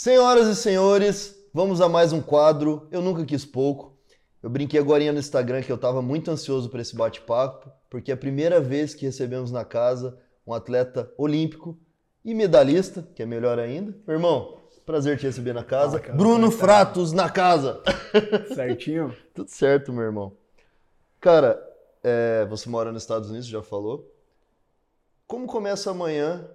Senhoras 0.00 0.46
e 0.46 0.54
senhores, 0.54 1.34
vamos 1.52 1.80
a 1.80 1.88
mais 1.88 2.12
um 2.12 2.22
quadro. 2.22 2.86
Eu 2.92 3.02
nunca 3.02 3.24
quis 3.24 3.44
pouco. 3.44 3.98
Eu 4.40 4.48
brinquei 4.48 4.78
agora 4.78 5.12
no 5.12 5.18
Instagram 5.18 5.60
que 5.60 5.72
eu 5.72 5.74
estava 5.74 6.00
muito 6.00 6.30
ansioso 6.30 6.70
para 6.70 6.80
esse 6.80 6.94
bate-papo, 6.94 7.68
porque 7.90 8.12
é 8.12 8.14
a 8.14 8.16
primeira 8.16 8.60
vez 8.60 8.94
que 8.94 9.04
recebemos 9.04 9.50
na 9.50 9.64
casa 9.64 10.16
um 10.46 10.54
atleta 10.54 11.12
olímpico 11.18 11.76
e 12.24 12.32
medalhista, 12.32 13.08
que 13.12 13.24
é 13.24 13.26
melhor 13.26 13.58
ainda. 13.58 13.92
Meu 14.06 14.14
irmão, 14.14 14.60
prazer 14.86 15.18
te 15.18 15.26
receber 15.26 15.52
na 15.52 15.64
casa. 15.64 15.96
Ah, 15.96 16.00
cara, 16.00 16.16
Bruno 16.16 16.52
Fratos 16.52 17.10
na 17.10 17.28
casa. 17.28 17.82
Certinho? 18.54 19.12
Tudo 19.34 19.50
certo, 19.50 19.92
meu 19.92 20.04
irmão. 20.04 20.32
Cara, 21.20 21.60
é, 22.04 22.46
você 22.46 22.68
mora 22.68 22.92
nos 22.92 23.02
Estados 23.02 23.30
Unidos, 23.30 23.48
já 23.48 23.64
falou. 23.64 24.08
Como 25.26 25.48
começa 25.48 25.90
amanhã 25.90 26.48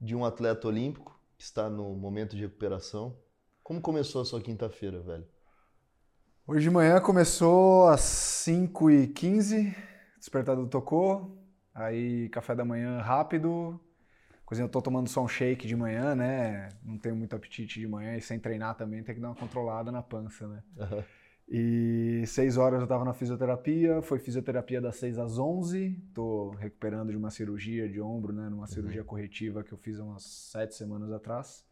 de 0.00 0.14
um 0.14 0.24
atleta 0.24 0.68
olímpico 0.68 1.11
que 1.42 1.46
está 1.46 1.68
no 1.68 1.96
momento 1.96 2.36
de 2.36 2.42
recuperação? 2.42 3.18
Como 3.64 3.80
começou 3.80 4.22
a 4.22 4.24
sua 4.24 4.40
quinta-feira, 4.40 5.00
velho? 5.00 5.26
Hoje 6.46 6.62
de 6.62 6.70
manhã 6.70 7.00
começou 7.00 7.88
às 7.88 8.00
5h15, 8.00 9.74
despertador 10.16 10.68
tocou, 10.68 11.36
aí 11.74 12.28
café 12.28 12.54
da 12.54 12.64
manhã 12.64 13.00
rápido, 13.00 13.80
coisinha, 14.46 14.66
eu 14.66 14.70
tô 14.70 14.80
tomando 14.80 15.08
só 15.08 15.20
um 15.20 15.26
shake 15.26 15.66
de 15.66 15.74
manhã, 15.74 16.14
né? 16.14 16.68
Não 16.84 16.96
tenho 16.96 17.16
muito 17.16 17.34
apetite 17.34 17.80
de 17.80 17.88
manhã 17.88 18.16
e 18.16 18.20
sem 18.20 18.38
treinar 18.38 18.76
também 18.76 19.02
tem 19.02 19.12
que 19.12 19.20
dar 19.20 19.30
uma 19.30 19.34
controlada 19.34 19.90
na 19.90 20.00
pança, 20.00 20.46
né? 20.46 20.62
Uhum. 20.76 21.02
E 21.48 22.24
seis 22.26 22.56
horas 22.56 22.78
eu 22.78 22.84
estava 22.84 23.04
na 23.04 23.12
fisioterapia, 23.12 24.00
foi 24.00 24.18
fisioterapia 24.18 24.80
das 24.80 24.96
6 24.96 25.18
às 25.18 25.38
11, 25.38 26.00
tô 26.14 26.50
recuperando 26.50 27.10
de 27.10 27.16
uma 27.16 27.30
cirurgia 27.30 27.88
de 27.88 28.00
ombro, 28.00 28.32
né? 28.32 28.48
Numa 28.48 28.66
cirurgia 28.66 29.02
uhum. 29.02 29.06
corretiva 29.06 29.62
que 29.62 29.72
eu 29.72 29.78
fiz 29.78 30.00
há 30.00 30.04
umas 30.04 30.22
sete 30.22 30.74
semanas 30.74 31.12
atrás. 31.12 31.66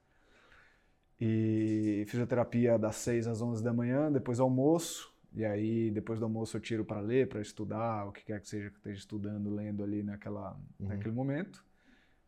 E 1.21 2.05
fisioterapia 2.09 2.79
das 2.79 2.97
6 2.97 3.27
às 3.27 3.41
11 3.41 3.63
da 3.63 3.73
manhã, 3.73 4.11
depois 4.11 4.41
almoço. 4.41 5.11
E 5.33 5.45
aí, 5.45 5.91
depois 5.91 6.19
do 6.19 6.25
almoço, 6.25 6.57
eu 6.57 6.61
tiro 6.61 6.85
para 6.85 7.01
ler, 7.01 7.29
para 7.29 7.41
estudar, 7.41 8.07
o 8.07 8.13
que 8.13 8.25
quer 8.25 8.41
que 8.41 8.49
seja 8.49 8.69
que 8.71 8.77
esteja 8.77 8.99
estudando, 8.99 9.49
lendo 9.49 9.83
ali 9.85 10.03
naquela, 10.03 10.59
uhum. 10.79 10.89
naquele 10.89 11.15
momento. 11.15 11.65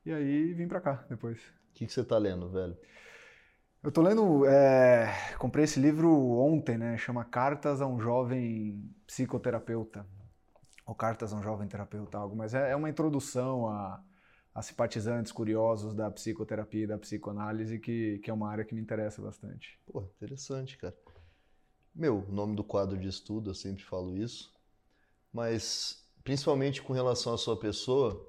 E 0.06 0.12
aí, 0.12 0.52
vim 0.52 0.68
para 0.68 0.80
cá 0.80 1.04
depois. 1.08 1.38
O 1.38 1.74
que, 1.74 1.86
que 1.86 1.92
você 1.92 2.02
está 2.02 2.16
lendo, 2.18 2.48
velho? 2.48 2.76
Eu 3.82 3.90
tô 3.90 4.02
lendo. 4.02 4.46
É, 4.46 5.34
comprei 5.38 5.64
esse 5.64 5.80
livro 5.80 6.10
ontem, 6.38 6.78
né? 6.78 6.96
Chama 6.96 7.24
Cartas 7.24 7.80
a 7.80 7.86
um 7.86 8.00
Jovem 8.00 8.94
Psicoterapeuta. 9.06 10.06
Ou 10.86 10.94
Cartas 10.94 11.32
a 11.32 11.36
um 11.36 11.42
Jovem 11.42 11.68
Terapeuta, 11.68 12.18
algo. 12.18 12.36
Mas 12.36 12.54
é, 12.54 12.70
é 12.70 12.76
uma 12.76 12.90
introdução 12.90 13.68
a 13.68 14.02
a 14.54 14.60
simpatizantes 14.60 15.32
curiosos 15.32 15.94
da 15.94 16.10
psicoterapia 16.10 16.84
e 16.84 16.86
da 16.86 16.98
psicoanálise, 16.98 17.78
que, 17.78 18.18
que 18.18 18.30
é 18.30 18.34
uma 18.34 18.50
área 18.50 18.64
que 18.64 18.74
me 18.74 18.82
interessa 18.82 19.22
bastante. 19.22 19.80
Pô, 19.86 20.02
interessante, 20.16 20.76
cara. 20.76 20.94
Meu, 21.94 22.26
nome 22.28 22.54
do 22.54 22.64
quadro 22.64 22.98
de 22.98 23.08
estudo, 23.08 23.50
eu 23.50 23.54
sempre 23.54 23.82
falo 23.82 24.16
isso, 24.16 24.52
mas 25.32 26.06
principalmente 26.22 26.82
com 26.82 26.92
relação 26.92 27.34
à 27.34 27.38
sua 27.38 27.58
pessoa, 27.58 28.26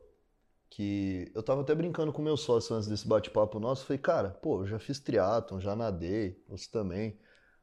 que 0.75 1.31
eu 1.35 1.43
tava 1.43 1.61
até 1.61 1.75
brincando 1.75 2.11
com 2.11 2.19
meu 2.19 2.35
sócio 2.35 2.75
antes 2.75 2.89
desse 2.89 3.07
bate-papo 3.07 3.59
nosso, 3.59 3.85
falei, 3.85 3.99
cara, 3.99 4.31
pô, 4.31 4.61
eu 4.61 4.67
já 4.67 4.79
fiz 4.79 4.99
triatlon, 4.99 5.59
já 5.59 5.75
nadei, 5.75 6.43
você 6.49 6.67
também, 6.71 7.15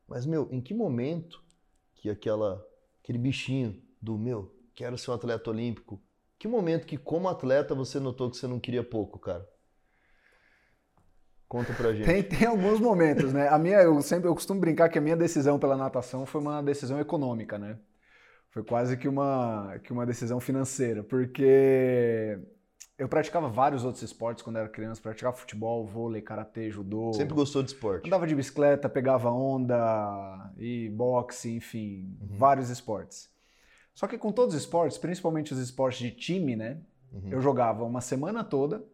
mas, 0.07 0.25
meu, 0.25 0.49
em 0.53 0.61
que 0.61 0.73
momento 0.73 1.43
que 1.97 2.09
aquela, 2.09 2.65
aquele 3.03 3.19
bichinho 3.19 3.83
do, 4.01 4.17
meu, 4.17 4.55
quero 4.77 4.97
ser 4.97 5.11
um 5.11 5.15
atleta 5.15 5.51
olímpico, 5.51 6.01
que 6.39 6.47
momento 6.47 6.87
que, 6.87 6.97
como 6.97 7.29
atleta, 7.29 7.75
você 7.75 7.99
notou 7.99 8.31
que 8.31 8.37
você 8.37 8.47
não 8.47 8.61
queria 8.61 8.85
pouco, 8.85 9.19
cara? 9.19 9.45
Conta 11.49 11.73
pra 11.73 11.93
gente. 11.93 12.07
Tem, 12.07 12.23
tem 12.23 12.47
alguns 12.47 12.79
momentos, 12.79 13.33
né? 13.33 13.49
A 13.49 13.59
minha, 13.59 13.83
eu 13.83 14.01
sempre 14.03 14.29
eu 14.29 14.35
costumo 14.35 14.61
brincar 14.61 14.89
que 14.89 14.99
a 14.99 15.03
minha 15.03 15.17
decisão 15.17 15.59
pela 15.59 15.77
natação 15.77 16.25
foi 16.25 16.41
uma 16.41 16.63
decisão 16.63 17.01
econômica, 17.01 17.59
né? 17.59 17.77
Foi 18.51 18.63
quase 18.63 18.97
que 18.97 19.09
uma, 19.09 19.81
que 19.83 19.93
uma 19.93 20.07
decisão 20.07 20.39
financeira, 20.39 21.03
porque 21.03 22.39
eu 23.01 23.09
praticava 23.09 23.49
vários 23.49 23.83
outros 23.83 24.03
esportes 24.03 24.45
quando 24.45 24.57
era 24.59 24.69
criança, 24.69 25.01
praticava 25.01 25.35
futebol, 25.35 25.87
vôlei, 25.87 26.21
karatê, 26.21 26.71
judô. 26.71 27.15
Sempre 27.15 27.35
gostou 27.35 27.63
de 27.63 27.71
esporte? 27.71 28.07
Andava 28.07 28.27
de 28.27 28.35
bicicleta, 28.35 28.91
pegava 28.91 29.31
onda 29.31 30.53
e 30.59 30.91
boxe, 30.91 31.51
enfim, 31.51 32.15
uhum. 32.21 32.29
vários 32.37 32.69
esportes. 32.69 33.31
Só 33.95 34.07
que 34.07 34.19
com 34.19 34.31
todos 34.31 34.55
os 34.55 34.61
esportes, 34.61 34.99
principalmente 34.99 35.55
os 35.55 35.59
esportes 35.59 35.99
de 36.01 36.11
time, 36.11 36.55
né? 36.55 36.77
Uhum. 37.11 37.31
Eu 37.31 37.41
jogava 37.41 37.85
uma 37.85 38.03
semana 38.03 38.45
toda 38.45 38.85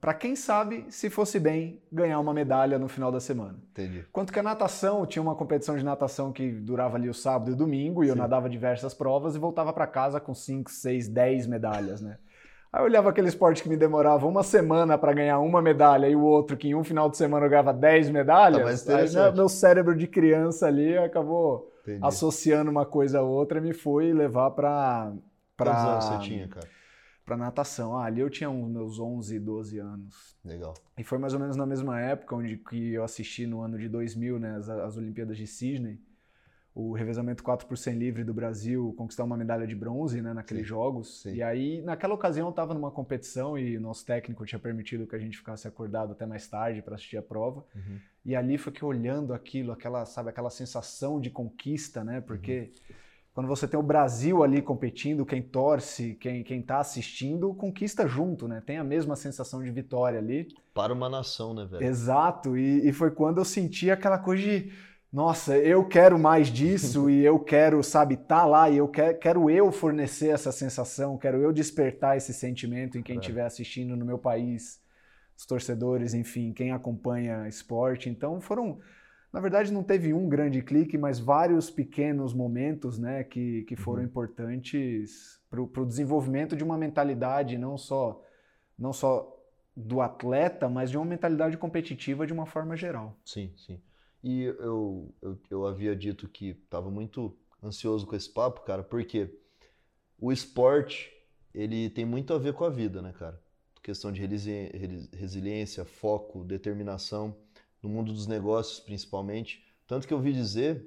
para 0.00 0.12
quem 0.12 0.34
sabe, 0.34 0.84
se 0.90 1.08
fosse 1.08 1.38
bem, 1.38 1.80
ganhar 1.90 2.18
uma 2.18 2.34
medalha 2.34 2.78
no 2.80 2.88
final 2.88 3.12
da 3.12 3.20
semana. 3.20 3.58
Entendi. 3.70 4.04
Quanto 4.12 4.32
que 4.32 4.38
a 4.40 4.42
natação, 4.42 5.06
tinha 5.06 5.22
uma 5.22 5.36
competição 5.36 5.76
de 5.76 5.84
natação 5.84 6.32
que 6.32 6.50
durava 6.50 6.96
ali 6.96 7.08
o 7.08 7.14
sábado 7.14 7.50
e 7.50 7.54
o 7.54 7.56
domingo, 7.56 8.02
e 8.02 8.06
Sim. 8.06 8.10
eu 8.10 8.16
nadava 8.16 8.48
diversas 8.48 8.92
provas 8.92 9.36
e 9.36 9.38
voltava 9.38 9.72
para 9.72 9.86
casa 9.86 10.20
com 10.20 10.34
5, 10.34 10.70
6, 10.70 11.08
10 11.08 11.46
medalhas, 11.46 12.00
né? 12.00 12.18
Aí 12.76 12.82
eu 12.82 12.84
olhava 12.84 13.08
aquele 13.08 13.28
esporte 13.28 13.62
que 13.62 13.70
me 13.70 13.76
demorava 13.76 14.26
uma 14.26 14.42
semana 14.42 14.98
para 14.98 15.14
ganhar 15.14 15.38
uma 15.38 15.62
medalha 15.62 16.06
e 16.06 16.14
o 16.14 16.20
outro 16.20 16.58
que 16.58 16.68
em 16.68 16.74
um 16.74 16.84
final 16.84 17.08
de 17.08 17.16
semana 17.16 17.46
eu 17.46 17.50
ganhava 17.50 17.72
10 17.72 18.10
medalhas. 18.10 18.84
Tá 18.84 18.98
aí 18.98 19.34
meu 19.34 19.48
cérebro 19.48 19.96
de 19.96 20.06
criança 20.06 20.66
ali 20.66 20.94
acabou 20.98 21.72
Entendi. 21.80 22.00
associando 22.02 22.70
uma 22.70 22.84
coisa 22.84 23.20
a 23.20 23.22
outra, 23.22 23.62
me 23.62 23.72
foi 23.72 24.12
levar 24.12 24.50
para. 24.50 25.10
Quantos 25.56 25.84
anos 25.84 26.04
você 26.04 26.18
tinha, 26.18 26.48
cara? 26.48 26.68
Para 27.24 27.36
natação. 27.38 27.96
Ah, 27.96 28.04
ali 28.04 28.20
eu 28.20 28.28
tinha 28.28 28.50
uns 28.50 28.68
meus 28.68 29.00
11, 29.00 29.40
12 29.40 29.78
anos. 29.78 30.36
Legal. 30.44 30.74
E 30.98 31.02
foi 31.02 31.16
mais 31.16 31.32
ou 31.32 31.40
menos 31.40 31.56
na 31.56 31.64
mesma 31.64 31.98
época 31.98 32.36
onde 32.36 32.58
que 32.58 32.92
eu 32.92 33.02
assisti 33.02 33.46
no 33.46 33.62
ano 33.62 33.78
de 33.78 33.88
2000, 33.88 34.38
né, 34.38 34.54
as, 34.54 34.68
as 34.68 34.98
Olimpíadas 34.98 35.38
de 35.38 35.46
Sydney 35.46 35.98
o 36.76 36.92
revezamento 36.92 37.42
4 37.42 37.66
por 37.66 37.78
100 37.78 37.94
livre 37.94 38.22
do 38.22 38.34
Brasil 38.34 38.94
conquistar 38.98 39.24
uma 39.24 39.34
medalha 39.34 39.66
de 39.66 39.74
bronze 39.74 40.20
né, 40.20 40.34
naqueles 40.34 40.64
sim, 40.64 40.68
jogos. 40.68 41.22
Sim. 41.22 41.36
E 41.36 41.42
aí, 41.42 41.80
naquela 41.80 42.12
ocasião, 42.12 42.48
eu 42.48 42.50
estava 42.50 42.74
numa 42.74 42.90
competição 42.90 43.56
e 43.56 43.78
nosso 43.78 44.04
técnico 44.04 44.44
tinha 44.44 44.58
permitido 44.58 45.06
que 45.06 45.16
a 45.16 45.18
gente 45.18 45.38
ficasse 45.38 45.66
acordado 45.66 46.12
até 46.12 46.26
mais 46.26 46.46
tarde 46.46 46.82
para 46.82 46.94
assistir 46.94 47.16
a 47.16 47.22
prova. 47.22 47.64
Uhum. 47.74 47.98
E 48.26 48.36
ali 48.36 48.58
foi 48.58 48.74
que 48.74 48.84
olhando 48.84 49.32
aquilo, 49.32 49.72
aquela, 49.72 50.04
sabe, 50.04 50.28
aquela 50.28 50.50
sensação 50.50 51.18
de 51.18 51.30
conquista, 51.30 52.04
né? 52.04 52.20
Porque 52.20 52.70
uhum. 52.90 52.94
quando 53.32 53.46
você 53.46 53.66
tem 53.66 53.80
o 53.80 53.82
Brasil 53.82 54.44
ali 54.44 54.60
competindo, 54.60 55.24
quem 55.24 55.40
torce, 55.40 56.12
quem 56.20 56.44
quem 56.44 56.60
está 56.60 56.78
assistindo, 56.78 57.54
conquista 57.54 58.06
junto, 58.06 58.46
né? 58.46 58.62
Tem 58.66 58.76
a 58.76 58.84
mesma 58.84 59.16
sensação 59.16 59.64
de 59.64 59.70
vitória 59.70 60.18
ali. 60.18 60.46
Para 60.74 60.92
uma 60.92 61.08
nação, 61.08 61.54
né, 61.54 61.64
velho? 61.64 61.82
Exato. 61.82 62.54
E, 62.54 62.86
e 62.86 62.92
foi 62.92 63.10
quando 63.10 63.38
eu 63.38 63.46
senti 63.46 63.90
aquela 63.90 64.18
coisa 64.18 64.42
de 64.42 64.70
nossa, 65.12 65.56
eu 65.56 65.86
quero 65.86 66.18
mais 66.18 66.48
disso 66.48 67.08
e 67.08 67.24
eu 67.24 67.38
quero, 67.38 67.82
sabe, 67.82 68.14
estar 68.14 68.40
tá 68.40 68.44
lá 68.44 68.68
e 68.68 68.76
eu 68.76 68.88
quero, 68.88 69.18
quero 69.18 69.50
eu 69.50 69.70
fornecer 69.70 70.28
essa 70.28 70.50
sensação, 70.50 71.16
quero 71.16 71.38
eu 71.38 71.52
despertar 71.52 72.16
esse 72.16 72.34
sentimento 72.34 72.98
em 72.98 73.02
quem 73.02 73.18
estiver 73.18 73.42
é. 73.42 73.46
assistindo 73.46 73.96
no 73.96 74.04
meu 74.04 74.18
país, 74.18 74.82
os 75.36 75.46
torcedores, 75.46 76.12
enfim, 76.12 76.52
quem 76.52 76.72
acompanha 76.72 77.48
esporte. 77.48 78.10
Então 78.10 78.40
foram, 78.40 78.80
na 79.32 79.40
verdade 79.40 79.72
não 79.72 79.82
teve 79.82 80.12
um 80.12 80.28
grande 80.28 80.60
clique, 80.60 80.98
mas 80.98 81.18
vários 81.20 81.70
pequenos 81.70 82.34
momentos, 82.34 82.98
né, 82.98 83.22
que, 83.22 83.62
que 83.62 83.76
foram 83.76 84.02
uhum. 84.02 84.08
importantes 84.08 85.40
para 85.48 85.62
o 85.62 85.86
desenvolvimento 85.86 86.56
de 86.56 86.64
uma 86.64 86.76
mentalidade 86.76 87.56
não 87.56 87.78
só, 87.78 88.22
não 88.78 88.92
só 88.92 89.32
do 89.74 90.00
atleta, 90.00 90.68
mas 90.68 90.90
de 90.90 90.96
uma 90.96 91.06
mentalidade 91.06 91.56
competitiva 91.56 92.26
de 92.26 92.32
uma 92.32 92.46
forma 92.46 92.76
geral. 92.76 93.16
Sim, 93.24 93.52
sim. 93.56 93.80
E 94.28 94.42
eu, 94.42 95.14
eu, 95.22 95.38
eu 95.48 95.66
havia 95.68 95.94
dito 95.94 96.26
que 96.26 96.48
estava 96.48 96.90
muito 96.90 97.32
ansioso 97.62 98.04
com 98.04 98.16
esse 98.16 98.28
papo, 98.28 98.62
cara, 98.62 98.82
porque 98.82 99.38
o 100.18 100.32
esporte, 100.32 101.12
ele 101.54 101.88
tem 101.90 102.04
muito 102.04 102.34
a 102.34 102.38
ver 102.38 102.52
com 102.52 102.64
a 102.64 102.68
vida, 102.68 103.00
né, 103.00 103.12
cara? 103.16 103.40
Questão 103.80 104.10
de 104.10 104.20
resiliência, 105.12 105.84
foco, 105.84 106.42
determinação, 106.42 107.36
no 107.80 107.88
mundo 107.88 108.12
dos 108.12 108.26
negócios 108.26 108.80
principalmente. 108.80 109.64
Tanto 109.86 110.08
que 110.08 110.12
eu 110.12 110.18
ouvi 110.18 110.32
dizer 110.32 110.84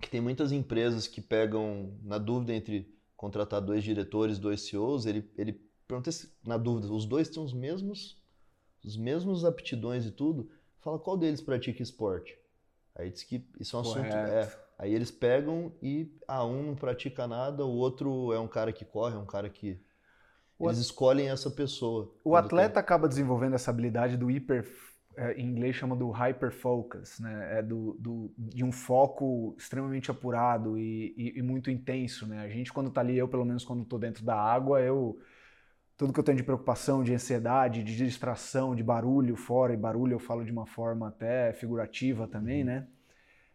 que 0.00 0.08
tem 0.08 0.20
muitas 0.20 0.52
empresas 0.52 1.08
que 1.08 1.20
pegam, 1.20 1.98
na 2.04 2.18
dúvida 2.18 2.54
entre 2.54 2.96
contratar 3.16 3.60
dois 3.60 3.82
diretores, 3.82 4.38
dois 4.38 4.60
CEOs, 4.60 5.06
ele, 5.06 5.28
ele 5.36 5.60
pergunta 5.88 6.08
na 6.46 6.56
dúvida, 6.56 6.86
os 6.92 7.04
dois 7.04 7.28
têm 7.28 7.42
os 7.42 7.52
mesmos, 7.52 8.16
os 8.84 8.96
mesmos 8.96 9.44
aptidões 9.44 10.06
e 10.06 10.12
tudo, 10.12 10.48
fala 10.78 11.00
qual 11.00 11.16
deles 11.16 11.40
pratica 11.40 11.82
esporte. 11.82 12.38
Aí 12.96 13.10
diz 13.10 13.22
que 13.22 13.44
isso 13.58 13.76
é 13.76 13.80
um 13.80 13.82
Correto. 13.82 14.16
assunto. 14.16 14.32
É, 14.32 14.52
aí 14.78 14.94
eles 14.94 15.10
pegam 15.10 15.72
e 15.82 16.12
ah, 16.26 16.44
um 16.44 16.62
não 16.62 16.74
pratica 16.74 17.26
nada, 17.26 17.64
o 17.64 17.70
outro 17.70 18.32
é 18.32 18.38
um 18.38 18.48
cara 18.48 18.72
que 18.72 18.84
corre, 18.84 19.14
é 19.14 19.18
um 19.18 19.26
cara 19.26 19.48
que. 19.48 19.80
O 20.58 20.68
eles 20.68 20.78
escolhem 20.78 21.30
essa 21.30 21.50
pessoa. 21.50 22.12
O 22.22 22.36
atleta 22.36 22.74
tem... 22.74 22.80
acaba 22.80 23.08
desenvolvendo 23.08 23.54
essa 23.54 23.70
habilidade 23.70 24.16
do 24.16 24.30
hiper. 24.30 24.68
É, 25.16 25.32
em 25.34 25.44
inglês 25.44 25.74
chama 25.74 25.96
do 25.96 26.10
hyperfocus, 26.10 27.18
né? 27.18 27.58
É 27.58 27.62
do, 27.62 27.96
do, 27.98 28.32
de 28.38 28.62
um 28.62 28.70
foco 28.70 29.56
extremamente 29.58 30.10
apurado 30.10 30.78
e, 30.78 31.12
e, 31.16 31.38
e 31.38 31.42
muito 31.42 31.70
intenso, 31.70 32.26
né? 32.26 32.40
A 32.40 32.48
gente 32.48 32.72
quando 32.72 32.88
está 32.88 33.00
ali, 33.00 33.18
eu 33.18 33.26
pelo 33.26 33.44
menos 33.44 33.64
quando 33.64 33.82
estou 33.82 33.98
dentro 33.98 34.24
da 34.24 34.36
água, 34.36 34.80
eu 34.80 35.18
tudo 36.00 36.14
que 36.14 36.18
eu 36.18 36.24
tenho 36.24 36.38
de 36.38 36.42
preocupação, 36.42 37.04
de 37.04 37.12
ansiedade, 37.12 37.84
de 37.84 37.94
distração, 37.94 38.74
de 38.74 38.82
barulho 38.82 39.36
fora, 39.36 39.74
e 39.74 39.76
barulho 39.76 40.14
eu 40.14 40.18
falo 40.18 40.42
de 40.42 40.50
uma 40.50 40.64
forma 40.64 41.08
até 41.08 41.52
figurativa 41.52 42.26
também, 42.26 42.60
uhum. 42.60 42.68
né? 42.68 42.86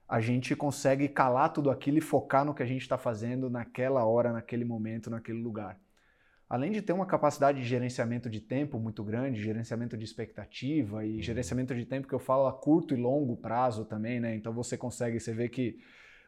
A 0.07 0.21
gente 0.21 0.55
consegue 0.55 1.07
calar 1.07 1.51
tudo 1.51 1.71
aquilo 1.71 1.97
e 1.97 2.01
focar 2.01 2.45
no 2.45 2.53
que 2.53 2.61
a 2.61 2.65
gente 2.67 2.83
está 2.83 2.99
fazendo 2.99 3.49
naquela 3.49 4.05
hora, 4.05 4.31
naquele 4.31 4.63
momento, 4.63 5.09
naquele 5.09 5.41
lugar. 5.41 5.79
Além 6.47 6.71
de 6.71 6.83
ter 6.83 6.93
uma 6.93 7.07
capacidade 7.07 7.59
de 7.59 7.65
gerenciamento 7.67 8.29
de 8.29 8.39
tempo 8.39 8.77
muito 8.77 9.03
grande, 9.03 9.41
gerenciamento 9.41 9.97
de 9.97 10.05
expectativa 10.05 11.03
e 11.03 11.15
uhum. 11.15 11.21
gerenciamento 11.23 11.73
de 11.73 11.83
tempo 11.83 12.07
que 12.07 12.13
eu 12.13 12.19
falo 12.19 12.45
a 12.45 12.53
curto 12.53 12.93
e 12.93 12.97
longo 12.97 13.35
prazo 13.35 13.85
também, 13.85 14.19
né? 14.19 14.35
Então 14.35 14.53
você 14.53 14.77
consegue, 14.77 15.19
você 15.19 15.33
vê 15.33 15.49
que 15.49 15.79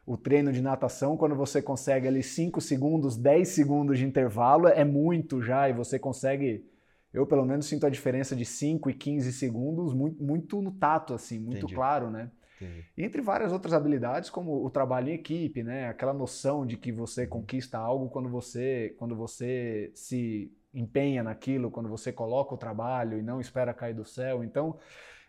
o 0.08 0.16
treino 0.16 0.50
de 0.50 0.62
natação, 0.62 1.18
quando 1.18 1.34
você 1.34 1.60
consegue 1.60 2.08
ali 2.08 2.22
5 2.22 2.62
segundos, 2.62 3.14
10 3.14 3.46
segundos 3.46 3.98
de 3.98 4.06
intervalo, 4.06 4.66
é 4.66 4.82
muito 4.82 5.42
já, 5.42 5.68
e 5.68 5.74
você 5.74 5.98
consegue. 5.98 6.64
Eu, 7.12 7.26
pelo 7.26 7.44
menos, 7.44 7.66
sinto 7.66 7.86
a 7.86 7.90
diferença 7.90 8.34
de 8.34 8.46
5 8.46 8.88
e 8.88 8.94
15 8.94 9.30
segundos 9.34 9.92
muito, 9.92 10.22
muito 10.22 10.62
no 10.62 10.72
tato, 10.72 11.12
assim, 11.12 11.38
muito 11.38 11.58
Entendi. 11.58 11.74
claro, 11.74 12.10
né? 12.10 12.30
Entendi. 12.56 12.86
Entre 12.96 13.20
várias 13.20 13.52
outras 13.52 13.74
habilidades, 13.74 14.30
como 14.30 14.64
o 14.64 14.70
trabalho 14.70 15.10
em 15.10 15.14
equipe, 15.14 15.62
né? 15.62 15.88
Aquela 15.88 16.14
noção 16.14 16.64
de 16.64 16.78
que 16.78 16.90
você 16.90 17.24
uhum. 17.24 17.28
conquista 17.28 17.76
algo 17.76 18.08
quando 18.08 18.30
você, 18.30 18.94
quando 18.98 19.14
você 19.14 19.92
se 19.94 20.50
empenha 20.72 21.22
naquilo, 21.22 21.70
quando 21.70 21.88
você 21.90 22.10
coloca 22.12 22.54
o 22.54 22.58
trabalho 22.58 23.18
e 23.18 23.22
não 23.22 23.42
espera 23.42 23.74
cair 23.74 23.94
do 23.94 24.06
céu. 24.06 24.42
Então, 24.42 24.78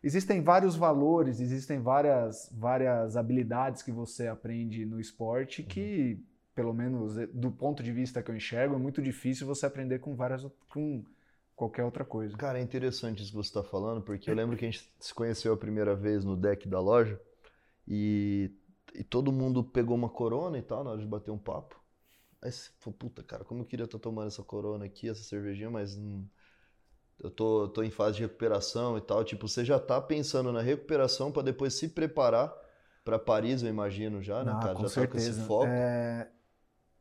Existem 0.01 0.41
vários 0.41 0.75
valores, 0.75 1.41
existem 1.41 1.79
várias, 1.79 2.49
várias 2.51 3.17
habilidades 3.17 3.81
que 3.81 3.91
você 3.91 4.27
aprende 4.27 4.85
no 4.85 4.99
esporte 4.99 5.61
que, 5.61 6.13
uhum. 6.13 6.23
pelo 6.55 6.73
menos 6.73 7.17
eh, 7.17 7.27
do 7.27 7.51
ponto 7.51 7.83
de 7.83 7.91
vista 7.91 8.23
que 8.23 8.31
eu 8.31 8.35
enxergo, 8.35 8.75
é 8.75 8.77
muito 8.77 9.01
difícil 9.01 9.45
você 9.45 9.65
aprender 9.65 9.99
com 9.99 10.15
várias 10.15 10.45
com 10.69 11.03
qualquer 11.53 11.83
outra 11.83 12.05
coisa. 12.05 12.37
Cara, 12.37 12.59
é 12.59 12.61
interessante 12.61 13.21
isso 13.21 13.31
que 13.31 13.37
você 13.37 13.49
está 13.49 13.61
falando, 13.61 14.01
porque 14.01 14.31
eu 14.31 14.35
lembro 14.35 14.55
que 14.55 14.63
a 14.63 14.71
gente 14.71 14.89
se 14.97 15.13
conheceu 15.13 15.53
a 15.53 15.57
primeira 15.57 15.93
vez 15.93 16.23
no 16.23 16.37
deck 16.37 16.65
da 16.69 16.79
loja 16.79 17.19
e, 17.85 18.49
e 18.95 19.03
todo 19.03 19.33
mundo 19.33 19.61
pegou 19.61 19.97
uma 19.97 20.07
corona 20.07 20.57
e 20.57 20.61
tal 20.61 20.85
na 20.85 20.91
hora 20.91 21.01
de 21.01 21.05
bater 21.05 21.31
um 21.31 21.37
papo. 21.37 21.77
Aí 22.41 22.49
você 22.49 22.69
falou, 22.79 22.97
puta, 22.97 23.21
cara, 23.21 23.43
como 23.43 23.61
eu 23.61 23.65
queria 23.65 23.83
estar 23.83 23.99
tomando 23.99 24.27
essa 24.27 24.41
corona 24.41 24.85
aqui, 24.85 25.09
essa 25.09 25.21
cervejinha, 25.21 25.69
mas 25.69 25.97
não 25.97 26.25
eu 27.21 27.29
tô, 27.29 27.67
tô 27.67 27.83
em 27.83 27.91
fase 27.91 28.17
de 28.17 28.23
recuperação 28.23 28.97
e 28.97 29.01
tal. 29.01 29.23
Tipo, 29.23 29.47
você 29.47 29.65
já 29.65 29.79
tá 29.79 30.01
pensando 30.01 30.51
na 30.51 30.61
recuperação 30.61 31.31
para 31.31 31.43
depois 31.43 31.73
se 31.73 31.89
preparar 31.89 32.53
para 33.03 33.19
Paris, 33.19 33.63
eu 33.63 33.69
imagino 33.69 34.21
já, 34.21 34.43
né, 34.43 34.53
ah, 34.55 34.59
cara? 34.59 34.75
Com 34.75 34.83
já 34.83 34.89
certeza. 34.89 35.07
tá 35.07 35.11
com 35.11 35.39
esse 35.39 35.47
foco. 35.47 35.67
É... 35.67 36.29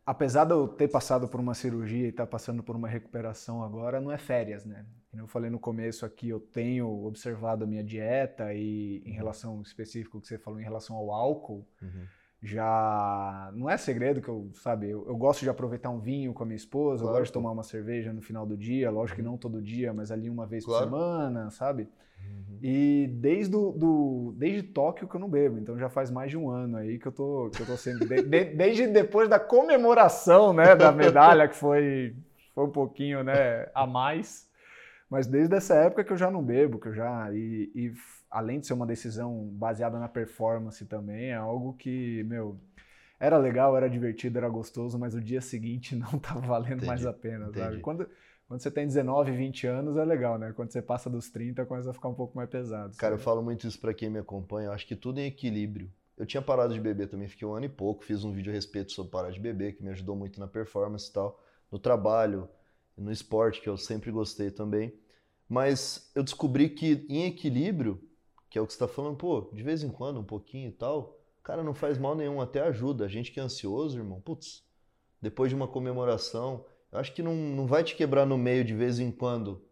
Apesar 0.04 0.44
de 0.46 0.52
eu 0.52 0.66
ter 0.66 0.88
passado 0.88 1.28
por 1.28 1.38
uma 1.38 1.52
cirurgia 1.52 2.06
e 2.06 2.08
estar 2.08 2.24
tá 2.24 2.30
passando 2.30 2.62
por 2.62 2.74
uma 2.74 2.88
recuperação 2.88 3.62
agora, 3.62 4.00
não 4.00 4.10
é 4.10 4.16
férias, 4.16 4.64
né? 4.64 4.86
Como 5.10 5.22
eu 5.22 5.26
falei 5.26 5.50
no 5.50 5.58
começo 5.58 6.06
aqui, 6.06 6.30
eu 6.30 6.40
tenho 6.40 6.88
observado 7.04 7.64
a 7.64 7.66
minha 7.66 7.84
dieta 7.84 8.52
e 8.54 9.02
em 9.04 9.10
uhum. 9.10 9.16
relação 9.16 9.62
específico 9.62 10.20
que 10.20 10.26
você 10.26 10.38
falou 10.38 10.60
em 10.60 10.64
relação 10.64 10.96
ao 10.96 11.10
álcool, 11.10 11.66
uhum 11.82 12.06
já 12.42 13.50
não 13.54 13.68
é 13.68 13.76
segredo 13.76 14.20
que 14.20 14.28
eu, 14.28 14.48
sabe, 14.54 14.88
eu, 14.88 15.04
eu, 15.08 15.16
gosto 15.16 15.40
de 15.40 15.50
aproveitar 15.50 15.90
um 15.90 15.98
vinho 15.98 16.32
com 16.32 16.44
a 16.44 16.46
minha 16.46 16.56
esposa, 16.56 17.02
claro. 17.02 17.16
eu 17.16 17.20
gosto 17.20 17.30
de 17.30 17.32
tomar 17.32 17.50
uma 17.50 17.64
cerveja 17.64 18.12
no 18.12 18.22
final 18.22 18.46
do 18.46 18.56
dia, 18.56 18.90
lógico 18.90 19.16
que 19.16 19.22
uhum. 19.22 19.32
não 19.32 19.38
todo 19.38 19.60
dia, 19.60 19.92
mas 19.92 20.12
ali 20.12 20.30
uma 20.30 20.46
vez 20.46 20.64
claro. 20.64 20.88
por 20.88 20.96
semana, 20.96 21.50
sabe? 21.50 21.88
Uhum. 22.20 22.58
E 22.62 23.08
desde, 23.14 23.50
do, 23.50 23.72
do, 23.72 24.34
desde 24.36 24.62
Tóquio 24.62 25.08
que 25.08 25.16
eu 25.16 25.20
não 25.20 25.28
bebo, 25.28 25.58
então 25.58 25.76
já 25.78 25.88
faz 25.88 26.12
mais 26.12 26.30
de 26.30 26.36
um 26.36 26.48
ano 26.48 26.76
aí 26.76 26.98
que 26.98 27.06
eu 27.06 27.12
tô, 27.12 27.50
que 27.52 27.60
eu 27.60 27.66
tô 27.66 27.76
sendo, 27.76 28.06
de, 28.06 28.22
de, 28.22 28.44
desde 28.44 28.86
depois 28.86 29.28
da 29.28 29.40
comemoração, 29.40 30.52
né, 30.52 30.76
da 30.76 30.92
medalha, 30.92 31.48
que 31.48 31.56
foi, 31.56 32.14
foi 32.54 32.64
um 32.64 32.70
pouquinho, 32.70 33.24
né, 33.24 33.68
a 33.74 33.84
mais, 33.84 34.48
mas 35.10 35.26
desde 35.26 35.56
essa 35.56 35.74
época 35.74 36.04
que 36.04 36.12
eu 36.12 36.16
já 36.16 36.30
não 36.30 36.42
bebo, 36.42 36.78
que 36.78 36.88
eu 36.88 36.94
já, 36.94 37.32
e, 37.32 37.70
e 37.74 37.92
além 38.30 38.60
de 38.60 38.66
ser 38.66 38.74
uma 38.74 38.86
decisão 38.86 39.48
baseada 39.52 39.98
na 39.98 40.08
performance 40.08 40.84
também, 40.86 41.30
é 41.30 41.34
algo 41.34 41.72
que, 41.74 42.22
meu, 42.24 42.58
era 43.18 43.36
legal, 43.36 43.76
era 43.76 43.88
divertido, 43.88 44.38
era 44.38 44.48
gostoso, 44.48 44.98
mas 44.98 45.14
o 45.14 45.20
dia 45.20 45.40
seguinte 45.40 45.94
não 45.96 46.16
estava 46.16 46.40
valendo 46.40 46.78
entendi, 46.78 46.86
mais 46.86 47.06
a 47.06 47.12
pena, 47.12 47.48
entendi. 47.48 47.58
sabe? 47.58 47.80
Quando, 47.80 48.08
quando 48.46 48.60
você 48.60 48.70
tem 48.70 48.86
19, 48.86 49.32
20 49.32 49.66
anos 49.66 49.96
é 49.96 50.04
legal, 50.04 50.38
né? 50.38 50.52
Quando 50.54 50.70
você 50.70 50.82
passa 50.82 51.10
dos 51.10 51.28
30, 51.30 51.64
começa 51.66 51.90
a 51.90 51.94
ficar 51.94 52.08
um 52.08 52.14
pouco 52.14 52.36
mais 52.36 52.48
pesado. 52.48 52.96
Cara, 52.96 53.14
eu 53.14 53.18
falo 53.18 53.42
muito 53.42 53.66
isso 53.66 53.80
para 53.80 53.94
quem 53.94 54.10
me 54.10 54.18
acompanha, 54.18 54.68
eu 54.68 54.72
acho 54.72 54.86
que 54.86 54.96
tudo 54.96 55.18
em 55.18 55.26
equilíbrio. 55.26 55.90
Eu 56.16 56.26
tinha 56.26 56.42
parado 56.42 56.74
de 56.74 56.80
beber 56.80 57.08
também, 57.08 57.28
fiquei 57.28 57.46
um 57.46 57.54
ano 57.54 57.66
e 57.66 57.68
pouco, 57.68 58.04
fiz 58.04 58.24
um 58.24 58.32
vídeo 58.32 58.50
a 58.50 58.54
respeito 58.54 58.90
sobre 58.90 59.12
parar 59.12 59.30
de 59.30 59.38
beber, 59.38 59.76
que 59.76 59.84
me 59.84 59.90
ajudou 59.90 60.16
muito 60.16 60.40
na 60.40 60.48
performance 60.48 61.08
e 61.08 61.12
tal, 61.12 61.40
no 61.70 61.78
trabalho, 61.78 62.48
no 62.96 63.12
esporte, 63.12 63.60
que 63.60 63.68
eu 63.68 63.76
sempre 63.76 64.10
gostei 64.10 64.50
também. 64.50 64.92
Mas 65.48 66.10
eu 66.16 66.24
descobri 66.24 66.68
que 66.70 67.06
em 67.08 67.24
equilíbrio 67.26 68.02
que 68.50 68.58
é 68.58 68.62
o 68.62 68.66
que 68.66 68.72
você 68.72 68.76
está 68.76 68.88
falando, 68.88 69.16
pô, 69.16 69.50
de 69.52 69.62
vez 69.62 69.82
em 69.82 69.90
quando, 69.90 70.20
um 70.20 70.24
pouquinho 70.24 70.68
e 70.68 70.72
tal, 70.72 71.18
cara, 71.42 71.62
não 71.62 71.74
faz 71.74 71.98
mal 71.98 72.14
nenhum, 72.14 72.40
até 72.40 72.60
ajuda. 72.60 73.04
A 73.04 73.08
gente 73.08 73.30
que 73.30 73.40
é 73.40 73.42
ansioso, 73.42 73.98
irmão, 73.98 74.20
putz, 74.20 74.64
depois 75.20 75.50
de 75.50 75.54
uma 75.54 75.68
comemoração, 75.68 76.64
eu 76.90 76.98
acho 76.98 77.12
que 77.12 77.22
não, 77.22 77.34
não 77.34 77.66
vai 77.66 77.84
te 77.84 77.94
quebrar 77.94 78.26
no 78.26 78.38
meio 78.38 78.64
de 78.64 78.74
vez 78.74 78.98
em 78.98 79.10
quando, 79.10 79.62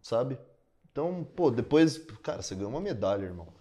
sabe? 0.00 0.38
Então, 0.90 1.24
pô, 1.24 1.50
depois, 1.50 1.98
cara, 2.22 2.42
você 2.42 2.54
ganhou 2.54 2.70
uma 2.70 2.80
medalha, 2.80 3.24
irmão. 3.24 3.52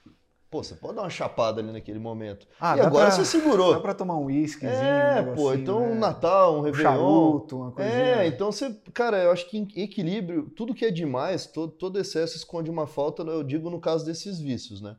Pô, 0.52 0.62
você 0.62 0.76
pode 0.76 0.96
dar 0.96 1.04
uma 1.04 1.10
chapada 1.10 1.62
ali 1.62 1.72
naquele 1.72 1.98
momento. 1.98 2.46
Ah, 2.60 2.76
e 2.76 2.82
agora 2.82 3.08
pra, 3.08 3.16
você 3.16 3.24
segurou. 3.24 3.74
Dá 3.74 3.80
pra 3.80 3.94
tomar 3.94 4.18
um 4.18 4.26
uísquezinho. 4.26 4.84
É, 4.84 5.22
um 5.22 5.34
pô, 5.34 5.54
então 5.54 5.80
né? 5.80 5.88
um 5.88 5.98
Natal, 5.98 6.58
um 6.58 6.62
Réveillon. 6.62 6.90
Um 6.90 6.94
charuto, 6.94 7.58
uma 7.58 7.72
coisinha. 7.72 7.96
É, 7.96 8.28
então 8.28 8.52
você, 8.52 8.70
cara, 8.94 9.24
eu 9.24 9.32
acho 9.32 9.50
que 9.50 9.58
em 9.58 9.66
equilíbrio, 9.82 10.50
tudo 10.50 10.76
que 10.76 10.84
é 10.84 10.92
demais, 10.92 11.46
todo, 11.46 11.72
todo 11.72 11.98
excesso 11.98 12.36
esconde 12.36 12.70
uma 12.70 12.86
falta, 12.86 13.24
eu 13.24 13.44
digo 13.44 13.70
no 13.70 13.80
caso 13.80 14.06
desses 14.06 14.40
vícios, 14.40 14.82
né? 14.82 14.98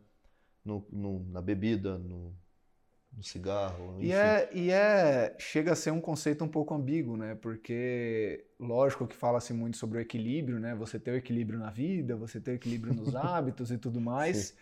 No, 0.65 0.87
no 0.91 1.23
na 1.29 1.43
bebida, 1.43 1.99
no, 1.99 2.35
no 3.15 3.23
cigarro. 3.23 3.97
Enfim. 3.99 4.07
E 4.07 4.13
é, 4.13 4.51
e 4.55 4.71
é. 4.71 5.37
Chega 5.39 5.73
a 5.73 5.77
ser 5.77 5.91
um 5.91 6.01
conceito 6.01 6.43
um 6.43 6.49
pouco 6.49 6.73
ambíguo, 6.73 7.15
né? 7.15 7.35
Porque, 7.35 8.47
lógico 8.59 9.07
que 9.07 9.15
fala-se 9.15 9.53
muito 9.53 9.77
sobre 9.77 9.99
o 9.99 10.01
equilíbrio, 10.01 10.59
né? 10.59 10.75
Você 10.77 10.99
ter 10.99 11.11
o 11.11 11.17
equilíbrio 11.17 11.59
na 11.59 11.69
vida, 11.69 12.17
você 12.17 12.41
ter 12.41 12.53
o 12.53 12.55
equilíbrio 12.55 12.95
nos 12.95 13.13
hábitos 13.15 13.71
e 13.71 13.77
tudo 13.77 14.01
mais. 14.01 14.37
Sim. 14.39 14.55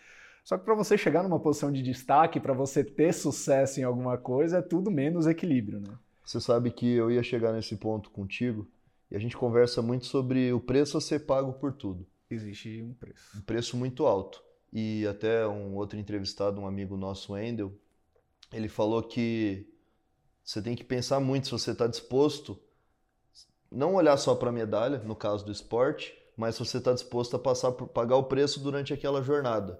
Só 0.43 0.57
que 0.57 0.65
para 0.65 0.75
você 0.75 0.97
chegar 0.97 1.23
numa 1.23 1.39
posição 1.39 1.71
de 1.71 1.81
destaque, 1.81 2.39
para 2.39 2.53
você 2.53 2.83
ter 2.83 3.13
sucesso 3.13 3.79
em 3.79 3.83
alguma 3.83 4.17
coisa, 4.17 4.57
é 4.57 4.61
tudo 4.61 4.89
menos 4.89 5.27
equilíbrio, 5.27 5.79
né? 5.79 5.93
Você 6.25 6.39
sabe 6.39 6.71
que 6.71 6.87
eu 6.91 7.11
ia 7.11 7.23
chegar 7.23 7.51
nesse 7.51 7.75
ponto 7.75 8.09
contigo 8.09 8.67
e 9.09 9.15
a 9.15 9.19
gente 9.19 9.35
conversa 9.35 9.81
muito 9.81 10.05
sobre 10.05 10.51
o 10.53 10.59
preço 10.59 10.97
a 10.97 11.01
ser 11.01 11.25
pago 11.25 11.53
por 11.53 11.73
tudo. 11.73 12.05
Existe 12.29 12.81
um 12.81 12.93
preço. 12.93 13.37
Um 13.37 13.41
preço 13.41 13.77
muito 13.77 14.05
alto. 14.05 14.41
E 14.71 15.05
até 15.05 15.45
um 15.45 15.75
outro 15.75 15.99
entrevistado, 15.99 16.61
um 16.61 16.65
amigo 16.65 16.95
nosso, 16.95 17.33
Wendel, 17.33 17.73
ele 18.53 18.69
falou 18.69 19.03
que 19.03 19.67
você 20.43 20.61
tem 20.61 20.75
que 20.75 20.83
pensar 20.83 21.19
muito 21.19 21.45
se 21.45 21.51
você 21.51 21.71
está 21.71 21.87
disposto, 21.87 22.57
não 23.69 23.95
olhar 23.95 24.17
só 24.17 24.35
para 24.35 24.49
a 24.49 24.53
medalha, 24.53 24.99
no 24.99 25.15
caso 25.15 25.45
do 25.45 25.51
esporte, 25.51 26.17
mas 26.37 26.55
se 26.55 26.65
você 26.65 26.77
está 26.77 26.93
disposto 26.93 27.35
a 27.35 27.39
passar 27.39 27.73
por 27.73 27.87
pagar 27.87 28.15
o 28.15 28.23
preço 28.23 28.61
durante 28.61 28.93
aquela 28.93 29.21
jornada. 29.21 29.79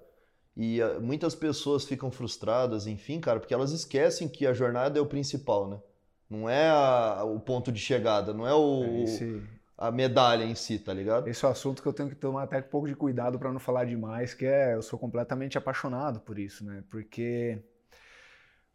E 0.56 0.82
uh, 0.82 1.00
muitas 1.00 1.34
pessoas 1.34 1.84
ficam 1.84 2.10
frustradas, 2.10 2.86
enfim, 2.86 3.20
cara, 3.20 3.40
porque 3.40 3.54
elas 3.54 3.72
esquecem 3.72 4.28
que 4.28 4.46
a 4.46 4.52
jornada 4.52 4.98
é 4.98 5.02
o 5.02 5.06
principal, 5.06 5.68
né? 5.68 5.78
Não 6.28 6.48
é 6.48 6.68
a, 6.68 7.24
o 7.24 7.40
ponto 7.40 7.70
de 7.70 7.78
chegada, 7.78 8.32
não 8.32 8.46
é 8.46 8.54
o, 8.54 8.84
é 8.84 9.02
esse, 9.02 9.42
a 9.76 9.90
medalha 9.90 10.44
em 10.44 10.54
si, 10.54 10.78
tá 10.78 10.92
ligado? 10.92 11.28
Esse 11.28 11.44
é 11.44 11.48
um 11.48 11.50
assunto 11.50 11.82
que 11.82 11.88
eu 11.88 11.92
tenho 11.92 12.08
que 12.08 12.14
tomar 12.14 12.44
até 12.44 12.58
um 12.58 12.62
pouco 12.62 12.86
de 12.86 12.94
cuidado 12.94 13.38
para 13.38 13.52
não 13.52 13.58
falar 13.58 13.84
demais, 13.84 14.32
que 14.32 14.46
é 14.46 14.74
eu 14.74 14.82
sou 14.82 14.98
completamente 14.98 15.58
apaixonado 15.58 16.20
por 16.20 16.38
isso, 16.38 16.64
né? 16.64 16.84
Porque 16.88 17.58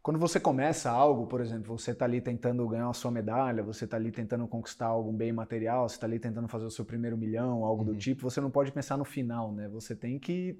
quando 0.02 0.18
você 0.18 0.38
começa 0.38 0.90
algo, 0.90 1.26
por 1.26 1.40
exemplo, 1.40 1.76
você 1.76 1.90
está 1.90 2.04
ali 2.04 2.20
tentando 2.20 2.66
ganhar 2.68 2.88
a 2.88 2.92
sua 2.92 3.10
medalha, 3.10 3.62
você 3.62 3.84
está 3.84 3.96
ali 3.96 4.10
tentando 4.10 4.46
conquistar 4.46 4.86
algum 4.86 5.12
bem 5.12 5.32
material, 5.32 5.88
você 5.88 5.96
está 5.96 6.06
ali 6.06 6.18
tentando 6.18 6.48
fazer 6.48 6.64
o 6.64 6.70
seu 6.70 6.84
primeiro 6.84 7.16
milhão, 7.16 7.64
algo 7.64 7.84
uhum. 7.84 7.92
do 7.92 7.96
tipo, 7.96 8.22
você 8.22 8.40
não 8.40 8.50
pode 8.50 8.72
pensar 8.72 8.96
no 8.96 9.04
final, 9.04 9.52
né? 9.52 9.68
Você 9.68 9.96
tem 9.96 10.18
que 10.18 10.58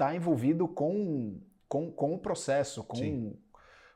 está 0.00 0.16
envolvido 0.16 0.66
com, 0.66 1.38
com, 1.68 1.92
com 1.92 2.14
o 2.14 2.18
processo, 2.18 2.82
com, 2.82 3.36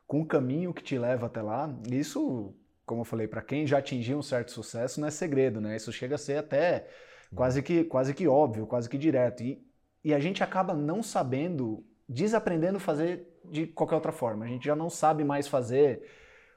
com 0.05 0.21
o 0.21 0.25
caminho 0.25 0.71
que 0.71 0.83
te 0.83 0.99
leva 0.99 1.25
até 1.25 1.41
lá. 1.41 1.75
Isso, 1.91 2.53
como 2.85 3.01
eu 3.01 3.05
falei, 3.05 3.27
para 3.27 3.41
quem 3.41 3.65
já 3.65 3.79
atingiu 3.79 4.19
um 4.19 4.21
certo 4.21 4.51
sucesso, 4.51 5.01
não 5.01 5.07
é 5.07 5.11
segredo, 5.11 5.59
né? 5.59 5.75
Isso 5.75 5.91
chega 5.91 6.13
a 6.13 6.19
ser 6.19 6.37
até 6.37 6.87
quase 7.33 7.63
que, 7.63 7.83
quase 7.85 8.13
que 8.13 8.27
óbvio, 8.27 8.67
quase 8.67 8.87
que 8.87 8.99
direto. 8.99 9.41
E, 9.41 9.65
e 10.03 10.13
a 10.13 10.19
gente 10.19 10.43
acaba 10.43 10.75
não 10.75 11.01
sabendo, 11.01 11.83
desaprendendo 12.07 12.77
a 12.77 12.81
fazer 12.81 13.27
de 13.43 13.65
qualquer 13.65 13.95
outra 13.95 14.11
forma. 14.11 14.45
A 14.45 14.47
gente 14.47 14.65
já 14.65 14.75
não 14.75 14.91
sabe 14.91 15.23
mais 15.23 15.47
fazer, 15.47 16.03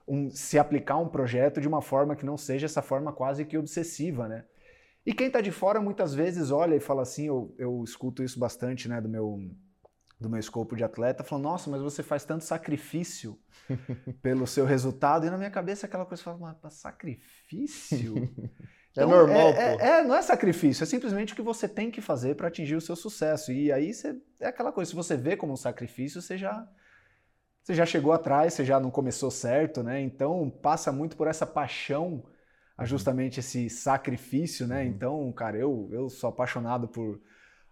um, 0.06 0.28
se 0.30 0.58
aplicar 0.58 0.98
um 0.98 1.08
projeto 1.08 1.58
de 1.58 1.66
uma 1.66 1.80
forma 1.80 2.14
que 2.14 2.26
não 2.26 2.36
seja 2.36 2.66
essa 2.66 2.82
forma 2.82 3.14
quase 3.14 3.46
que 3.46 3.56
obsessiva, 3.56 4.28
né? 4.28 4.44
E 5.08 5.14
quem 5.14 5.28
está 5.28 5.40
de 5.40 5.50
fora 5.50 5.80
muitas 5.80 6.14
vezes 6.14 6.50
olha 6.50 6.74
e 6.74 6.80
fala 6.80 7.00
assim, 7.00 7.28
eu, 7.28 7.54
eu 7.56 7.82
escuto 7.82 8.22
isso 8.22 8.38
bastante 8.38 8.90
né, 8.90 9.00
do 9.00 9.08
meu 9.08 9.40
do 10.20 10.28
meu 10.28 10.38
escopo 10.38 10.76
de 10.76 10.84
atleta, 10.84 11.24
falando, 11.24 11.44
nossa, 11.44 11.70
mas 11.70 11.80
você 11.80 12.02
faz 12.02 12.26
tanto 12.26 12.44
sacrifício 12.44 13.38
pelo 14.20 14.46
seu 14.46 14.66
resultado, 14.66 15.24
e 15.24 15.30
na 15.30 15.38
minha 15.38 15.50
cabeça 15.50 15.86
aquela 15.86 16.04
coisa 16.04 16.22
fala, 16.22 16.58
mas 16.62 16.74
sacrifício? 16.74 18.16
é 18.44 18.50
então, 18.90 19.08
normal, 19.08 19.48
é, 19.48 19.76
pô. 19.76 19.82
É, 19.82 19.88
é, 20.00 20.04
não 20.04 20.14
é 20.14 20.20
sacrifício, 20.20 20.82
é 20.82 20.86
simplesmente 20.86 21.32
o 21.32 21.36
que 21.36 21.40
você 21.40 21.66
tem 21.66 21.90
que 21.90 22.02
fazer 22.02 22.34
para 22.34 22.48
atingir 22.48 22.76
o 22.76 22.80
seu 22.80 22.96
sucesso. 22.96 23.50
E 23.50 23.72
aí 23.72 23.94
você, 23.94 24.14
é 24.40 24.48
aquela 24.48 24.72
coisa, 24.72 24.90
se 24.90 24.94
você 24.94 25.16
vê 25.16 25.38
como 25.38 25.54
um 25.54 25.56
sacrifício, 25.56 26.20
você 26.20 26.36
já, 26.36 26.68
você 27.62 27.72
já 27.72 27.86
chegou 27.86 28.12
atrás, 28.12 28.52
você 28.52 28.64
já 28.64 28.78
não 28.78 28.90
começou 28.90 29.30
certo, 29.30 29.82
né? 29.82 30.02
Então 30.02 30.50
passa 30.50 30.92
muito 30.92 31.16
por 31.16 31.28
essa 31.28 31.46
paixão 31.46 32.24
a 32.78 32.84
justamente 32.84 33.40
esse 33.40 33.68
sacrifício, 33.68 34.64
né? 34.64 34.82
Uhum. 34.82 34.88
Então, 34.88 35.32
cara, 35.32 35.58
eu, 35.58 35.88
eu 35.90 36.08
sou 36.08 36.30
apaixonado 36.30 36.86
por 36.86 37.20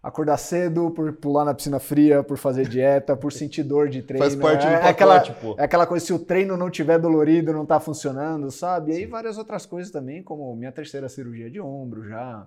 acordar 0.03 0.37
cedo, 0.37 0.91
por 0.91 1.13
pular 1.13 1.45
na 1.45 1.53
piscina 1.53 1.79
fria, 1.79 2.21
por 2.21 2.37
fazer 2.37 2.67
dieta, 2.67 3.15
por 3.15 3.31
sentir 3.33 3.63
dor 3.63 3.87
de 3.87 4.03
treino. 4.03 4.25
Faz 4.25 4.35
parte 4.35 4.67
do 4.67 4.73
é, 4.73 4.73
pacote, 4.73 4.87
é 4.87 4.91
aquela, 4.91 5.21
pô. 5.33 5.55
É 5.57 5.63
aquela 5.63 5.87
coisa, 5.87 6.05
se 6.05 6.11
o 6.11 6.19
treino 6.19 6.57
não 6.57 6.69
tiver 6.69 6.99
dolorido, 6.99 7.53
não 7.53 7.65
tá 7.65 7.79
funcionando, 7.79 8.51
sabe? 8.51 8.91
E 8.91 8.95
aí 8.97 9.05
várias 9.05 9.37
outras 9.37 9.65
coisas 9.65 9.89
também, 9.91 10.21
como 10.21 10.53
minha 10.57 10.73
terceira 10.73 11.07
cirurgia 11.07 11.49
de 11.49 11.61
ombro 11.61 12.05
já. 12.05 12.45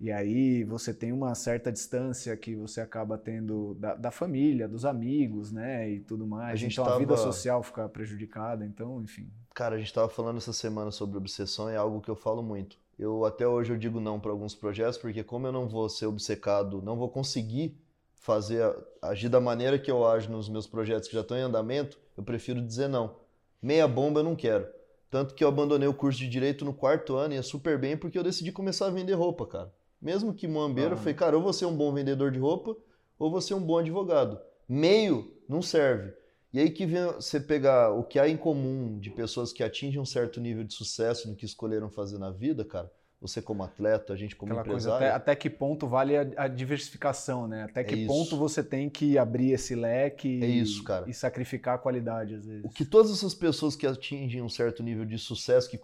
E 0.00 0.10
aí 0.10 0.64
você 0.64 0.94
tem 0.94 1.12
uma 1.12 1.34
certa 1.34 1.70
distância 1.70 2.34
que 2.36 2.54
você 2.54 2.80
acaba 2.80 3.18
tendo 3.18 3.74
da, 3.74 3.94
da 3.94 4.10
família, 4.10 4.66
dos 4.66 4.84
amigos, 4.84 5.52
né? 5.52 5.90
E 5.90 6.00
tudo 6.00 6.26
mais. 6.26 6.54
A 6.54 6.56
gente 6.56 6.72
então 6.72 6.84
tava... 6.84 6.96
a 6.96 7.00
vida 7.00 7.16
social 7.16 7.62
fica 7.62 7.88
prejudicada, 7.88 8.64
então, 8.64 9.02
enfim. 9.02 9.30
Cara, 9.54 9.74
a 9.74 9.78
gente 9.78 9.88
estava 9.88 10.08
falando 10.08 10.38
essa 10.38 10.52
semana 10.52 10.90
sobre 10.90 11.18
obsessão, 11.18 11.68
é 11.68 11.76
algo 11.76 12.00
que 12.00 12.08
eu 12.08 12.16
falo 12.16 12.42
muito 12.42 12.78
eu 13.00 13.24
até 13.24 13.48
hoje 13.48 13.72
eu 13.72 13.78
digo 13.78 13.98
não 13.98 14.20
para 14.20 14.30
alguns 14.30 14.54
projetos, 14.54 14.98
porque 14.98 15.24
como 15.24 15.46
eu 15.46 15.52
não 15.52 15.66
vou 15.66 15.88
ser 15.88 16.04
obcecado, 16.04 16.82
não 16.82 16.96
vou 16.96 17.08
conseguir 17.08 17.74
fazer, 18.14 18.62
agir 19.00 19.30
da 19.30 19.40
maneira 19.40 19.78
que 19.78 19.90
eu 19.90 20.06
ajo 20.06 20.30
nos 20.30 20.50
meus 20.50 20.66
projetos 20.66 21.08
que 21.08 21.14
já 21.14 21.22
estão 21.22 21.36
em 21.36 21.40
andamento, 21.42 21.98
eu 22.14 22.22
prefiro 22.22 22.60
dizer 22.60 22.88
não. 22.88 23.16
Meia 23.62 23.88
bomba 23.88 24.20
eu 24.20 24.24
não 24.24 24.36
quero. 24.36 24.68
Tanto 25.10 25.34
que 25.34 25.42
eu 25.42 25.48
abandonei 25.48 25.88
o 25.88 25.94
curso 25.94 26.18
de 26.18 26.28
Direito 26.28 26.64
no 26.64 26.74
quarto 26.74 27.16
ano 27.16 27.32
e 27.32 27.38
é 27.38 27.42
super 27.42 27.78
bem 27.78 27.96
porque 27.96 28.18
eu 28.18 28.22
decidi 28.22 28.52
começar 28.52 28.86
a 28.86 28.90
vender 28.90 29.14
roupa, 29.14 29.46
cara. 29.46 29.72
Mesmo 30.00 30.32
que 30.32 30.48
moambeiro, 30.48 30.90
ah. 30.90 30.94
eu 30.94 30.98
falei, 30.98 31.14
cara, 31.14 31.36
ou 31.36 31.42
vou 31.42 31.52
ser 31.52 31.66
um 31.66 31.76
bom 31.76 31.92
vendedor 31.92 32.30
de 32.30 32.38
roupa, 32.38 32.76
ou 33.18 33.30
vou 33.30 33.40
ser 33.40 33.54
um 33.54 33.60
bom 33.60 33.78
advogado. 33.78 34.40
Meio 34.68 35.32
não 35.48 35.60
serve. 35.60 36.12
E 36.52 36.58
aí 36.58 36.70
que 36.70 36.86
vem 36.86 37.04
você 37.06 37.38
pegar 37.38 37.92
o 37.92 38.02
que 38.02 38.18
há 38.18 38.28
em 38.28 38.36
comum 38.36 38.98
de 38.98 39.10
pessoas 39.10 39.52
que 39.52 39.62
atingem 39.62 40.00
um 40.00 40.04
certo 40.04 40.40
nível 40.40 40.64
de 40.64 40.74
sucesso 40.74 41.28
no 41.28 41.36
que 41.36 41.44
escolheram 41.44 41.88
fazer 41.88 42.18
na 42.18 42.30
vida, 42.30 42.64
cara. 42.64 42.90
Você 43.20 43.42
como 43.42 43.62
atleta, 43.62 44.14
a 44.14 44.16
gente 44.16 44.34
como 44.34 44.52
Aquela 44.52 44.66
empresário. 44.66 44.98
Coisa, 44.98 45.14
até, 45.14 45.32
até, 45.32 45.36
que 45.36 45.50
ponto 45.50 45.86
vale 45.86 46.16
a, 46.16 46.26
a 46.38 46.48
diversificação, 46.48 47.46
né? 47.46 47.64
Até 47.64 47.84
que 47.84 48.04
é 48.04 48.06
ponto 48.06 48.34
você 48.34 48.64
tem 48.64 48.88
que 48.88 49.18
abrir 49.18 49.52
esse 49.52 49.74
leque 49.74 50.42
é 50.42 50.46
isso, 50.46 50.82
cara. 50.82 51.08
e 51.08 51.12
sacrificar 51.12 51.74
a 51.74 51.78
qualidade, 51.78 52.34
às 52.34 52.46
vezes. 52.46 52.64
O 52.64 52.70
que 52.70 52.82
todas 52.82 53.12
essas 53.12 53.34
pessoas 53.34 53.76
que 53.76 53.86
atingem 53.86 54.40
um 54.40 54.48
certo 54.48 54.82
nível 54.82 55.04
de 55.04 55.18
sucesso, 55.18 55.68
que 55.68 55.78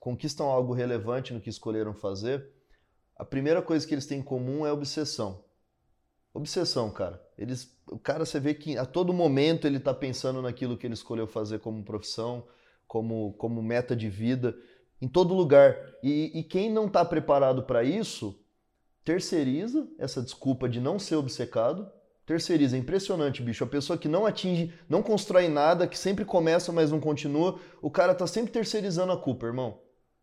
conquistam 0.00 0.46
algo 0.46 0.72
relevante 0.72 1.32
no 1.32 1.40
que 1.40 1.48
escolheram 1.48 1.94
fazer, 1.94 2.44
a 3.20 3.24
primeira 3.26 3.60
coisa 3.60 3.86
que 3.86 3.92
eles 3.92 4.06
têm 4.06 4.20
em 4.20 4.22
comum 4.22 4.64
é 4.64 4.72
obsessão. 4.72 5.44
Obsessão, 6.32 6.90
cara. 6.90 7.22
Eles, 7.36 7.70
o 7.86 7.98
cara, 7.98 8.24
você 8.24 8.40
vê 8.40 8.54
que 8.54 8.78
a 8.78 8.86
todo 8.86 9.12
momento 9.12 9.66
ele 9.66 9.76
está 9.76 9.92
pensando 9.92 10.40
naquilo 10.40 10.74
que 10.74 10.86
ele 10.86 10.94
escolheu 10.94 11.26
fazer 11.26 11.58
como 11.58 11.84
profissão, 11.84 12.46
como, 12.88 13.34
como 13.34 13.62
meta 13.62 13.94
de 13.94 14.08
vida, 14.08 14.56
em 15.02 15.06
todo 15.06 15.34
lugar. 15.34 15.76
E, 16.02 16.32
e 16.34 16.42
quem 16.42 16.72
não 16.72 16.86
está 16.86 17.04
preparado 17.04 17.64
para 17.64 17.84
isso, 17.84 18.40
terceiriza 19.04 19.86
essa 19.98 20.22
desculpa 20.22 20.66
de 20.66 20.80
não 20.80 20.98
ser 20.98 21.16
obcecado. 21.16 21.92
Terceiriza, 22.24 22.74
é 22.74 22.80
impressionante, 22.80 23.42
bicho. 23.42 23.64
A 23.64 23.66
pessoa 23.66 23.98
que 23.98 24.08
não 24.08 24.24
atinge, 24.24 24.72
não 24.88 25.02
constrói 25.02 25.46
nada, 25.46 25.86
que 25.86 25.98
sempre 25.98 26.24
começa, 26.24 26.72
mas 26.72 26.90
não 26.90 26.98
continua, 26.98 27.60
o 27.82 27.90
cara 27.90 28.14
tá 28.14 28.26
sempre 28.26 28.50
terceirizando 28.50 29.12
a 29.12 29.20
culpa, 29.20 29.44
irmão. 29.44 29.78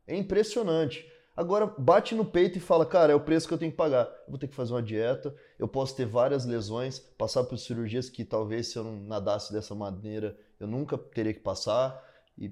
É 0.08 0.16
impressionante. 0.18 1.06
Agora 1.38 1.72
bate 1.78 2.16
no 2.16 2.26
peito 2.26 2.58
e 2.58 2.62
fala, 2.62 2.86
cara, 2.86 3.14
é 3.14 3.16
o 3.16 3.20
preço 3.20 3.48
que 3.48 3.54
eu 3.54 3.58
tenho 3.58 3.72
que 3.72 3.78
pagar. 3.78 4.06
Eu 4.26 4.32
vou 4.32 4.40
ter 4.40 4.48
que 4.48 4.56
fazer 4.56 4.74
uma 4.74 4.82
dieta, 4.82 5.34
eu 5.60 5.68
posso 5.68 5.96
ter 5.96 6.06
várias 6.06 6.46
lesões, 6.46 6.98
passar 6.98 7.44
por 7.44 7.58
cirurgias 7.58 8.10
que 8.10 8.26
talvez 8.26 8.70
se 8.70 8.78
eu 8.78 8.84
não 8.84 8.98
nadasse 9.04 9.54
dessa 9.54 9.76
maneira 9.76 10.36
eu 10.60 10.68
nunca 10.68 10.98
teria 10.98 11.34
que 11.34 11.40
passar. 11.40 12.04
E 12.38 12.52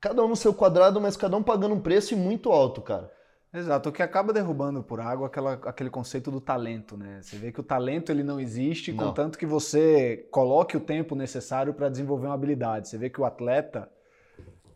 cada 0.00 0.24
um 0.24 0.28
no 0.28 0.36
seu 0.36 0.52
quadrado, 0.52 1.00
mas 1.00 1.16
cada 1.16 1.36
um 1.36 1.42
pagando 1.42 1.74
um 1.74 1.80
preço 1.80 2.16
muito 2.16 2.50
alto, 2.50 2.82
cara. 2.82 3.12
Exato, 3.52 3.88
o 3.88 3.92
que 3.92 4.02
acaba 4.02 4.30
derrubando 4.30 4.82
por 4.82 5.00
água 5.00 5.26
aquela, 5.26 5.54
aquele 5.54 5.88
conceito 5.88 6.30
do 6.30 6.38
talento, 6.40 6.98
né? 6.98 7.20
Você 7.22 7.36
vê 7.36 7.50
que 7.50 7.60
o 7.60 7.62
talento 7.62 8.12
ele 8.12 8.22
não 8.22 8.38
existe, 8.38 8.92
não. 8.92 9.06
contanto 9.06 9.38
que 9.38 9.46
você 9.46 10.28
coloque 10.30 10.76
o 10.76 10.80
tempo 10.80 11.14
necessário 11.14 11.72
para 11.72 11.88
desenvolver 11.88 12.26
uma 12.26 12.34
habilidade. 12.34 12.88
Você 12.88 12.98
vê 12.98 13.08
que 13.08 13.20
o 13.20 13.24
atleta, 13.24 13.90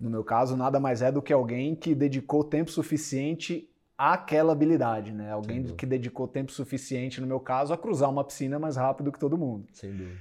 no 0.02 0.10
meu 0.10 0.24
caso, 0.24 0.56
nada 0.56 0.80
mais 0.80 1.00
é 1.00 1.12
do 1.12 1.22
que 1.22 1.32
alguém 1.32 1.76
que 1.76 1.94
dedicou 1.94 2.42
tempo 2.42 2.70
suficiente 2.70 3.68
àquela 3.96 4.52
habilidade, 4.52 5.12
né? 5.12 5.30
Alguém 5.30 5.62
que 5.62 5.86
dedicou 5.86 6.26
tempo 6.26 6.50
suficiente, 6.50 7.20
no 7.20 7.26
meu 7.26 7.38
caso, 7.38 7.72
a 7.72 7.78
cruzar 7.78 8.10
uma 8.10 8.24
piscina 8.24 8.58
mais 8.58 8.76
rápido 8.76 9.12
que 9.12 9.18
todo 9.18 9.38
mundo. 9.38 9.66
Sem 9.72 9.92
dúvida. 9.92 10.18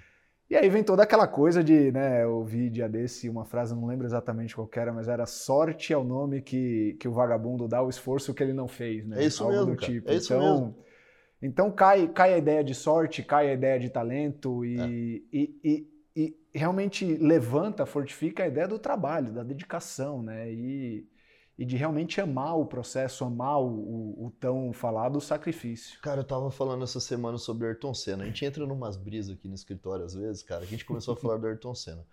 E 0.47 0.55
aí 0.55 0.69
vem 0.69 0.83
toda 0.83 1.01
aquela 1.01 1.27
coisa 1.27 1.63
de, 1.63 1.93
né, 1.93 2.23
eu 2.23 2.43
vi 2.43 2.69
dia 2.69 2.87
desse 2.89 3.29
uma 3.29 3.45
frase, 3.45 3.73
não 3.73 3.87
lembro 3.87 4.05
exatamente 4.05 4.53
qual 4.53 4.69
era, 4.75 4.91
mas 4.91 5.07
era 5.07 5.25
sorte 5.25 5.93
é 5.93 5.97
o 5.97 6.03
nome 6.03 6.41
que, 6.41 6.97
que 6.99 7.07
o 7.07 7.11
vagabundo 7.13 7.69
dá 7.69 7.81
o 7.81 7.89
esforço 7.89 8.33
que 8.33 8.43
ele 8.43 8.51
não 8.51 8.67
fez, 8.67 9.07
né? 9.07 9.23
É 9.23 9.25
isso 9.25 9.43
Algo 9.45 9.55
mesmo, 9.55 9.75
tipo. 9.77 10.11
É 10.11 10.15
isso 10.15 10.33
então, 10.33 10.51
mesmo. 10.51 10.75
Então 11.41 11.71
cai, 11.71 12.07
cai 12.09 12.33
a 12.33 12.37
ideia 12.37 12.63
de 12.63 12.75
sorte, 12.75 13.23
cai 13.23 13.49
a 13.49 13.53
ideia 13.53 13.79
de 13.79 13.89
talento 13.89 14.63
e, 14.65 14.77
é. 14.77 15.37
e, 15.37 15.59
e, 15.63 15.90
e 16.15 16.35
realmente 16.53 17.05
levanta, 17.05 17.85
fortifica 17.85 18.43
a 18.43 18.47
ideia 18.47 18.67
do 18.67 18.77
trabalho, 18.77 19.33
da 19.33 19.43
dedicação, 19.43 20.21
né? 20.21 20.51
E, 20.51 21.07
e 21.57 21.65
de 21.65 21.77
realmente 21.77 22.19
amar 22.19 22.57
o 22.57 22.65
processo, 22.65 23.23
amar 23.23 23.61
o, 23.61 24.25
o, 24.25 24.31
tão 24.39 24.73
falado 24.73 25.21
sacrifício. 25.21 25.99
Cara, 26.01 26.21
eu 26.21 26.25
tava 26.25 26.51
falando 26.51 26.83
essa 26.83 26.99
semana 26.99 27.37
sobre 27.37 27.67
Ayrton 27.67 27.93
Senna. 27.93 28.23
A 28.23 28.27
gente 28.27 28.43
entra 28.43 28.65
numas 28.65 28.97
brisas 28.97 29.35
aqui 29.35 29.47
no 29.47 29.55
escritório 29.55 30.03
às 30.03 30.13
vezes, 30.13 30.43
cara. 30.43 30.63
A 30.63 30.67
gente 30.67 30.85
começou 30.85 31.13
a 31.13 31.17
falar 31.17 31.37
do 31.37 31.47
Ayrton 31.47 31.73
Senna. 31.75 32.05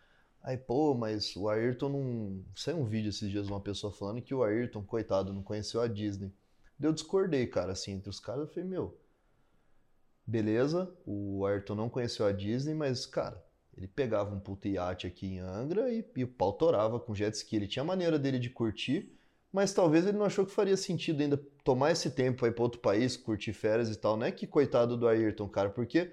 Aí, 0.43 0.57
pô, 0.57 0.95
mas 0.95 1.35
o 1.35 1.49
Ayrton 1.49 1.88
não. 1.88 2.45
Saiu 2.55 2.78
um 2.78 2.85
vídeo 2.85 3.09
esses 3.09 3.28
dias 3.28 3.47
de 3.47 3.52
uma 3.52 3.61
pessoa 3.61 3.93
falando 3.93 4.23
que 4.23 4.35
o 4.35 4.45
Ayrton, 4.45 4.85
coitado, 4.85 5.33
não 5.33 5.43
conheceu 5.43 5.81
a 5.81 5.88
Disney. 5.88 6.33
Eu 6.81 6.93
discordei, 6.93 7.47
cara, 7.47 7.73
assim, 7.73 7.93
entre 7.93 8.09
os 8.09 8.21
caras. 8.21 8.43
Eu 8.43 8.49
falei, 8.49 8.69
meu, 8.69 8.97
beleza, 10.25 10.95
o 11.05 11.45
Ayrton 11.45 11.75
não 11.75 11.88
conheceu 11.88 12.25
a 12.25 12.31
Disney, 12.31 12.75
mas, 12.75 13.05
cara, 13.05 13.45
ele 13.78 13.87
pegava 13.87 14.35
um 14.35 14.40
puto 14.40 14.66
iate 14.66 15.06
aqui 15.06 15.35
em 15.35 15.38
Angra 15.38 15.88
e, 15.88 16.04
e 16.16 16.25
o 16.25 16.28
pau 16.28 16.52
torava 16.52 16.99
com 16.99 17.14
jet 17.14 17.32
ski. 17.32 17.54
Ele 17.54 17.68
tinha 17.68 17.85
a 17.85 17.87
maneira 17.87 18.18
dele 18.18 18.40
de 18.40 18.50
curtir, 18.50 19.16
mas 19.52 19.73
talvez 19.73 20.04
ele 20.04 20.18
não 20.18 20.26
achou 20.26 20.44
que 20.44 20.50
faria 20.50 20.76
sentido 20.76 21.23
ainda 21.23 21.40
tomar 21.62 21.92
esse 21.92 22.11
tempo 22.11 22.44
ir 22.44 22.52
para 22.52 22.64
outro 22.64 22.80
país, 22.80 23.16
curtir 23.16 23.52
férias 23.52 23.88
e 23.88 23.94
tal. 23.94 24.16
Não 24.16 24.26
é 24.26 24.32
que 24.32 24.49
coitado 24.49 24.97
do 24.97 25.06
Ayrton, 25.06 25.49
cara, 25.49 25.70
porque 25.70 26.12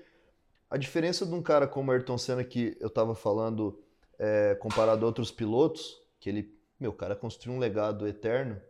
a 0.69 0.77
diferença 0.77 1.25
de 1.25 1.33
um 1.33 1.41
cara 1.41 1.67
como 1.67 1.91
Ayrton 1.91 2.19
Senna, 2.19 2.43
que 2.43 2.77
eu 2.79 2.89
tava 2.89 3.15
falando, 3.15 3.81
é, 4.19 4.53
comparado 4.53 5.03
a 5.03 5.07
outros 5.07 5.31
pilotos, 5.31 5.99
que 6.19 6.29
ele, 6.29 6.55
meu, 6.79 6.93
cara 6.93 7.15
construiu 7.15 7.57
um 7.57 7.59
legado 7.59 8.07
eterno, 8.07 8.61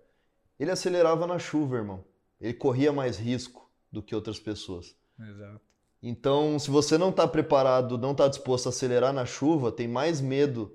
ele 0.58 0.72
acelerava 0.72 1.28
na 1.28 1.38
chuva, 1.38 1.76
irmão. 1.76 2.02
Ele 2.40 2.54
corria 2.54 2.94
mais 2.94 3.18
risco 3.18 3.70
do 3.92 4.02
que 4.02 4.16
outras 4.16 4.40
pessoas. 4.40 4.96
Exato. 5.20 5.75
Então, 6.08 6.60
se 6.60 6.70
você 6.70 7.00
não 7.00 7.10
está 7.10 7.28
preparado, 7.28 7.98
não 7.98 8.12
está 8.12 8.28
disposto 8.28 8.68
a 8.68 8.70
acelerar 8.70 9.12
na 9.12 9.26
chuva, 9.26 9.72
tem 9.72 9.88
mais 9.88 10.22
medo 10.22 10.72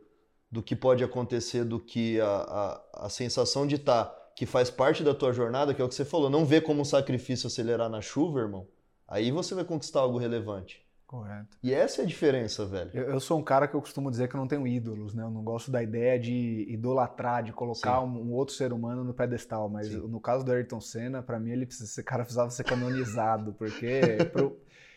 do 0.50 0.60
que 0.60 0.74
pode 0.74 1.04
acontecer 1.04 1.62
do 1.64 1.78
que 1.78 2.20
a, 2.20 2.26
a, 2.26 3.06
a 3.06 3.08
sensação 3.08 3.64
de 3.64 3.76
estar, 3.76 4.06
tá, 4.06 4.30
que 4.34 4.44
faz 4.44 4.70
parte 4.70 5.04
da 5.04 5.14
tua 5.14 5.32
jornada, 5.32 5.72
que 5.72 5.80
é 5.80 5.84
o 5.84 5.88
que 5.88 5.94
você 5.94 6.04
falou, 6.04 6.28
não 6.28 6.44
vê 6.44 6.60
como 6.60 6.80
um 6.80 6.84
sacrifício 6.84 7.46
acelerar 7.46 7.88
na 7.88 8.00
chuva, 8.00 8.40
irmão. 8.40 8.66
Aí 9.06 9.30
você 9.30 9.54
vai 9.54 9.62
conquistar 9.62 10.00
algo 10.00 10.18
relevante. 10.18 10.84
Correto. 11.06 11.56
E 11.62 11.72
essa 11.72 12.02
é 12.02 12.04
a 12.04 12.08
diferença, 12.08 12.66
velho. 12.66 12.90
Eu, 12.92 13.10
eu, 13.10 13.20
sou 13.20 13.38
um 13.38 13.42
cara 13.42 13.68
que 13.68 13.74
eu 13.74 13.80
costumo 13.80 14.10
dizer 14.10 14.28
que 14.28 14.34
eu 14.34 14.40
não 14.40 14.48
tenho 14.48 14.66
ídolos, 14.66 15.14
né? 15.14 15.22
Eu 15.22 15.30
não 15.30 15.44
gosto 15.44 15.70
da 15.70 15.80
ideia 15.80 16.18
de 16.18 16.66
idolatrar, 16.68 17.44
de 17.44 17.52
colocar 17.52 18.00
um, 18.00 18.30
um, 18.30 18.32
outro 18.32 18.54
ser 18.54 18.72
humano 18.72 19.04
no 19.04 19.14
pedestal. 19.14 19.68
Mas 19.68 19.88
Sim. 19.88 20.08
no 20.08 20.20
caso 20.20 20.44
do 20.44 20.50
Ayrton 20.50 20.80
Senna, 20.80 21.22
para 21.22 21.38
mim, 21.38 21.50
ele 21.50 21.64
esse 21.64 22.02
cara 22.02 22.22
precisava 22.24 22.50
ser 22.50 22.62
canonizado, 22.64 23.52
porque 23.54 24.18
pro, 24.32 24.56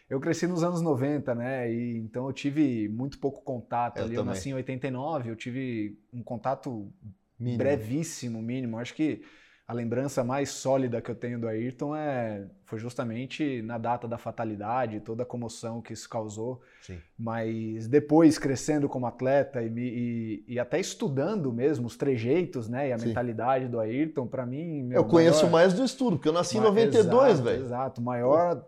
eu 0.10 0.20
cresci 0.20 0.48
nos 0.48 0.64
anos 0.64 0.82
90, 0.82 1.34
né? 1.36 1.72
E 1.72 1.98
então 1.98 2.28
eu 2.28 2.34
tive 2.34 2.88
muito 2.90 3.20
pouco 3.20 3.42
contato 3.42 3.98
eu 3.98 4.04
ali. 4.04 4.16
Também. 4.16 4.30
Eu 4.30 4.34
nasci 4.34 4.50
em 4.50 4.54
89, 4.54 5.30
eu 5.30 5.36
tive 5.36 5.98
um 6.12 6.22
contato 6.22 6.92
mínimo. 7.40 7.58
brevíssimo, 7.58 8.42
mínimo. 8.42 8.78
Acho 8.78 8.94
que 8.94 9.24
a 9.66 9.72
lembrança 9.72 10.26
mais 10.26 10.50
sólida 10.50 11.02
que 11.02 11.10
eu 11.10 11.16
tenho 11.16 11.40
do 11.40 11.48
Ayrton 11.48 11.96
é 11.96 12.46
foi 12.66 12.80
justamente 12.80 13.62
na 13.62 13.78
data 13.78 14.08
da 14.08 14.18
fatalidade, 14.18 15.00
toda 15.00 15.24
a 15.24 15.26
comoção 15.26 15.82
que 15.82 15.94
isso 15.94 16.10
causou. 16.10 16.62
Sim. 16.82 17.00
Mas 17.18 17.88
depois 17.88 18.38
crescendo 18.38 18.90
como 18.90 19.06
atleta 19.06 19.64
e, 19.64 19.72
e, 19.78 20.44
e, 20.48 20.60
até 20.60 20.80
estudando 20.80 21.52
mesmo 21.54 21.88
os 21.88 21.96
trejeitos, 21.96 22.68
né, 22.68 22.90
e 22.90 22.94
a 22.94 23.00
Sim. 23.00 23.08
mentalidade 23.08 23.68
do 23.70 23.80
Ayrton, 23.80 24.28
para 24.28 24.46
mim, 24.46 24.90
eu 24.92 25.06
conheço 25.06 25.44
maior... 25.44 25.52
mais 25.52 25.74
do 25.74 25.84
estudo, 25.84 26.18
porque 26.18 26.28
eu 26.28 26.34
nasci 26.34 26.58
em 26.58 26.62
92, 26.62 27.40
velho. 27.40 27.64
Exato, 27.64 28.02
maior 28.02 28.68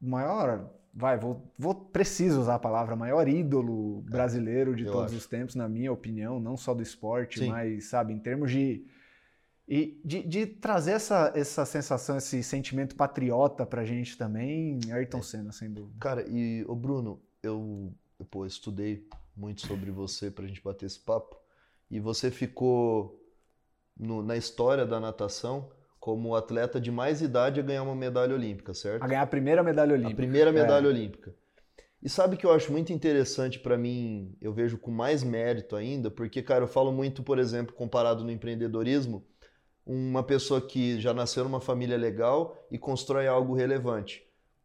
maior, 0.00 0.70
vai, 0.94 1.18
vou, 1.18 1.52
vou 1.58 1.74
preciso 1.74 2.40
usar 2.40 2.56
a 2.56 2.58
palavra, 2.58 2.96
maior 2.96 3.28
ídolo 3.28 4.04
é, 4.06 4.10
brasileiro 4.10 4.74
de 4.74 4.84
todos 4.84 5.12
acho. 5.12 5.16
os 5.16 5.26
tempos, 5.26 5.54
na 5.54 5.68
minha 5.68 5.92
opinião, 5.92 6.40
não 6.40 6.56
só 6.56 6.74
do 6.74 6.82
esporte, 6.82 7.40
Sim. 7.40 7.48
mas, 7.48 7.86
sabe, 7.86 8.12
em 8.12 8.18
termos 8.18 8.50
de, 8.50 8.84
E 9.66 10.00
de, 10.04 10.22
de, 10.22 10.46
trazer 10.46 10.92
essa, 10.92 11.32
essa 11.34 11.64
sensação, 11.64 12.16
esse 12.16 12.42
sentimento 12.42 12.96
patriota 12.96 13.66
pra 13.66 13.84
gente 13.84 14.16
também, 14.16 14.80
Ayrton 14.90 15.22
Senna, 15.22 15.52
sem 15.52 15.70
dúvida. 15.70 15.96
Cara, 16.00 16.24
e 16.28 16.64
o 16.66 16.74
Bruno, 16.74 17.20
eu, 17.42 17.92
eu 18.18 18.24
pô, 18.26 18.46
estudei 18.46 19.06
muito 19.36 19.66
sobre 19.66 19.90
você 19.90 20.30
pra 20.30 20.46
gente 20.46 20.62
bater 20.62 20.86
esse 20.86 20.98
papo. 20.98 21.36
E 21.90 22.00
você 22.00 22.30
ficou 22.30 23.22
no, 23.96 24.22
na 24.22 24.36
história 24.36 24.84
da 24.84 25.00
natação 25.00 25.70
como 26.00 26.34
atleta 26.34 26.80
de 26.80 26.90
mais 26.90 27.20
idade 27.20 27.60
a 27.60 27.62
ganhar 27.62 27.82
uma 27.82 27.94
medalha 27.94 28.34
olímpica, 28.34 28.72
certo? 28.72 29.02
A 29.02 29.06
ganhar 29.06 29.22
a 29.22 29.26
primeira 29.26 29.62
medalha 29.62 29.92
olímpica. 29.92 30.12
A 30.12 30.16
primeira 30.16 30.52
medalha 30.52 30.86
é. 30.86 30.88
olímpica. 30.88 31.34
E 32.02 32.08
sabe 32.08 32.36
que 32.36 32.46
eu 32.46 32.52
acho 32.52 32.70
muito 32.70 32.92
interessante 32.92 33.58
para 33.58 33.76
mim, 33.76 34.36
eu 34.40 34.52
vejo 34.52 34.78
com 34.78 34.90
mais 34.90 35.24
mérito 35.24 35.74
ainda, 35.74 36.10
porque, 36.10 36.40
cara, 36.42 36.64
eu 36.64 36.68
falo 36.68 36.92
muito, 36.92 37.24
por 37.24 37.38
exemplo, 37.38 37.74
comparado 37.74 38.22
no 38.22 38.30
empreendedorismo, 38.30 39.24
uma 39.84 40.22
pessoa 40.22 40.60
que 40.60 41.00
já 41.00 41.12
nasceu 41.12 41.42
numa 41.42 41.60
família 41.60 41.96
legal 41.96 42.56
e 42.70 42.78
constrói 42.78 43.26
algo 43.26 43.54
relevante. 43.54 44.22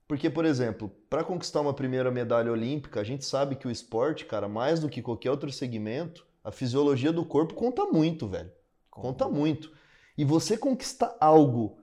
Porque, 0.08 0.30
por 0.30 0.46
exemplo, 0.46 0.92
para 1.10 1.24
conquistar 1.24 1.62
uma 1.62 1.74
primeira 1.74 2.12
medalha 2.12 2.52
olímpica, 2.52 3.00
a 3.00 3.04
gente 3.04 3.26
sabe 3.26 3.56
que 3.56 3.68
o 3.68 3.72
esporte, 3.72 4.26
cara, 4.26 4.48
mais 4.48 4.80
do 4.80 4.90
que 4.90 5.02
qualquer 5.02 5.32
outro 5.32 5.52
segmento, 5.52 6.28
a 6.44 6.52
fisiologia 6.52 7.12
do 7.12 7.26
corpo 7.26 7.54
conta 7.54 7.86
muito, 7.86 8.28
velho. 8.28 8.52
Conta 8.92 9.28
muito. 9.28 9.72
E 10.18 10.24
você 10.24 10.58
conquistar 10.58 11.16
algo 11.20 11.78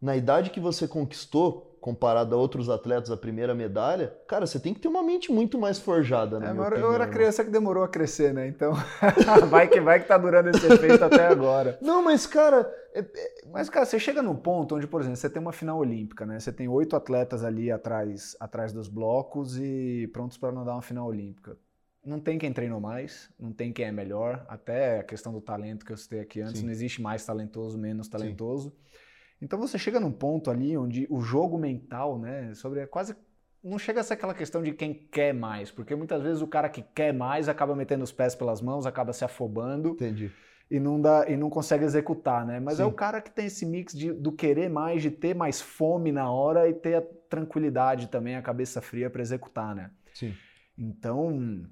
na 0.00 0.16
idade 0.16 0.50
que 0.50 0.60
você 0.60 0.86
conquistou, 0.86 1.76
comparado 1.80 2.34
a 2.34 2.38
outros 2.38 2.68
atletas 2.68 3.12
a 3.12 3.16
primeira 3.16 3.54
medalha, 3.54 4.12
cara, 4.26 4.44
você 4.44 4.58
tem 4.58 4.74
que 4.74 4.80
ter 4.80 4.88
uma 4.88 5.04
mente 5.04 5.30
muito 5.30 5.56
mais 5.56 5.78
forjada, 5.78 6.40
né? 6.40 6.48
É, 6.48 6.80
eu 6.80 6.92
era 6.92 7.06
criança 7.06 7.44
que 7.44 7.50
demorou 7.50 7.84
a 7.84 7.88
crescer, 7.88 8.34
né? 8.34 8.48
Então, 8.48 8.72
vai 9.48 9.68
que 9.68 9.80
vai 9.80 10.00
que 10.00 10.08
tá 10.08 10.18
durando 10.18 10.48
esse 10.48 10.66
efeito 10.66 11.04
até 11.04 11.28
agora. 11.28 11.78
Não, 11.80 12.02
mas 12.02 12.26
cara, 12.26 12.68
é, 12.92 13.00
é... 13.00 13.44
mas 13.52 13.70
cara, 13.70 13.86
você 13.86 14.00
chega 14.00 14.20
num 14.20 14.34
ponto 14.34 14.74
onde, 14.74 14.86
por 14.86 15.00
exemplo, 15.00 15.16
você 15.16 15.30
tem 15.30 15.40
uma 15.40 15.52
final 15.52 15.78
olímpica, 15.78 16.26
né? 16.26 16.40
Você 16.40 16.52
tem 16.52 16.66
oito 16.66 16.96
atletas 16.96 17.44
ali 17.44 17.70
atrás, 17.70 18.36
atrás 18.40 18.72
dos 18.72 18.88
blocos 18.88 19.56
e 19.56 20.10
prontos 20.12 20.36
para 20.36 20.50
nadar 20.50 20.72
uma 20.72 20.82
final 20.82 21.06
olímpica. 21.06 21.56
Não 22.06 22.20
tem 22.20 22.38
quem 22.38 22.52
treinou 22.52 22.80
mais, 22.80 23.28
não 23.38 23.52
tem 23.52 23.72
quem 23.72 23.86
é 23.86 23.92
melhor, 23.92 24.46
até 24.48 25.00
a 25.00 25.02
questão 25.02 25.32
do 25.32 25.40
talento 25.40 25.84
que 25.84 25.92
eu 25.92 25.96
citei 25.96 26.20
aqui 26.20 26.40
antes, 26.40 26.60
Sim. 26.60 26.66
não 26.66 26.72
existe 26.72 27.02
mais 27.02 27.26
talentoso, 27.26 27.76
menos 27.76 28.08
talentoso. 28.08 28.70
Sim. 28.70 28.76
Então 29.42 29.58
você 29.58 29.76
chega 29.76 29.98
num 29.98 30.12
ponto 30.12 30.48
ali 30.48 30.76
onde 30.78 31.06
o 31.10 31.20
jogo 31.20 31.58
mental, 31.58 32.18
né, 32.18 32.54
sobre 32.54 32.80
é 32.80 32.86
quase 32.86 33.14
não 33.62 33.78
chega 33.78 34.00
a 34.00 34.04
ser 34.04 34.14
aquela 34.14 34.32
questão 34.32 34.62
de 34.62 34.72
quem 34.72 34.94
quer 34.94 35.34
mais, 35.34 35.72
porque 35.72 35.96
muitas 35.96 36.22
vezes 36.22 36.40
o 36.40 36.46
cara 36.46 36.68
que 36.68 36.82
quer 36.94 37.12
mais 37.12 37.48
acaba 37.48 37.74
metendo 37.74 38.04
os 38.04 38.12
pés 38.12 38.34
pelas 38.34 38.62
mãos, 38.62 38.86
acaba 38.86 39.12
se 39.12 39.24
afobando. 39.24 39.90
Entendi. 39.90 40.30
E 40.70 40.80
não, 40.80 41.00
dá, 41.00 41.26
e 41.28 41.36
não 41.36 41.48
consegue 41.50 41.84
executar, 41.84 42.44
né? 42.46 42.60
Mas 42.60 42.74
é 42.74 42.76
Sim. 42.78 42.82
é 42.82 42.86
o 42.86 42.92
cara 42.92 43.20
que 43.20 43.30
tem 43.30 43.46
esse 43.46 43.66
mix 43.66 43.92
de, 43.92 44.12
do 44.12 44.32
querer 44.32 44.68
mais, 44.68 45.02
de 45.02 45.10
ter 45.10 45.34
mais 45.34 45.60
fome 45.60 46.12
na 46.12 46.30
hora 46.30 46.68
e 46.68 46.74
ter 46.74 46.94
a 46.94 47.02
tranquilidade 47.28 48.08
também, 48.08 48.36
a 48.36 48.42
cabeça 48.42 48.80
fria 48.80 49.10
para 49.10 49.22
executar, 49.22 49.74
né? 49.74 49.90
Sim. 50.12 50.34
Então, 50.78 51.66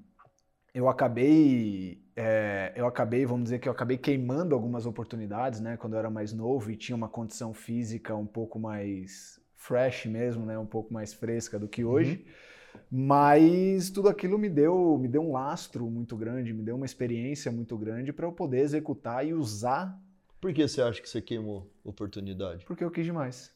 eu 0.75 0.89
acabei, 0.89 2.03
é, 2.17 2.73
eu 2.75 2.85
acabei, 2.85 3.25
vamos 3.25 3.45
dizer 3.45 3.59
que 3.59 3.69
eu 3.69 3.71
acabei 3.71 3.97
queimando 3.97 4.53
algumas 4.53 4.85
oportunidades, 4.85 5.61
né? 5.61 5.77
Quando 5.77 5.93
eu 5.93 5.99
era 5.99 6.09
mais 6.09 6.33
novo 6.33 6.69
e 6.69 6.75
tinha 6.75 6.97
uma 6.97 7.07
condição 7.07 7.53
física 7.53 8.13
um 8.13 8.25
pouco 8.25 8.59
mais 8.59 9.39
fresh 9.55 10.05
mesmo, 10.05 10.45
né? 10.45 10.59
Um 10.59 10.65
pouco 10.65 10.93
mais 10.93 11.13
fresca 11.13 11.57
do 11.57 11.65
que 11.65 11.85
uhum. 11.85 11.91
hoje. 11.91 12.25
Uhum. 12.73 12.79
Mas 12.91 13.89
tudo 13.89 14.09
aquilo 14.09 14.37
me 14.37 14.49
deu, 14.49 14.97
me 14.97 15.07
deu 15.07 15.21
um 15.21 15.31
lastro 15.31 15.89
muito 15.89 16.17
grande, 16.17 16.53
me 16.53 16.61
deu 16.61 16.75
uma 16.75 16.85
experiência 16.85 17.49
muito 17.53 17.77
grande 17.77 18.11
para 18.11 18.25
eu 18.25 18.33
poder 18.33 18.59
executar 18.59 19.25
e 19.25 19.33
usar. 19.33 19.97
Por 20.41 20.53
que 20.53 20.67
você 20.67 20.81
acha 20.81 21.01
que 21.01 21.07
você 21.07 21.21
queimou 21.21 21.71
oportunidade? 21.85 22.65
Porque 22.65 22.83
eu 22.83 22.91
quis 22.91 23.05
demais. 23.05 23.55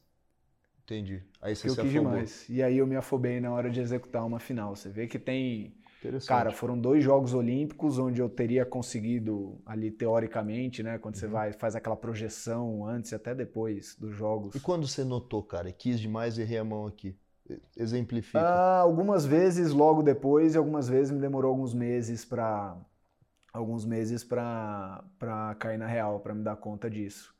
Entendi. 0.85 1.21
Aí 1.41 1.53
você 1.53 1.67
Porque 1.67 1.73
se 1.75 1.79
eu 1.81 1.83
quis 1.83 1.91
demais. 1.91 2.49
E 2.49 2.63
aí 2.63 2.77
eu 2.77 2.87
me 2.87 2.95
afobei 2.95 3.41
na 3.41 3.51
hora 3.51 3.69
de 3.69 3.81
executar 3.81 4.25
uma 4.25 4.39
final. 4.39 4.73
Você 4.73 4.89
vê 4.89 5.05
que 5.05 5.19
tem 5.19 5.75
Cara, 6.27 6.51
foram 6.51 6.79
dois 6.79 7.03
Jogos 7.03 7.33
Olímpicos 7.33 7.99
onde 7.99 8.21
eu 8.21 8.29
teria 8.29 8.65
conseguido 8.65 9.59
ali 9.65 9.91
teoricamente, 9.91 10.81
né? 10.81 10.97
Quando 10.97 11.15
uhum. 11.15 11.19
você 11.19 11.27
vai 11.27 11.53
faz 11.53 11.75
aquela 11.75 11.95
projeção 11.95 12.85
antes 12.85 13.11
e 13.11 13.15
até 13.15 13.35
depois 13.35 13.95
dos 13.95 14.15
Jogos. 14.15 14.55
E 14.55 14.59
quando 14.59 14.87
você 14.87 15.03
notou, 15.03 15.43
cara, 15.43 15.71
quis 15.71 15.99
demais 15.99 16.37
e 16.37 16.41
errei 16.41 16.57
a 16.57 16.63
mão 16.63 16.85
aqui? 16.85 17.17
Exemplifica. 17.75 18.39
Ah, 18.39 18.79
algumas 18.79 19.25
vezes 19.25 19.71
logo 19.71 20.03
depois 20.03 20.53
e 20.53 20.57
algumas 20.57 20.87
vezes 20.87 21.11
me 21.11 21.19
demorou 21.19 21.51
alguns 21.51 21.73
meses 21.73 22.23
para 22.23 22.77
alguns 23.51 23.85
meses 23.85 24.23
para 24.23 25.03
cair 25.59 25.77
na 25.77 25.87
real, 25.87 26.19
para 26.19 26.35
me 26.35 26.43
dar 26.43 26.55
conta 26.55 26.89
disso. 26.89 27.33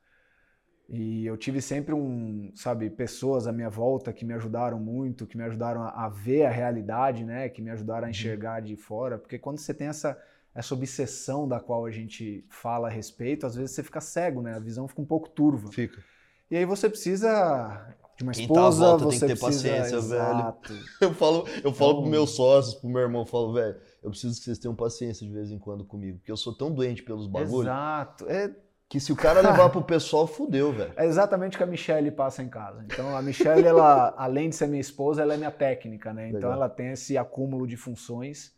E 0.90 1.26
eu 1.26 1.38
tive 1.38 1.62
sempre 1.62 1.94
um, 1.94 2.52
sabe, 2.56 2.90
pessoas 2.90 3.46
à 3.46 3.52
minha 3.52 3.70
volta 3.70 4.12
que 4.12 4.26
me 4.26 4.34
ajudaram 4.34 4.80
muito, 4.80 5.28
que 5.28 5.38
me 5.38 5.44
ajudaram 5.44 5.84
a, 5.84 6.06
a 6.06 6.10
ver 6.10 6.46
a 6.46 6.50
realidade, 6.50 7.24
né, 7.24 7.48
que 7.48 7.62
me 7.62 7.70
ajudaram 7.70 8.02
a 8.02 8.06
uhum. 8.06 8.10
enxergar 8.10 8.60
de 8.60 8.76
fora, 8.76 9.18
porque 9.18 9.38
quando 9.38 9.60
você 9.60 9.74
tem 9.74 9.88
essa 9.88 10.20
essa 10.54 10.74
obsessão 10.74 11.48
da 11.48 11.60
qual 11.60 11.86
a 11.86 11.92
gente 11.92 12.44
fala 12.50 12.88
a 12.88 12.92
respeito, 12.92 13.46
às 13.46 13.56
vezes 13.56 13.72
você 13.72 13.84
fica 13.84 14.02
cego, 14.02 14.42
né? 14.42 14.56
A 14.56 14.60
visão 14.60 14.88
fica 14.88 15.00
um 15.00 15.06
pouco 15.06 15.30
turva. 15.30 15.72
Fica. 15.72 16.04
E 16.50 16.58
aí 16.58 16.66
você 16.66 16.90
precisa 16.90 17.96
de 18.18 18.24
uma 18.24 18.34
Quem 18.34 18.42
esposa, 18.42 18.84
tá 18.84 18.90
volta 18.90 19.06
você 19.06 19.20
tem 19.20 19.30
que 19.30 19.36
ter 19.36 19.46
precisa... 19.46 19.70
paciência, 19.70 19.96
Exato. 19.96 20.74
velho. 20.74 20.86
Eu 21.00 21.14
falo, 21.14 21.48
eu 21.64 21.72
falo 21.72 21.92
então... 21.92 22.02
pros 22.02 22.10
meus 22.10 22.30
sócios, 22.32 22.76
pro 22.76 22.90
meu 22.90 23.02
irmão, 23.02 23.22
eu 23.22 23.26
falo, 23.26 23.54
velho, 23.54 23.78
eu 24.04 24.10
preciso 24.10 24.38
que 24.38 24.44
vocês 24.44 24.58
tenham 24.58 24.76
paciência 24.76 25.26
de 25.26 25.32
vez 25.32 25.52
em 25.52 25.60
quando 25.60 25.86
comigo, 25.86 26.18
porque 26.18 26.32
eu 26.32 26.36
sou 26.36 26.54
tão 26.54 26.74
doente 26.74 27.04
pelos 27.04 27.28
bagulhos. 27.28 27.68
Exato. 27.68 28.28
É 28.28 28.54
que 28.90 29.00
se 29.00 29.14
o 29.14 29.16
cara 29.16 29.40
levar 29.40 29.70
pro 29.70 29.84
pessoal, 29.84 30.26
fudeu, 30.26 30.74
velho. 30.74 30.92
É 30.98 31.06
exatamente 31.06 31.54
o 31.54 31.58
que 31.60 31.64
a 31.64 31.68
Michelle 31.68 32.10
passa 32.10 32.42
em 32.42 32.50
casa. 32.50 32.84
Então, 32.84 33.16
a 33.16 33.22
Michelle, 33.22 33.64
ela, 33.64 34.16
além 34.18 34.50
de 34.50 34.56
ser 34.56 34.68
minha 34.68 34.82
esposa, 34.82 35.22
ela 35.22 35.36
é 35.36 35.38
minha 35.38 35.52
técnica, 35.52 36.12
né? 36.12 36.30
Então, 36.30 36.50
Legal. 36.50 36.54
ela 36.54 36.70
tem 36.70 36.92
esse 36.92 37.16
acúmulo 37.16 37.68
de 37.68 37.78
funções. 37.78 38.58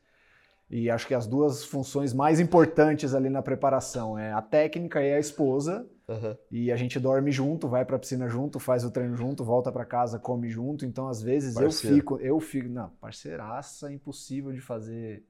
E 0.70 0.90
acho 0.90 1.06
que 1.06 1.14
as 1.14 1.28
duas 1.28 1.66
funções 1.66 2.14
mais 2.14 2.40
importantes 2.40 3.14
ali 3.14 3.30
na 3.30 3.42
preparação 3.42 4.18
é 4.18 4.32
a 4.32 4.42
técnica 4.42 5.04
e 5.04 5.14
a 5.14 5.20
esposa. 5.20 5.86
Uhum. 6.08 6.38
E 6.50 6.72
a 6.72 6.78
gente 6.78 6.98
dorme 6.98 7.30
junto, 7.30 7.68
vai 7.68 7.84
pra 7.84 8.00
piscina 8.00 8.30
junto, 8.30 8.58
faz 8.58 8.86
o 8.86 8.92
treino 8.92 9.18
junto, 9.18 9.44
volta 9.44 9.70
para 9.70 9.84
casa, 9.84 10.18
come 10.18 10.50
junto. 10.50 10.86
Então, 10.86 11.10
às 11.10 11.22
vezes, 11.22 11.56
Parceiro. 11.56 11.94
eu 11.94 12.00
fico, 12.00 12.18
eu 12.20 12.40
fico. 12.40 12.70
Não, 12.70 12.90
parceiraça, 13.02 13.92
impossível 13.92 14.54
de 14.54 14.62
fazer 14.62 15.26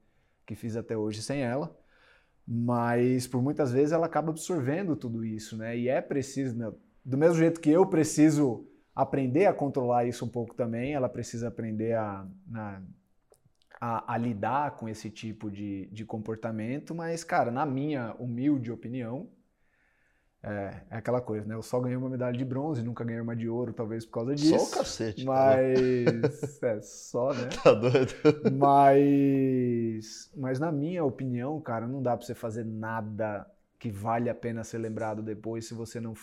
que 0.46 0.54
fiz 0.54 0.76
até 0.76 0.96
hoje 0.96 1.22
sem 1.22 1.42
ela 1.42 1.81
mas 2.46 3.26
por 3.26 3.42
muitas 3.42 3.72
vezes 3.72 3.92
ela 3.92 4.06
acaba 4.06 4.30
absorvendo 4.30 4.96
tudo 4.96 5.24
isso, 5.24 5.56
né? 5.56 5.76
E 5.76 5.88
é 5.88 6.00
preciso, 6.00 6.56
né? 6.56 6.72
do 7.04 7.16
mesmo 7.16 7.36
jeito 7.36 7.60
que 7.60 7.70
eu 7.70 7.86
preciso 7.86 8.66
aprender 8.94 9.46
a 9.46 9.54
controlar 9.54 10.04
isso 10.04 10.24
um 10.24 10.28
pouco 10.28 10.54
também, 10.54 10.94
ela 10.94 11.08
precisa 11.08 11.48
aprender 11.48 11.94
a, 11.94 12.26
a, 13.80 14.14
a, 14.14 14.18
lidar 14.18 14.72
com 14.76 14.88
esse 14.88 15.10
tipo 15.10 15.50
de, 15.50 15.86
de 15.86 16.04
comportamento, 16.04 16.94
mas, 16.94 17.24
cara, 17.24 17.50
na 17.50 17.64
minha 17.64 18.14
humilde 18.18 18.70
opinião, 18.70 19.28
é, 20.44 20.82
é, 20.90 20.96
aquela 20.96 21.20
coisa, 21.20 21.46
né? 21.46 21.54
Eu 21.54 21.62
só 21.62 21.78
ganhei 21.78 21.96
uma 21.96 22.10
medalha 22.10 22.36
de 22.36 22.44
bronze, 22.44 22.82
nunca 22.82 23.04
ganhei 23.04 23.20
uma 23.20 23.36
de 23.36 23.48
ouro, 23.48 23.72
talvez 23.72 24.04
por 24.04 24.12
causa 24.12 24.34
disso. 24.34 24.58
Só 24.58 24.64
o 24.64 24.70
cacete. 24.78 25.24
Mas. 25.24 26.62
é, 26.62 26.80
só, 26.80 27.32
né? 27.32 27.48
Tá 27.62 27.72
doido. 27.72 28.12
Mas. 28.52 30.32
Mas 30.36 30.58
na 30.58 30.72
minha 30.72 31.04
opinião, 31.04 31.60
cara, 31.60 31.86
não 31.86 32.02
dá 32.02 32.16
pra 32.16 32.26
você 32.26 32.34
fazer 32.34 32.64
nada 32.64 33.46
que 33.78 33.88
vale 33.88 34.28
a 34.28 34.34
pena 34.34 34.64
ser 34.64 34.78
lembrado 34.78 35.22
depois 35.22 35.66
se 35.66 35.74
você 35.74 36.00
não. 36.00 36.14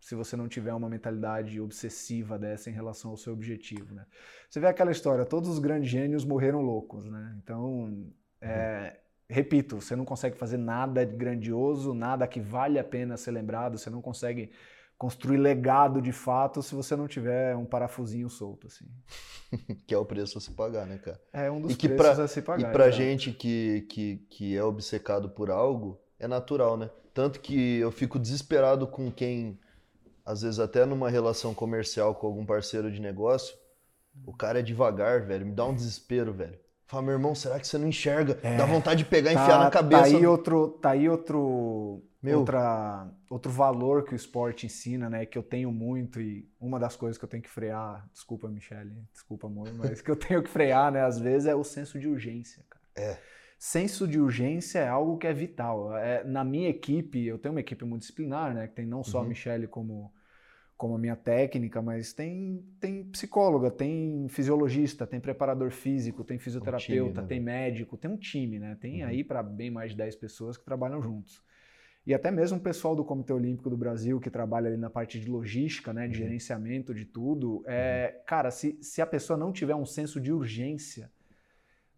Se 0.00 0.14
você 0.14 0.34
não 0.34 0.48
tiver 0.48 0.72
uma 0.72 0.88
mentalidade 0.88 1.60
obsessiva 1.60 2.38
dessa 2.38 2.70
em 2.70 2.72
relação 2.72 3.10
ao 3.10 3.16
seu 3.16 3.32
objetivo, 3.32 3.94
né? 3.94 4.06
Você 4.48 4.58
vê 4.58 4.66
aquela 4.66 4.90
história, 4.92 5.26
todos 5.26 5.50
os 5.50 5.58
grandes 5.58 5.90
gênios 5.90 6.24
morreram 6.24 6.62
loucos, 6.62 7.04
né? 7.04 7.36
Então, 7.42 8.10
é, 8.40 8.98
repito, 9.30 9.80
você 9.80 9.94
não 9.94 10.04
consegue 10.04 10.36
fazer 10.36 10.56
nada 10.56 11.06
de 11.06 11.16
grandioso, 11.16 11.94
nada 11.94 12.26
que 12.26 12.40
vale 12.40 12.78
a 12.78 12.84
pena 12.84 13.16
ser 13.16 13.30
lembrado, 13.30 13.78
você 13.78 13.88
não 13.88 14.02
consegue 14.02 14.50
construir 14.98 15.38
legado 15.38 16.02
de 16.02 16.12
fato 16.12 16.62
se 16.62 16.74
você 16.74 16.94
não 16.94 17.08
tiver 17.08 17.56
um 17.56 17.64
parafusinho 17.64 18.28
solto, 18.28 18.66
assim. 18.66 18.84
que 19.86 19.94
é 19.94 19.98
o 19.98 20.04
preço 20.04 20.36
a 20.36 20.40
se 20.40 20.50
pagar, 20.50 20.86
né, 20.86 20.98
cara? 20.98 21.18
É 21.32 21.50
um 21.50 21.60
dos 21.60 21.74
preços 21.74 21.96
pra, 21.96 22.24
a 22.24 22.28
se 22.28 22.42
pagar. 22.42 22.68
E 22.68 22.72
pra 22.72 22.88
exatamente. 22.88 23.26
gente 23.26 23.32
que, 23.32 23.86
que, 23.88 24.16
que 24.28 24.56
é 24.56 24.62
obcecado 24.62 25.30
por 25.30 25.50
algo, 25.50 25.98
é 26.18 26.28
natural, 26.28 26.76
né? 26.76 26.90
Tanto 27.14 27.40
que 27.40 27.78
eu 27.78 27.90
fico 27.90 28.18
desesperado 28.18 28.86
com 28.86 29.10
quem, 29.10 29.58
às 30.24 30.42
vezes 30.42 30.58
até 30.58 30.84
numa 30.84 31.08
relação 31.08 31.54
comercial 31.54 32.14
com 32.14 32.26
algum 32.26 32.44
parceiro 32.44 32.92
de 32.92 33.00
negócio, 33.00 33.56
o 34.26 34.36
cara 34.36 34.58
é 34.58 34.62
devagar, 34.62 35.24
velho, 35.24 35.46
me 35.46 35.52
dá 35.52 35.64
um 35.64 35.74
desespero, 35.74 36.32
velho. 36.32 36.58
Fala, 36.90 37.04
meu 37.04 37.12
irmão, 37.12 37.36
será 37.36 37.60
que 37.60 37.68
você 37.68 37.78
não 37.78 37.86
enxerga? 37.86 38.36
É, 38.42 38.56
Dá 38.56 38.66
vontade 38.66 39.04
de 39.04 39.08
pegar 39.08 39.30
e 39.30 39.34
tá, 39.36 39.44
enfiar 39.44 39.58
na 39.60 39.70
cabeça. 39.70 40.02
Tá 40.02 40.08
aí 40.08 40.26
outro, 40.26 40.68
tá 40.82 40.90
aí 40.90 41.08
outro, 41.08 42.02
meu. 42.20 42.40
Outra, 42.40 43.08
outro 43.30 43.52
valor 43.52 44.02
que 44.02 44.12
o 44.12 44.16
esporte 44.16 44.66
ensina, 44.66 45.08
né? 45.08 45.24
Que 45.24 45.38
eu 45.38 45.42
tenho 45.44 45.70
muito 45.70 46.20
e 46.20 46.50
uma 46.60 46.80
das 46.80 46.96
coisas 46.96 47.16
que 47.16 47.24
eu 47.24 47.28
tenho 47.28 47.44
que 47.44 47.48
frear, 47.48 48.04
desculpa, 48.12 48.48
Michele, 48.48 48.92
desculpa, 49.12 49.46
amor, 49.46 49.68
mas 49.78 50.02
que 50.02 50.10
eu 50.10 50.16
tenho 50.16 50.42
que 50.42 50.50
frear, 50.50 50.90
né? 50.90 51.04
Às 51.04 51.16
vezes 51.20 51.46
é 51.46 51.54
o 51.54 51.62
senso 51.62 51.96
de 51.96 52.08
urgência, 52.08 52.64
cara. 52.68 52.84
É. 52.96 53.16
senso 53.56 54.08
de 54.08 54.18
urgência 54.18 54.80
é 54.80 54.88
algo 54.88 55.16
que 55.16 55.28
é 55.28 55.32
vital. 55.32 55.96
É, 55.96 56.24
na 56.24 56.42
minha 56.42 56.68
equipe, 56.68 57.24
eu 57.24 57.38
tenho 57.38 57.54
uma 57.54 57.60
equipe 57.60 57.84
multidisciplinar, 57.84 58.52
né? 58.52 58.66
Que 58.66 58.74
tem 58.74 58.84
não 58.84 59.04
só 59.04 59.18
uhum. 59.18 59.26
a 59.26 59.28
Michelle 59.28 59.68
como, 59.68 60.12
como 60.80 60.94
a 60.94 60.98
minha 60.98 61.14
técnica, 61.14 61.82
mas 61.82 62.14
tem, 62.14 62.64
tem 62.80 63.04
psicóloga, 63.04 63.70
tem 63.70 64.26
fisiologista, 64.30 65.06
tem 65.06 65.20
preparador 65.20 65.70
físico, 65.70 66.24
tem 66.24 66.38
fisioterapeuta, 66.38 67.02
um 67.02 67.12
time, 67.12 67.20
né? 67.20 67.28
tem 67.28 67.38
médico, 67.38 67.98
tem 67.98 68.10
um 68.10 68.16
time, 68.16 68.58
né? 68.58 68.78
Tem 68.80 69.02
uhum. 69.02 69.08
aí 69.10 69.22
para 69.22 69.42
bem 69.42 69.70
mais 69.70 69.90
de 69.90 69.98
10 69.98 70.16
pessoas 70.16 70.56
que 70.56 70.64
trabalham 70.64 71.02
juntos. 71.02 71.44
E 72.06 72.14
até 72.14 72.30
mesmo 72.30 72.56
o 72.56 72.62
pessoal 72.62 72.96
do 72.96 73.04
Comitê 73.04 73.30
Olímpico 73.30 73.68
do 73.68 73.76
Brasil, 73.76 74.18
que 74.18 74.30
trabalha 74.30 74.68
ali 74.68 74.78
na 74.78 74.88
parte 74.88 75.20
de 75.20 75.28
logística, 75.28 75.92
né, 75.92 76.08
de 76.08 76.14
uhum. 76.18 76.24
gerenciamento 76.24 76.94
de 76.94 77.04
tudo, 77.04 77.62
é, 77.66 78.14
uhum. 78.16 78.24
cara, 78.24 78.50
se, 78.50 78.78
se 78.80 79.02
a 79.02 79.06
pessoa 79.06 79.38
não 79.38 79.52
tiver 79.52 79.74
um 79.74 79.84
senso 79.84 80.18
de 80.18 80.32
urgência, 80.32 81.12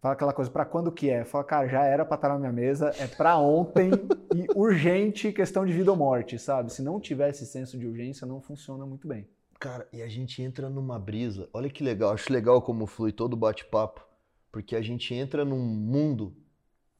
Fala 0.03 0.15
aquela 0.15 0.33
coisa, 0.33 0.51
para 0.51 0.65
quando 0.65 0.91
que 0.91 1.09
é? 1.09 1.23
Fala, 1.23 1.45
cara, 1.45 1.65
já 1.65 1.85
era 1.85 2.03
para 2.03 2.15
estar 2.15 2.27
na 2.27 2.37
minha 2.37 2.51
mesa, 2.51 2.93
é 2.99 3.07
para 3.07 3.37
ontem 3.37 3.89
e 4.35 4.45
urgente, 4.53 5.31
questão 5.31 5.65
de 5.65 5.71
vida 5.71 5.91
ou 5.91 5.95
morte, 5.95 6.37
sabe? 6.37 6.73
Se 6.73 6.81
não 6.81 6.99
tiver 6.99 7.29
esse 7.29 7.45
senso 7.45 7.77
de 7.79 7.87
urgência, 7.87 8.27
não 8.27 8.41
funciona 8.41 8.85
muito 8.85 9.07
bem. 9.07 9.25
Cara, 9.57 9.87
e 9.93 10.01
a 10.01 10.07
gente 10.09 10.41
entra 10.41 10.69
numa 10.69 10.99
brisa. 10.99 11.47
Olha 11.53 11.69
que 11.69 11.81
legal, 11.81 12.11
acho 12.11 12.33
legal 12.33 12.61
como 12.61 12.85
flui 12.85 13.13
todo 13.13 13.31
o 13.31 13.37
bate-papo, 13.37 14.05
porque 14.51 14.75
a 14.75 14.81
gente 14.81 15.15
entra 15.15 15.45
num 15.45 15.57
mundo 15.57 16.35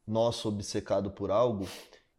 nosso 0.08 0.48
obcecado 0.48 1.12
por 1.12 1.30
algo 1.30 1.68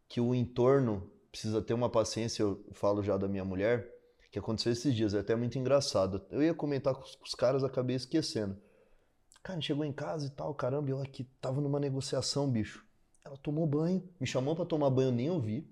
que 0.07 0.21
o 0.21 0.35
entorno 0.35 1.09
precisa 1.31 1.63
ter 1.63 1.73
uma 1.73 1.89
paciência. 1.89 2.43
Eu 2.43 2.63
falo 2.73 3.01
já 3.01 3.17
da 3.17 3.27
minha 3.27 3.43
mulher, 3.43 3.91
que 4.31 4.37
aconteceu 4.37 4.71
esses 4.71 4.93
dias, 4.93 5.15
é 5.15 5.19
até 5.19 5.35
muito 5.35 5.57
engraçado. 5.57 6.21
Eu 6.29 6.43
ia 6.43 6.53
comentar 6.53 6.93
com 6.93 7.01
os 7.23 7.33
caras, 7.33 7.63
acabei 7.63 7.95
esquecendo. 7.95 8.55
Cara, 9.45 9.61
chegou 9.61 9.85
em 9.85 9.91
casa 9.91 10.25
e 10.25 10.29
tal, 10.31 10.55
caramba, 10.55 10.89
eu 10.89 10.99
aqui 10.99 11.23
tava 11.39 11.61
numa 11.61 11.79
negociação, 11.79 12.49
bicho. 12.49 12.83
Ela 13.23 13.37
tomou 13.37 13.67
banho, 13.67 14.03
me 14.19 14.25
chamou 14.25 14.55
para 14.55 14.65
tomar 14.65 14.89
banho, 14.89 15.11
nem 15.11 15.29
ouvi. 15.29 15.69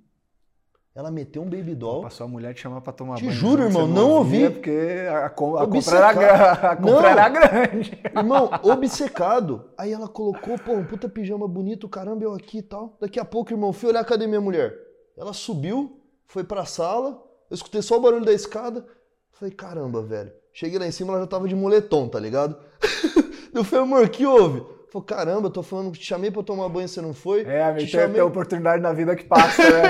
Ela 0.94 1.10
meteu 1.10 1.42
um 1.42 1.50
baby 1.50 1.74
doll. 1.74 2.04
Passou 2.04 2.26
a 2.26 2.28
mulher 2.28 2.54
te 2.54 2.62
chamar 2.62 2.82
pra 2.82 2.94
tomar 2.94 3.16
te 3.16 3.24
banho. 3.26 3.34
Te 3.34 3.36
juro, 3.36 3.64
irmão, 3.64 3.88
não, 3.88 4.12
ouvi. 4.12 4.48
Porque 4.48 5.08
a, 5.10 5.22
a, 5.22 5.26
a 5.26 5.30
compra, 5.32 5.98
era, 5.98 6.52
a 6.52 6.76
compra 6.76 6.92
não, 6.92 7.04
era 7.04 7.30
grande. 7.30 8.00
Irmão, 8.16 8.48
obcecado. 8.62 9.72
Aí 9.76 9.92
ela 9.92 10.08
colocou, 10.08 10.56
pô, 10.60 10.74
um 10.74 10.86
puta 10.86 11.10
pijama 11.10 11.48
bonito, 11.48 11.90
caramba, 11.90 12.24
eu 12.24 12.34
aqui 12.36 12.60
e 12.60 12.64
tal. 12.64 12.96
Daqui 13.02 13.20
a 13.20 13.26
pouco, 13.26 13.52
irmão, 13.52 13.74
fui 13.74 13.90
olhar 13.90 14.06
cadê 14.06 14.28
minha 14.28 14.40
mulher. 14.40 14.72
Ela 15.18 15.34
subiu, 15.34 16.00
foi 16.28 16.44
pra 16.44 16.64
sala, 16.64 17.20
eu 17.50 17.56
escutei 17.56 17.82
só 17.82 17.98
o 17.98 18.02
barulho 18.02 18.24
da 18.24 18.34
escada. 18.34 18.86
Falei, 19.32 19.52
caramba, 19.52 20.04
velho. 20.04 20.32
Cheguei 20.54 20.78
lá 20.78 20.86
em 20.86 20.92
cima, 20.92 21.14
ela 21.14 21.22
já 21.22 21.28
tava 21.28 21.48
de 21.48 21.56
moletom, 21.56 22.08
tá 22.08 22.20
ligado? 22.20 22.56
Eu 23.54 23.64
falei, 23.64 23.86
amor, 23.86 24.10
que 24.10 24.26
houve? 24.26 24.64
Falei, 24.92 25.06
caramba, 25.08 25.48
eu 25.48 25.52
tô 25.52 25.64
falando, 25.64 25.92
te 25.92 26.06
chamei 26.06 26.32
pra 26.32 26.44
tomar 26.44 26.70
banho, 26.70 26.88
você 26.88 27.02
não 27.02 27.14
foi? 27.14 27.44
É, 27.44 27.64
a 27.64 27.78
gente 27.78 27.92
chamei... 27.92 28.14
tem 28.16 28.22
oportunidade 28.22 28.82
na 28.82 28.94
vida 28.94 29.16
que 29.16 29.24
passa, 29.24 29.64
né? 29.64 29.90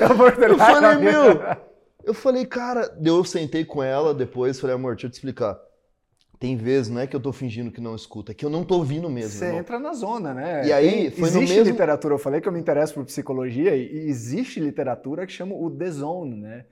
eu 0.48 0.58
falei, 0.58 0.96
meu. 0.98 1.40
Eu 2.04 2.12
falei, 2.12 2.44
cara, 2.44 2.96
eu 3.02 3.24
sentei 3.24 3.64
com 3.64 3.82
ela 3.82 4.12
depois, 4.12 4.60
falei, 4.60 4.76
amor, 4.76 4.94
deixa 4.94 5.06
eu 5.06 5.10
te 5.10 5.14
explicar. 5.14 5.58
Tem 6.38 6.56
vezes, 6.56 6.90
não 6.90 7.00
é 7.00 7.06
que 7.06 7.16
eu 7.16 7.20
tô 7.20 7.32
fingindo 7.32 7.70
que 7.70 7.80
não 7.80 7.94
escuta, 7.94 8.32
é 8.32 8.34
que 8.34 8.44
eu 8.44 8.50
não 8.50 8.64
tô 8.64 8.76
ouvindo 8.76 9.08
mesmo. 9.08 9.30
Você 9.30 9.46
irmão. 9.46 9.60
entra 9.60 9.78
na 9.78 9.94
zona, 9.94 10.34
né? 10.34 10.66
E 10.66 10.72
aí, 10.72 11.10
foi 11.10 11.28
existe 11.28 11.52
no 11.52 11.56
mesmo... 11.56 11.70
literatura, 11.70 12.14
eu 12.14 12.18
falei 12.18 12.40
que 12.40 12.48
eu 12.48 12.52
me 12.52 12.60
interesso 12.60 12.92
por 12.92 13.04
psicologia, 13.04 13.74
e 13.74 14.08
existe 14.08 14.60
literatura 14.60 15.26
que 15.26 15.32
chama 15.32 15.54
o 15.54 15.70
The 15.70 15.90
Zone, 15.90 16.36
né? 16.36 16.66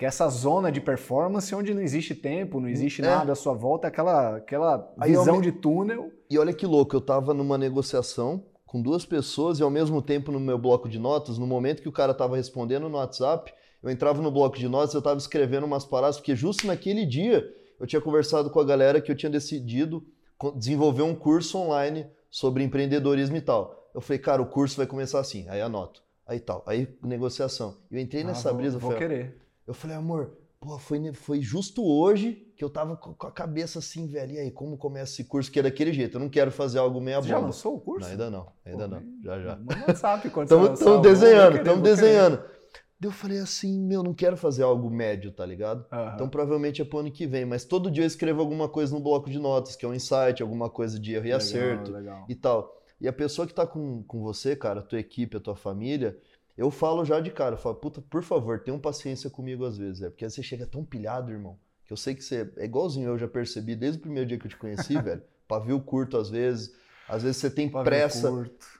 Que 0.00 0.06
é 0.06 0.08
essa 0.08 0.26
zona 0.30 0.72
de 0.72 0.80
performance 0.80 1.54
onde 1.54 1.74
não 1.74 1.82
existe 1.82 2.14
tempo, 2.14 2.58
não 2.58 2.70
existe 2.70 3.02
é. 3.02 3.04
nada 3.04 3.32
à 3.32 3.34
sua 3.34 3.52
volta, 3.52 3.86
aquela, 3.86 4.36
aquela 4.36 4.90
visão 4.96 5.36
me... 5.36 5.42
de 5.42 5.52
túnel. 5.52 6.10
E 6.30 6.38
olha 6.38 6.54
que 6.54 6.64
louco, 6.64 6.96
eu 6.96 7.00
estava 7.00 7.34
numa 7.34 7.58
negociação 7.58 8.42
com 8.64 8.80
duas 8.80 9.04
pessoas 9.04 9.58
e 9.58 9.62
ao 9.62 9.68
mesmo 9.68 10.00
tempo 10.00 10.32
no 10.32 10.40
meu 10.40 10.56
bloco 10.56 10.88
de 10.88 10.98
notas, 10.98 11.36
no 11.36 11.46
momento 11.46 11.82
que 11.82 11.88
o 11.88 11.92
cara 11.92 12.12
estava 12.12 12.34
respondendo 12.34 12.88
no 12.88 12.96
WhatsApp, 12.96 13.52
eu 13.82 13.90
entrava 13.90 14.22
no 14.22 14.30
bloco 14.30 14.56
de 14.56 14.66
notas, 14.68 14.94
eu 14.94 15.00
estava 15.00 15.18
escrevendo 15.18 15.64
umas 15.64 15.84
paradas, 15.84 16.16
porque 16.16 16.34
justo 16.34 16.66
naquele 16.66 17.04
dia 17.04 17.46
eu 17.78 17.86
tinha 17.86 18.00
conversado 18.00 18.48
com 18.48 18.58
a 18.58 18.64
galera 18.64 19.02
que 19.02 19.12
eu 19.12 19.16
tinha 19.16 19.28
decidido 19.28 20.02
desenvolver 20.56 21.02
um 21.02 21.14
curso 21.14 21.58
online 21.58 22.06
sobre 22.30 22.64
empreendedorismo 22.64 23.36
e 23.36 23.42
tal. 23.42 23.90
Eu 23.94 24.00
falei, 24.00 24.18
cara, 24.18 24.40
o 24.40 24.46
curso 24.46 24.78
vai 24.78 24.86
começar 24.86 25.20
assim, 25.20 25.46
aí 25.50 25.60
anoto, 25.60 26.02
aí 26.26 26.40
tal, 26.40 26.64
aí 26.66 26.88
negociação. 27.02 27.76
Eu 27.90 28.00
entrei 28.00 28.22
ah, 28.22 28.28
nessa 28.28 28.48
vou, 28.48 28.56
brisa, 28.58 28.78
vou 28.78 28.92
falei, 28.92 29.06
querer. 29.06 29.49
Eu 29.70 29.74
falei, 29.74 29.96
amor, 29.96 30.32
pô, 30.58 30.76
foi, 30.80 31.12
foi 31.12 31.40
justo 31.40 31.86
hoje 31.86 32.44
que 32.56 32.64
eu 32.64 32.68
tava 32.68 32.96
com 32.96 33.14
a 33.24 33.30
cabeça 33.30 33.78
assim, 33.78 34.08
velho, 34.08 34.32
e 34.32 34.38
aí, 34.40 34.50
como 34.50 34.76
começa 34.76 35.12
esse 35.12 35.22
curso? 35.22 35.48
Que 35.48 35.60
é 35.60 35.62
daquele 35.62 35.92
jeito, 35.92 36.16
eu 36.16 36.20
não 36.20 36.28
quero 36.28 36.50
fazer 36.50 36.80
algo 36.80 37.00
meia 37.00 37.18
bomba. 37.18 37.28
Já 37.28 37.38
lançou 37.38 37.76
o 37.76 37.80
curso? 37.80 38.00
Não, 38.00 38.10
ainda 38.10 38.30
não, 38.30 38.52
ainda 38.64 38.88
pô, 38.88 38.94
não, 38.96 39.02
já 39.22 39.40
já. 39.40 39.56
Manda 39.56 39.84
WhatsApp 39.86 40.28
quando 40.30 40.50
Estamos 40.74 41.02
desenhando, 41.02 41.56
estamos 41.58 41.82
desenhando. 41.82 42.38
Daí 42.98 43.08
eu 43.08 43.12
falei 43.12 43.38
assim, 43.38 43.80
meu, 43.80 44.02
não 44.02 44.12
quero 44.12 44.36
fazer 44.36 44.64
algo 44.64 44.90
médio, 44.90 45.30
tá 45.30 45.46
ligado? 45.46 45.86
Uhum. 45.92 46.14
Então 46.14 46.28
provavelmente 46.28 46.82
é 46.82 46.84
pro 46.84 46.98
ano 46.98 47.12
que 47.12 47.28
vem, 47.28 47.44
mas 47.44 47.64
todo 47.64 47.88
dia 47.88 48.02
eu 48.02 48.08
escrevo 48.08 48.40
alguma 48.40 48.68
coisa 48.68 48.92
no 48.92 49.00
bloco 49.00 49.30
de 49.30 49.38
notas, 49.38 49.76
que 49.76 49.84
é 49.84 49.88
um 49.88 49.94
insight, 49.94 50.42
alguma 50.42 50.68
coisa 50.68 50.98
de 50.98 51.12
erro 51.12 51.26
e 51.26 51.26
legal, 51.26 51.38
acerto 51.38 51.92
legal. 51.92 52.26
e 52.28 52.34
tal. 52.34 52.76
E 53.00 53.06
a 53.06 53.12
pessoa 53.12 53.46
que 53.46 53.54
tá 53.54 53.64
com, 53.64 54.02
com 54.02 54.20
você, 54.20 54.56
cara, 54.56 54.80
a 54.80 54.82
tua 54.82 54.98
equipe, 54.98 55.36
a 55.36 55.40
tua 55.40 55.54
família, 55.54 56.18
eu 56.56 56.70
falo 56.70 57.04
já 57.04 57.20
de 57.20 57.30
cara, 57.30 57.54
eu 57.54 57.58
falo, 57.58 57.76
puta, 57.76 58.00
por 58.00 58.22
favor, 58.22 58.60
tenham 58.60 58.78
paciência 58.78 59.30
comigo 59.30 59.64
às 59.64 59.78
vezes, 59.78 60.02
é 60.02 60.10
porque 60.10 60.28
você 60.28 60.42
chega 60.42 60.66
tão 60.66 60.84
pilhado, 60.84 61.30
irmão, 61.30 61.58
que 61.84 61.92
eu 61.92 61.96
sei 61.96 62.14
que 62.14 62.22
você 62.22 62.50
é 62.56 62.64
igualzinho 62.64 63.08
eu 63.08 63.18
já 63.18 63.28
percebi 63.28 63.74
desde 63.74 63.98
o 63.98 64.02
primeiro 64.02 64.28
dia 64.28 64.38
que 64.38 64.46
eu 64.46 64.50
te 64.50 64.56
conheci, 64.56 64.94
velho. 65.00 65.22
Pavio 65.48 65.80
curto 65.80 66.16
às 66.16 66.30
vezes, 66.30 66.72
às 67.08 67.24
vezes 67.24 67.38
você 67.38 67.50
tem 67.50 67.68
pressa, 67.68 68.30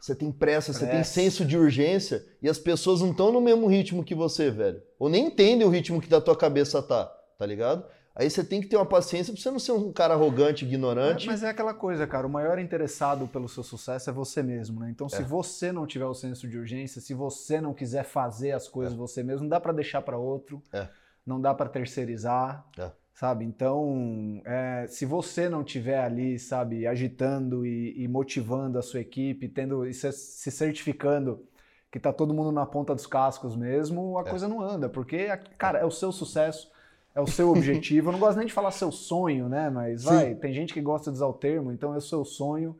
você 0.00 0.14
tem 0.14 0.30
pressa, 0.30 0.72
pressa, 0.72 0.72
você 0.72 0.86
tem 0.86 1.02
senso 1.02 1.44
de 1.44 1.58
urgência 1.58 2.24
e 2.40 2.48
as 2.48 2.58
pessoas 2.58 3.00
não 3.00 3.10
estão 3.10 3.32
no 3.32 3.40
mesmo 3.40 3.66
ritmo 3.66 4.04
que 4.04 4.14
você, 4.14 4.50
velho. 4.52 4.80
Ou 4.98 5.08
nem 5.08 5.26
entendem 5.26 5.66
o 5.66 5.70
ritmo 5.70 6.00
que 6.00 6.08
da 6.08 6.20
tua 6.20 6.36
cabeça 6.36 6.80
tá, 6.80 7.06
tá 7.36 7.44
ligado? 7.44 7.84
Aí 8.20 8.28
você 8.28 8.44
tem 8.44 8.60
que 8.60 8.66
ter 8.66 8.76
uma 8.76 8.84
paciência 8.84 9.32
pra 9.32 9.40
você 9.40 9.50
não 9.50 9.58
ser 9.58 9.72
um 9.72 9.90
cara 9.90 10.12
arrogante, 10.12 10.62
ignorante. 10.62 11.26
É, 11.26 11.30
mas 11.32 11.42
é 11.42 11.48
aquela 11.48 11.72
coisa, 11.72 12.06
cara, 12.06 12.26
o 12.26 12.30
maior 12.30 12.58
interessado 12.58 13.26
pelo 13.26 13.48
seu 13.48 13.62
sucesso 13.62 14.10
é 14.10 14.12
você 14.12 14.42
mesmo, 14.42 14.78
né? 14.78 14.90
Então, 14.90 15.08
se 15.08 15.22
é. 15.22 15.24
você 15.24 15.72
não 15.72 15.86
tiver 15.86 16.04
o 16.04 16.12
senso 16.12 16.46
de 16.46 16.58
urgência, 16.58 17.00
se 17.00 17.14
você 17.14 17.62
não 17.62 17.72
quiser 17.72 18.04
fazer 18.04 18.52
as 18.52 18.68
coisas 18.68 18.92
é. 18.92 18.96
você 18.98 19.22
mesmo, 19.22 19.44
não 19.44 19.48
dá 19.48 19.58
para 19.58 19.72
deixar 19.72 20.02
para 20.02 20.18
outro, 20.18 20.62
é. 20.70 20.86
não 21.24 21.40
dá 21.40 21.54
para 21.54 21.70
terceirizar, 21.70 22.62
é. 22.78 22.90
sabe? 23.14 23.46
Então, 23.46 24.42
se 24.86 25.06
você 25.06 25.48
não 25.48 25.64
tiver 25.64 26.04
ali, 26.04 26.38
sabe, 26.38 26.86
agitando 26.86 27.64
e, 27.64 28.04
e 28.04 28.06
motivando 28.06 28.78
a 28.78 28.82
sua 28.82 29.00
equipe, 29.00 29.48
tendo 29.48 29.86
e 29.86 29.94
se, 29.94 30.12
se 30.12 30.50
certificando 30.50 31.42
que 31.90 31.98
tá 31.98 32.12
todo 32.12 32.34
mundo 32.34 32.52
na 32.52 32.66
ponta 32.66 32.94
dos 32.94 33.06
cascos 33.06 33.56
mesmo, 33.56 34.18
a 34.18 34.24
coisa 34.24 34.46
não 34.46 34.60
anda, 34.60 34.90
porque, 34.90 35.26
cara, 35.56 35.78
é 35.78 35.86
o 35.86 35.90
seu 35.90 36.12
sucesso 36.12 36.70
é 37.14 37.20
o 37.20 37.26
seu 37.26 37.50
objetivo. 37.52 38.08
Eu 38.08 38.12
não 38.12 38.18
gosto 38.18 38.38
nem 38.38 38.46
de 38.46 38.52
falar 38.52 38.70
seu 38.70 38.90
sonho, 38.90 39.48
né? 39.48 39.70
Mas 39.70 40.04
vai, 40.04 40.34
tem 40.34 40.52
gente 40.52 40.72
que 40.72 40.80
gosta 40.80 41.10
de 41.10 41.16
usar 41.16 41.26
o 41.26 41.32
termo, 41.32 41.72
então 41.72 41.94
é 41.94 41.98
o 41.98 42.00
seu 42.00 42.24
sonho. 42.24 42.76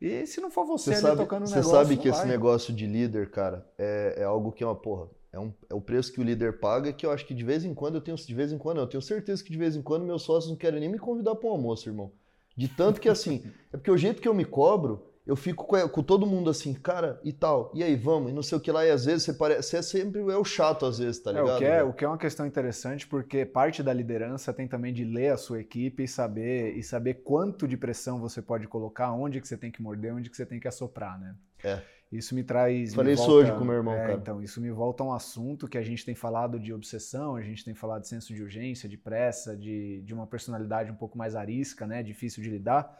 E 0.00 0.26
se 0.26 0.40
não 0.40 0.50
for 0.50 0.66
você, 0.66 0.94
você 0.94 1.00
sabe, 1.00 1.16
tocando 1.16 1.44
um 1.44 1.46
Você 1.46 1.62
sabe 1.62 1.96
que 1.96 2.10
vai. 2.10 2.18
esse 2.18 2.28
negócio 2.28 2.74
de 2.74 2.86
líder, 2.86 3.30
cara, 3.30 3.66
é, 3.78 4.16
é 4.18 4.24
algo 4.24 4.52
que 4.52 4.62
é 4.62 4.66
uma 4.66 4.74
porra. 4.74 5.08
É, 5.32 5.38
um, 5.38 5.52
é 5.68 5.74
o 5.74 5.80
preço 5.80 6.12
que 6.12 6.20
o 6.20 6.22
líder 6.22 6.58
paga 6.58 6.92
que 6.92 7.04
eu 7.04 7.10
acho 7.10 7.26
que 7.26 7.34
de 7.34 7.42
vez 7.42 7.64
em 7.64 7.74
quando 7.74 7.96
eu 7.96 8.00
tenho. 8.00 8.16
De 8.16 8.34
vez 8.34 8.52
em 8.52 8.58
quando, 8.58 8.78
eu 8.78 8.86
tenho 8.86 9.02
certeza 9.02 9.42
que 9.42 9.50
de 9.50 9.58
vez 9.58 9.74
em 9.74 9.82
quando 9.82 10.04
meus 10.04 10.22
sócios 10.22 10.50
não 10.50 10.56
querem 10.56 10.78
nem 10.78 10.88
me 10.88 10.98
convidar 10.98 11.34
para 11.34 11.48
um 11.48 11.52
almoço, 11.52 11.88
irmão. 11.88 12.12
De 12.56 12.68
tanto 12.68 13.00
que 13.00 13.08
assim. 13.08 13.42
é 13.72 13.76
porque 13.76 13.90
o 13.90 13.96
jeito 13.96 14.22
que 14.22 14.28
eu 14.28 14.34
me 14.34 14.44
cobro 14.44 15.13
eu 15.26 15.36
fico 15.36 15.64
com, 15.64 15.88
com, 15.88 16.02
todo 16.02 16.26
mundo 16.26 16.50
assim, 16.50 16.74
cara, 16.74 17.18
e 17.24 17.32
tal, 17.32 17.72
e 17.74 17.82
aí, 17.82 17.96
vamos, 17.96 18.30
e 18.30 18.34
não 18.34 18.42
sei 18.42 18.58
o 18.58 18.60
que 18.60 18.70
lá, 18.70 18.84
e 18.84 18.90
às 18.90 19.06
vezes 19.06 19.22
você 19.22 19.32
parece, 19.32 19.70
você 19.70 19.76
é 19.78 19.82
sempre 19.82 20.20
é 20.20 20.36
o 20.36 20.44
chato 20.44 20.84
às 20.84 20.98
vezes, 20.98 21.22
tá 21.22 21.32
ligado? 21.32 21.50
É, 21.50 21.54
o, 21.54 21.58
que 21.58 21.64
é, 21.64 21.82
o 21.82 21.92
que 21.92 22.04
é 22.04 22.08
uma 22.08 22.18
questão 22.18 22.46
interessante, 22.46 23.06
porque 23.06 23.46
parte 23.46 23.82
da 23.82 23.92
liderança 23.92 24.52
tem 24.52 24.68
também 24.68 24.92
de 24.92 25.04
ler 25.04 25.30
a 25.30 25.36
sua 25.36 25.60
equipe 25.60 26.02
e 26.02 26.08
saber, 26.08 26.76
e 26.76 26.82
saber 26.82 27.22
quanto 27.24 27.66
de 27.66 27.76
pressão 27.76 28.20
você 28.20 28.42
pode 28.42 28.68
colocar, 28.68 29.12
onde 29.12 29.40
que 29.40 29.48
você 29.48 29.56
tem 29.56 29.70
que 29.70 29.80
morder, 29.80 30.14
onde 30.14 30.28
que 30.28 30.36
você 30.36 30.44
tem 30.44 30.60
que 30.60 30.68
assoprar, 30.68 31.18
né? 31.18 31.34
É. 31.62 31.80
Isso 32.12 32.34
me 32.34 32.44
traz. 32.44 32.94
Falei 32.94 33.14
me 33.14 33.20
isso 33.20 33.30
hoje 33.30 33.50
com 33.52 33.64
meu 33.64 33.74
irmão, 33.74 33.94
é, 33.94 33.98
cara. 33.98 34.12
Então, 34.12 34.42
isso 34.42 34.60
me 34.60 34.70
volta 34.70 35.02
a 35.02 35.06
um 35.06 35.12
assunto 35.12 35.66
que 35.66 35.76
a 35.76 35.82
gente 35.82 36.04
tem 36.04 36.14
falado 36.14 36.60
de 36.60 36.72
obsessão, 36.72 37.34
a 37.34 37.42
gente 37.42 37.64
tem 37.64 37.74
falado 37.74 38.02
de 38.02 38.08
senso 38.08 38.32
de 38.32 38.42
urgência, 38.42 38.88
de 38.88 38.96
pressa, 38.96 39.56
de, 39.56 40.00
de 40.02 40.14
uma 40.14 40.26
personalidade 40.26 40.92
um 40.92 40.94
pouco 40.94 41.18
mais 41.18 41.34
arisca, 41.34 41.86
né? 41.86 42.02
Difícil 42.02 42.42
de 42.42 42.50
lidar. 42.50 42.96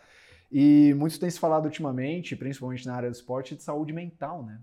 E 0.51 0.95
muito 0.95 1.19
tem 1.19 1.31
se 1.31 1.39
falado 1.39 1.65
ultimamente, 1.65 2.37
principalmente 2.37 2.87
na 2.87 2.95
área 2.95 3.11
do 3.11 3.15
esporte, 3.15 3.57
de 3.57 3.63
saúde 3.63 3.93
mental, 3.93 4.45
né? 4.45 4.61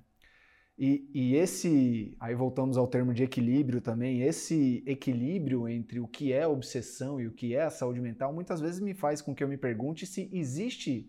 E, 0.77 1.07
e, 1.13 1.35
esse, 1.35 2.15
aí 2.19 2.33
voltamos 2.33 2.75
ao 2.75 2.87
termo 2.87 3.13
de 3.13 3.23
equilíbrio 3.23 3.81
também, 3.81 4.23
esse 4.23 4.83
equilíbrio 4.87 5.67
entre 5.67 5.99
o 5.99 6.07
que 6.07 6.33
é 6.33 6.47
obsessão 6.47 7.21
e 7.21 7.27
o 7.27 7.31
que 7.31 7.53
é 7.53 7.61
a 7.61 7.69
saúde 7.69 8.01
mental, 8.01 8.33
muitas 8.33 8.59
vezes 8.59 8.79
me 8.79 8.95
faz 8.95 9.21
com 9.21 9.35
que 9.35 9.43
eu 9.43 9.47
me 9.47 9.57
pergunte 9.57 10.07
se 10.07 10.27
existe 10.33 11.07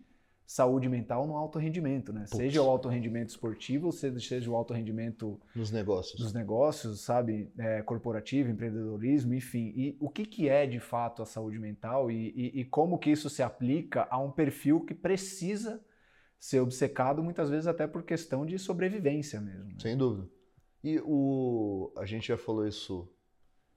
saúde 0.52 0.86
mental 0.86 1.26
no 1.26 1.34
alto 1.34 1.58
rendimento, 1.58 2.12
né? 2.12 2.26
Seja 2.26 2.62
o 2.62 2.68
alto 2.68 2.86
rendimento 2.86 3.30
esportivo, 3.30 3.90
seja 3.90 4.50
o 4.50 4.54
alto 4.54 4.74
rendimento 4.74 5.40
nos 5.54 5.70
negócios, 5.70 6.20
nos 6.20 6.34
negócios, 6.34 7.00
sabe, 7.00 7.50
é, 7.56 7.80
corporativo, 7.80 8.50
empreendedorismo, 8.50 9.32
enfim. 9.32 9.72
E 9.74 9.96
o 9.98 10.10
que, 10.10 10.26
que 10.26 10.50
é 10.50 10.66
de 10.66 10.78
fato 10.78 11.22
a 11.22 11.26
saúde 11.26 11.58
mental 11.58 12.10
e, 12.10 12.34
e, 12.36 12.60
e 12.60 12.64
como 12.66 12.98
que 12.98 13.10
isso 13.10 13.30
se 13.30 13.42
aplica 13.42 14.06
a 14.10 14.18
um 14.18 14.30
perfil 14.30 14.82
que 14.82 14.92
precisa 14.92 15.82
ser 16.38 16.60
obcecado, 16.60 17.22
muitas 17.22 17.48
vezes 17.48 17.66
até 17.66 17.86
por 17.86 18.02
questão 18.02 18.44
de 18.44 18.58
sobrevivência 18.58 19.40
mesmo. 19.40 19.70
Né? 19.70 19.76
Sem 19.78 19.96
dúvida. 19.96 20.28
E 20.84 21.00
o. 21.02 21.90
A 21.96 22.04
gente 22.04 22.28
já 22.28 22.36
falou 22.36 22.66
isso. 22.66 23.08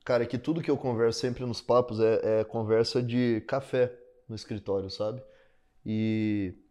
Cara, 0.03 0.23
é 0.23 0.27
que 0.27 0.38
tudo 0.38 0.61
que 0.61 0.69
eu 0.69 0.75
converso 0.75 1.21
sempre 1.21 1.45
nos 1.45 1.61
papos 1.61 2.01
é, 2.01 2.41
é 2.41 2.43
conversa 2.43 3.01
de 3.01 3.39
café 3.47 3.97
no 4.27 4.35
escritório, 4.35 4.89
sabe? 4.89 5.23
E 5.85 6.64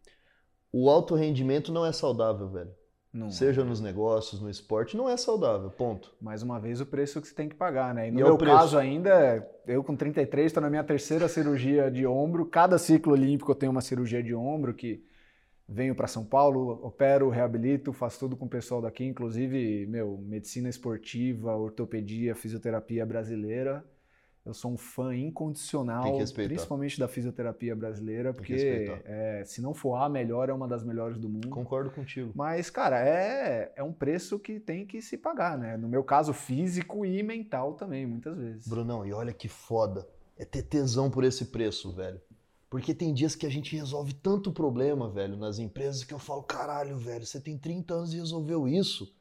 o 0.76 0.90
alto 0.90 1.14
rendimento 1.14 1.72
não 1.72 1.86
é 1.86 1.92
saudável, 1.92 2.48
velho. 2.48 2.74
Não. 3.12 3.30
Seja 3.30 3.62
nos 3.62 3.80
negócios, 3.80 4.40
no 4.40 4.50
esporte, 4.50 4.96
não 4.96 5.08
é 5.08 5.16
saudável, 5.16 5.70
ponto. 5.70 6.12
Mais 6.20 6.42
uma 6.42 6.58
vez, 6.58 6.80
o 6.80 6.86
preço 6.86 7.20
que 7.20 7.28
você 7.28 7.34
tem 7.34 7.48
que 7.48 7.54
pagar, 7.54 7.94
né? 7.94 8.08
E 8.08 8.10
no 8.10 8.18
e 8.18 8.22
é 8.22 8.24
meu 8.24 8.36
caso 8.36 8.76
ainda, 8.76 9.48
eu 9.68 9.84
com 9.84 9.94
33 9.94 10.46
estou 10.46 10.60
na 10.60 10.68
minha 10.68 10.82
terceira 10.82 11.28
cirurgia 11.28 11.88
de 11.92 12.04
ombro. 12.04 12.44
Cada 12.44 12.76
ciclo 12.76 13.12
olímpico 13.12 13.52
eu 13.52 13.54
tenho 13.54 13.70
uma 13.70 13.80
cirurgia 13.80 14.20
de 14.20 14.34
ombro 14.34 14.74
que 14.74 15.06
venho 15.68 15.94
para 15.94 16.08
São 16.08 16.24
Paulo, 16.24 16.84
opero, 16.84 17.28
reabilito, 17.28 17.92
faço 17.92 18.18
tudo 18.18 18.36
com 18.36 18.46
o 18.46 18.50
pessoal 18.50 18.82
daqui, 18.82 19.04
inclusive, 19.04 19.86
meu, 19.86 20.18
medicina 20.26 20.68
esportiva, 20.68 21.54
ortopedia, 21.54 22.34
fisioterapia 22.34 23.06
brasileira. 23.06 23.84
Eu 24.44 24.52
sou 24.52 24.72
um 24.72 24.76
fã 24.76 25.16
incondicional, 25.16 26.18
principalmente 26.34 27.00
da 27.00 27.08
fisioterapia 27.08 27.74
brasileira, 27.74 28.34
porque 28.34 29.00
é, 29.06 29.42
se 29.46 29.62
não 29.62 29.72
for 29.72 29.94
a 29.94 30.06
melhor, 30.06 30.50
é 30.50 30.52
uma 30.52 30.68
das 30.68 30.84
melhores 30.84 31.16
do 31.16 31.30
mundo. 31.30 31.48
Concordo 31.48 31.90
contigo. 31.90 32.30
Mas, 32.34 32.68
cara, 32.68 33.00
é, 33.00 33.72
é 33.74 33.82
um 33.82 33.92
preço 33.92 34.38
que 34.38 34.60
tem 34.60 34.84
que 34.84 35.00
se 35.00 35.16
pagar, 35.16 35.56
né? 35.56 35.78
No 35.78 35.88
meu 35.88 36.04
caso, 36.04 36.34
físico 36.34 37.06
e 37.06 37.22
mental 37.22 37.72
também, 37.72 38.04
muitas 38.04 38.36
vezes. 38.36 38.68
Brunão, 38.68 39.06
e 39.06 39.14
olha 39.14 39.32
que 39.32 39.48
foda. 39.48 40.06
É 40.36 40.44
ter 40.44 40.62
tesão 40.62 41.10
por 41.10 41.24
esse 41.24 41.46
preço, 41.46 41.92
velho. 41.92 42.20
Porque 42.68 42.92
tem 42.92 43.14
dias 43.14 43.34
que 43.34 43.46
a 43.46 43.50
gente 43.50 43.74
resolve 43.76 44.12
tanto 44.12 44.52
problema, 44.52 45.08
velho, 45.08 45.36
nas 45.36 45.58
empresas 45.58 46.04
que 46.04 46.12
eu 46.12 46.18
falo, 46.18 46.42
caralho, 46.42 46.98
velho, 46.98 47.24
você 47.24 47.40
tem 47.40 47.56
30 47.56 47.94
anos 47.94 48.12
e 48.12 48.16
resolveu 48.16 48.68
isso. 48.68 49.14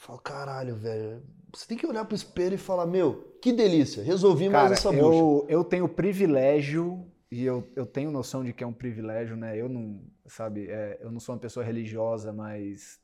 Eu 0.00 0.06
falo, 0.06 0.18
caralho, 0.20 0.76
velho. 0.76 1.22
Você 1.54 1.66
tem 1.66 1.76
que 1.76 1.86
olhar 1.86 2.04
pro 2.04 2.14
espelho 2.14 2.54
e 2.54 2.58
falar, 2.58 2.86
meu, 2.86 3.36
que 3.42 3.52
delícia, 3.52 4.02
resolvi 4.02 4.48
Cara, 4.48 4.68
mais 4.68 4.72
essa 4.72 4.90
bucha. 4.90 5.02
Eu, 5.02 5.46
eu 5.48 5.64
tenho 5.64 5.88
privilégio, 5.88 7.06
e 7.30 7.44
eu, 7.44 7.68
eu 7.76 7.84
tenho 7.84 8.10
noção 8.10 8.42
de 8.42 8.52
que 8.52 8.64
é 8.64 8.66
um 8.66 8.72
privilégio, 8.72 9.36
né? 9.36 9.60
Eu 9.60 9.68
não, 9.68 10.00
sabe, 10.26 10.68
é, 10.68 10.98
eu 11.00 11.10
não 11.10 11.20
sou 11.20 11.34
uma 11.34 11.40
pessoa 11.40 11.64
religiosa, 11.64 12.32
mas 12.32 12.98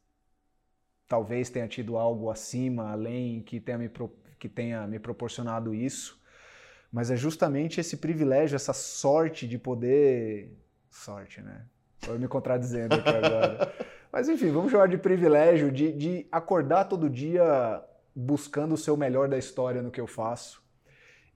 talvez 1.06 1.50
tenha 1.50 1.68
tido 1.68 1.96
algo 1.96 2.30
acima, 2.30 2.90
além, 2.90 3.42
que 3.42 3.60
tenha 3.60 3.78
me, 3.78 3.90
que 4.38 4.48
tenha 4.48 4.86
me 4.86 4.98
proporcionado 4.98 5.74
isso 5.74 6.18
mas 6.96 7.10
é 7.10 7.16
justamente 7.16 7.78
esse 7.80 7.96
privilégio, 7.98 8.56
essa 8.56 8.72
sorte 8.72 9.46
de 9.46 9.58
poder. 9.58 10.56
Sorte, 10.90 11.42
né? 11.42 11.66
Estou 12.00 12.18
me 12.18 12.26
contradizendo 12.26 12.94
aqui 12.94 13.08
agora. 13.08 13.74
Mas 14.16 14.30
enfim, 14.30 14.50
vamos 14.50 14.72
chamar 14.72 14.88
de 14.88 14.96
privilégio 14.96 15.70
de, 15.70 15.92
de 15.92 16.26
acordar 16.32 16.86
todo 16.86 17.10
dia 17.10 17.84
buscando 18.14 18.72
o 18.72 18.76
seu 18.78 18.96
melhor 18.96 19.28
da 19.28 19.36
história 19.36 19.82
no 19.82 19.90
que 19.90 20.00
eu 20.00 20.06
faço 20.06 20.62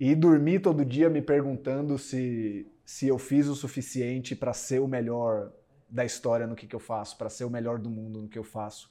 e 0.01 0.14
dormir 0.14 0.61
todo 0.61 0.83
dia 0.83 1.11
me 1.11 1.21
perguntando 1.21 1.99
se, 1.99 2.66
se 2.83 3.07
eu 3.07 3.19
fiz 3.19 3.49
o 3.49 3.55
suficiente 3.55 4.35
para 4.35 4.55
ser 4.55 4.79
o 4.79 4.88
melhor 4.88 5.53
da 5.90 6.07
história 6.07 6.47
no 6.47 6.57
que, 6.57 6.66
que 6.66 6.75
eu 6.75 6.81
faço, 6.81 7.19
para 7.19 7.29
ser 7.29 7.45
o 7.45 7.51
melhor 7.51 7.79
do 7.79 7.90
mundo 7.90 8.23
no 8.23 8.29
que 8.31 8.38
eu 8.38 8.45
faço. 8.45 8.88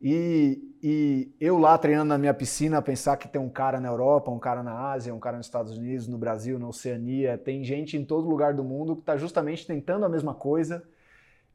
E, 0.00 0.62
e, 0.80 1.34
eu 1.40 1.58
lá 1.58 1.76
treinando 1.76 2.10
na 2.10 2.18
minha 2.18 2.32
piscina, 2.32 2.80
pensar 2.80 3.16
que 3.16 3.26
tem 3.26 3.40
um 3.40 3.50
cara 3.50 3.80
na 3.80 3.88
Europa, 3.88 4.30
um 4.30 4.38
cara 4.38 4.62
na 4.62 4.92
Ásia, 4.92 5.12
um 5.12 5.18
cara 5.18 5.36
nos 5.36 5.46
Estados 5.46 5.76
Unidos, 5.76 6.06
no 6.06 6.16
Brasil, 6.16 6.60
na 6.60 6.68
Oceania, 6.68 7.36
tem 7.36 7.64
gente 7.64 7.96
em 7.96 8.04
todo 8.04 8.28
lugar 8.28 8.54
do 8.54 8.62
mundo 8.62 8.94
que 8.94 9.02
está 9.02 9.16
justamente 9.16 9.66
tentando 9.66 10.06
a 10.06 10.08
mesma 10.08 10.32
coisa. 10.32 10.88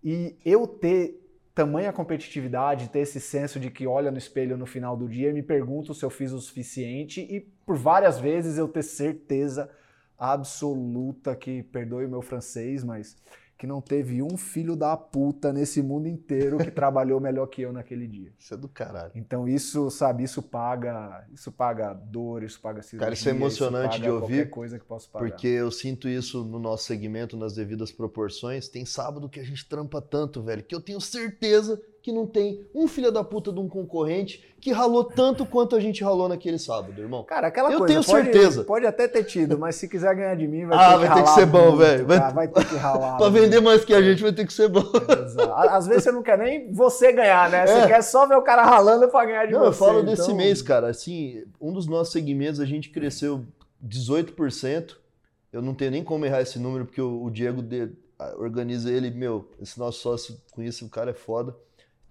E 0.04 0.36
eu 0.44 0.68
ter 0.68 1.22
tamanha 1.54 1.92
competitividade, 1.92 2.90
ter 2.90 3.00
esse 3.00 3.20
senso 3.20 3.60
de 3.60 3.70
que 3.70 3.86
olha 3.86 4.12
no 4.12 4.18
espelho 4.18 4.58
no 4.58 4.66
final 4.66 4.96
do 4.96 5.08
dia 5.08 5.30
e 5.30 5.34
me 5.34 5.44
pergunto 5.44 5.94
se 5.94 6.04
eu 6.04 6.10
fiz 6.10 6.32
o 6.32 6.40
suficiente 6.40 7.22
e 7.22 7.42
por 7.66 7.78
várias 7.78 8.20
vezes 8.20 8.58
eu 8.58 8.68
ter 8.68 8.84
certeza 8.84 9.70
absoluta 10.18 11.36
que, 11.36 11.64
perdoe 11.64 12.06
o 12.06 12.10
meu 12.10 12.22
francês, 12.22 12.84
mas 12.84 13.18
que 13.62 13.68
não 13.68 13.80
teve 13.80 14.24
um 14.24 14.38
filho 14.38 14.76
da 14.76 14.98
puta 14.98 15.54
nesse 15.54 15.84
mundo 15.84 16.08
inteiro 16.08 16.58
que 16.58 16.72
trabalhou 16.74 17.20
melhor 17.20 17.46
que 17.46 17.62
eu 17.62 17.72
naquele 17.72 18.08
dia. 18.08 18.34
Isso 18.40 18.56
é 18.56 18.58
do 18.58 18.68
caralho. 18.68 19.12
Então 19.14 19.48
isso, 19.48 19.92
sabe, 19.92 20.24
isso 20.24 20.42
paga, 20.42 21.24
isso 21.32 21.52
paga 21.52 21.94
dor, 21.94 22.42
isso 22.42 22.60
paga 22.60 22.82
cirurgia, 22.82 23.06
Cara, 23.06 23.14
isso 23.14 23.30
é 23.30 23.32
emocionante 23.32 23.98
isso 23.98 24.02
de 24.02 24.10
ouvir. 24.10 24.50
coisa 24.50 24.80
que 24.80 24.86
posso 24.86 25.08
pagar. 25.12 25.30
Porque 25.30 25.46
eu 25.46 25.70
sinto 25.70 26.10
isso 26.10 26.44
no 26.44 26.58
nosso 26.58 26.86
segmento 26.86 27.38
nas 27.38 27.54
devidas 27.54 27.92
proporções. 27.92 28.68
Tem 28.68 28.84
sábado 28.84 29.30
que 29.30 29.40
a 29.40 29.44
gente 29.44 29.64
trampa 29.70 30.02
tanto, 30.02 30.42
velho, 30.42 30.64
que 30.64 30.74
eu 30.74 30.82
tenho 30.82 31.00
certeza 31.00 31.80
que 32.02 32.12
não 32.12 32.26
tem 32.26 32.66
um 32.74 32.88
filho 32.88 33.12
da 33.12 33.24
puta 33.24 33.52
de 33.52 33.60
um 33.60 33.70
concorrente 33.70 34.44
que 34.60 34.72
ralou 34.72 35.04
tanto 35.04 35.46
quanto 35.46 35.76
a 35.76 35.80
gente 35.80 36.04
ralou 36.04 36.28
naquele 36.28 36.58
sábado, 36.58 37.00
irmão. 37.00 37.24
Cara, 37.24 37.48
aquela 37.48 37.72
eu 37.72 37.80
coisa. 37.80 37.94
Eu 37.94 38.02
tenho 38.02 38.06
pode, 38.06 38.32
certeza. 38.32 38.64
Pode 38.64 38.86
até 38.86 39.08
ter 39.08 39.24
tido, 39.24 39.58
mas 39.58 39.76
se 39.76 39.88
quiser 39.88 40.16
ganhar 40.16 40.36
de 40.36 40.48
mim, 40.48 40.66
vai 40.66 40.78
ah, 40.78 40.92
ter 40.92 40.98
vai 40.98 41.08
que 41.08 41.16
ter 41.16 41.24
que 41.24 41.30
ser 41.30 41.46
bom, 41.46 41.76
velho. 41.76 42.06
Vai... 42.08 42.34
vai... 42.34 42.48
ter 42.48 42.68
que 42.68 42.76
ralar. 42.76 43.18
pra 43.18 43.30
vender 43.30 43.60
mais 43.60 43.86
que 43.86 43.94
a 43.94 44.02
gente, 44.02 44.22
vai 44.22 44.34
ter 44.34 44.46
que 44.46 44.54
ser 44.54 44.68
bom. 44.68 44.84
Exato. 45.26 45.70
Às 45.70 45.88
vezes 45.88 46.04
você 46.04 46.12
não 46.12 46.24
quer 46.24 46.38
nem 46.38 46.72
você 46.72 47.12
ganhar, 47.12 47.50
né? 47.50 47.68
Você 47.68 47.74
é. 47.74 47.88
quer 47.88 48.02
só 48.02 48.26
ver 48.26 48.36
o 48.36 48.42
cara 48.42 48.64
ralando 48.64 49.08
pra 49.10 49.26
ganhar 49.26 49.46
de 49.46 49.54
não, 49.54 49.62
você. 49.62 49.68
Eu 49.68 49.74
falo 49.74 50.00
então... 50.02 50.14
desse 50.14 50.34
mês, 50.34 50.62
cara. 50.62 50.90
Assim, 50.90 51.44
um 51.60 51.72
dos 51.72 51.88
nossos 51.88 52.12
segmentos 52.14 52.60
a 52.60 52.66
gente 52.66 52.90
cresceu 52.90 53.46
18%. 53.86 54.96
Eu 55.54 55.62
não 55.62 55.74
tenho 55.74 55.92
nem 55.92 56.04
como 56.04 56.26
errar 56.26 56.42
esse 56.42 56.58
número, 56.58 56.86
porque 56.86 57.02
o, 57.02 57.30
Diego 57.30 57.62
de, 57.62 57.92
organiza 58.38 58.92
ele, 58.92 59.12
meu, 59.12 59.50
esse 59.62 59.78
nosso 59.78 60.00
sócio 60.00 60.38
isso, 60.58 60.86
o 60.86 60.90
cara 60.90 61.12
é 61.12 61.14
foda. 61.14 61.56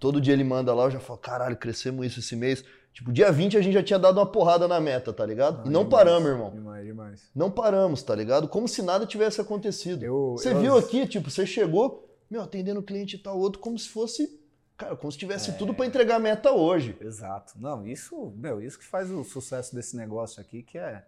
Todo 0.01 0.19
dia 0.19 0.33
ele 0.33 0.43
manda 0.43 0.73
lá, 0.73 0.85
eu 0.85 0.91
já 0.91 0.99
falo, 0.99 1.19
caralho, 1.19 1.55
crescemos 1.55 2.03
isso 2.03 2.21
esse 2.21 2.35
mês. 2.35 2.65
Tipo, 2.91 3.13
dia 3.13 3.31
20 3.31 3.55
a 3.55 3.61
gente 3.61 3.73
já 3.73 3.83
tinha 3.83 3.99
dado 3.99 4.17
uma 4.17 4.25
porrada 4.25 4.67
na 4.67 4.81
meta, 4.81 5.13
tá 5.13 5.23
ligado? 5.23 5.59
Ah, 5.59 5.67
e 5.67 5.69
não 5.69 5.83
demais, 5.83 6.03
paramos, 6.03 6.27
irmão. 6.27 6.49
Demais, 6.49 6.85
demais. 6.87 7.29
Não 7.35 7.51
paramos, 7.51 8.01
tá 8.01 8.15
ligado? 8.15 8.47
Como 8.47 8.67
se 8.67 8.81
nada 8.81 9.05
tivesse 9.05 9.39
acontecido. 9.39 10.03
Eu, 10.03 10.31
você 10.31 10.53
eu... 10.53 10.59
viu 10.59 10.75
aqui, 10.75 11.05
tipo, 11.05 11.29
você 11.29 11.45
chegou, 11.45 12.09
meu, 12.27 12.41
atendendo 12.41 12.79
o 12.79 12.83
cliente 12.83 13.15
e 13.15 13.19
tal, 13.19 13.37
outro, 13.37 13.61
como 13.61 13.77
se 13.77 13.89
fosse, 13.89 14.41
cara, 14.75 14.95
como 14.95 15.11
se 15.11 15.19
tivesse 15.19 15.51
é... 15.51 15.53
tudo 15.53 15.71
para 15.71 15.85
entregar 15.85 16.15
a 16.15 16.19
meta 16.19 16.51
hoje. 16.51 16.97
Exato. 16.99 17.53
Não, 17.57 17.85
isso, 17.85 18.33
meu, 18.35 18.59
isso 18.59 18.79
que 18.79 18.85
faz 18.85 19.11
o 19.11 19.23
sucesso 19.23 19.75
desse 19.75 19.95
negócio 19.95 20.41
aqui, 20.41 20.63
que 20.63 20.79
é 20.79 21.05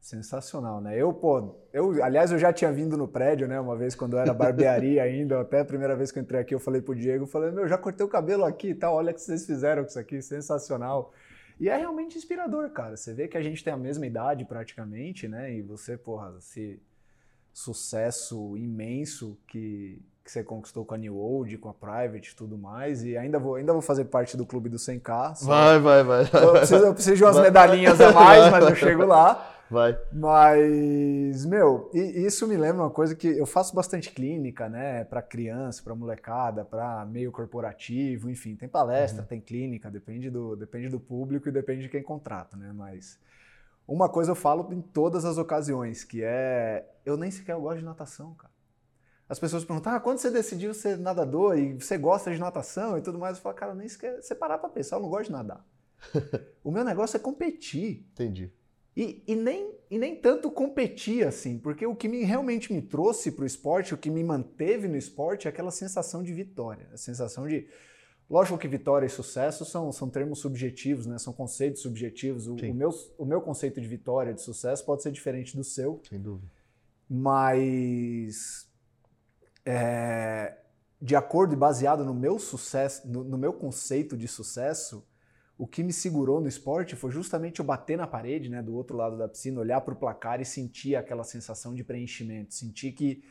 Sensacional, 0.00 0.80
né? 0.80 0.96
Eu, 0.96 1.12
pô, 1.12 1.56
eu, 1.72 2.02
aliás, 2.02 2.32
eu 2.32 2.38
já 2.38 2.52
tinha 2.52 2.72
vindo 2.72 2.96
no 2.96 3.06
prédio, 3.06 3.46
né? 3.46 3.60
Uma 3.60 3.76
vez 3.76 3.94
quando 3.94 4.14
eu 4.14 4.18
era 4.18 4.32
barbearia 4.32 5.02
ainda, 5.04 5.40
até 5.40 5.60
a 5.60 5.64
primeira 5.64 5.94
vez 5.94 6.10
que 6.10 6.18
eu 6.18 6.22
entrei 6.22 6.40
aqui, 6.40 6.54
eu 6.54 6.58
falei 6.58 6.80
pro 6.80 6.94
Diego, 6.94 7.24
eu 7.24 7.28
falei, 7.28 7.50
meu, 7.50 7.68
já 7.68 7.76
cortei 7.76 8.04
o 8.04 8.08
cabelo 8.08 8.44
aqui 8.44 8.70
e 8.70 8.74
tal, 8.74 8.94
olha 8.94 9.12
o 9.12 9.14
que 9.14 9.20
vocês 9.20 9.44
fizeram 9.44 9.82
com 9.82 9.90
isso 9.90 9.98
aqui, 9.98 10.22
sensacional. 10.22 11.12
E 11.60 11.68
é 11.68 11.76
realmente 11.76 12.16
inspirador, 12.16 12.70
cara. 12.70 12.96
Você 12.96 13.12
vê 13.12 13.28
que 13.28 13.36
a 13.36 13.42
gente 13.42 13.62
tem 13.62 13.70
a 13.70 13.76
mesma 13.76 14.06
idade 14.06 14.46
praticamente, 14.46 15.28
né? 15.28 15.52
E 15.52 15.60
você, 15.60 15.98
porra, 15.98 16.34
esse 16.38 16.80
sucesso 17.52 18.56
imenso 18.56 19.38
que, 19.46 20.02
que 20.30 20.34
você 20.34 20.44
conquistou 20.44 20.84
com 20.84 20.94
a 20.94 20.98
New 20.98 21.16
Old, 21.16 21.58
com 21.58 21.68
a 21.68 21.74
Private 21.74 22.30
e 22.30 22.36
tudo 22.36 22.56
mais. 22.56 23.02
E 23.02 23.16
ainda 23.16 23.38
vou, 23.38 23.56
ainda 23.56 23.72
vou 23.72 23.82
fazer 23.82 24.04
parte 24.04 24.36
do 24.36 24.46
clube 24.46 24.68
do 24.68 24.76
100K. 24.76 25.34
Só... 25.34 25.46
Vai, 25.46 25.80
vai, 25.80 26.04
vai. 26.04 26.20
Eu 26.22 26.52
preciso, 26.52 26.86
eu 26.86 26.94
preciso 26.94 27.16
de 27.16 27.24
umas 27.24 27.34
vai, 27.34 27.44
medalhinhas 27.44 28.00
a 28.00 28.12
mais, 28.12 28.50
mas 28.50 28.68
eu 28.68 28.76
chego 28.76 29.04
lá. 29.04 29.46
Vai. 29.70 29.96
Mas, 30.12 31.46
meu, 31.46 31.88
isso 31.94 32.44
me 32.48 32.56
lembra 32.56 32.82
uma 32.82 32.90
coisa 32.90 33.14
que 33.14 33.28
eu 33.28 33.46
faço 33.46 33.72
bastante 33.72 34.10
clínica, 34.10 34.68
né, 34.68 35.04
para 35.04 35.22
criança, 35.22 35.80
para 35.80 35.94
molecada, 35.94 36.64
para 36.64 37.06
meio 37.06 37.30
corporativo, 37.30 38.28
enfim, 38.28 38.56
tem 38.56 38.68
palestra, 38.68 39.22
uhum. 39.22 39.28
tem 39.28 39.40
clínica, 39.40 39.88
depende 39.88 40.28
do, 40.28 40.56
depende 40.56 40.88
do 40.88 40.98
público 40.98 41.48
e 41.48 41.52
depende 41.52 41.82
de 41.82 41.88
quem 41.88 42.02
contrata, 42.02 42.56
né, 42.56 42.72
mas 42.74 43.16
uma 43.86 44.08
coisa 44.08 44.32
eu 44.32 44.34
falo 44.34 44.72
em 44.72 44.80
todas 44.80 45.24
as 45.24 45.38
ocasiões, 45.38 46.02
que 46.02 46.20
é, 46.20 46.84
eu 47.06 47.16
nem 47.16 47.30
sequer 47.30 47.54
gosto 47.54 47.78
de 47.78 47.84
natação, 47.84 48.34
cara. 48.34 48.50
As 49.30 49.38
pessoas 49.38 49.64
perguntam, 49.64 49.92
ah, 49.92 50.00
quando 50.00 50.18
você 50.18 50.28
decidiu 50.28 50.74
ser 50.74 50.98
nadador 50.98 51.56
e 51.56 51.74
você 51.74 51.96
gosta 51.96 52.32
de 52.32 52.40
natação 52.40 52.98
e 52.98 53.00
tudo 53.00 53.16
mais, 53.16 53.36
eu 53.36 53.42
falo, 53.44 53.54
cara, 53.54 53.72
nem 53.76 53.86
sequer, 53.86 54.20
você 54.20 54.34
parar 54.34 54.58
para 54.58 54.68
pensar, 54.68 54.96
eu 54.96 55.02
não 55.02 55.08
gosto 55.08 55.26
de 55.26 55.32
nadar. 55.32 55.64
o 56.64 56.72
meu 56.72 56.82
negócio 56.82 57.16
é 57.16 57.20
competir. 57.20 58.04
Entendi. 58.12 58.50
E, 58.96 59.22
e, 59.28 59.36
nem, 59.36 59.72
e 59.88 60.00
nem 60.00 60.16
tanto 60.16 60.50
competir 60.50 61.24
assim, 61.24 61.58
porque 61.58 61.86
o 61.86 61.94
que 61.94 62.08
me, 62.08 62.24
realmente 62.24 62.72
me 62.72 62.82
trouxe 62.82 63.30
para 63.30 63.44
o 63.44 63.46
esporte, 63.46 63.94
o 63.94 63.96
que 63.96 64.10
me 64.10 64.24
manteve 64.24 64.88
no 64.88 64.96
esporte 64.96 65.46
é 65.46 65.48
aquela 65.48 65.70
sensação 65.70 66.24
de 66.24 66.34
vitória, 66.34 66.88
a 66.92 66.96
sensação 66.96 67.46
de. 67.46 67.68
Lógico 68.28 68.58
que 68.58 68.66
vitória 68.66 69.06
e 69.06 69.10
sucesso 69.10 69.64
são, 69.64 69.92
são 69.92 70.10
termos 70.10 70.40
subjetivos, 70.40 71.06
né? 71.06 71.18
são 71.18 71.32
conceitos 71.32 71.82
subjetivos. 71.82 72.48
O, 72.48 72.56
o, 72.56 72.74
meu, 72.74 72.90
o 73.16 73.24
meu 73.24 73.40
conceito 73.40 73.80
de 73.80 73.86
vitória, 73.86 74.34
de 74.34 74.42
sucesso, 74.42 74.84
pode 74.84 75.04
ser 75.04 75.12
diferente 75.12 75.56
do 75.56 75.62
seu. 75.62 76.00
Sem 76.08 76.20
dúvida. 76.20 76.50
Mas, 77.08 78.69
é, 79.70 80.56
de 81.00 81.14
acordo 81.14 81.54
e 81.54 81.56
baseado 81.56 82.04
no 82.04 82.12
meu 82.12 82.40
sucesso, 82.40 83.06
no, 83.06 83.22
no 83.22 83.38
meu 83.38 83.52
conceito 83.52 84.16
de 84.16 84.26
sucesso, 84.26 85.06
o 85.56 85.64
que 85.64 85.84
me 85.84 85.92
segurou 85.92 86.40
no 86.40 86.48
esporte 86.48 86.96
foi 86.96 87.12
justamente 87.12 87.60
eu 87.60 87.64
bater 87.64 87.96
na 87.96 88.06
parede, 88.06 88.48
né, 88.48 88.60
do 88.60 88.74
outro 88.74 88.96
lado 88.96 89.16
da 89.16 89.28
piscina, 89.28 89.60
olhar 89.60 89.80
para 89.82 89.94
o 89.94 89.96
placar 89.96 90.40
e 90.40 90.44
sentir 90.44 90.96
aquela 90.96 91.22
sensação 91.22 91.72
de 91.72 91.84
preenchimento, 91.84 92.52
sentir 92.52 92.92
que 92.92 93.22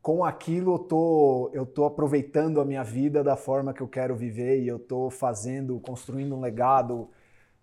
com 0.00 0.24
aquilo 0.24 0.74
eu 0.74 0.78
tô, 0.78 1.50
eu 1.52 1.66
tô 1.66 1.84
aproveitando 1.84 2.60
a 2.60 2.64
minha 2.64 2.84
vida 2.84 3.24
da 3.24 3.34
forma 3.34 3.74
que 3.74 3.80
eu 3.80 3.88
quero 3.88 4.14
viver 4.14 4.62
e 4.62 4.68
eu 4.68 4.78
tô 4.78 5.10
fazendo, 5.10 5.80
construindo 5.80 6.36
um 6.36 6.40
legado, 6.40 7.10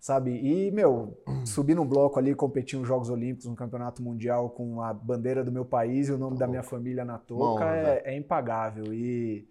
sabe? 0.06 0.30
E, 0.30 0.70
meu, 0.70 1.18
subir 1.44 1.74
num 1.74 1.84
bloco 1.84 2.16
ali, 2.16 2.32
competir 2.32 2.78
nos 2.78 2.86
Jogos 2.86 3.10
Olímpicos, 3.10 3.46
um 3.46 3.56
campeonato 3.56 4.00
mundial 4.00 4.50
com 4.50 4.80
a 4.80 4.94
bandeira 4.94 5.42
do 5.42 5.50
meu 5.50 5.64
país 5.64 6.08
e 6.08 6.12
o 6.12 6.18
nome 6.18 6.38
da 6.38 6.46
minha 6.46 6.62
família 6.62 7.04
na 7.04 7.18
touca 7.18 7.64
é, 7.74 8.02
é, 8.04 8.16
impagável. 8.16 8.94
E, 8.94 9.48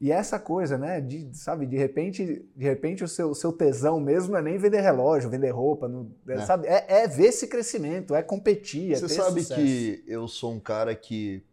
e 0.00 0.10
essa 0.10 0.36
coisa, 0.36 0.76
né, 0.76 1.00
de, 1.00 1.30
sabe, 1.32 1.64
de 1.64 1.76
repente, 1.76 2.44
de 2.56 2.64
repente 2.64 3.04
o 3.04 3.08
seu, 3.08 3.32
seu 3.36 3.52
tesão 3.52 4.00
mesmo 4.00 4.32
não 4.32 4.40
é 4.40 4.42
nem 4.42 4.58
vender 4.58 4.80
relógio, 4.80 5.30
vender 5.30 5.50
roupa, 5.50 5.86
não, 5.86 6.10
é. 6.26 6.38
sabe? 6.40 6.66
É, 6.66 7.02
é, 7.02 7.06
ver 7.06 7.26
esse 7.26 7.46
crescimento, 7.46 8.16
é 8.16 8.22
competir, 8.22 8.90
é 8.90 8.96
Você 8.96 9.08
sabe 9.10 9.42
sucesso. 9.42 9.60
que 9.60 10.02
eu 10.08 10.26
sou 10.26 10.52
um 10.52 10.58
cara 10.58 10.92
que 10.96 11.44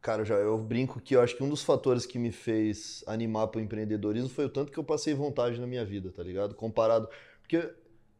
Cara, 0.00 0.22
já, 0.22 0.34
eu 0.34 0.58
brinco 0.58 1.00
que 1.00 1.16
eu 1.16 1.22
acho 1.22 1.34
que 1.34 1.42
um 1.42 1.48
dos 1.48 1.62
fatores 1.62 2.04
que 2.04 2.18
me 2.18 2.30
fez 2.30 3.02
animar 3.06 3.46
para 3.46 3.58
o 3.58 3.62
empreendedorismo 3.62 4.28
foi 4.28 4.44
o 4.44 4.50
tanto 4.50 4.70
que 4.70 4.78
eu 4.78 4.84
passei 4.84 5.14
vontade 5.14 5.58
na 5.58 5.66
minha 5.66 5.82
vida, 5.82 6.12
tá 6.12 6.22
ligado? 6.22 6.54
Comparado. 6.54 7.08
Porque 7.44 7.72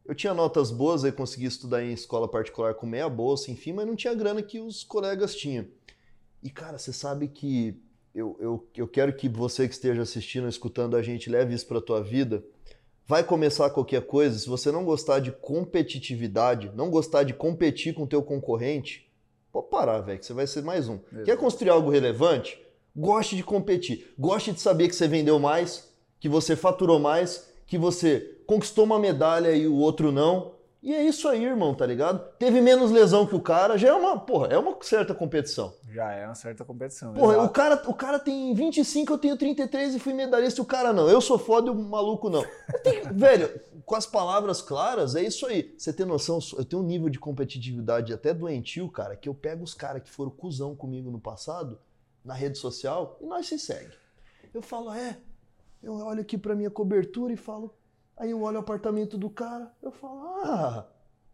eu 0.05 0.15
tinha 0.15 0.33
notas 0.33 0.71
boas, 0.71 1.03
aí 1.03 1.11
consegui 1.11 1.45
estudar 1.45 1.83
em 1.83 1.91
escola 1.91 2.27
particular 2.27 2.75
com 2.75 2.85
meia 2.85 3.09
bolsa, 3.09 3.51
enfim, 3.51 3.73
mas 3.73 3.85
não 3.85 3.95
tinha 3.95 4.13
grana 4.13 4.41
que 4.41 4.59
os 4.59 4.83
colegas 4.83 5.35
tinham. 5.35 5.65
E, 6.41 6.49
cara, 6.49 6.77
você 6.77 6.93
sabe 6.93 7.27
que 7.27 7.77
eu, 8.13 8.37
eu, 8.39 8.67
eu 8.77 8.87
quero 8.87 9.13
que 9.13 9.27
você 9.27 9.67
que 9.67 9.73
esteja 9.73 10.03
assistindo, 10.03 10.47
escutando 10.47 10.95
a 10.95 11.01
gente, 11.01 11.29
leve 11.29 11.53
isso 11.53 11.67
para 11.67 11.81
tua 11.81 12.01
vida. 12.01 12.45
Vai 13.05 13.23
começar 13.23 13.69
qualquer 13.71 14.05
coisa, 14.05 14.39
se 14.39 14.47
você 14.47 14.71
não 14.71 14.85
gostar 14.85 15.19
de 15.19 15.31
competitividade, 15.31 16.71
não 16.73 16.89
gostar 16.89 17.23
de 17.23 17.33
competir 17.33 17.93
com 17.93 18.03
o 18.03 18.07
teu 18.07 18.23
concorrente, 18.23 19.05
Pode 19.55 19.69
parar, 19.69 20.01
velho, 20.01 20.19
que 20.19 20.25
você 20.25 20.33
vai 20.33 20.45
ser 20.45 20.61
mais 20.63 20.89
um. 20.89 20.95
Exato. 20.95 21.23
Quer 21.23 21.37
construir 21.37 21.69
algo 21.69 21.89
relevante? 21.89 22.61
Goste 22.93 23.37
de 23.37 23.43
competir. 23.43 24.13
Goste 24.19 24.51
de 24.51 24.59
saber 24.59 24.89
que 24.89 24.95
você 24.95 25.07
vendeu 25.07 25.39
mais, 25.39 25.89
que 26.19 26.27
você 26.27 26.57
faturou 26.57 26.99
mais, 26.99 27.49
que 27.65 27.77
você 27.77 28.34
conquistou 28.45 28.85
uma 28.85 28.99
medalha 28.99 29.51
e 29.55 29.67
o 29.67 29.75
outro 29.75 30.11
não. 30.11 30.55
E 30.85 30.93
é 30.93 31.03
isso 31.03 31.27
aí, 31.27 31.43
irmão, 31.43 31.73
tá 31.73 31.83
ligado? 31.83 32.19
Teve 32.37 32.61
menos 32.61 32.91
lesão 32.91 33.25
que 33.25 33.35
o 33.35 33.41
cara, 33.41 33.75
já 33.75 33.87
é 33.87 33.93
uma, 33.93 34.19
porra, 34.19 34.49
é 34.49 34.57
uma 34.57 34.77
certa 34.81 35.15
competição. 35.15 35.73
Já 35.91 36.11
é 36.11 36.27
uma 36.27 36.35
certa 36.35 36.63
competição. 36.63 37.11
Porra, 37.11 37.41
o 37.41 37.49
cara, 37.49 37.81
o 37.87 37.93
cara 37.93 38.19
tem 38.19 38.53
25, 38.53 39.11
eu 39.11 39.17
tenho 39.17 39.35
33 39.35 39.95
e 39.95 39.99
fui 39.99 40.13
medalhista, 40.13 40.61
e 40.61 40.63
o 40.63 40.65
cara 40.65 40.93
não. 40.93 41.09
Eu 41.09 41.19
sou 41.21 41.39
foda 41.39 41.69
e 41.69 41.71
o 41.71 41.75
maluco 41.75 42.29
não. 42.29 42.45
Tenho, 42.83 43.11
velho, 43.17 43.59
com 43.83 43.95
as 43.95 44.05
palavras 44.05 44.61
claras, 44.61 45.15
é 45.15 45.23
isso 45.23 45.47
aí. 45.47 45.73
Você 45.75 45.91
tem 45.91 46.05
noção, 46.05 46.37
eu 46.55 46.63
tenho 46.63 46.83
um 46.83 46.85
nível 46.85 47.09
de 47.09 47.17
competitividade 47.17 48.13
até 48.13 48.31
doentio, 48.31 48.87
cara, 48.87 49.15
que 49.15 49.27
eu 49.27 49.33
pego 49.33 49.63
os 49.63 49.73
caras 49.73 50.03
que 50.03 50.11
foram 50.11 50.29
cuzão 50.29 50.75
comigo 50.75 51.09
no 51.09 51.19
passado, 51.19 51.79
na 52.23 52.35
rede 52.35 52.59
social, 52.59 53.17
e 53.19 53.25
nós 53.25 53.47
se 53.47 53.57
segue. 53.57 53.95
Eu 54.53 54.61
falo, 54.61 54.93
é, 54.93 55.17
eu 55.81 55.93
olho 55.95 56.21
aqui 56.21 56.37
pra 56.37 56.53
minha 56.53 56.69
cobertura 56.69 57.33
e 57.33 57.37
falo, 57.37 57.73
Aí 58.17 58.31
eu 58.31 58.41
olho 58.41 58.57
o 58.57 58.59
apartamento 58.59 59.17
do 59.17 59.29
cara, 59.29 59.71
eu 59.83 59.91
falo, 59.91 60.19
ah, 60.43 60.85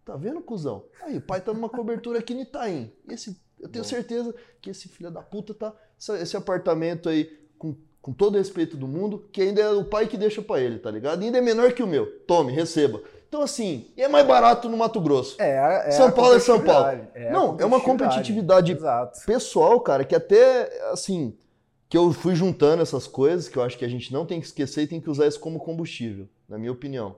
tá 0.04 0.16
vendo, 0.16 0.42
cuzão? 0.42 0.84
Aí 1.04 1.18
o 1.18 1.22
pai 1.22 1.40
tá 1.40 1.54
numa 1.54 1.70
cobertura 1.70 2.20
aqui 2.20 2.34
em 2.34 2.42
Itaim. 2.42 2.92
Esse, 3.08 3.40
eu 3.60 3.70
tenho 3.70 3.84
Bom. 3.84 3.90
certeza 3.90 4.34
que 4.60 4.70
esse 4.70 4.88
filho 4.88 5.12
da 5.12 5.22
puta 5.22 5.54
tá. 5.54 5.74
Esse 6.20 6.36
apartamento 6.36 7.08
aí, 7.08 7.26
com, 7.60 7.76
com 8.02 8.12
todo 8.12 8.34
o 8.34 8.38
respeito 8.40 8.76
do 8.76 8.88
mundo, 8.88 9.30
que 9.32 9.42
ainda 9.42 9.62
é 9.62 9.70
o 9.70 9.86
pai 9.86 10.08
que 10.08 10.18
deixa 10.18 10.42
para 10.42 10.60
ele, 10.60 10.80
tá 10.80 10.90
ligado? 10.90 11.22
E 11.22 11.26
ainda 11.26 11.38
é 11.38 11.42
menor 11.42 11.72
que 11.74 11.84
o 11.84 11.88
meu. 11.88 12.08
Tome, 12.26 12.52
receba. 12.52 13.02
Então, 13.30 13.44
assim, 13.44 13.88
é 13.96 14.10
mais 14.10 14.28
barato 14.28 14.68
no 14.68 14.76
Mato 14.76 15.00
Grosso. 15.00 15.42
É, 15.42 15.88
é 15.88 15.92
São 15.92 16.12
Paulo 16.12 16.36
é 16.36 16.40
São 16.40 16.60
Paulo. 16.60 16.88
É 17.14 17.32
Não, 17.32 17.56
é 17.60 17.64
uma 17.64 17.80
competitividade 17.80 18.74
Exato. 18.74 19.26
pessoal, 19.26 19.80
cara, 19.80 20.04
que 20.04 20.14
até, 20.14 20.70
assim, 20.92 21.38
que 21.92 21.98
eu 21.98 22.14
fui 22.14 22.34
juntando 22.34 22.82
essas 22.82 23.06
coisas, 23.06 23.50
que 23.50 23.58
eu 23.58 23.62
acho 23.62 23.78
que 23.78 23.84
a 23.84 23.90
gente 23.90 24.14
não 24.14 24.26
tem 24.26 24.40
que 24.40 24.46
esquecer 24.46 24.84
e 24.84 24.88
tem 24.88 25.02
que 25.02 25.10
usar 25.10 25.28
isso 25.28 25.42
como 25.42 25.60
combustível, 25.60 26.26
na 26.48 26.58
minha 26.58 26.72
opinião. 26.72 27.18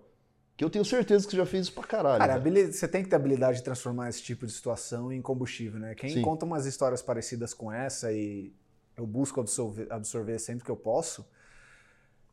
Que 0.58 0.66
eu 0.66 0.70
tenho 0.70 0.84
certeza 0.84 1.26
que 1.26 1.32
você 1.32 1.38
já 1.38 1.46
fez 1.46 1.68
isso 1.68 1.74
pra 1.76 1.84
caralho. 1.84 2.18
Cara, 2.18 2.40
você 2.40 2.88
tem 2.88 3.04
que 3.04 3.10
ter 3.10 3.16
habilidade 3.16 3.60
de 3.60 3.64
transformar 3.64 4.10
esse 4.10 4.24
tipo 4.24 4.48
de 4.48 4.52
situação 4.52 5.12
em 5.12 5.22
combustível, 5.22 5.80
né? 5.80 5.94
Quem 5.94 6.10
Sim. 6.10 6.24
conta 6.24 6.44
umas 6.44 6.66
histórias 6.66 7.04
parecidas 7.04 7.54
com 7.54 7.72
essa 7.72 8.12
e 8.12 8.52
eu 8.98 9.06
busco 9.06 9.40
absorver, 9.40 9.86
absorver 9.92 10.40
sempre 10.40 10.66
que 10.66 10.72
eu 10.72 10.76
posso. 10.76 11.24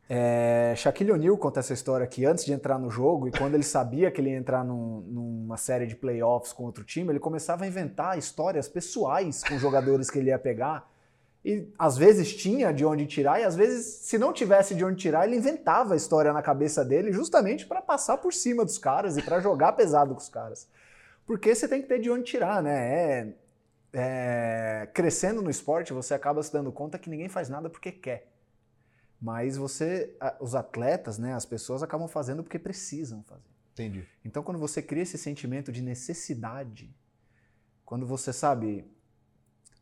É, 0.09 0.73
Shaquille 0.75 1.11
O'Neal 1.11 1.37
conta 1.37 1.59
essa 1.59 1.73
história 1.73 2.07
que 2.07 2.25
antes 2.25 2.43
de 2.43 2.53
entrar 2.53 2.79
no 2.79 2.89
jogo 2.89 3.27
e 3.27 3.31
quando 3.31 3.53
ele 3.53 3.63
sabia 3.63 4.09
que 4.09 4.19
ele 4.19 4.31
ia 4.31 4.37
entrar 4.37 4.65
num, 4.65 5.01
numa 5.01 5.57
série 5.57 5.85
de 5.85 5.95
playoffs 5.95 6.51
com 6.53 6.63
outro 6.63 6.83
time, 6.83 7.11
ele 7.11 7.19
começava 7.19 7.65
a 7.65 7.67
inventar 7.67 8.17
histórias 8.17 8.67
pessoais 8.67 9.43
com 9.43 9.59
jogadores 9.59 10.09
que 10.09 10.17
ele 10.17 10.29
ia 10.29 10.39
pegar 10.39 10.89
e 11.43 11.67
às 11.77 11.97
vezes 11.97 12.35
tinha 12.35 12.71
de 12.71 12.85
onde 12.85 13.07
tirar, 13.07 13.39
e 13.39 13.43
às 13.43 13.55
vezes, 13.55 13.85
se 13.85 14.17
não 14.17 14.31
tivesse 14.31 14.75
de 14.75 14.85
onde 14.85 15.01
tirar, 15.01 15.25
ele 15.25 15.37
inventava 15.37 15.95
a 15.95 15.97
história 15.97 16.31
na 16.31 16.41
cabeça 16.41 16.85
dele 16.85 17.11
justamente 17.11 17.65
para 17.65 17.81
passar 17.81 18.17
por 18.17 18.31
cima 18.31 18.63
dos 18.63 18.77
caras 18.77 19.17
e 19.17 19.23
para 19.23 19.39
jogar 19.39 19.73
pesado 19.73 20.13
com 20.13 20.21
os 20.21 20.29
caras. 20.29 20.67
Porque 21.25 21.55
você 21.55 21.67
tem 21.67 21.81
que 21.81 21.87
ter 21.87 21.99
de 21.99 22.11
onde 22.11 22.23
tirar, 22.25 22.61
né? 22.61 22.93
É, 22.93 23.33
é, 23.93 24.89
crescendo 24.93 25.41
no 25.41 25.49
esporte, 25.49 25.93
você 25.93 26.13
acaba 26.13 26.43
se 26.43 26.53
dando 26.53 26.71
conta 26.71 26.99
que 26.99 27.09
ninguém 27.09 27.27
faz 27.27 27.49
nada 27.49 27.69
porque 27.69 27.91
quer. 27.91 28.31
Mas 29.19 29.57
você, 29.57 30.15
os 30.39 30.55
atletas, 30.55 31.17
né, 31.17 31.33
as 31.33 31.45
pessoas 31.45 31.83
acabam 31.83 32.07
fazendo 32.07 32.43
porque 32.43 32.57
precisam 32.57 33.23
fazer. 33.23 33.49
Entendi. 33.73 34.07
Então, 34.25 34.43
quando 34.43 34.59
você 34.59 34.81
cria 34.81 35.03
esse 35.03 35.17
sentimento 35.17 35.71
de 35.71 35.81
necessidade, 35.81 36.93
quando 37.85 38.05
você 38.05 38.33
sabe, 38.33 38.85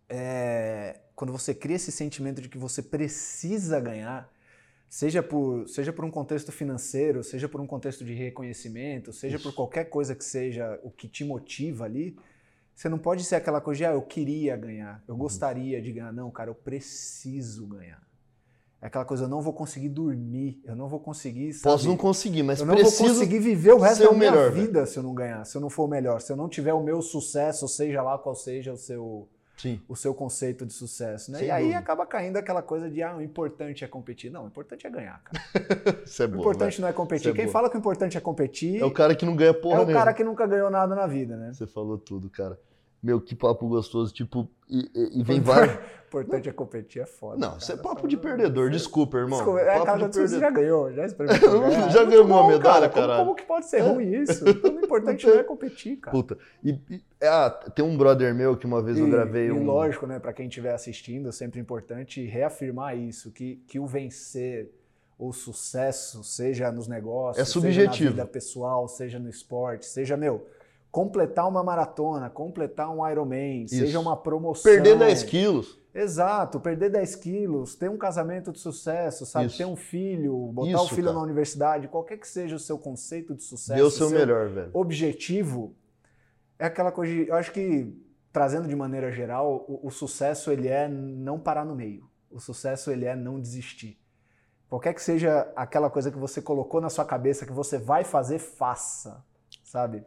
é, 0.10 1.00
quando 1.20 1.34
você 1.34 1.54
cria 1.54 1.76
esse 1.76 1.92
sentimento 1.92 2.42
de 2.42 2.48
que 2.48 2.58
você 2.58 2.82
precisa 2.82 3.78
ganhar, 3.78 4.32
seja 4.88 5.22
por, 5.22 5.68
seja 5.68 5.92
por 5.92 6.06
um 6.06 6.10
contexto 6.10 6.50
financeiro, 6.50 7.26
seja 7.26 7.50
por 7.50 7.60
um 7.60 7.68
contexto 7.68 8.06
de 8.06 8.14
reconhecimento, 8.14 9.12
seja 9.12 9.36
Isso. 9.36 9.44
por 9.44 9.54
qualquer 9.54 9.90
coisa 9.90 10.16
que 10.16 10.24
seja 10.24 10.80
o 10.82 10.90
que 10.90 11.10
te 11.10 11.26
motiva 11.26 11.84
ali, 11.84 12.16
você 12.74 12.88
não 12.88 12.98
pode 12.98 13.26
ser 13.26 13.36
aquela 13.36 13.60
coisa 13.60 13.80
de, 13.80 13.86
ah, 13.86 13.92
eu 13.92 14.02
queria 14.02 14.56
ganhar, 14.56 15.04
eu 15.10 15.14
uhum. 15.14 15.20
gostaria 15.20 15.82
de 15.82 15.92
ganhar. 15.92 16.14
Não, 16.14 16.32
cara, 16.32 16.52
eu 16.52 16.56
preciso 16.56 17.68
ganhar. 17.68 18.02
É 18.82 18.88
aquela 18.88 19.04
coisa, 19.04 19.26
eu 19.26 19.28
não 19.28 19.42
vou 19.42 19.52
conseguir 19.52 19.90
dormir, 19.90 20.62
eu 20.64 20.74
não 20.74 20.88
vou 20.88 21.02
conseguir. 21.02 21.52
Sabe, 21.52 21.64
Posso 21.64 21.86
não 21.86 21.98
conseguir, 21.98 22.44
mas 22.44 22.62
eu 22.62 22.66
não 22.66 22.76
vou 22.78 22.86
conseguir 22.86 23.40
viver 23.40 23.74
o 23.74 23.80
resto 23.80 24.06
da 24.06 24.14
minha 24.14 24.32
melhor, 24.32 24.54
vida 24.54 24.72
velho. 24.72 24.88
se 24.88 24.98
eu 24.98 25.04
não 25.04 25.14
ganhar, 25.14 25.44
se 25.44 25.58
eu 25.58 25.60
não 25.60 25.70
for 25.70 25.84
o 25.84 25.90
melhor, 25.90 26.22
se 26.22 26.32
eu 26.32 26.38
não 26.38 26.48
tiver 26.48 26.74
o 26.74 26.82
meu 26.82 27.02
sucesso, 27.02 27.68
seja 27.68 28.02
lá 28.02 28.18
qual 28.18 28.34
seja 28.36 28.72
o 28.72 28.78
seu 28.78 29.28
Sim. 29.60 29.82
o 29.90 29.96
seu 29.96 30.14
conceito 30.14 30.66
de 30.66 30.72
sucesso, 30.72 31.32
né? 31.32 31.40
Sem 31.40 31.48
e 31.48 31.52
aí 31.52 31.64
dúvida. 31.64 31.80
acaba 31.80 32.06
caindo 32.06 32.38
aquela 32.38 32.62
coisa 32.62 32.90
de 32.90 33.04
ah, 33.04 33.18
o 33.18 33.22
importante 33.22 33.84
é 33.84 33.88
competir. 33.88 34.32
Não, 34.32 34.46
o 34.46 34.48
importante 34.48 34.88
é 34.88 34.90
ganhar, 34.90 35.22
cara. 35.22 36.00
Isso 36.06 36.24
é 36.24 36.26
o 36.26 36.40
importante 36.40 36.80
né? 36.80 36.84
não 36.84 36.90
é 36.90 36.94
competir. 36.94 37.32
É 37.32 37.34
Quem 37.34 37.48
fala 37.50 37.70
que 37.70 37.76
o 37.76 37.80
importante 37.80 38.18
é 38.18 38.22
competir 38.22 38.82
é 38.82 38.86
o 38.86 38.92
cara 38.92 39.14
que 39.14 39.26
não 39.26 39.36
ganha 39.36 39.54
porra. 39.54 39.82
É 39.82 39.84
o 39.84 39.88
cara 39.88 40.14
que 40.14 40.24
nunca 40.24 40.48
ganhou 40.48 40.70
nada 40.70 40.96
na 40.96 41.06
vida, 41.06 41.36
né? 41.36 41.52
Você 41.52 41.68
falou 41.68 41.98
tudo, 41.98 42.30
cara. 42.30 42.58
Meu, 43.02 43.22
que 43.22 43.36
papo 43.36 43.68
gostoso. 43.68 44.14
Tipo, 44.14 44.50
e, 44.70 44.90
e, 44.94 45.20
e 45.20 45.24
vem 45.24 45.40
vários. 45.40 45.78
importante 46.10 46.50
é 46.50 46.52
competir, 46.52 47.02
é 47.02 47.06
foda. 47.06 47.38
Não, 47.38 47.58
isso 47.58 47.72
é 47.72 47.78
papo 47.78 48.08
de 48.08 48.18
perdedor, 48.18 48.70
desculpa, 48.72 49.18
irmão. 49.18 49.38
Desculpa, 49.38 49.62
é, 49.62 49.86
cara, 49.86 50.00
já, 50.00 50.08
você 50.08 50.40
já 50.40 50.50
ganhou, 50.50 50.92
já 50.92 51.06
experimentou. 51.06 51.70
já, 51.72 51.90
já 51.90 52.04
ganhou 52.04 52.26
uma 52.26 52.48
medalha, 52.48 52.90
cara. 52.90 53.18
Como, 53.18 53.26
como, 53.26 53.36
que 53.36 53.44
pode 53.44 53.68
ser 53.68 53.78
é. 53.78 53.82
ruim 53.82 54.12
isso? 54.12 54.44
Então, 54.50 54.76
o 54.76 54.80
importante 54.84 55.28
não 55.28 55.40
é 55.40 55.44
competir, 55.44 55.98
cara. 55.98 56.12
Puta. 56.12 56.38
E, 56.64 56.72
e 56.90 57.02
ah, 57.22 57.50
tem 57.74 57.86
um 57.86 57.96
brother 57.96 58.34
meu 58.34 58.58
que 58.58 58.66
uma 58.66 58.82
vez 58.82 58.98
eu 58.98 59.08
gravei 59.08 59.48
e 59.48 59.52
um. 59.52 59.64
lógico, 59.64 60.08
né, 60.08 60.20
pra 60.20 60.34
quem 60.34 60.48
estiver 60.48 60.74
assistindo, 60.74 61.30
é 61.30 61.32
sempre 61.32 61.60
importante 61.60 62.26
reafirmar 62.26 62.98
isso, 62.98 63.32
que, 63.32 63.58
que 63.68 63.80
o 63.80 63.86
vencer 63.86 64.72
o 65.18 65.34
sucesso, 65.34 66.24
seja 66.24 66.72
nos 66.72 66.88
negócios, 66.88 67.46
é 67.46 67.46
subjetivo. 67.46 67.94
seja 67.94 68.06
na 68.06 68.12
vida 68.12 68.26
pessoal, 68.26 68.88
seja 68.88 69.20
no 69.20 69.30
esporte, 69.30 69.86
seja, 69.86 70.16
meu, 70.16 70.48
completar 70.92 71.48
uma 71.48 71.64
maratona, 71.64 72.30
completar 72.30 72.90
um 72.90 73.08
Ironman, 73.08 73.64
Isso. 73.64 73.76
seja 73.76 74.00
uma 74.00 74.18
promoção. 74.18 74.72
Perder 74.72 74.98
10 74.98 75.24
quilos. 75.24 75.80
Exato, 75.94 76.60
perder 76.60 76.90
10 76.92 77.16
quilos, 77.16 77.76
ter 77.76 77.90
um 77.90 77.98
casamento 77.98 78.52
de 78.52 78.60
sucesso, 78.60 79.26
sabe? 79.26 79.48
Isso. 79.48 79.58
Ter 79.58 79.66
um 79.66 79.76
filho, 79.76 80.36
botar 80.54 80.72
Isso, 80.72 80.84
o 80.84 80.88
filho 80.90 81.06
cara. 81.06 81.18
na 81.18 81.24
universidade, 81.24 81.88
qualquer 81.88 82.18
que 82.18 82.28
seja 82.28 82.56
o 82.56 82.60
seu 82.60 82.78
conceito 82.78 83.36
de 83.36 83.44
sucesso. 83.44 83.76
Dê 83.76 83.82
o 83.82 83.90
seu, 83.90 84.08
seu 84.10 84.18
melhor, 84.18 84.50
velho. 84.50 84.70
Objetivo 84.74 85.76
é 86.58 86.66
aquela 86.66 86.92
coisa 86.92 87.12
de. 87.12 87.28
Eu 87.28 87.36
acho 87.36 87.52
que, 87.52 87.92
trazendo 88.32 88.68
de 88.68 88.76
maneira 88.76 89.12
geral, 89.12 89.66
o, 89.68 89.88
o 89.88 89.92
sucesso 89.92 90.52
ele 90.52 90.68
é 90.68 90.88
não 90.88 91.40
parar 91.40 91.66
no 91.66 91.76
meio. 91.76 92.08
O 92.30 92.40
sucesso 92.40 92.92
ele 92.92 93.06
é 93.06 93.16
não 93.16 93.40
desistir. 93.40 94.00
Qualquer 94.70 94.94
que 94.94 95.02
seja 95.02 95.52
aquela 95.56 95.90
coisa 95.90 96.12
que 96.12 96.18
você 96.18 96.40
colocou 96.40 96.80
na 96.80 96.90
sua 96.90 97.04
cabeça 97.04 97.46
que 97.46 97.52
você 97.52 97.80
vai 97.80 98.04
fazer, 98.04 98.38
faça, 98.38 99.26
sabe? 99.64 100.04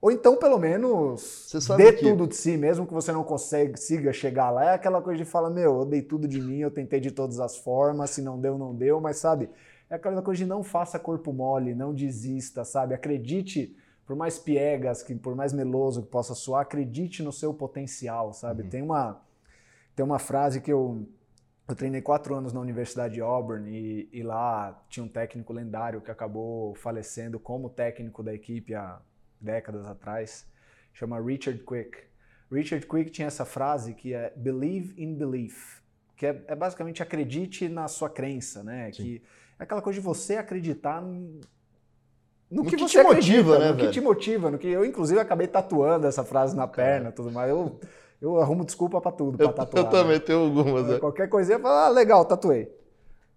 Ou 0.00 0.10
então, 0.10 0.36
pelo 0.36 0.58
menos, 0.58 1.50
dê 1.76 1.92
que... 1.92 2.04
tudo 2.04 2.26
de 2.26 2.36
si, 2.36 2.56
mesmo 2.56 2.86
que 2.86 2.92
você 2.92 3.12
não 3.12 3.24
consiga 3.24 4.12
chegar 4.12 4.50
lá. 4.50 4.72
É 4.72 4.74
aquela 4.74 5.00
coisa 5.00 5.24
de 5.24 5.28
falar, 5.28 5.50
meu, 5.50 5.80
eu 5.80 5.84
dei 5.86 6.02
tudo 6.02 6.28
de 6.28 6.40
mim, 6.40 6.58
eu 6.58 6.70
tentei 6.70 7.00
de 7.00 7.10
todas 7.10 7.40
as 7.40 7.56
formas, 7.56 8.10
se 8.10 8.20
não 8.22 8.38
deu, 8.38 8.58
não 8.58 8.74
deu, 8.74 9.00
mas 9.00 9.16
sabe? 9.16 9.48
É 9.88 9.94
aquela 9.94 10.20
coisa 10.20 10.44
de 10.44 10.46
não 10.46 10.62
faça 10.62 10.98
corpo 10.98 11.32
mole, 11.32 11.74
não 11.74 11.94
desista, 11.94 12.64
sabe? 12.64 12.94
Acredite, 12.94 13.74
por 14.06 14.14
mais 14.14 14.38
piegas, 14.38 15.02
que 15.02 15.14
por 15.14 15.34
mais 15.34 15.52
meloso 15.52 16.02
que 16.02 16.08
possa 16.08 16.34
soar, 16.34 16.62
acredite 16.62 17.22
no 17.22 17.32
seu 17.32 17.54
potencial, 17.54 18.32
sabe? 18.32 18.62
Uhum. 18.62 18.68
Tem 18.68 18.82
uma 18.82 19.22
tem 19.94 20.04
uma 20.04 20.18
frase 20.18 20.60
que 20.60 20.70
eu 20.70 21.06
eu 21.68 21.74
treinei 21.74 22.00
quatro 22.00 22.34
anos 22.34 22.52
na 22.52 22.60
Universidade 22.60 23.14
de 23.14 23.20
Auburn 23.20 23.68
e, 23.68 24.08
e, 24.12 24.22
lá 24.22 24.80
tinha 24.88 25.02
um 25.02 25.08
técnico 25.08 25.52
lendário 25.52 26.00
que 26.00 26.12
acabou 26.12 26.76
falecendo 26.76 27.40
como 27.40 27.68
técnico 27.68 28.22
da 28.22 28.32
equipe 28.32 28.72
há 28.72 29.00
décadas 29.40 29.86
atrás, 29.86 30.46
chama 30.92 31.20
Richard 31.20 31.62
Quick. 31.64 31.98
Richard 32.50 32.86
Quick 32.86 33.10
tinha 33.10 33.28
essa 33.28 33.44
frase 33.44 33.94
que 33.94 34.14
é 34.14 34.32
believe 34.36 34.94
in 35.00 35.14
belief, 35.14 35.80
que 36.16 36.26
é, 36.26 36.44
é 36.46 36.54
basicamente 36.54 37.02
acredite 37.02 37.68
na 37.68 37.88
sua 37.88 38.08
crença, 38.08 38.62
né? 38.62 38.90
Sim. 38.92 39.02
Que 39.02 39.22
é 39.58 39.64
aquela 39.64 39.82
coisa 39.82 39.98
de 39.98 40.04
você 40.04 40.36
acreditar 40.36 41.00
no, 41.02 41.40
no 42.50 42.64
que, 42.64 42.76
que, 42.76 42.82
você 42.82 43.00
te 43.00 43.04
motiva, 43.04 43.58
né, 43.58 43.68
no 43.70 43.76
velho? 43.76 43.88
que 43.88 43.92
te 43.92 44.00
motiva, 44.00 44.50
no 44.50 44.58
que 44.58 44.68
eu 44.68 44.84
inclusive 44.84 45.18
acabei 45.18 45.46
tatuando 45.46 46.06
essa 46.06 46.24
frase 46.24 46.54
na 46.56 46.66
perna, 46.66 47.10
tudo 47.12 47.32
mais. 47.32 47.50
Eu 47.50 47.78
eu 48.20 48.40
arrumo 48.40 48.64
desculpa 48.64 49.00
para 49.00 49.12
tudo, 49.12 49.36
para 49.36 49.52
tatuar. 49.52 49.84
Eu 49.84 49.90
também 49.90 50.14
né? 50.14 50.20
tenho 50.20 50.40
algumas. 50.40 50.88
É. 50.90 50.98
Qualquer 50.98 51.28
coisinha, 51.28 51.56
eu 51.56 51.60
falo, 51.60 51.74
ah, 51.74 51.88
legal, 51.88 52.24
tatuei. 52.24 52.72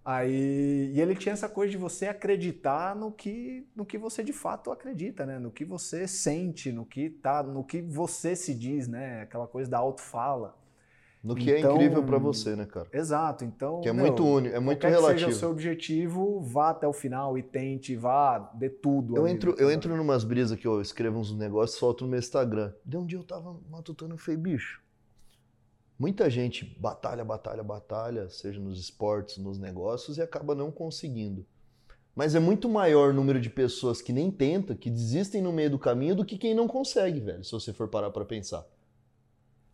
Aí, 0.09 0.91
e 0.91 0.99
ele 0.99 1.13
tinha 1.13 1.33
essa 1.33 1.47
coisa 1.47 1.69
de 1.69 1.77
você 1.77 2.07
acreditar 2.07 2.95
no 2.95 3.11
que, 3.11 3.67
no 3.75 3.85
que 3.85 3.95
você 3.95 4.23
de 4.23 4.33
fato 4.33 4.71
acredita, 4.71 5.23
né? 5.23 5.37
No 5.37 5.51
que 5.51 5.63
você 5.63 6.07
sente, 6.07 6.71
no 6.71 6.83
que 6.83 7.11
tá, 7.11 7.43
no 7.43 7.63
que 7.63 7.79
você 7.79 8.35
se 8.35 8.55
diz, 8.55 8.87
né? 8.87 9.21
Aquela 9.21 9.45
coisa 9.45 9.69
da 9.69 9.77
autofala. 9.77 10.57
No 11.23 11.35
que 11.35 11.51
é 11.51 11.59
então, 11.59 11.73
é 11.73 11.75
incrível 11.75 12.01
para 12.01 12.17
você, 12.17 12.55
né, 12.55 12.65
cara? 12.65 12.87
Exato. 12.91 13.45
Então, 13.45 13.81
que 13.81 13.89
é 13.89 13.93
meu, 13.93 14.07
muito 14.07 14.25
único, 14.25 14.55
é 14.55 14.59
muito 14.59 14.87
relativo. 14.87 15.13
Que 15.13 15.19
seja 15.19 15.27
o 15.27 15.39
seu 15.39 15.51
objetivo, 15.51 16.41
vá 16.41 16.71
até 16.71 16.87
o 16.87 16.93
final 16.93 17.37
e 17.37 17.43
tente, 17.43 17.95
vá, 17.95 18.39
dê 18.55 18.67
tudo. 18.67 19.15
Eu 19.15 19.27
entro, 19.27 19.53
eu 19.59 19.69
entro 19.69 19.95
numas 19.95 20.23
brisas 20.23 20.57
que 20.57 20.65
eu 20.65 20.81
escrevo 20.81 21.19
uns 21.19 21.37
negócios, 21.37 21.77
solto 21.77 22.05
no 22.05 22.09
meu 22.09 22.19
Instagram. 22.19 22.73
De 22.83 22.97
um 22.97 23.05
dia 23.05 23.19
eu 23.19 23.23
tava 23.23 23.59
matutando 23.69 24.15
e 24.15 24.17
falei, 24.17 24.39
bicho, 24.39 24.81
muita 25.99 26.29
gente 26.29 26.63
batalha, 26.79 27.25
batalha, 27.25 27.61
batalha, 27.61 28.29
seja 28.29 28.59
nos 28.59 28.79
esportes, 28.79 29.37
nos 29.37 29.59
negócios 29.59 30.17
e 30.17 30.21
acaba 30.21 30.55
não 30.55 30.71
conseguindo. 30.71 31.45
Mas 32.15 32.33
é 32.35 32.39
muito 32.39 32.67
maior 32.69 33.11
o 33.11 33.13
número 33.13 33.39
de 33.39 33.49
pessoas 33.49 34.01
que 34.01 34.13
nem 34.13 34.31
tenta, 34.31 34.73
que 34.73 34.89
desistem 34.89 35.41
no 35.41 35.51
meio 35.51 35.69
do 35.69 35.79
caminho 35.79 36.15
do 36.15 36.25
que 36.25 36.37
quem 36.37 36.55
não 36.55 36.67
consegue, 36.67 37.19
velho, 37.19 37.43
se 37.43 37.51
você 37.51 37.73
for 37.73 37.87
parar 37.89 38.09
para 38.09 38.25
pensar. 38.25 38.65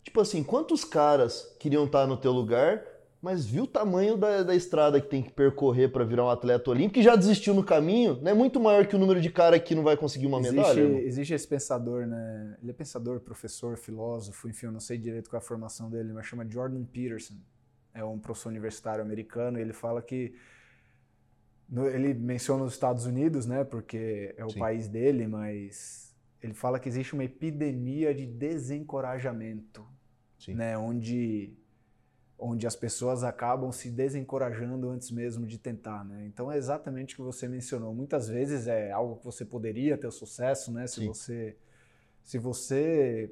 Tipo 0.04 0.20
assim, 0.20 0.42
quantos 0.42 0.84
caras 0.84 1.56
queriam 1.58 1.84
estar 1.84 2.06
no 2.06 2.16
teu 2.16 2.32
lugar, 2.32 2.84
mas 3.20 3.46
viu 3.46 3.64
o 3.64 3.66
tamanho 3.66 4.16
da, 4.16 4.42
da 4.42 4.54
estrada 4.54 5.00
que 5.00 5.08
tem 5.08 5.22
que 5.22 5.32
percorrer 5.32 5.88
para 5.88 6.04
virar 6.04 6.24
um 6.24 6.30
atleta 6.30 6.70
olímpico 6.70 6.98
e 6.98 7.02
já 7.02 7.16
desistiu 7.16 7.54
no 7.54 7.64
caminho, 7.64 8.20
né? 8.20 8.34
Muito 8.34 8.60
maior 8.60 8.86
que 8.86 8.94
o 8.94 8.98
número 8.98 9.20
de 9.20 9.30
cara 9.30 9.58
que 9.58 9.74
não 9.74 9.82
vai 9.82 9.96
conseguir 9.96 10.26
uma 10.26 10.38
existe, 10.38 10.56
medalha. 10.56 11.00
Existe 11.00 11.34
esse 11.34 11.48
pensador, 11.48 12.06
né? 12.06 12.56
Ele 12.62 12.70
é 12.70 12.74
pensador, 12.74 13.20
professor, 13.20 13.76
filósofo, 13.76 14.48
enfim, 14.48 14.66
eu 14.66 14.72
não 14.72 14.80
sei 14.80 14.98
direito 14.98 15.30
qual 15.30 15.40
é 15.40 15.42
a 15.42 15.46
formação 15.46 15.90
dele, 15.90 16.12
mas 16.12 16.26
chama 16.26 16.48
Jordan 16.48 16.84
Peterson. 16.84 17.34
É 17.94 18.04
um 18.04 18.18
professor 18.18 18.50
universitário 18.50 19.02
americano 19.02 19.58
e 19.58 19.62
ele 19.62 19.72
fala 19.72 20.02
que 20.02 20.34
no, 21.68 21.86
ele 21.86 22.12
menciona 22.12 22.62
os 22.64 22.74
Estados 22.74 23.06
Unidos, 23.06 23.46
né? 23.46 23.64
Porque 23.64 24.34
é 24.36 24.44
o 24.44 24.50
Sim. 24.50 24.58
país 24.58 24.88
dele, 24.88 25.26
mas 25.26 26.14
ele 26.42 26.52
fala 26.52 26.78
que 26.78 26.88
existe 26.88 27.14
uma 27.14 27.24
epidemia 27.24 28.14
de 28.14 28.26
desencorajamento 28.26 29.84
Sim. 30.38 30.54
né? 30.54 30.76
Onde 30.76 31.56
onde 32.38 32.66
as 32.66 32.76
pessoas 32.76 33.24
acabam 33.24 33.72
se 33.72 33.90
desencorajando 33.90 34.90
antes 34.90 35.10
mesmo 35.10 35.46
de 35.46 35.58
tentar, 35.58 36.04
né? 36.04 36.26
Então 36.26 36.52
é 36.52 36.56
exatamente 36.56 37.14
o 37.14 37.16
que 37.16 37.22
você 37.22 37.48
mencionou. 37.48 37.94
Muitas 37.94 38.28
vezes 38.28 38.66
é 38.66 38.90
algo 38.92 39.16
que 39.16 39.24
você 39.24 39.44
poderia 39.44 39.96
ter 39.96 40.10
sucesso, 40.10 40.72
né? 40.72 40.86
Se 40.86 41.00
Sim. 41.00 41.06
você 41.08 41.56
se 42.22 42.38
você 42.38 43.30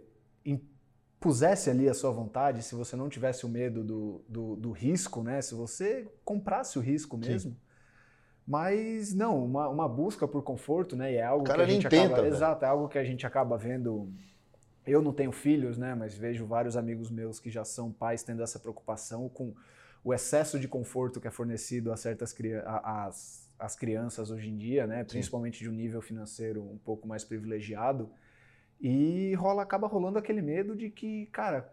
pusesse 1.25 1.71
ali 1.71 1.89
a 1.89 1.95
sua 1.95 2.11
vontade, 2.11 2.63
se 2.63 2.75
você 2.75 2.95
não 2.95 3.09
tivesse 3.09 3.47
o 3.47 3.49
medo 3.49 3.83
do, 3.83 4.23
do, 4.29 4.57
do 4.57 4.73
risco, 4.73 5.23
né? 5.23 5.41
Se 5.41 5.55
você 5.55 6.07
comprasse 6.23 6.79
o 6.79 6.83
risco 6.83 7.17
mesmo. 7.17 7.53
Sim. 7.53 7.57
Mas 8.47 9.15
não, 9.15 9.43
uma, 9.43 9.69
uma 9.71 9.89
busca 9.89 10.29
por 10.29 10.43
conforto, 10.43 10.95
né? 10.95 11.15
E 11.15 11.17
é 11.17 11.25
algo 11.25 11.45
que 11.45 11.51
a 11.51 11.65
gente 11.65 11.87
acaba, 11.87 12.03
tenta, 12.03 12.27
exato, 12.27 12.65
é 12.67 12.69
algo 12.69 12.89
que 12.89 12.99
a 12.99 13.05
gente 13.05 13.27
acaba 13.27 13.57
vendo 13.57 14.13
eu 14.87 15.01
não 15.03 15.13
tenho 15.13 15.33
filhos, 15.33 15.79
né, 15.79 15.95
mas 15.95 16.15
vejo 16.15 16.47
vários 16.47 16.77
amigos 16.77 17.11
meus 17.11 17.41
que 17.41 17.51
já 17.51 17.65
são 17.65 17.91
pais 17.91 18.23
tendo 18.23 18.43
essa 18.43 18.59
preocupação 18.59 19.29
com 19.29 19.55
o 20.03 20.13
excesso 20.13 20.59
de 20.61 20.69
conforto 20.69 21.21
que 21.21 21.27
é 21.27 21.31
fornecido 21.31 21.91
a 21.91 21.97
certas 21.97 22.35
as, 22.67 23.51
as 23.59 23.75
crianças 23.75 24.31
hoje 24.31 24.51
em 24.51 24.57
dia, 24.57 24.87
né, 24.87 25.03
principalmente 25.05 25.61
de 25.61 25.71
um 25.71 25.73
nível 25.73 26.03
financeiro 26.03 26.63
um 26.63 26.79
pouco 26.79 27.09
mais 27.09 27.25
privilegiado. 27.25 28.11
E 28.81 29.33
rola, 29.35 29.63
acaba 29.63 29.87
rolando 29.87 30.19
aquele 30.19 30.43
medo 30.43 30.77
de 30.77 30.91
que, 30.91 31.27
cara, 31.27 31.73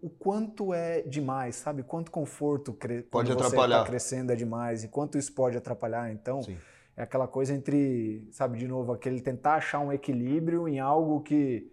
o 0.00 0.08
quanto 0.08 0.72
é 0.72 1.02
demais, 1.02 1.56
sabe? 1.56 1.82
Quanto 1.82 2.12
conforto 2.12 2.72
cre 2.72 3.02
pode 3.02 3.30
quando 3.30 3.38
atrapalhar. 3.38 3.78
você 3.78 3.82
está 3.82 3.90
crescendo 3.90 4.32
é 4.32 4.36
demais 4.36 4.84
e 4.84 4.88
quanto 4.88 5.18
isso 5.18 5.32
pode 5.32 5.56
atrapalhar. 5.56 6.12
Então, 6.12 6.42
Sim. 6.42 6.56
é 6.96 7.02
aquela 7.02 7.26
coisa 7.26 7.52
entre, 7.52 8.28
sabe, 8.30 8.58
de 8.58 8.68
novo, 8.68 8.92
aquele 8.92 9.20
tentar 9.20 9.56
achar 9.56 9.80
um 9.80 9.92
equilíbrio 9.92 10.68
em 10.68 10.78
algo 10.78 11.20
que 11.22 11.72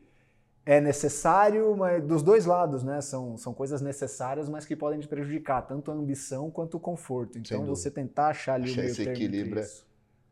é 0.66 0.80
necessário, 0.80 1.76
mas 1.76 2.04
dos 2.04 2.24
dois 2.24 2.46
lados, 2.46 2.84
né? 2.84 3.02
São, 3.02 3.38
são 3.38 3.54
coisas 3.54 3.82
necessárias, 3.82 4.48
mas 4.48 4.66
que 4.66 4.76
podem 4.76 5.00
te 5.00 5.08
prejudicar, 5.08 5.62
tanto 5.62 5.92
a 5.92 5.94
ambição 5.94 6.50
quanto 6.50 6.78
o 6.78 6.80
conforto. 6.80 7.38
Então, 7.38 7.66
você 7.66 7.92
tentar 7.92 8.28
achar 8.28 8.54
ali 8.54 8.66
Achar 8.66 8.74
o 8.74 8.78
meio 8.78 8.92
esse 8.92 9.04
equilíbrio. 9.04 9.62
É... 9.62 9.70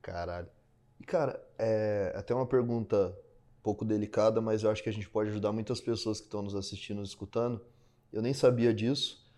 Caralho. 0.02 0.48
E, 1.00 1.04
cara, 1.04 1.42
é 1.60 2.14
até 2.16 2.34
uma 2.34 2.46
pergunta 2.46 3.08
um 3.08 3.62
pouco 3.62 3.84
delicada, 3.84 4.40
mas 4.40 4.64
eu 4.64 4.72
acho 4.72 4.82
que 4.82 4.90
a 4.90 4.94
gente 4.94 5.10
pode 5.10 5.30
ajudar 5.30 5.52
muitas 5.52 5.82
pessoas 5.82 6.20
que 6.20 6.28
estão 6.28 6.42
nos 6.42 6.56
assistindo, 6.56 7.00
nos 7.00 7.10
escutando. 7.10 7.62
Eu 8.12 8.22
nem 8.22 8.34
sabia 8.34 8.74
disso, 8.74 9.30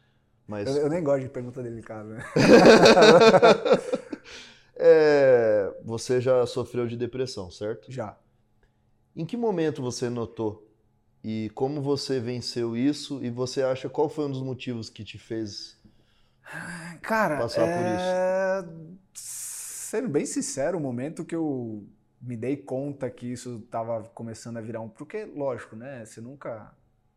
mas... 0.48 0.68
Eu, 0.68 0.84
eu 0.84 0.90
nem 0.90 1.04
gosto 1.04 1.24
de 1.24 1.30
pergunta 1.30 1.64
delicada, 1.64 2.10
né? 2.10 2.24
é, 4.76 5.74
você 5.84 6.22
já 6.22 6.46
sofreu 6.46 6.86
de 6.86 6.96
depressão, 6.96 7.50
certo? 7.50 7.92
Já. 7.92 8.18
Em 9.16 9.26
que 9.26 9.36
momento 9.36 9.82
você 9.82 10.10
notou 10.10 10.73
e 11.24 11.50
como 11.56 11.82
você 11.82 12.20
venceu 12.20 12.76
isso? 12.76 13.24
E 13.24 13.30
você 13.30 13.62
acha 13.62 13.88
qual 13.88 14.10
foi 14.10 14.26
um 14.26 14.32
dos 14.32 14.42
motivos 14.42 14.90
que 14.90 15.04
te 15.04 15.18
fez 15.18 15.78
Cara, 17.02 17.38
passar 17.38 17.68
é... 17.68 18.62
por 18.62 18.72
isso? 18.76 18.98
Sendo 19.14 20.10
bem 20.10 20.26
sincero, 20.26 20.78
o 20.78 20.82
momento 20.82 21.24
que 21.24 21.36
eu 21.36 21.86
me 22.22 22.36
dei 22.36 22.58
conta 22.58 23.10
que 23.10 23.32
isso 23.32 23.62
estava 23.64 24.04
começando 24.10 24.58
a 24.58 24.62
virar 24.62 24.82
um. 24.82 24.90
Porque, 24.90 25.26
lógico, 25.26 25.76
né? 25.76 26.06
Você 26.06 26.22
nunca. 26.22 26.74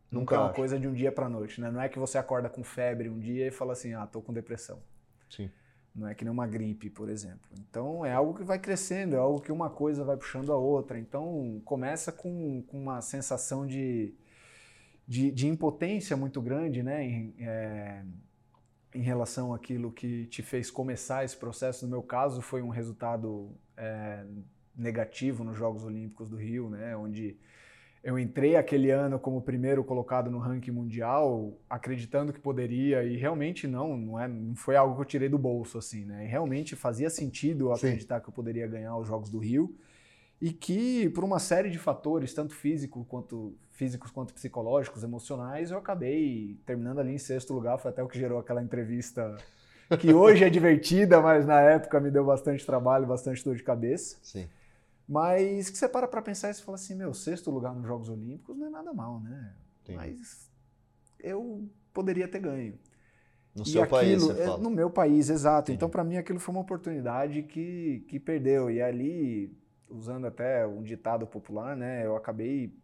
Nunca 0.09 0.35
é 0.35 0.39
uma 0.39 0.53
coisa 0.53 0.79
de 0.79 0.87
um 0.87 0.93
dia 0.93 1.11
para 1.11 1.27
noite, 1.27 1.59
né? 1.59 1.69
Não 1.69 1.81
é 1.81 1.89
que 1.89 1.99
você 1.99 2.17
acorda 2.17 2.47
com 2.47 2.63
febre 2.63 3.09
um 3.09 3.19
dia 3.19 3.47
e 3.47 3.51
fala 3.51 3.73
assim, 3.73 3.93
ah, 3.93 4.07
tô 4.07 4.21
com 4.21 4.31
depressão. 4.31 4.81
Sim. 5.29 5.51
Não 5.97 6.07
é 6.07 6.13
que 6.13 6.23
nem 6.23 6.31
uma 6.31 6.45
gripe, 6.45 6.91
por 6.91 7.09
exemplo. 7.09 7.49
Então 7.59 8.05
é 8.05 8.13
algo 8.13 8.35
que 8.35 8.43
vai 8.43 8.59
crescendo, 8.59 9.15
é 9.15 9.19
algo 9.19 9.41
que 9.41 9.51
uma 9.51 9.67
coisa 9.67 10.03
vai 10.03 10.15
puxando 10.15 10.51
a 10.53 10.55
outra. 10.55 10.99
Então 10.99 11.59
começa 11.65 12.11
com, 12.11 12.61
com 12.67 12.79
uma 12.79 13.01
sensação 13.01 13.65
de, 13.65 14.13
de, 15.07 15.31
de, 15.31 15.47
impotência 15.47 16.15
muito 16.15 16.39
grande, 16.39 16.83
né? 16.83 17.03
Em, 17.03 17.33
é, 17.39 18.03
em 18.93 19.01
relação 19.01 19.55
àquilo 19.55 19.91
que 19.91 20.27
te 20.27 20.43
fez 20.43 20.69
começar 20.69 21.25
esse 21.25 21.35
processo. 21.35 21.85
No 21.85 21.91
meu 21.91 22.03
caso, 22.03 22.43
foi 22.43 22.61
um 22.61 22.69
resultado 22.69 23.49
é, 23.75 24.23
negativo 24.75 25.43
nos 25.43 25.57
Jogos 25.57 25.83
Olímpicos 25.83 26.29
do 26.29 26.37
Rio, 26.37 26.69
né? 26.69 26.95
Onde 26.95 27.35
eu 28.03 28.17
entrei 28.17 28.55
aquele 28.55 28.91
ano 28.91 29.19
como 29.19 29.41
primeiro 29.41 29.83
colocado 29.83 30.29
no 30.29 30.39
ranking 30.39 30.71
mundial, 30.71 31.57
acreditando 31.69 32.31
que 32.31 32.39
poderia 32.39 33.03
e 33.03 33.17
realmente 33.17 33.67
não, 33.67 33.97
não, 33.97 34.19
é, 34.19 34.27
não 34.27 34.55
foi 34.55 34.75
algo 34.75 34.95
que 34.95 35.01
eu 35.01 35.05
tirei 35.05 35.29
do 35.29 35.37
bolso 35.37 35.77
assim, 35.77 36.05
né? 36.05 36.25
E 36.25 36.27
realmente 36.27 36.75
fazia 36.75 37.09
sentido 37.09 37.71
acreditar 37.71 38.17
Sim. 38.17 38.23
que 38.23 38.29
eu 38.29 38.33
poderia 38.33 38.67
ganhar 38.67 38.95
os 38.97 39.07
Jogos 39.07 39.29
do 39.29 39.39
Rio 39.39 39.75
e 40.39 40.51
que 40.51 41.09
por 41.09 41.23
uma 41.23 41.39
série 41.39 41.69
de 41.69 41.79
fatores, 41.79 42.33
tanto 42.33 42.53
físico 42.53 43.05
quanto 43.09 43.55
físicos 43.71 44.09
quanto 44.09 44.33
psicológicos, 44.33 45.03
emocionais, 45.03 45.69
eu 45.69 45.77
acabei 45.77 46.57
terminando 46.65 46.99
ali 46.99 47.13
em 47.13 47.17
sexto 47.19 47.53
lugar, 47.53 47.77
foi 47.77 47.91
até 47.91 48.01
o 48.01 48.07
que 48.07 48.17
gerou 48.17 48.39
aquela 48.39 48.61
entrevista 48.61 49.37
que 49.99 50.13
hoje 50.13 50.43
é 50.43 50.49
divertida, 50.49 51.21
mas 51.21 51.45
na 51.45 51.61
época 51.61 51.99
me 51.99 52.09
deu 52.09 52.25
bastante 52.25 52.65
trabalho, 52.65 53.05
bastante 53.05 53.43
dor 53.43 53.55
de 53.55 53.63
cabeça. 53.63 54.17
Sim. 54.21 54.47
Mas 55.07 55.69
que 55.69 55.77
você 55.77 55.87
para 55.87 56.07
para 56.07 56.21
pensar 56.21 56.49
e 56.49 56.53
você 56.53 56.61
fala 56.61 56.75
assim, 56.75 56.93
meu, 56.93 57.13
sexto 57.13 57.49
lugar 57.49 57.73
nos 57.73 57.87
Jogos 57.87 58.09
Olímpicos 58.09 58.57
não 58.57 58.67
é 58.67 58.69
nada 58.69 58.93
mal, 58.93 59.21
né? 59.21 59.55
Sim. 59.85 59.95
Mas 59.95 60.51
eu 61.19 61.69
poderia 61.93 62.27
ter 62.27 62.39
ganho. 62.39 62.77
No 63.55 63.63
e 63.63 63.69
seu 63.69 63.81
aquilo, 63.81 63.97
país, 63.97 64.21
você 64.21 64.41
é, 64.41 64.45
fala. 64.45 64.57
No 64.57 64.69
meu 64.69 64.89
país, 64.89 65.29
exato. 65.29 65.71
Sim. 65.71 65.75
Então, 65.75 65.89
para 65.89 66.03
mim, 66.03 66.17
aquilo 66.17 66.39
foi 66.39 66.53
uma 66.53 66.61
oportunidade 66.61 67.41
que, 67.43 68.05
que 68.07 68.19
perdeu. 68.19 68.69
E 68.69 68.81
ali, 68.81 69.57
usando 69.89 70.27
até 70.27 70.67
um 70.67 70.83
ditado 70.83 71.25
popular, 71.25 71.75
né? 71.75 72.05
Eu 72.05 72.15
acabei 72.15 72.77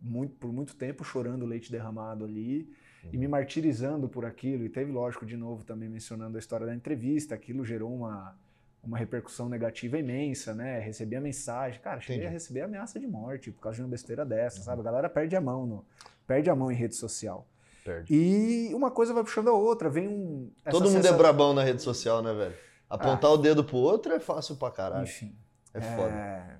muito, 0.00 0.34
por 0.36 0.52
muito 0.52 0.76
tempo 0.76 1.02
chorando 1.02 1.44
leite 1.44 1.70
derramado 1.70 2.24
ali 2.24 2.70
uhum. 3.04 3.10
e 3.12 3.18
me 3.18 3.26
uhum. 3.26 3.32
martirizando 3.32 4.08
por 4.08 4.24
aquilo. 4.24 4.64
E 4.64 4.68
teve, 4.68 4.92
lógico, 4.92 5.26
de 5.26 5.36
novo 5.36 5.64
também 5.64 5.88
mencionando 5.88 6.36
a 6.36 6.38
história 6.38 6.66
da 6.66 6.74
entrevista. 6.74 7.34
Aquilo 7.34 7.64
gerou 7.64 7.92
uma 7.92 8.38
uma 8.82 8.96
repercussão 8.96 9.48
negativa 9.48 9.98
imensa, 9.98 10.54
né? 10.54 10.78
Recebi 10.80 11.16
a 11.16 11.20
mensagem, 11.20 11.80
cara, 11.80 12.00
cheguei 12.00 12.16
Entendi. 12.16 12.28
a 12.28 12.32
receber 12.32 12.60
ameaça 12.62 12.98
de 12.98 13.06
morte 13.06 13.50
por 13.50 13.60
causa 13.60 13.76
de 13.76 13.82
uma 13.82 13.88
besteira 13.88 14.24
dessa, 14.24 14.58
uhum. 14.58 14.64
sabe? 14.64 14.80
A 14.80 14.84
galera 14.84 15.08
perde 15.08 15.36
a 15.36 15.40
mão, 15.40 15.66
no, 15.66 15.84
perde 16.26 16.48
a 16.48 16.54
mão 16.54 16.70
em 16.70 16.74
rede 16.74 16.96
social. 16.96 17.46
Perde. 17.84 18.12
E 18.14 18.74
uma 18.74 18.90
coisa 18.90 19.12
vai 19.14 19.22
puxando 19.22 19.48
a 19.48 19.52
outra, 19.54 19.88
vem 19.88 20.08
um. 20.08 20.50
Todo 20.70 20.84
mundo 20.90 20.98
é 20.98 21.02
sensa- 21.02 21.16
brabão 21.16 21.52
na 21.54 21.62
rede 21.62 21.82
social, 21.82 22.22
né, 22.22 22.32
velho? 22.32 22.54
Apontar 22.88 23.30
o 23.30 23.36
dedo 23.36 23.62
pro 23.62 23.76
outro 23.76 24.12
é 24.12 24.20
fácil 24.20 24.56
pra 24.56 24.70
caralho. 24.70 25.04
Enfim. 25.04 25.34
É 25.72 25.80
foda. 25.80 26.12
é, 26.12 26.56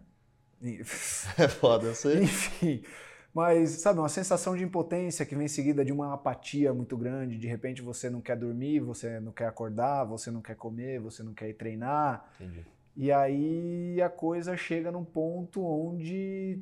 É 1.45 1.49
foda, 1.49 1.87
eu 1.87 1.95
sei. 1.95 2.23
Enfim. 2.23 2.83
Mas, 3.33 3.71
sabe, 3.71 4.01
uma 4.01 4.09
sensação 4.09 4.57
de 4.57 4.65
impotência 4.65 5.25
que 5.25 5.37
vem 5.37 5.47
seguida 5.47 5.85
de 5.85 5.93
uma 5.93 6.15
apatia 6.15 6.75
muito 6.75 6.97
grande. 6.97 7.39
De 7.39 7.47
repente 7.47 7.81
você 7.81 8.11
não 8.11 8.21
quer 8.21 8.37
dormir, 8.37 8.81
você 8.81 9.21
não 9.21 9.31
quer 9.31 9.47
acordar, 9.47 10.05
você 10.05 10.31
não 10.31 10.43
quer 10.43 10.57
comer, 10.57 10.99
você 10.99 11.23
não 11.23 11.33
quer 11.33 11.49
ir 11.49 11.55
treinar. 11.55 12.29
Entendi. 12.41 12.67
E 12.97 13.13
aí 13.13 14.03
a 14.03 14.11
coisa 14.11 14.57
chega 14.57 14.91
num 14.91 15.05
ponto 15.05 15.63
onde 15.65 16.61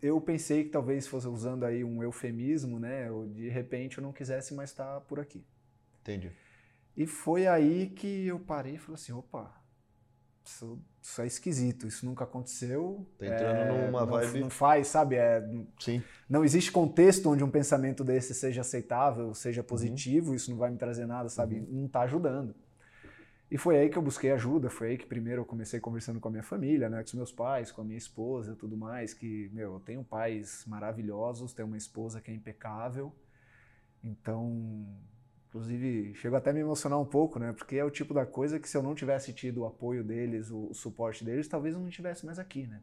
eu 0.00 0.20
pensei 0.20 0.64
que 0.64 0.70
talvez 0.70 1.06
fosse 1.06 1.26
usando 1.26 1.64
aí 1.64 1.82
um 1.82 2.02
eufemismo, 2.02 2.78
né? 2.78 3.08
Eu, 3.08 3.26
de 3.26 3.48
repente 3.48 3.98
eu 3.98 4.02
não 4.02 4.12
quisesse 4.12 4.54
mais 4.54 4.70
estar 4.70 5.00
por 5.02 5.18
aqui. 5.18 5.44
Entendi. 6.00 6.30
E 6.96 7.06
foi 7.06 7.46
aí 7.46 7.88
que 7.88 8.26
eu 8.26 8.38
parei 8.38 8.74
e 8.74 8.78
falei 8.78 8.94
assim, 8.94 9.12
opa, 9.12 9.60
isso, 10.44 10.80
isso 11.02 11.20
é 11.22 11.26
esquisito, 11.26 11.86
isso 11.86 12.04
nunca 12.04 12.24
aconteceu. 12.24 13.06
Tá 13.18 13.26
entrando 13.26 13.58
é, 13.60 13.86
numa 13.86 14.00
não, 14.04 14.12
vibe- 14.12 14.40
Não 14.40 14.50
faz, 14.50 14.86
sabe? 14.88 15.16
É, 15.16 15.42
Sim. 15.78 16.02
não 16.28 16.44
existe 16.44 16.70
contexto 16.70 17.30
onde 17.30 17.42
um 17.42 17.50
pensamento 17.50 18.04
desse 18.04 18.34
seja 18.34 18.60
aceitável, 18.60 19.28
Uhum. 19.28 19.34
seja 19.34 19.62
positivo, 19.62 20.34
isso 20.34 20.50
não 20.50 20.58
vai 20.58 20.70
me 20.70 20.76
trazer 20.76 21.06
nada, 21.06 21.28
sabe? 21.28 21.60
Não 21.68 21.88
tá 21.88 22.02
ajudando. 22.02 22.54
E 23.50 23.58
foi 23.58 23.78
aí 23.78 23.88
que 23.88 23.98
eu 23.98 24.02
busquei 24.02 24.30
ajuda, 24.30 24.70
foi 24.70 24.90
aí 24.90 24.98
que 24.98 25.04
primeiro 25.06 25.40
eu 25.42 25.44
comecei 25.44 25.80
conversando 25.80 26.20
com 26.20 26.28
a 26.28 26.30
minha 26.30 26.42
família, 26.42 26.88
né, 26.88 26.98
com 26.98 27.06
os 27.06 27.14
meus 27.14 27.32
pais, 27.32 27.72
com 27.72 27.80
a 27.80 27.84
minha 27.84 27.98
esposa, 27.98 28.54
tudo 28.54 28.76
mais, 28.76 29.12
que, 29.12 29.50
meu, 29.52 29.72
eu 29.74 29.80
tenho 29.80 30.04
pais 30.04 30.64
maravilhosos, 30.68 31.52
tenho 31.52 31.66
uma 31.66 31.76
esposa 31.76 32.20
que 32.20 32.30
é 32.30 32.34
impecável. 32.34 33.12
Então, 34.04 34.86
inclusive, 35.50 36.14
chego 36.14 36.36
até 36.36 36.50
a 36.50 36.52
me 36.52 36.60
emocionar 36.60 36.98
um 36.98 37.04
pouco, 37.04 37.38
né, 37.38 37.52
porque 37.52 37.76
é 37.76 37.84
o 37.84 37.90
tipo 37.90 38.14
da 38.14 38.24
coisa 38.24 38.58
que 38.58 38.68
se 38.68 38.76
eu 38.76 38.82
não 38.82 38.94
tivesse 38.94 39.32
tido 39.32 39.62
o 39.62 39.66
apoio 39.66 40.02
deles, 40.04 40.50
o, 40.50 40.68
o 40.70 40.74
suporte 40.74 41.24
deles, 41.24 41.48
talvez 41.48 41.74
eu 41.74 41.80
não 41.80 41.88
estivesse 41.88 42.24
mais 42.24 42.38
aqui, 42.38 42.66
né? 42.66 42.80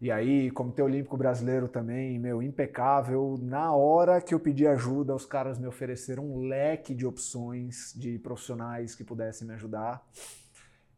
E 0.00 0.12
aí, 0.12 0.48
Comitê 0.52 0.80
Olímpico 0.80 1.16
Brasileiro 1.16 1.66
também, 1.66 2.20
meu, 2.20 2.40
impecável. 2.40 3.36
Na 3.42 3.74
hora 3.74 4.20
que 4.20 4.32
eu 4.32 4.38
pedi 4.38 4.64
ajuda, 4.64 5.12
os 5.12 5.26
caras 5.26 5.58
me 5.58 5.66
ofereceram 5.66 6.24
um 6.24 6.46
leque 6.46 6.94
de 6.94 7.04
opções 7.04 7.92
de 7.96 8.16
profissionais 8.16 8.94
que 8.94 9.02
pudessem 9.02 9.48
me 9.48 9.54
ajudar. 9.54 10.06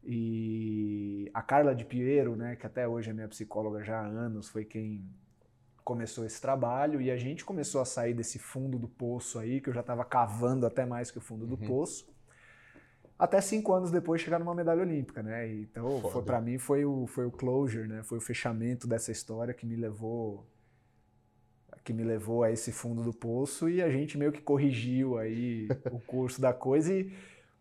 E 0.03 1.31
a 1.33 1.41
Carla 1.41 1.73
de 1.73 1.83
Piero, 1.83 2.35
né, 2.35 2.55
que 2.55 2.67
até 2.67 2.87
hoje 2.87 3.09
é 3.09 3.13
minha 3.13 3.27
psicóloga 3.27 3.83
já 3.83 3.99
há 4.01 4.05
anos, 4.05 4.49
foi 4.49 4.65
quem 4.65 5.03
começou 5.83 6.25
esse 6.25 6.39
trabalho 6.41 7.01
e 7.01 7.09
a 7.11 7.17
gente 7.17 7.43
começou 7.43 7.81
a 7.81 7.85
sair 7.85 8.13
desse 8.13 8.37
fundo 8.39 8.77
do 8.79 8.87
poço 8.87 9.39
aí, 9.39 9.59
que 9.61 9.69
eu 9.69 9.73
já 9.73 9.81
estava 9.81 10.03
cavando 10.05 10.65
até 10.65 10.85
mais 10.85 11.09
que 11.11 11.17
o 11.17 11.21
fundo 11.21 11.45
do 11.45 11.59
Uhum. 11.61 11.67
poço. 11.67 12.07
Até 13.17 13.39
cinco 13.39 13.71
anos 13.73 13.91
depois 13.91 14.19
chegar 14.21 14.39
numa 14.39 14.55
medalha 14.55 14.81
olímpica, 14.81 15.21
né? 15.21 15.47
Então, 15.47 16.01
para 16.25 16.41
mim 16.41 16.57
foi 16.57 16.83
o 16.85 17.05
foi 17.05 17.25
o 17.25 17.31
closure, 17.31 17.87
né? 17.87 18.01
Foi 18.03 18.17
o 18.17 18.21
fechamento 18.21 18.87
dessa 18.87 19.11
história 19.11 19.53
que 19.53 19.65
me 19.65 19.75
levou 19.75 20.47
que 21.83 21.93
me 21.93 22.03
levou 22.03 22.43
a 22.43 22.51
esse 22.51 22.71
fundo 22.71 23.01
do 23.03 23.11
poço 23.13 23.67
e 23.67 23.81
a 23.81 23.89
gente 23.89 24.17
meio 24.17 24.31
que 24.31 24.41
corrigiu 24.41 25.17
aí 25.17 25.67
o 25.91 25.99
curso 26.05 26.39
da 26.39 26.53
coisa 26.53 26.93
e 26.93 27.11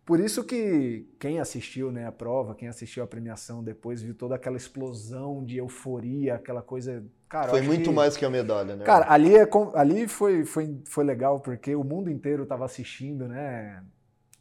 por 0.04 0.20
isso 0.20 0.44
que 0.44 1.08
quem 1.18 1.38
assistiu 1.40 1.90
né, 1.92 2.06
a 2.06 2.12
prova, 2.12 2.54
quem 2.54 2.68
assistiu 2.68 3.02
a 3.02 3.06
premiação 3.06 3.62
depois 3.62 4.02
viu 4.02 4.14
toda 4.14 4.34
aquela 4.34 4.56
explosão 4.56 5.44
de 5.44 5.56
euforia, 5.58 6.34
aquela 6.34 6.62
coisa. 6.62 7.04
Cara, 7.30 7.50
Foi 7.50 7.60
muito 7.62 7.90
que- 7.90 7.96
mais 7.96 8.16
que 8.16 8.24
a 8.24 8.30
medalha, 8.30 8.76
né? 8.76 8.84
Cara, 8.84 9.12
ali, 9.12 9.36
é 9.36 9.46
ali 9.74 10.08
foi, 10.08 10.44
foi, 10.44 10.82
foi 10.86 11.04
legal 11.04 11.40
porque 11.40 11.74
o 11.76 11.84
mundo 11.84 12.10
inteiro 12.10 12.44
estava 12.44 12.64
assistindo, 12.64 13.28
né? 13.28 13.84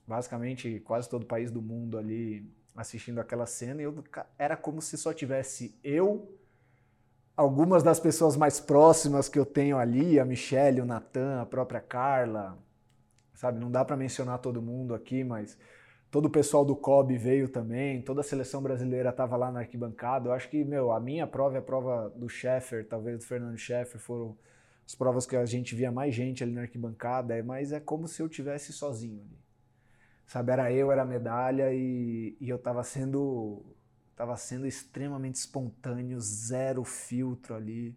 Basicamente, 0.08 0.80
quase 0.82 1.10
todo 1.10 1.24
o 1.24 1.28
país 1.28 1.52
do 1.52 1.62
mundo 1.62 1.98
ali 1.98 2.46
assistindo 2.76 3.20
aquela 3.20 3.46
cena. 3.46 3.82
E 3.82 3.86
eu, 3.86 4.04
era 4.38 4.58
como 4.58 4.82
se 4.82 4.98
só 4.98 5.14
tivesse 5.14 5.76
eu, 5.84 6.30
algumas 7.36 7.84
das 7.84 8.00
pessoas 8.00 8.36
mais 8.36 8.60
próximas 8.60 9.30
que 9.30 9.40
eu 9.40 9.46
tenho 9.46 9.78
ali, 9.78 10.20
a 10.20 10.26
Michelle, 10.26 10.82
o 10.82 10.86
Natan, 10.86 11.42
a 11.42 11.46
própria 11.46 11.80
Carla, 11.82 12.58
sabe? 13.36 13.60
Não 13.60 13.72
dá 13.72 13.86
para 13.86 13.98
mencionar 13.98 14.40
todo 14.40 14.62
mundo 14.62 14.94
aqui, 14.96 15.24
mas 15.24 15.58
todo 16.12 16.26
o 16.26 16.30
pessoal 16.30 16.66
do 16.66 16.76
COB 16.76 17.18
veio 17.18 17.50
também, 17.50 18.02
toda 18.02 18.22
a 18.22 18.24
seleção 18.24 18.62
brasileira 18.62 19.10
estava 19.10 19.38
lá 19.38 19.52
na 19.52 19.60
arquibancada. 19.60 20.30
Eu 20.30 20.34
acho 20.34 20.50
que, 20.50 20.64
meu, 20.64 20.92
a 20.92 21.00
minha 21.00 21.28
prova 21.28 21.56
e 21.56 21.58
a 21.60 21.62
prova 21.62 22.10
do 22.16 22.28
Sheffer, 22.30 22.88
talvez 22.88 23.20
do 23.20 23.26
Fernando 23.26 23.58
Sheffer, 23.58 24.00
foram 24.00 24.38
as 24.86 24.96
provas 24.96 25.26
que 25.26 25.36
a 25.36 25.46
gente 25.46 25.76
via 25.76 25.92
mais 25.92 26.14
gente 26.16 26.44
ali 26.44 26.54
na 26.54 26.62
arquibancada, 26.62 27.36
é- 27.38 27.44
mas 27.44 27.72
é 27.72 27.80
como 27.80 28.08
se 28.08 28.22
eu 28.22 28.30
tivesse 28.30 28.74
sozinho 28.74 29.22
ali. 29.22 29.40
Sabe, 30.26 30.52
era 30.52 30.72
eu, 30.72 30.92
era 30.92 31.02
a 31.04 31.06
medalha 31.06 31.74
e, 31.74 32.38
e 32.40 32.50
eu 32.50 32.60
tava 32.60 32.84
sendo 32.84 33.66
tava 34.16 34.36
sendo 34.38 34.68
extremamente 34.68 35.36
espontâneo, 35.36 36.20
zero 36.20 36.84
filtro 36.84 37.56
ali. 37.56 37.96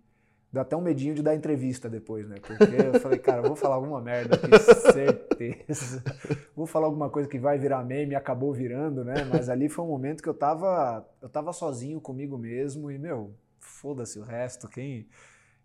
Dá 0.53 0.61
até 0.61 0.77
um 0.77 0.83
medinho 0.83 1.15
de 1.15 1.23
dar 1.23 1.35
entrevista 1.35 1.89
depois, 1.89 2.29
né? 2.29 2.37
Porque 2.39 2.63
eu 2.63 3.01
falei, 3.01 3.19
cara, 3.19 3.39
eu 3.39 3.45
vou 3.45 3.57
falar 3.57 3.77
alguma 3.77 4.03
merda 4.03 4.37
aqui, 4.37 4.51
certeza. 4.93 6.05
Vou 6.55 6.67
falar 6.67 6.87
alguma 6.87 7.09
coisa 7.09 7.27
que 7.27 7.39
vai 7.39 7.57
virar 7.59 7.83
meme, 7.83 8.15
acabou 8.15 8.53
virando, 8.53 9.03
né? 9.03 9.25
Mas 9.33 9.49
ali 9.49 9.71
foi 9.71 9.83
um 9.83 9.89
momento 9.89 10.23
que 10.23 10.29
eu 10.29 10.35
tava, 10.35 11.09
eu 11.23 11.29
tava 11.31 11.55
sozinho 11.55 12.03
comigo 12.03 12.37
mesmo 12.37 12.91
e, 12.91 12.99
meu, 12.99 13.35
foda-se 13.59 14.19
o 14.19 14.23
resto. 14.23 14.69
Quem, 14.69 15.09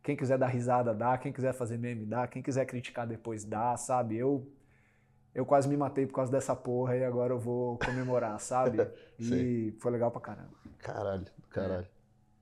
quem 0.01 0.15
quiser 0.15 0.37
dar 0.37 0.47
risada, 0.47 0.93
dá. 0.93 1.17
Quem 1.17 1.33
quiser 1.33 1.51
fazer 1.51 1.77
meme, 1.77 2.05
dá. 2.05 2.25
Quem 2.25 2.41
quiser 2.41 2.65
criticar 2.65 3.05
depois, 3.05 3.43
dá, 3.43 3.75
sabe? 3.75 4.15
Eu, 4.15 4.49
eu 5.35 5.45
quase 5.45 5.67
me 5.67 5.75
matei 5.75 6.07
por 6.07 6.13
causa 6.13 6.31
dessa 6.31 6.55
porra 6.55 6.95
e 6.95 7.03
agora 7.03 7.33
eu 7.33 7.39
vou 7.39 7.77
comemorar, 7.79 8.39
sabe? 8.39 8.87
E 9.19 9.75
foi 9.79 9.91
legal 9.91 10.11
pra 10.11 10.21
caramba. 10.21 10.53
Caralho, 10.77 11.25
caralho. 11.49 11.87
É. 11.91 11.96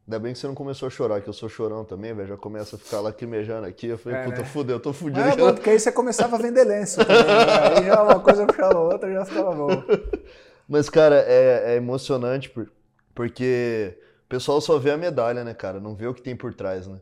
Ainda 0.07 0.19
bem 0.19 0.33
que 0.33 0.39
você 0.39 0.45
não 0.45 0.53
começou 0.53 0.85
a 0.85 0.89
chorar, 0.91 1.19
que 1.19 1.27
eu 1.27 1.33
sou 1.33 1.49
chorão 1.49 1.83
também, 1.83 2.13
velho. 2.13 2.27
Já 2.29 2.37
começa 2.37 2.75
a 2.75 2.79
ficar 2.79 2.99
lacrimejando 2.99 3.65
aqui. 3.65 3.87
Eu 3.87 3.97
falei, 3.97 4.19
É, 4.19 4.23
puta, 4.23 4.37
né? 4.41 4.45
fudeu, 4.45 4.75
eu 4.75 4.79
tô 4.79 4.93
fudido. 4.93 5.19
É 5.19 5.35
bom, 5.35 5.51
porque 5.53 5.71
aí 5.71 5.79
você 5.79 5.91
começava 5.91 6.35
a 6.35 6.39
vender 6.39 6.63
lenço 6.63 6.97
também, 7.03 7.23
né? 7.25 7.77
Aí 7.79 7.85
já 7.85 8.03
uma 8.03 8.19
coisa 8.19 8.45
puxava 8.45 8.77
a 8.77 8.81
outra 8.81 9.11
já 9.11 9.25
ficava 9.25 9.51
bom. 9.55 9.83
Mas, 10.69 10.89
cara, 10.89 11.15
é, 11.27 11.73
é 11.73 11.75
emocionante 11.75 12.49
por- 12.51 12.71
porque 13.15 13.97
o 14.25 14.29
pessoal 14.29 14.61
só 14.61 14.77
vê 14.77 14.91
a 14.91 14.97
medalha, 14.97 15.43
né, 15.43 15.53
cara? 15.55 15.79
Não 15.79 15.95
vê 15.95 16.05
o 16.05 16.13
que 16.13 16.21
tem 16.21 16.35
por 16.35 16.53
trás, 16.53 16.85
né? 16.87 16.99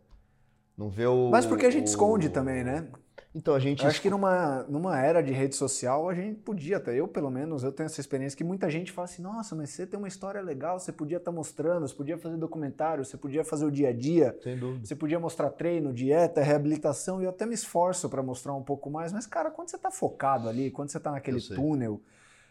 Não 0.78 0.90
vê 0.90 1.06
o. 1.06 1.30
Mas 1.30 1.46
porque 1.46 1.66
a 1.66 1.72
gente 1.72 1.84
o- 1.88 1.90
esconde 1.90 2.30
também, 2.30 2.64
né? 2.64 2.88
Então, 3.36 3.56
a 3.56 3.60
gente. 3.60 3.84
Eu 3.84 3.90
acho 3.90 4.02
que 4.02 4.10
numa, 4.10 4.64
numa 4.64 5.00
era 5.00 5.22
de 5.22 5.34
rede 5.34 5.56
social 5.56 6.08
a 6.08 6.14
gente 6.14 6.40
podia 6.42 6.78
até, 6.78 6.94
eu 6.94 7.08
pelo 7.08 7.32
menos, 7.32 7.64
eu 7.64 7.72
tenho 7.72 7.86
essa 7.86 8.00
experiência 8.00 8.38
que 8.38 8.44
muita 8.44 8.70
gente 8.70 8.92
fala 8.92 9.06
assim, 9.06 9.22
nossa, 9.22 9.56
mas 9.56 9.72
você 9.72 9.88
tem 9.88 9.98
uma 9.98 10.08
história 10.08 10.40
legal, 10.42 10.80
você 10.80 10.92
podia 10.92 11.18
estar 11.18 11.32
mostrando, 11.32 11.88
você 11.88 11.96
podia 11.96 12.18
fazer 12.18 12.38
documentário, 12.38 13.04
você 13.04 13.18
podia 13.18 13.44
fazer 13.44 13.66
o 13.66 13.72
dia 13.72 13.90
a 13.90 13.94
dia, 13.94 14.38
Sem 14.44 14.58
dúvida. 14.58 14.86
você 14.86 14.96
podia 14.96 15.20
mostrar 15.20 15.50
treino, 15.50 15.92
dieta, 15.92 16.42
reabilitação, 16.42 17.22
e 17.22 17.26
eu 17.26 17.32
até 17.32 17.46
me 17.46 17.56
esforço 17.56 18.08
para 18.08 18.22
mostrar 18.22 18.54
um 18.54 18.64
pouco 18.64 18.90
mais, 18.90 19.12
mas 19.12 19.26
cara, 19.26 19.50
quando 19.50 19.70
você 19.70 19.78
está 19.78 19.90
focado 19.90 20.48
ali, 20.48 20.70
quando 20.70 20.90
você 20.90 20.98
está 20.98 21.12
naquele 21.12 21.42
túnel, 21.42 22.00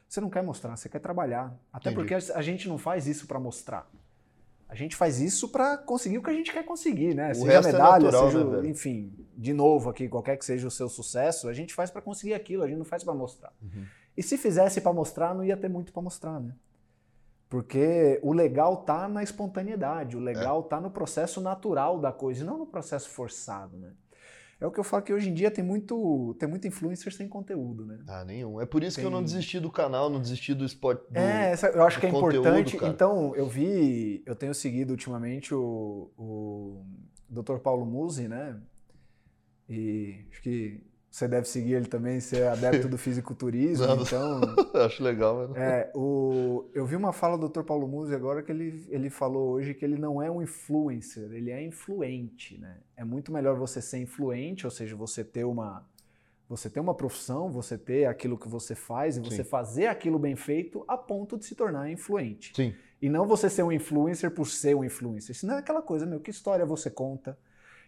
você 0.08 0.20
não 0.20 0.28
quer 0.28 0.42
mostrar, 0.42 0.76
você 0.76 0.88
quer 0.88 0.98
trabalhar. 0.98 1.56
Até 1.72 1.90
Entendi. 1.90 2.08
porque 2.08 2.32
a 2.32 2.42
gente 2.42 2.68
não 2.68 2.76
faz 2.76 3.06
isso 3.06 3.26
para 3.26 3.38
mostrar. 3.40 3.88
A 4.72 4.74
gente 4.74 4.96
faz 4.96 5.20
isso 5.20 5.50
para 5.50 5.76
conseguir 5.76 6.16
o 6.16 6.22
que 6.22 6.30
a 6.30 6.32
gente 6.32 6.50
quer 6.50 6.64
conseguir, 6.64 7.14
né? 7.14 7.32
O 7.32 7.34
seja 7.34 7.46
resto 7.46 7.68
é 7.68 7.72
medalha, 7.72 8.04
natural, 8.06 8.30
seja, 8.30 8.44
né, 8.44 8.68
enfim, 8.70 9.12
de 9.36 9.52
novo 9.52 9.90
aqui, 9.90 10.08
qualquer 10.08 10.38
que 10.38 10.46
seja 10.46 10.66
o 10.66 10.70
seu 10.70 10.88
sucesso, 10.88 11.46
a 11.46 11.52
gente 11.52 11.74
faz 11.74 11.90
para 11.90 12.00
conseguir 12.00 12.32
aquilo, 12.32 12.62
a 12.62 12.66
gente 12.66 12.78
não 12.78 12.84
faz 12.86 13.04
para 13.04 13.12
mostrar. 13.12 13.52
Uhum. 13.60 13.84
E 14.16 14.22
se 14.22 14.38
fizesse 14.38 14.80
para 14.80 14.90
mostrar, 14.90 15.34
não 15.34 15.44
ia 15.44 15.58
ter 15.58 15.68
muito 15.68 15.92
para 15.92 16.00
mostrar, 16.00 16.40
né? 16.40 16.54
Porque 17.50 18.18
o 18.22 18.32
legal 18.32 18.78
tá 18.78 19.06
na 19.08 19.22
espontaneidade, 19.22 20.16
o 20.16 20.20
legal 20.20 20.62
tá 20.62 20.80
no 20.80 20.90
processo 20.90 21.38
natural 21.38 22.00
da 22.00 22.10
coisa, 22.10 22.42
não 22.42 22.56
no 22.56 22.66
processo 22.66 23.10
forçado, 23.10 23.76
né? 23.76 23.92
É 24.62 24.66
o 24.66 24.70
que 24.70 24.78
eu 24.78 24.84
falo 24.84 25.02
que 25.02 25.12
hoje 25.12 25.28
em 25.28 25.34
dia 25.34 25.50
tem 25.50 25.64
muito, 25.64 26.36
tem 26.38 26.48
muito 26.48 26.68
influencer 26.68 27.12
sem 27.12 27.28
conteúdo, 27.28 27.84
né? 27.84 27.98
Ah, 28.06 28.24
nenhum. 28.24 28.60
É 28.60 28.64
por 28.64 28.84
isso 28.84 28.96
que 28.96 29.04
eu 29.04 29.10
não 29.10 29.18
Tem- 29.18 29.24
desisti 29.24 29.58
do 29.58 29.68
canal, 29.72 30.08
não 30.08 30.20
desisti 30.20 30.54
do 30.54 30.64
esporte. 30.64 31.02
É, 31.12 31.54
eu 31.74 31.82
acho 31.84 31.98
que 31.98 32.06
é 32.06 32.10
conteúdo, 32.12 32.46
importante. 32.48 32.76
cara. 32.76 32.92
Então, 32.92 33.34
eu 33.34 33.48
vi, 33.48 34.22
eu 34.24 34.36
tenho 34.36 34.54
seguido 34.54 34.92
ultimamente 34.92 35.52
o, 35.52 36.12
o 36.16 36.86
Dr. 37.28 37.56
Paulo 37.58 37.84
Musi, 37.84 38.28
né? 38.28 38.56
E 39.68 40.26
acho 40.30 40.40
que 40.42 40.80
você 41.12 41.28
deve 41.28 41.46
seguir 41.46 41.74
ele 41.74 41.84
também, 41.84 42.20
ser 42.20 42.38
é 42.38 42.48
adepto 42.48 42.88
do 42.88 42.96
fisiculturismo, 42.98 43.86
Não. 43.86 44.00
então... 44.00 44.40
Acho 44.82 45.04
legal, 45.04 45.46
mas... 45.50 45.58
É, 45.60 45.92
o, 45.94 46.64
eu 46.72 46.86
vi 46.86 46.96
uma 46.96 47.12
fala 47.12 47.36
do 47.36 47.50
Dr. 47.50 47.64
Paulo 47.64 47.86
Musi 47.86 48.14
agora 48.14 48.42
que 48.42 48.50
ele, 48.50 48.86
ele 48.88 49.10
falou 49.10 49.50
hoje 49.50 49.74
que 49.74 49.84
ele 49.84 49.98
não 49.98 50.22
é 50.22 50.30
um 50.30 50.40
influencer, 50.40 51.30
ele 51.30 51.50
é 51.50 51.62
influente, 51.62 52.58
né? 52.58 52.78
É 52.96 53.04
muito 53.04 53.30
melhor 53.30 53.58
você 53.58 53.82
ser 53.82 53.98
influente, 53.98 54.64
ou 54.64 54.70
seja, 54.70 54.96
você 54.96 55.22
ter 55.22 55.44
uma 55.44 55.86
você 56.48 56.68
ter 56.68 56.80
uma 56.80 56.94
profissão, 56.94 57.50
você 57.50 57.78
ter 57.78 58.04
aquilo 58.04 58.36
que 58.36 58.48
você 58.48 58.74
faz 58.74 59.16
e 59.16 59.20
você 59.20 59.42
Sim. 59.42 59.44
fazer 59.44 59.86
aquilo 59.86 60.18
bem 60.18 60.36
feito 60.36 60.84
a 60.86 60.98
ponto 60.98 61.38
de 61.38 61.46
se 61.46 61.54
tornar 61.54 61.90
influente. 61.90 62.52
Sim. 62.54 62.74
E 63.00 63.08
não 63.08 63.26
você 63.26 63.48
ser 63.48 63.62
um 63.62 63.72
influencer 63.72 64.30
por 64.30 64.46
ser 64.46 64.76
um 64.76 64.84
influencer. 64.84 65.34
Senão 65.34 65.54
é 65.54 65.58
aquela 65.58 65.80
coisa, 65.80 66.04
meu, 66.04 66.20
que 66.20 66.30
história 66.30 66.66
você 66.66 66.90
conta, 66.90 67.38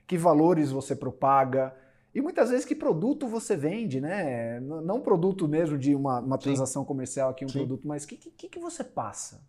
que 0.07 0.17
valores 0.17 0.71
você 0.71 0.97
propaga. 0.97 1.75
E 2.15 2.21
muitas 2.21 2.51
vezes 2.51 2.65
que 2.65 2.77
produto 2.77 3.27
você 3.27 3.57
vende, 3.57 4.01
né? 4.01 4.61
Não 4.61 5.01
produto 5.01 5.49
mesmo 5.49 5.77
de 5.77 5.95
uma, 5.95 6.21
uma 6.21 6.39
transação 6.39 6.85
comercial 6.85 7.31
aqui, 7.31 7.45
um 7.45 7.49
Sim. 7.49 7.59
produto, 7.59 7.89
mas 7.89 8.05
o 8.05 8.07
que, 8.09 8.17
que, 8.17 8.49
que 8.49 8.59
você 8.59 8.85
passa? 8.85 9.45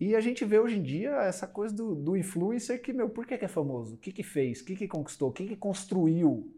E 0.00 0.16
a 0.16 0.20
gente 0.20 0.44
vê 0.44 0.58
hoje 0.58 0.78
em 0.78 0.82
dia 0.82 1.10
essa 1.22 1.46
coisa 1.46 1.74
do, 1.74 1.94
do 1.94 2.16
influencer 2.16 2.82
que, 2.82 2.92
meu, 2.92 3.08
por 3.08 3.26
que, 3.26 3.36
que 3.36 3.44
é 3.44 3.48
famoso? 3.48 3.94
O 3.94 3.98
que, 3.98 4.12
que 4.12 4.22
fez? 4.22 4.60
O 4.60 4.64
que, 4.64 4.74
que 4.74 4.88
conquistou? 4.88 5.28
O 5.28 5.32
que, 5.32 5.46
que 5.46 5.56
construiu? 5.56 6.50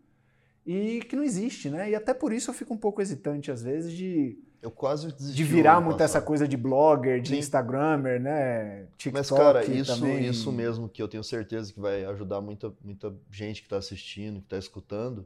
E 0.65 1.01
que 1.09 1.17
não 1.17 1.23
existe, 1.23 1.71
né? 1.71 1.91
E 1.91 1.95
até 1.95 2.15
por 2.15 2.33
isso 2.33 2.51
eu 2.51 2.55
fico 2.55 2.73
um 2.73 2.79
pouco 2.79 3.03
hesitante, 3.03 3.51
às 3.51 3.63
vezes, 3.63 3.93
de. 3.93 4.39
Eu 4.67 4.71
quase 4.73 5.13
De 5.13 5.45
virar 5.45 5.81
muito 5.81 6.03
essa 6.03 6.21
coisa 6.21 6.49
de 6.49 6.57
blogger, 6.57 7.21
de 7.21 7.29
Sim. 7.29 7.39
Instagrammer, 7.39 8.21
né? 8.21 8.87
TikTok 8.99 9.13
Mas, 9.13 9.31
cara, 9.31 9.65
isso, 9.65 9.95
também. 9.95 10.27
isso 10.27 10.51
mesmo 10.51 10.89
que 10.89 11.01
eu 11.01 11.07
tenho 11.07 11.23
certeza 11.23 11.73
que 11.73 11.79
vai 11.79 12.05
ajudar 12.07 12.41
muita, 12.41 12.75
muita 12.83 13.15
gente 13.31 13.61
que 13.61 13.67
está 13.67 13.77
assistindo, 13.77 14.41
que 14.41 14.47
está 14.47 14.59
escutando. 14.59 15.25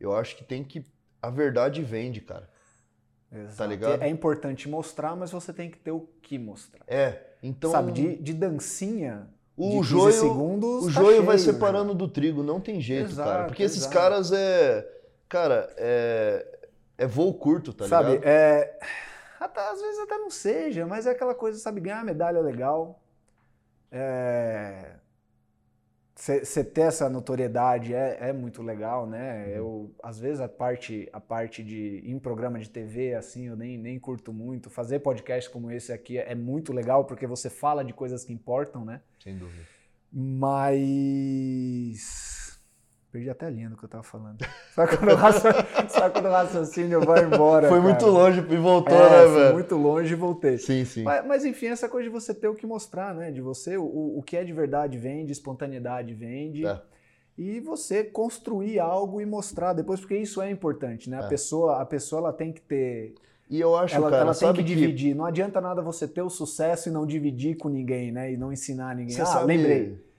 Eu 0.00 0.16
acho 0.16 0.34
que 0.34 0.42
tem 0.42 0.64
que. 0.64 0.82
A 1.20 1.28
verdade 1.28 1.82
vende, 1.82 2.22
cara. 2.22 2.48
Tá 3.30 3.38
Exato. 3.38 3.56
Tá 3.58 3.66
ligado? 3.66 4.02
É 4.02 4.08
importante 4.08 4.66
mostrar, 4.66 5.14
mas 5.14 5.30
você 5.30 5.52
tem 5.52 5.70
que 5.70 5.76
ter 5.76 5.90
o 5.90 6.08
que 6.22 6.38
mostrar. 6.38 6.82
É. 6.88 7.20
Então. 7.42 7.70
Sabe, 7.70 7.92
de, 7.92 8.16
de 8.16 8.32
dancinha. 8.32 9.28
O 9.58 9.82
joio, 9.82 10.14
segundos, 10.14 10.84
o 10.84 10.86
tá 10.86 11.02
joio 11.02 11.16
cheio, 11.16 11.24
vai 11.24 11.36
separando 11.36 11.94
do 11.94 12.08
trigo, 12.08 12.42
não 12.42 12.58
tem 12.58 12.80
jeito, 12.80 13.10
exato, 13.10 13.28
cara. 13.28 13.44
Porque 13.44 13.62
esses 13.62 13.86
caras 13.86 14.32
é. 14.32 14.90
Cara, 15.28 15.70
é. 15.76 16.59
É 17.00 17.06
voo 17.06 17.34
curto, 17.34 17.72
tá 17.72 17.88
sabe, 17.88 18.10
ligado? 18.10 18.22
Sabe, 18.22 18.30
é. 18.30 18.78
Até, 19.40 19.60
às 19.60 19.80
vezes 19.80 19.98
até 20.00 20.18
não 20.18 20.30
seja, 20.30 20.86
mas 20.86 21.06
é 21.06 21.10
aquela 21.10 21.34
coisa, 21.34 21.58
sabe, 21.58 21.80
ganhar 21.80 22.04
medalha 22.04 22.40
legal. 22.40 23.00
É 23.90 24.96
você 26.20 26.62
ter 26.62 26.82
essa 26.82 27.08
notoriedade 27.08 27.94
é, 27.94 28.18
é, 28.20 28.32
muito 28.32 28.62
legal, 28.62 29.06
né? 29.06 29.46
Uhum. 29.46 29.52
Eu, 29.52 29.90
às 30.02 30.20
vezes, 30.20 30.38
a 30.40 30.48
parte, 30.48 31.08
a 31.12 31.20
parte 31.20 31.64
de 31.64 32.02
em 32.04 32.18
programa 32.18 32.58
de 32.58 32.68
TV, 32.68 33.14
assim, 33.14 33.46
eu 33.48 33.56
nem, 33.56 33.78
nem 33.78 33.98
curto 33.98 34.30
muito. 34.32 34.68
Fazer 34.68 34.98
podcast 34.98 35.48
como 35.48 35.70
esse 35.70 35.90
aqui 35.92 36.18
é 36.18 36.34
muito 36.34 36.74
legal, 36.74 37.06
porque 37.06 37.26
você 37.26 37.48
fala 37.48 37.82
de 37.82 37.94
coisas 37.94 38.22
que 38.22 38.34
importam, 38.34 38.84
né? 38.84 39.00
Sem 39.22 39.38
dúvida. 39.38 39.64
Mas 40.12 42.00
Perdi 43.12 43.28
até 43.28 43.46
a 43.46 43.50
linha 43.50 43.68
do 43.68 43.76
que 43.76 43.84
eu 43.84 43.88
tava 43.88 44.04
falando. 44.04 44.38
Só 44.72 44.86
quando 44.86 45.10
o, 45.12 45.88
só 45.88 46.10
quando 46.10 46.26
o 46.26 46.30
raciocínio 46.30 47.00
vai 47.00 47.24
embora. 47.24 47.68
Foi 47.68 47.78
cara. 47.78 47.90
muito 47.90 48.06
longe 48.06 48.38
e 48.38 48.56
voltou, 48.56 48.96
é, 48.96 49.10
né, 49.10 49.26
velho? 49.26 49.46
Foi 49.46 49.52
muito 49.52 49.76
longe 49.76 50.12
e 50.12 50.16
voltei. 50.16 50.58
Sim, 50.58 50.84
sim. 50.84 51.02
Mas, 51.02 51.26
mas, 51.26 51.44
enfim, 51.44 51.66
essa 51.66 51.88
coisa 51.88 52.08
de 52.08 52.12
você 52.12 52.32
ter 52.32 52.46
o 52.46 52.54
que 52.54 52.64
mostrar, 52.64 53.12
né? 53.12 53.32
De 53.32 53.40
você, 53.40 53.76
o, 53.76 54.18
o 54.18 54.22
que 54.22 54.36
é 54.36 54.44
de 54.44 54.52
verdade 54.52 54.96
vende, 54.96 55.32
espontaneidade 55.32 56.14
vende. 56.14 56.64
É. 56.64 56.80
E 57.36 57.58
você 57.58 58.04
construir 58.04 58.78
algo 58.78 59.20
e 59.20 59.26
mostrar 59.26 59.72
depois, 59.72 59.98
porque 59.98 60.16
isso 60.16 60.40
é 60.40 60.48
importante, 60.48 61.10
né? 61.10 61.20
A 61.20 61.24
é. 61.24 61.28
pessoa, 61.28 61.80
a 61.80 61.86
pessoa 61.86 62.20
ela 62.20 62.32
tem 62.32 62.52
que 62.52 62.60
ter. 62.60 63.14
E 63.48 63.60
eu 63.60 63.74
acho, 63.74 63.96
ela, 63.96 64.08
cara, 64.08 64.22
ela 64.22 64.34
tem 64.34 64.52
que, 64.52 64.58
que 64.58 64.62
dividir. 64.62 65.16
Não 65.16 65.24
adianta 65.24 65.60
nada 65.60 65.82
você 65.82 66.06
ter 66.06 66.22
o 66.22 66.30
sucesso 66.30 66.88
e 66.88 66.92
não 66.92 67.04
dividir 67.04 67.56
com 67.56 67.68
ninguém, 67.68 68.12
né? 68.12 68.32
E 68.32 68.36
não 68.36 68.52
ensinar 68.52 68.94
ninguém. 68.94 69.16
Você 69.16 69.22
ah, 69.22 69.26
sabe... 69.26 69.46
lembrei 69.46 70.09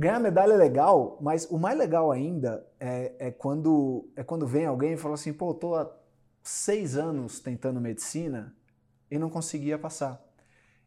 Ganhar 0.00 0.18
medalha 0.18 0.54
é 0.54 0.56
legal, 0.56 1.18
mas 1.20 1.44
o 1.50 1.58
mais 1.58 1.78
legal 1.78 2.10
ainda 2.10 2.66
é, 2.80 3.12
é, 3.18 3.30
quando, 3.30 4.08
é 4.16 4.24
quando 4.24 4.46
vem 4.46 4.64
alguém 4.64 4.94
e 4.94 4.96
fala 4.96 5.12
assim, 5.12 5.30
pô, 5.30 5.52
tô 5.52 5.74
há 5.74 5.94
seis 6.42 6.96
anos 6.96 7.38
tentando 7.38 7.78
medicina 7.82 8.56
e 9.10 9.18
não 9.18 9.28
conseguia 9.28 9.78
passar. 9.78 10.18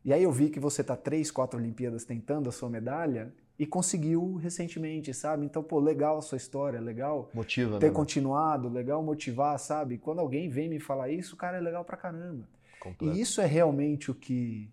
E 0.03 0.11
aí 0.11 0.23
eu 0.23 0.31
vi 0.31 0.49
que 0.49 0.59
você 0.59 0.83
tá 0.83 0.95
três, 0.95 1.29
quatro 1.29 1.59
Olimpíadas 1.59 2.03
tentando 2.03 2.49
a 2.49 2.51
sua 2.51 2.71
medalha 2.71 3.31
e 3.59 3.67
conseguiu 3.67 4.33
recentemente, 4.37 5.13
sabe? 5.13 5.45
Então, 5.45 5.61
pô, 5.61 5.79
legal 5.79 6.17
a 6.17 6.21
sua 6.23 6.37
história, 6.37 6.81
legal 6.81 7.29
Motiva, 7.35 7.77
ter 7.77 7.89
né, 7.89 7.93
continuado, 7.93 8.67
legal 8.67 9.03
motivar, 9.03 9.59
sabe? 9.59 9.99
Quando 9.99 10.21
alguém 10.21 10.49
vem 10.49 10.67
me 10.67 10.79
falar 10.79 11.09
isso, 11.09 11.37
cara, 11.37 11.57
é 11.57 11.61
legal 11.61 11.85
pra 11.85 11.95
caramba. 11.95 12.49
Completo. 12.79 13.15
E 13.15 13.21
isso 13.21 13.39
é 13.39 13.45
realmente 13.45 14.09
o 14.09 14.15
que 14.15 14.71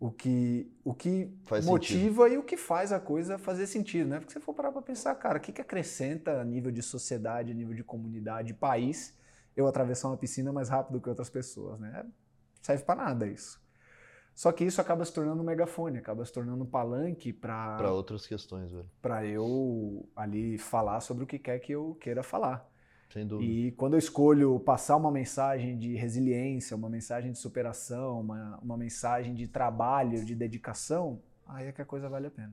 o 0.00 0.10
que, 0.10 0.72
o 0.82 0.94
que 0.94 1.30
motiva 1.62 2.24
sentido. 2.24 2.28
e 2.28 2.38
o 2.38 2.42
que 2.42 2.56
faz 2.56 2.90
a 2.90 2.98
coisa 2.98 3.36
fazer 3.36 3.66
sentido, 3.66 4.08
né? 4.08 4.18
Porque 4.18 4.32
se 4.32 4.38
você 4.38 4.44
for 4.44 4.54
parar 4.54 4.72
para 4.72 4.80
pensar, 4.80 5.14
cara, 5.16 5.36
o 5.36 5.40
que, 5.40 5.52
que 5.52 5.60
acrescenta 5.60 6.40
a 6.40 6.44
nível 6.44 6.72
de 6.72 6.82
sociedade, 6.82 7.52
a 7.52 7.54
nível 7.54 7.74
de 7.74 7.84
comunidade, 7.84 8.54
país, 8.54 9.14
eu 9.54 9.66
atravessar 9.66 10.08
uma 10.08 10.16
piscina 10.16 10.50
mais 10.54 10.70
rápido 10.70 11.02
que 11.02 11.08
outras 11.10 11.28
pessoas, 11.28 11.78
né? 11.78 12.06
Serve 12.62 12.82
para 12.82 12.94
nada 13.04 13.26
isso. 13.26 13.60
Só 14.34 14.50
que 14.52 14.64
isso 14.64 14.80
acaba 14.80 15.04
se 15.04 15.12
tornando 15.12 15.42
um 15.42 15.44
megafone, 15.44 15.98
acaba 15.98 16.24
se 16.24 16.32
tornando 16.32 16.64
um 16.64 16.66
palanque 16.66 17.30
para 17.30 17.76
para 17.76 17.92
outras 17.92 18.26
questões, 18.26 18.72
velho. 18.72 18.88
Para 19.02 19.26
eu 19.26 20.08
ali 20.16 20.56
falar 20.56 21.00
sobre 21.00 21.24
o 21.24 21.26
que 21.26 21.38
quer 21.38 21.58
que 21.58 21.72
eu 21.72 21.94
queira 22.00 22.22
falar. 22.22 22.66
Sem 23.12 23.26
dúvida. 23.26 23.50
E 23.50 23.72
quando 23.72 23.94
eu 23.94 23.98
escolho 23.98 24.58
passar 24.60 24.96
uma 24.96 25.10
mensagem 25.10 25.76
de 25.76 25.94
resiliência, 25.94 26.76
uma 26.76 26.88
mensagem 26.88 27.32
de 27.32 27.38
superação, 27.38 28.20
uma, 28.20 28.58
uma 28.62 28.76
mensagem 28.76 29.34
de 29.34 29.48
trabalho, 29.48 30.24
de 30.24 30.34
dedicação, 30.34 31.20
aí 31.46 31.66
é 31.66 31.72
que 31.72 31.82
a 31.82 31.84
coisa 31.84 32.08
vale 32.08 32.28
a 32.28 32.30
pena. 32.30 32.52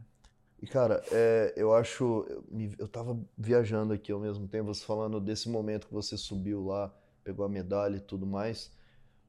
E 0.61 0.65
cara, 0.65 1.03
é, 1.11 1.53
eu 1.55 1.73
acho. 1.73 2.25
Eu, 2.27 2.43
eu 2.79 2.87
tava 2.87 3.19
viajando 3.37 3.93
aqui 3.93 4.11
ao 4.11 4.19
mesmo 4.19 4.47
tempo, 4.47 4.73
você 4.73 4.83
falando 4.83 5.21
desse 5.21 5.47
momento 5.47 5.87
que 5.87 5.93
você 5.93 6.17
subiu 6.17 6.65
lá, 6.65 6.91
pegou 7.23 7.45
a 7.45 7.49
medalha 7.49 7.97
e 7.97 8.01
tudo 8.01 8.25
mais. 8.25 8.71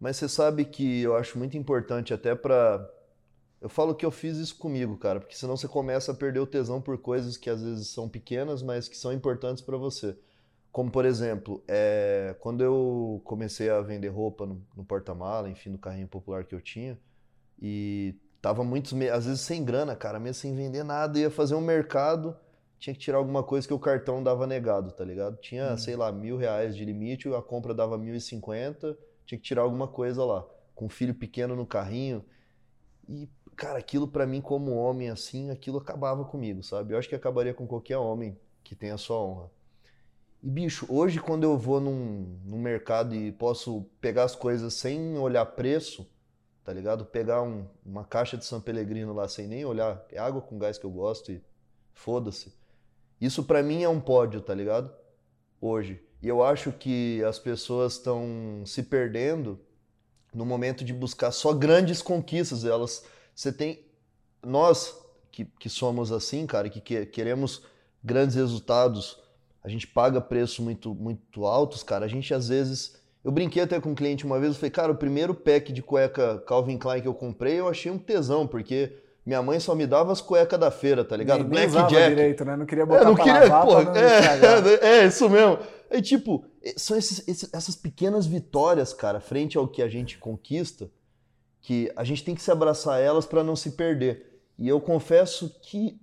Mas 0.01 0.16
você 0.16 0.29
sabe 0.29 0.64
que 0.64 1.03
eu 1.03 1.14
acho 1.14 1.39
muito 1.39 1.59
importante 1.59 2.14
até 2.14 2.35
para 2.35 2.89
eu 3.61 3.68
falo 3.68 3.95
que 3.95 4.07
eu 4.07 4.11
fiz 4.11 4.37
isso 4.37 4.57
comigo, 4.57 4.97
cara, 4.97 5.18
porque 5.18 5.35
senão 5.35 5.57
você 5.57 5.66
começa 5.66 6.12
a 6.12 6.14
perder 6.14 6.39
o 6.39 6.47
tesão 6.47 6.81
por 6.81 6.97
coisas 6.99 7.37
que 7.37 7.51
às 7.51 7.61
vezes 7.61 7.89
são 7.89 8.09
pequenas, 8.09 8.62
mas 8.62 8.89
que 8.89 8.97
são 8.97 9.12
importantes 9.12 9.62
para 9.62 9.76
você. 9.76 10.16
Como, 10.71 10.91
por 10.91 11.05
exemplo, 11.05 11.62
é, 11.66 12.37
quando 12.41 12.62
eu 12.62 13.21
comecei 13.25 13.71
a 13.71 13.81
vender 13.81 14.09
roupa 14.09 14.47
no, 14.47 14.62
no 14.77 14.85
porta-mala, 14.85 15.49
enfim, 15.49 15.71
no 15.71 15.79
carrinho 15.79 16.07
popular 16.07 16.45
que 16.45 16.55
eu 16.55 16.61
tinha, 16.61 16.99
e 17.61 18.14
tava 18.41 18.62
muitos, 18.62 18.93
às 19.12 19.27
vezes 19.27 19.41
sem 19.41 19.64
grana, 19.64 19.97
cara, 19.97 20.21
mesmo 20.21 20.35
sem 20.35 20.55
vender 20.55 20.85
nada, 20.85 21.19
ia 21.19 21.31
fazer 21.31 21.55
um 21.55 21.61
mercado, 21.61 22.37
tinha 22.79 22.95
que 22.95 23.01
tirar 23.01 23.19
alguma 23.19 23.43
coisa 23.43 23.66
que 23.66 23.75
o 23.75 23.79
cartão 23.79 24.23
dava 24.23 24.47
negado, 24.47 24.93
tá 24.93 25.05
ligado? 25.05 25.37
Tinha, 25.39 25.73
hum. 25.73 25.79
sei 25.79 25.97
lá, 25.97 26.12
mil 26.12 26.37
reais 26.37 26.77
de 26.77 26.85
limite, 26.85 27.29
a 27.35 27.43
compra 27.43 27.75
dava 27.75 27.99
mil 27.99 28.14
e 28.14 28.21
cinquenta, 28.21 28.97
tinha 29.27 29.39
que 29.39 29.45
tirar 29.45 29.62
alguma 29.62 29.89
coisa 29.89 30.25
lá. 30.25 30.47
Com 30.75 30.87
um 30.87 30.89
filho 30.89 31.14
pequeno 31.14 31.57
no 31.57 31.66
carrinho. 31.66 32.25
E, 33.09 33.29
cara, 33.57 33.79
aquilo 33.79 34.07
para 34.07 34.27
mim, 34.27 34.41
como 34.41 34.77
homem, 34.77 35.11
assim, 35.11 35.51
aquilo 35.51 35.79
acabava 35.79 36.25
comigo, 36.25 36.62
sabe? 36.62 36.95
Eu 36.95 36.99
acho 36.99 37.09
que 37.09 37.16
acabaria 37.16 37.53
com 37.53 37.66
qualquer 37.66 37.97
homem 37.97 38.39
que 38.62 38.77
tenha 38.77 38.95
a 38.95 38.99
sua 38.99 39.21
honra. 39.21 39.51
E, 40.43 40.49
bicho, 40.49 40.86
hoje 40.89 41.18
quando 41.18 41.45
eu 41.45 41.59
vou 41.59 41.80
num, 41.80 42.39
num 42.45 42.59
mercado 42.59 43.14
e 43.14 43.32
posso 43.32 43.84
pegar 44.01 44.24
as 44.24 44.36
coisas 44.36 44.74
sem 44.74 45.18
olhar 45.18 45.45
preço, 45.47 46.07
tá 46.64 46.72
ligado? 46.72 47.05
Pegar 47.05 47.43
um, 47.43 47.66
uma 47.84 48.05
caixa 48.05 48.36
de 48.36 48.45
São 48.45 48.61
Pellegrino 48.61 49.12
lá 49.12 49.26
sem 49.28 49.49
nem 49.49 49.64
olhar, 49.64 50.05
é 50.12 50.18
água 50.18 50.41
com 50.41 50.59
gás 50.59 50.78
que 50.78 50.84
eu 50.84 50.91
gosto 50.91 51.32
e 51.32 51.43
foda-se. 51.93 52.53
Isso 53.20 53.43
para 53.43 53.62
mim 53.62 53.82
é 53.82 53.89
um 53.89 54.01
pódio, 54.01 54.41
tá 54.41 54.55
ligado? 54.55 54.93
Hoje. 55.61 56.01
E 56.22 56.28
eu 56.28 56.43
acho 56.43 56.72
que 56.72 57.22
as 57.24 57.39
pessoas 57.39 57.95
estão 57.95 58.62
se 58.64 58.82
perdendo 58.82 59.59
no 60.32 60.45
momento 60.45 60.84
de 60.84 60.93
buscar 60.93 61.30
só 61.32 61.53
grandes 61.53 62.01
conquistas. 62.01 62.64
Elas, 62.64 63.05
você 63.34 63.53
tem, 63.53 63.84
nós 64.45 64.97
que, 65.30 65.45
que 65.45 65.68
somos 65.68 66.12
assim, 66.12 66.47
cara, 66.47 66.68
que, 66.68 66.80
que 66.80 67.07
queremos 67.07 67.62
grandes 68.03 68.36
resultados 68.36 69.20
a 69.69 69.71
gente 69.71 69.87
paga 69.87 70.21
preços 70.21 70.59
muito, 70.61 70.95
muito 70.95 71.45
altos, 71.45 71.83
cara. 71.83 72.07
A 72.07 72.09
gente 72.09 72.33
às 72.33 72.49
vezes. 72.49 72.97
Eu 73.23 73.31
brinquei 73.31 73.62
até 73.62 73.79
com 73.79 73.91
um 73.91 73.95
cliente 73.95 74.25
uma 74.25 74.39
vez, 74.39 74.53
eu 74.53 74.59
falei, 74.59 74.71
cara, 74.71 74.93
o 74.93 74.97
primeiro 74.97 75.35
pack 75.35 75.73
de 75.73 75.83
cueca 75.83 76.43
Calvin 76.47 76.79
Klein 76.79 77.03
que 77.03 77.09
eu 77.09 77.12
comprei, 77.12 77.59
eu 77.59 77.69
achei 77.69 77.91
um 77.93 77.99
tesão, 77.99 78.47
porque 78.47 78.97
minha 79.27 79.43
mãe 79.43 79.61
só 79.61 79.75
me 79.75 79.87
dava 79.87 80.12
as 80.12 80.21
cuecas 80.21 80.59
da 80.59 80.71
feira, 80.71 81.05
tá 81.05 81.14
ligado? 81.16 81.45
Black 81.45 81.71
Jack. 81.71 82.09
direito, 82.09 82.45
né? 82.45 82.57
Não 82.57 82.64
queria 82.64 82.87
botar 82.87 83.03
é, 83.03 83.05
não 83.05 83.14
queria, 83.14 83.41
lavar 83.41 83.66
porra, 83.66 83.93
é, 84.81 85.01
é, 85.01 85.07
isso 85.07 85.29
mesmo. 85.29 85.59
É 85.91 86.01
tipo, 86.01 86.45
são 86.77 86.97
esses, 86.97 87.27
esses, 87.29 87.53
essas 87.53 87.77
pequenas 87.77 88.25
vitórias, 88.25 88.95
cara, 88.95 89.21
frente 89.21 89.59
ao 89.59 89.69
que 89.69 89.83
a 89.83 89.89
gente 89.89 90.16
conquista, 90.16 90.89
que 91.61 91.93
a 91.97 92.05
gente 92.05 92.25
tem 92.25 92.35
que 92.35 92.41
se 92.41 92.51
abraçar 92.51 93.01
elas 93.01 93.27
para 93.27 93.45
não 93.45 93.57
se 93.57 93.73
perder. 93.73 94.41
E 94.59 94.66
eu 94.66 94.81
confesso 94.81 95.55
que 95.61 96.01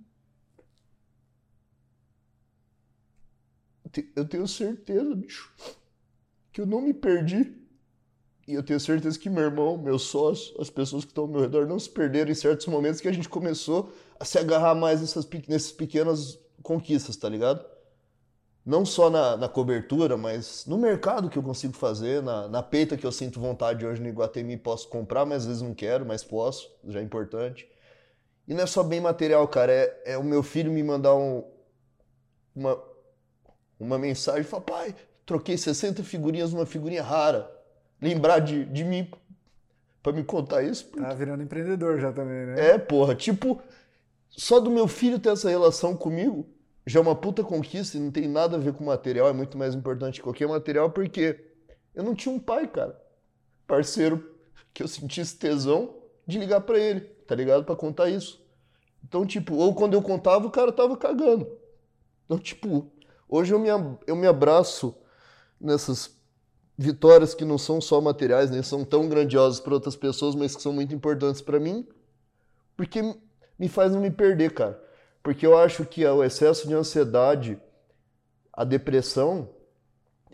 eu 4.16 4.24
tenho 4.24 4.46
certeza, 4.48 5.14
bicho, 5.14 5.52
que 6.52 6.60
eu 6.60 6.66
não 6.66 6.80
me 6.80 6.92
perdi. 6.92 7.54
E 8.48 8.54
eu 8.54 8.62
tenho 8.62 8.78
certeza 8.78 9.18
que 9.18 9.28
meu 9.28 9.42
irmão, 9.42 9.76
meu 9.76 9.98
sócio, 9.98 10.54
as 10.60 10.70
pessoas 10.70 11.04
que 11.04 11.10
estão 11.10 11.24
ao 11.24 11.30
meu 11.30 11.40
redor 11.40 11.66
não 11.66 11.78
se 11.78 11.90
perderam 11.90 12.30
em 12.30 12.34
certos 12.34 12.66
momentos 12.66 13.00
que 13.00 13.08
a 13.08 13.12
gente 13.12 13.28
começou 13.28 13.92
a 14.20 14.24
se 14.24 14.38
agarrar 14.38 14.74
mais 14.74 15.00
nessas, 15.00 15.28
nessas 15.48 15.72
pequenas 15.72 16.38
conquistas, 16.62 17.16
tá 17.16 17.28
ligado? 17.28 17.64
Não 18.64 18.84
só 18.84 19.10
na, 19.10 19.36
na, 19.36 19.48
cobertura, 19.48 20.16
mas 20.16 20.64
no 20.66 20.78
mercado 20.78 21.28
que 21.28 21.38
eu 21.38 21.42
consigo 21.42 21.72
fazer, 21.72 22.22
na, 22.22 22.48
na 22.48 22.62
peita 22.62 22.96
que 22.96 23.06
eu 23.06 23.12
sinto 23.12 23.40
vontade 23.40 23.86
hoje 23.86 24.00
no 24.00 24.08
Iguatemi, 24.08 24.56
posso 24.56 24.88
comprar, 24.88 25.24
mas 25.24 25.42
às 25.42 25.46
vezes 25.46 25.62
não 25.62 25.74
quero, 25.74 26.04
mas 26.04 26.24
posso, 26.24 26.68
já 26.84 27.00
é 27.00 27.02
importante. 27.02 27.68
E 28.46 28.54
não 28.54 28.62
é 28.62 28.66
só 28.66 28.82
bem 28.82 29.00
material, 29.00 29.46
cara, 29.48 29.72
é, 29.72 30.02
é 30.12 30.18
o 30.18 30.24
meu 30.24 30.42
filho 30.42 30.72
me 30.72 30.82
mandar 30.82 31.14
um, 31.14 31.44
uma, 32.54 32.80
uma 33.78 33.98
mensagem 33.98 34.42
e 34.42 34.44
falar, 34.44 34.62
pai, 34.62 34.94
troquei 35.24 35.56
60 35.56 36.02
figurinhas 36.02 36.52
numa 36.52 36.66
figurinha 36.66 37.02
rara. 37.02 37.50
Lembrar 38.00 38.40
de, 38.40 38.64
de 38.64 38.84
mim 38.84 39.10
pra 40.02 40.12
me 40.12 40.22
contar 40.22 40.62
isso. 40.62 40.86
Tá 40.90 41.12
virando 41.14 41.42
empreendedor 41.42 41.98
já 41.98 42.12
também, 42.12 42.46
né? 42.46 42.70
É, 42.70 42.78
porra, 42.78 43.14
tipo, 43.14 43.60
só 44.28 44.60
do 44.60 44.70
meu 44.70 44.86
filho 44.86 45.18
ter 45.18 45.30
essa 45.30 45.48
relação 45.48 45.96
comigo 45.96 46.46
já 46.86 47.00
é 47.00 47.02
uma 47.02 47.16
puta 47.16 47.42
conquista 47.42 47.96
e 47.96 48.00
não 48.00 48.12
tem 48.12 48.28
nada 48.28 48.56
a 48.56 48.60
ver 48.60 48.72
com 48.72 48.84
material, 48.84 49.28
é 49.28 49.32
muito 49.32 49.58
mais 49.58 49.74
importante 49.74 50.20
que 50.20 50.22
qualquer 50.22 50.46
material, 50.46 50.88
porque 50.90 51.44
eu 51.92 52.04
não 52.04 52.14
tinha 52.14 52.32
um 52.32 52.38
pai, 52.38 52.68
cara, 52.68 52.96
parceiro, 53.66 54.36
que 54.72 54.82
eu 54.82 54.88
sentisse 54.88 55.36
tesão 55.36 55.96
de 56.24 56.38
ligar 56.38 56.60
para 56.60 56.78
ele, 56.78 57.00
tá 57.00 57.34
ligado? 57.34 57.64
Para 57.64 57.74
contar 57.74 58.08
isso. 58.08 58.40
Então, 59.02 59.26
tipo, 59.26 59.56
ou 59.56 59.74
quando 59.74 59.94
eu 59.94 60.02
contava, 60.02 60.46
o 60.46 60.50
cara 60.50 60.70
tava 60.70 60.96
cagando. 60.96 61.48
Então, 62.24 62.38
tipo, 62.38 62.90
hoje 63.28 63.52
eu 63.52 63.58
me, 63.58 63.68
eu 64.06 64.16
me 64.16 64.26
abraço 64.26 64.94
nessas 65.60 66.16
vitórias 66.76 67.34
que 67.34 67.44
não 67.44 67.56
são 67.56 67.80
só 67.80 68.00
materiais, 68.00 68.50
nem 68.50 68.62
são 68.62 68.84
tão 68.84 69.08
grandiosas 69.08 69.60
para 69.60 69.74
outras 69.74 69.96
pessoas, 69.96 70.34
mas 70.34 70.54
que 70.54 70.62
são 70.62 70.72
muito 70.72 70.94
importantes 70.94 71.40
para 71.40 71.58
mim, 71.58 71.86
porque 72.76 73.02
me 73.58 73.68
faz 73.68 73.92
não 73.92 74.00
me 74.00 74.10
perder, 74.10 74.52
cara. 74.52 74.82
Porque 75.22 75.46
eu 75.46 75.56
acho 75.56 75.84
que 75.84 76.06
o 76.06 76.22
excesso 76.22 76.68
de 76.68 76.74
ansiedade, 76.74 77.58
a 78.52 78.62
depressão, 78.64 79.48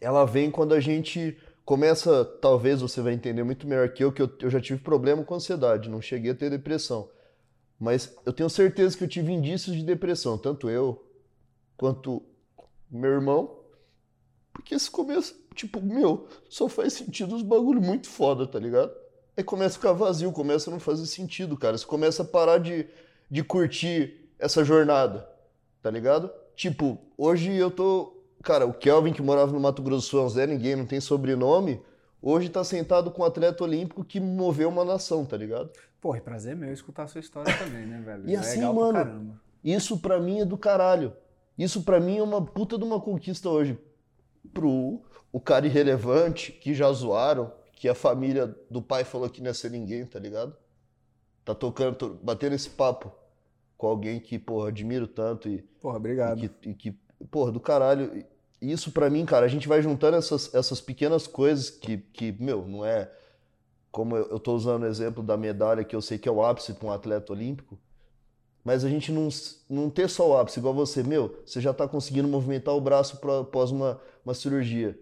ela 0.01 0.25
vem 0.25 0.51
quando 0.51 0.75
a 0.75 0.81
gente 0.81 1.39
começa, 1.65 2.25
talvez 2.25 2.81
você 2.81 3.01
vai 3.01 3.13
entender 3.13 3.45
muito 3.45 3.67
melhor 3.67 3.89
que 3.91 4.03
eu, 4.03 4.13
que 4.13 4.21
eu, 4.21 4.31
eu 4.41 4.51
já 4.51 4.61
tive 4.61 4.81
problema 4.81 5.25
com 5.25 5.35
ansiedade, 5.35 5.89
não 5.89 6.03
cheguei 6.03 6.33
a 6.33 6.35
ter 6.35 6.51
depressão. 6.51 7.09
Mas 7.79 8.15
eu 8.27 8.33
tenho 8.33 8.51
certeza 8.51 8.97
que 8.97 9.05
eu 9.05 9.09
tive 9.09 9.33
indícios 9.33 9.75
de 9.75 9.85
depressão, 9.85 10.37
tanto 10.37 10.69
eu 10.69 11.05
quanto 11.77 12.23
meu 12.99 13.11
irmão. 13.11 13.59
Porque 14.53 14.75
esse 14.75 14.91
começo, 14.91 15.35
tipo, 15.55 15.81
meu, 15.81 16.27
só 16.49 16.69
faz 16.69 16.93
sentido 16.93 17.35
os 17.35 17.43
bagulho 17.43 17.81
muito 17.81 18.09
foda, 18.09 18.47
tá 18.47 18.59
ligado? 18.59 18.93
Aí 19.37 19.43
começa 19.43 19.77
a 19.77 19.81
ficar 19.81 19.93
vazio, 19.93 20.31
começa 20.31 20.69
a 20.69 20.73
não 20.73 20.79
fazer 20.79 21.07
sentido, 21.07 21.57
cara. 21.57 21.77
Você 21.77 21.87
começa 21.87 22.23
a 22.23 22.27
parar 22.27 22.59
de, 22.59 22.87
de 23.31 23.43
curtir 23.43 24.29
essa 24.39 24.63
jornada, 24.63 25.27
tá 25.81 25.91
ligado? 25.91 26.31
Tipo, 26.55 26.99
hoje 27.17 27.55
eu 27.55 27.71
tô. 27.71 28.21
Cara, 28.43 28.67
o 28.67 28.75
Kelvin, 28.75 29.13
que 29.13 29.23
morava 29.23 29.53
no 29.53 29.61
Mato 29.61 29.83
Grosso 29.83 30.07
do 30.07 30.11
Sul, 30.11 30.21
é 30.21 30.25
um 30.25 30.29
Zé 30.29 30.47
Ninguém, 30.47 30.77
não 30.77 30.85
tem 30.85 31.01
sobrenome, 31.01 31.81
hoje 32.21 32.49
tá 32.49 32.63
sentado 32.65 33.11
com 33.11 33.23
um 33.23 33.25
atleta 33.25 33.63
olímpico 33.63 34.05
que 34.05 34.21
moveu 34.21 34.69
uma 34.69 34.85
nação, 34.85 35.25
tá 35.25 35.37
ligado? 35.37 35.71
Porra, 36.01 36.19
é 36.19 36.21
prazer 36.21 36.57
meu 36.57 36.73
escutar 36.73 37.05
a 37.05 37.07
sua 37.07 37.21
história 37.21 37.57
também, 37.57 37.87
né, 37.87 38.03
velho? 38.05 38.29
E 38.29 38.35
é 38.35 38.39
assim, 38.39 38.61
mano, 38.61 39.39
isso 39.63 39.99
pra 39.99 40.19
mim 40.19 40.41
é 40.41 40.45
do 40.45 40.59
caralho. 40.59 41.13
Isso 41.63 41.83
pra 41.83 42.01
mim 42.01 42.19
é 42.19 42.23
uma 42.23 42.45
puta 42.45 42.77
de 42.77 42.85
uma 42.85 43.01
conquista 43.01 43.49
hoje. 43.49 43.79
Pro 44.53 45.01
o 45.33 45.41
cara 45.41 45.67
irrelevante 45.67 46.51
que 46.51 46.75
já 46.75 46.91
zoaram, 46.93 47.53
que 47.73 47.89
a 47.89 47.95
família 47.95 48.55
do 48.69 48.83
pai 48.83 49.05
falou 49.05 49.31
que 49.31 49.41
não 49.41 49.47
ia 49.47 49.55
ser 49.55 49.71
ninguém, 49.71 50.05
tá 50.05 50.19
ligado? 50.19 50.55
Tá 51.45 51.55
tocando, 51.55 51.97
tô 51.97 52.09
batendo 52.11 52.55
esse 52.55 52.69
papo 52.69 53.13
com 53.79 53.87
alguém 53.87 54.19
que, 54.19 54.39
porra, 54.39 54.69
admiro 54.69 55.07
tanto 55.07 55.49
e. 55.49 55.63
Porra, 55.81 55.97
obrigado. 55.97 56.45
E 56.45 56.49
que, 56.49 56.69
e 56.71 56.75
que 56.75 56.99
porra, 57.31 57.53
do 57.53 57.61
caralho. 57.61 58.25
Isso 58.61 58.91
para 58.91 59.09
mim, 59.09 59.25
cara, 59.25 59.47
a 59.47 59.49
gente 59.49 59.69
vai 59.69 59.81
juntando 59.81 60.17
essas, 60.17 60.53
essas 60.55 60.81
pequenas 60.81 61.27
coisas 61.27 61.71
que, 61.71 61.99
que, 61.99 62.33
meu, 62.33 62.67
não 62.67 62.85
é 62.85 63.11
como 63.91 64.17
eu, 64.17 64.37
estou 64.37 64.57
usando 64.57 64.83
o 64.83 64.87
exemplo 64.87 65.23
da 65.23 65.37
medalha, 65.37 65.85
que 65.85 65.95
eu 65.95 66.03
sei 66.03 66.19
que 66.19 66.29
é 66.29 66.33
o 66.33 66.45
ápice 66.45 66.75
para 66.75 66.89
um 66.89 66.93
atleta 66.93 67.33
olímpico, 67.33 67.79
mas 68.65 68.85
a 68.85 68.89
gente 68.89 69.11
não, 69.11 69.29
não 69.69 69.91
ter 69.91 70.09
só 70.09 70.31
o 70.31 70.37
ápice, 70.37 70.59
igual 70.59 70.75
você, 70.75 71.03
meu, 71.03 71.43
você 71.45 71.61
já 71.61 71.73
está 71.73 71.89
conseguindo 71.89 72.29
movimentar 72.29 72.75
o 72.75 72.81
braço 72.81 73.19
pra, 73.19 73.41
após 73.41 73.71
uma, 73.71 74.01
uma 74.25 74.35
cirurgia. 74.35 74.99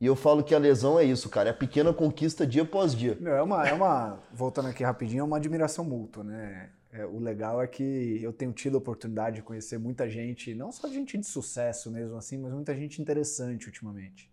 E 0.00 0.06
eu 0.06 0.16
falo 0.16 0.42
que 0.42 0.54
a 0.54 0.58
lesão 0.58 0.98
é 0.98 1.04
isso, 1.04 1.28
cara, 1.28 1.50
é 1.50 1.52
a 1.52 1.54
pequena 1.54 1.92
conquista 1.92 2.46
dia 2.46 2.62
após 2.62 2.94
dia. 2.94 3.16
Meu, 3.20 3.34
é 3.34 3.42
uma, 3.42 3.68
é 3.68 3.72
uma 3.72 4.18
voltando 4.32 4.68
aqui 4.68 4.82
rapidinho, 4.82 5.20
é 5.20 5.24
uma 5.24 5.36
admiração 5.36 5.84
mútua, 5.84 6.24
né? 6.24 6.70
É, 6.92 7.06
o 7.06 7.18
legal 7.18 7.62
é 7.62 7.66
que 7.66 8.20
eu 8.22 8.32
tenho 8.32 8.52
tido 8.52 8.74
a 8.74 8.78
oportunidade 8.78 9.36
de 9.36 9.42
conhecer 9.42 9.78
muita 9.78 10.08
gente, 10.10 10.54
não 10.54 10.70
só 10.70 10.88
gente 10.88 11.16
de 11.16 11.26
sucesso 11.26 11.90
mesmo 11.90 12.16
assim, 12.16 12.36
mas 12.36 12.52
muita 12.52 12.74
gente 12.74 13.00
interessante 13.00 13.66
ultimamente. 13.66 14.30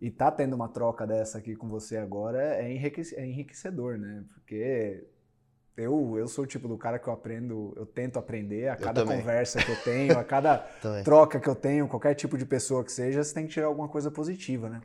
E 0.00 0.10
tá 0.10 0.30
tendo 0.30 0.56
uma 0.56 0.68
troca 0.68 1.06
dessa 1.06 1.38
aqui 1.38 1.54
com 1.54 1.68
você 1.68 1.96
agora 1.96 2.42
é, 2.42 2.62
é 2.62 3.26
enriquecedor, 3.26 3.98
né? 3.98 4.24
Porque 4.34 5.04
eu, 5.76 6.16
eu 6.18 6.26
sou 6.26 6.44
o 6.44 6.46
tipo 6.46 6.66
do 6.66 6.78
cara 6.78 6.98
que 6.98 7.06
eu 7.06 7.12
aprendo, 7.12 7.72
eu 7.76 7.84
tento 7.84 8.18
aprender 8.18 8.68
a 8.68 8.76
cada 8.76 9.04
conversa 9.04 9.62
que 9.62 9.70
eu 9.70 9.76
tenho, 9.84 10.18
a 10.18 10.24
cada 10.24 10.58
troca 11.04 11.38
que 11.38 11.48
eu 11.48 11.54
tenho, 11.54 11.86
qualquer 11.86 12.14
tipo 12.14 12.38
de 12.38 12.46
pessoa 12.46 12.82
que 12.82 12.90
seja, 12.90 13.22
você 13.22 13.34
tem 13.34 13.46
que 13.46 13.52
tirar 13.52 13.66
alguma 13.66 13.88
coisa 13.88 14.10
positiva, 14.10 14.68
né? 14.70 14.80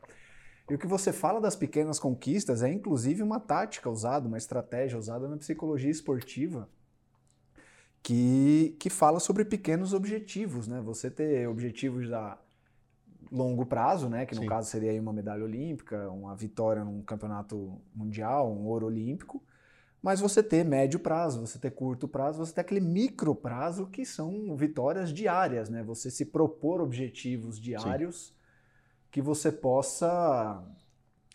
E 0.69 0.75
o 0.75 0.77
que 0.77 0.87
você 0.87 1.11
fala 1.11 1.39
das 1.39 1.55
pequenas 1.55 1.99
conquistas 1.99 2.61
é 2.61 2.69
inclusive 2.69 3.23
uma 3.23 3.39
tática 3.39 3.89
usada, 3.89 4.27
uma 4.27 4.37
estratégia 4.37 4.97
usada 4.97 5.27
na 5.27 5.37
psicologia 5.37 5.89
esportiva 5.89 6.69
que, 8.03 8.75
que 8.79 8.89
fala 8.89 9.19
sobre 9.19 9.45
pequenos 9.45 9.93
objetivos, 9.93 10.67
né? 10.67 10.81
Você 10.81 11.09
ter 11.09 11.47
objetivos 11.47 12.09
da 12.09 12.37
longo 13.31 13.65
prazo, 13.65 14.09
né? 14.09 14.25
Que 14.25 14.35
no 14.35 14.41
Sim. 14.41 14.47
caso 14.47 14.69
seria 14.69 14.99
uma 14.99 15.13
medalha 15.13 15.43
olímpica, 15.43 16.09
uma 16.09 16.35
vitória 16.35 16.83
num 16.83 17.01
campeonato 17.01 17.79
mundial, 17.95 18.51
um 18.51 18.65
ouro 18.65 18.87
olímpico. 18.87 19.41
Mas 20.01 20.19
você 20.19 20.41
ter 20.41 20.65
médio 20.65 20.99
prazo, 20.99 21.45
você 21.45 21.59
ter 21.59 21.71
curto 21.71 22.07
prazo, 22.07 22.43
você 22.43 22.53
ter 22.53 22.61
aquele 22.61 22.79
micro 22.79 23.35
prazo 23.35 23.85
que 23.85 24.03
são 24.03 24.55
vitórias 24.55 25.13
diárias, 25.13 25.69
né? 25.69 25.83
Você 25.83 26.09
se 26.09 26.25
propor 26.25 26.81
objetivos 26.81 27.59
diários 27.59 28.27
Sim. 28.27 28.33
que 29.11 29.21
você 29.21 29.51
possa 29.51 30.63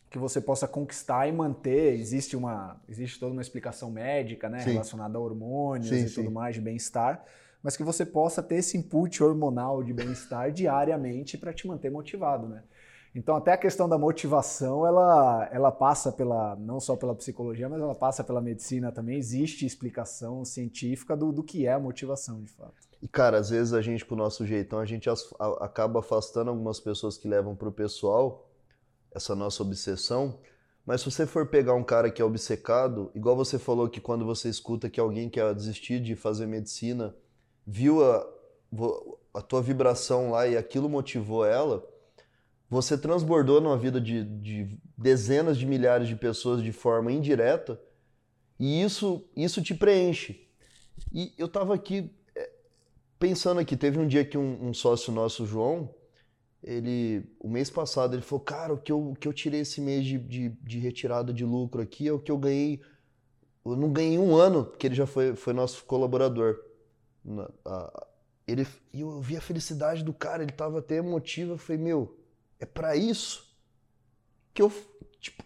que 0.09 0.19
você 0.19 0.41
possa 0.41 0.67
conquistar 0.67 1.29
e 1.29 1.33
manter. 1.33 1.95
Existe 1.95 2.37
uma 2.37 2.81
existe 2.89 3.21
toda 3.21 3.33
uma 3.33 3.43
explicação 3.43 3.91
médica, 3.91 4.49
né, 4.49 4.62
relacionada 4.62 5.17
a 5.17 5.21
hormônios 5.21 5.89
sim, 5.89 6.07
e 6.07 6.11
tudo 6.11 6.31
mais 6.31 6.55
de 6.57 6.61
bem-estar 6.61 7.25
mas 7.67 7.77
que 7.77 7.83
você 7.83 8.07
possa 8.07 8.45
ter 8.45 8.59
esse 8.59 8.77
input 8.77 9.21
hormonal 9.25 9.83
de 9.83 9.93
bem-estar 9.93 10.53
diariamente 10.55 11.37
para 11.37 11.53
te 11.53 11.67
manter 11.67 11.91
motivado, 11.91 12.47
né? 12.49 12.62
Então 13.17 13.35
até 13.35 13.55
a 13.55 13.57
questão 13.57 13.89
da 13.89 13.97
motivação, 13.97 14.87
ela, 14.87 15.49
ela 15.51 15.73
passa 15.73 16.12
pela 16.12 16.55
não 16.57 16.79
só 16.79 16.95
pela 16.97 17.14
psicologia, 17.14 17.67
mas 17.67 17.81
ela 17.81 17.95
passa 17.95 18.23
pela 18.23 18.43
medicina 18.43 18.93
também. 18.93 19.17
Existe 19.17 19.64
explicação 19.64 20.45
científica 20.45 21.17
do, 21.17 21.33
do 21.33 21.43
que 21.43 21.67
é 21.67 21.73
a 21.73 21.81
motivação, 21.81 22.43
de 22.43 22.51
fato. 22.51 22.75
E 23.01 23.09
cara, 23.09 23.39
às 23.39 23.49
vezes 23.49 23.73
a 23.73 23.81
gente 23.81 24.05
com 24.05 24.14
o 24.14 24.19
nosso 24.19 24.45
jeitão, 24.45 24.79
a 24.79 24.85
gente 24.85 25.09
as, 25.09 25.33
a, 25.39 25.64
acaba 25.64 26.01
afastando 26.01 26.51
algumas 26.51 26.79
pessoas 26.79 27.17
que 27.17 27.27
levam 27.27 27.57
para 27.57 27.71
o 27.71 27.73
pessoal 27.73 28.51
essa 29.14 29.35
nossa 29.35 29.62
obsessão. 29.62 30.39
Mas 30.85 31.01
se 31.01 31.11
você 31.11 31.25
for 31.25 31.47
pegar 31.47 31.73
um 31.73 31.83
cara 31.83 32.11
que 32.11 32.21
é 32.21 32.25
obcecado, 32.25 33.11
igual 33.14 33.35
você 33.35 33.59
falou 33.59 33.89
que 33.89 33.99
quando 33.99 34.27
você 34.27 34.51
escuta 34.51 34.91
que 34.91 35.01
alguém 35.01 35.31
quer 35.31 35.55
desistir 35.55 36.01
de 36.01 36.14
fazer 36.14 36.47
medicina, 36.47 37.17
viu 37.67 38.05
a, 38.05 38.29
a 39.33 39.41
tua 39.41 39.62
vibração 39.62 40.33
lá 40.33 40.47
e 40.47 40.55
aquilo 40.55 40.87
motivou 40.87 41.47
ela, 41.47 41.83
você 42.69 42.99
transbordou 42.99 43.61
numa 43.61 43.77
vida 43.77 44.01
de, 44.01 44.25
de, 44.25 44.79
dezenas 44.97 45.57
de 45.57 45.67
milhares 45.67 46.09
de 46.09 46.17
pessoas 46.17 46.62
de 46.62 46.73
forma 46.73 47.12
indireta 47.12 47.81
e 48.59 48.83
isso, 48.83 49.25
isso 49.37 49.62
te 49.62 49.75
preenche. 49.75 50.49
E 51.12 51.33
eu 51.39 51.47
estava 51.47 51.75
aqui 51.75 52.11
é, 52.35 52.51
pensando 53.19 53.61
aqui, 53.61 53.77
teve 53.77 53.99
um 53.99 54.07
dia 54.07 54.25
que 54.25 54.37
um, 54.37 54.69
um, 54.69 54.75
sócio 54.75 55.12
nosso, 55.12 55.47
João, 55.47 55.95
ele, 56.62 57.25
o 57.39 57.49
mês 57.49 57.71
passado, 57.71 58.14
ele 58.14 58.23
falou, 58.23 58.45
cara, 58.45 58.75
o 58.75 58.79
que 58.79 58.91
eu, 58.91 59.11
o 59.11 59.14
que 59.14 59.29
eu 59.29 59.33
tirei 59.33 59.61
esse 59.61 59.81
mês 59.81 60.05
de, 60.05 60.19
de, 60.19 60.49
de 60.49 60.79
retirada 60.79 61.33
de 61.33 61.45
lucro 61.45 61.83
aqui 61.83 62.09
é 62.09 62.12
o 62.12 62.19
que 62.19 62.33
eu 62.33 62.39
ganhei, 62.39 62.81
eu 63.64 63.77
não 63.77 63.93
ganhei 63.93 64.19
um 64.19 64.35
ano, 64.35 64.64
que 64.64 64.87
ele 64.87 64.95
já 64.95 65.07
foi, 65.07 65.37
foi 65.37 65.53
nosso 65.53 65.85
colaborador 65.85 66.59
ele, 68.47 68.67
e 68.93 69.01
eu 69.01 69.21
vi 69.21 69.37
a 69.37 69.41
felicidade 69.41 70.05
do 70.05 70.12
cara, 70.12 70.43
ele 70.43 70.53
tava 70.53 70.79
até 70.79 70.97
emotivo. 70.97 71.53
Eu 71.53 71.59
falei, 71.59 71.83
meu, 71.83 72.17
é 72.59 72.67
para 72.67 72.97
isso 72.97 73.47
que 74.55 74.63
eu, 74.63 74.73
tipo, 75.21 75.45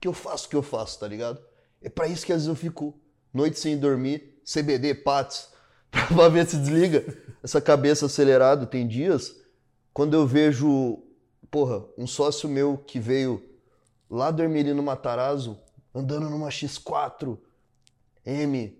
que 0.00 0.06
eu 0.06 0.12
faço 0.12 0.46
o 0.46 0.50
que 0.50 0.56
eu 0.56 0.62
faço, 0.62 0.98
tá 0.98 1.08
ligado? 1.08 1.42
É 1.80 1.88
para 1.88 2.06
isso 2.06 2.24
que 2.24 2.32
às 2.32 2.38
vezes 2.42 2.48
eu 2.48 2.54
fico 2.54 2.98
noite 3.32 3.58
sem 3.58 3.78
dormir, 3.78 4.40
CBD, 4.44 4.94
PATS, 4.94 5.50
pra 5.90 6.28
ver 6.28 6.46
se 6.46 6.56
desliga 6.56 7.04
essa 7.42 7.60
cabeça 7.60 8.06
acelerada. 8.06 8.66
Tem 8.66 8.86
dias 8.86 9.34
quando 9.92 10.14
eu 10.14 10.26
vejo, 10.26 11.02
porra, 11.50 11.84
um 11.96 12.06
sócio 12.06 12.48
meu 12.48 12.78
que 12.78 12.98
veio 12.98 13.42
lá 14.10 14.30
do 14.30 14.42
Hermelino 14.42 14.82
Matarazzo, 14.82 15.58
andando 15.94 16.28
numa 16.28 16.48
X4 16.48 17.38
M, 18.24 18.78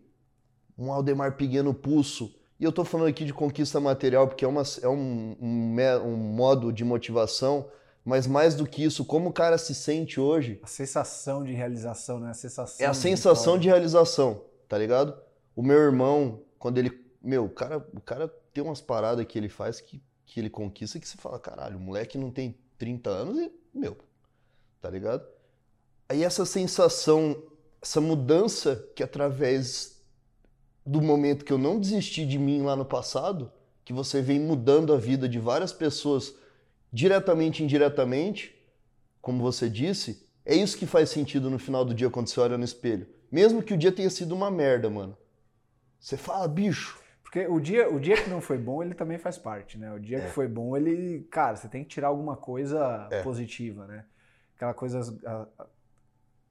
um 0.77 0.93
Aldemar 0.93 1.37
Piguet 1.37 1.63
no 1.63 1.75
pulso. 1.75 2.35
E 2.63 2.65
eu 2.65 2.71
estou 2.71 2.85
falando 2.85 3.09
aqui 3.09 3.25
de 3.25 3.35
conquista 3.35 3.81
material 3.81 4.29
porque 4.29 4.45
é, 4.45 4.49
uma, 4.49 4.63
é 4.83 4.89
um, 4.89 5.37
um, 5.41 5.77
um, 6.05 6.17
modo 6.17 6.73
de 6.73 6.85
motivação, 6.85 7.69
mas 8.05 8.25
mais 8.25 8.55
do 8.55 8.65
que 8.65 8.85
isso, 8.85 9.05
como 9.05 9.31
o 9.31 9.33
cara 9.33 9.59
se 9.59 9.75
sente 9.75 10.21
hoje. 10.21 10.61
A 10.63 10.69
sensação 10.69 11.43
de 11.43 11.53
realização, 11.53 12.21
né? 12.21 12.31
A 12.31 12.35
sensação 12.35 12.87
é 12.87 12.89
a 12.89 12.95
sensação 12.95 13.57
de, 13.57 13.63
de 13.63 13.69
realização, 13.69 14.45
tá 14.69 14.79
ligado? 14.79 15.13
O 15.57 15.63
meu 15.65 15.77
irmão, 15.77 16.41
quando 16.57 16.79
ele. 16.79 17.05
Meu, 17.21 17.47
o 17.47 17.51
cara, 17.51 17.79
o 17.79 18.01
cara 18.01 18.29
tem 18.55 18.63
umas 18.63 18.81
paradas 18.81 19.27
que 19.27 19.37
ele 19.37 19.49
faz 19.49 19.81
que, 19.81 20.01
que 20.25 20.39
ele 20.39 20.49
conquista 20.49 21.01
que 21.01 21.09
você 21.09 21.17
fala, 21.17 21.41
caralho, 21.41 21.77
o 21.77 21.81
moleque 21.81 22.17
não 22.17 22.31
tem 22.31 22.57
30 22.79 23.11
anos 23.11 23.39
e, 23.39 23.51
meu, 23.75 23.99
tá 24.81 24.89
ligado? 24.89 25.27
Aí 26.09 26.23
essa 26.23 26.47
sensação, 26.47 27.43
essa 27.83 28.01
mudança 28.01 28.89
que 28.95 29.03
através 29.03 29.92
do 30.85 31.01
momento 31.01 31.45
que 31.45 31.53
eu 31.53 31.59
não 31.59 31.79
desisti 31.79 32.27
de 32.27 32.39
mim 32.39 32.63
lá 32.63 32.75
no 32.75 32.85
passado, 32.85 33.51
que 33.85 33.93
você 33.93 34.21
vem 34.21 34.41
mudando 34.41 34.93
a 34.93 34.99
vida 34.99 35.29
de 35.29 35.39
várias 35.39 35.73
pessoas 35.73 36.35
diretamente 36.93 37.63
e 37.63 37.65
indiretamente, 37.65 38.55
como 39.21 39.43
você 39.43 39.69
disse, 39.71 40.27
é 40.45 40.55
isso 40.55 40.77
que 40.77 40.87
faz 40.87 41.09
sentido 41.09 41.49
no 41.49 41.59
final 41.59 41.85
do 41.85 41.95
dia 41.95 42.11
quando 42.11 42.29
você 42.29 42.41
olha 42.41 42.59
no 42.59 42.65
espelho. 42.65 43.07
Mesmo 43.31 43.63
que 43.63 43.73
o 43.73 43.79
dia 43.79 43.93
tenha 43.93 44.11
sido 44.11 44.35
uma 44.35 44.51
merda, 44.51 44.91
mano. 44.91 45.17
Você 45.99 46.17
fala, 46.17 46.47
bicho. 46.49 47.01
Porque 47.23 47.47
o 47.47 47.61
dia, 47.61 47.89
o 47.89 47.99
dia 47.99 48.23
que 48.23 48.29
não 48.29 48.41
foi 48.43 48.59
bom, 48.59 48.83
ele 48.83 48.95
também 48.95 49.17
faz 49.17 49.39
parte, 49.39 49.79
né? 49.79 49.91
O 49.93 49.99
dia 49.99 50.19
é. 50.19 50.21
que 50.27 50.33
foi 50.33 50.47
bom, 50.47 50.77
ele. 50.77 51.27
Cara, 51.31 51.57
você 51.57 51.67
tem 51.67 51.83
que 51.83 51.89
tirar 51.89 52.09
alguma 52.09 52.37
coisa 52.37 53.09
é. 53.11 53.23
positiva, 53.23 53.87
né? 53.87 54.05
Aquela 54.55 54.75
coisa. 54.75 55.01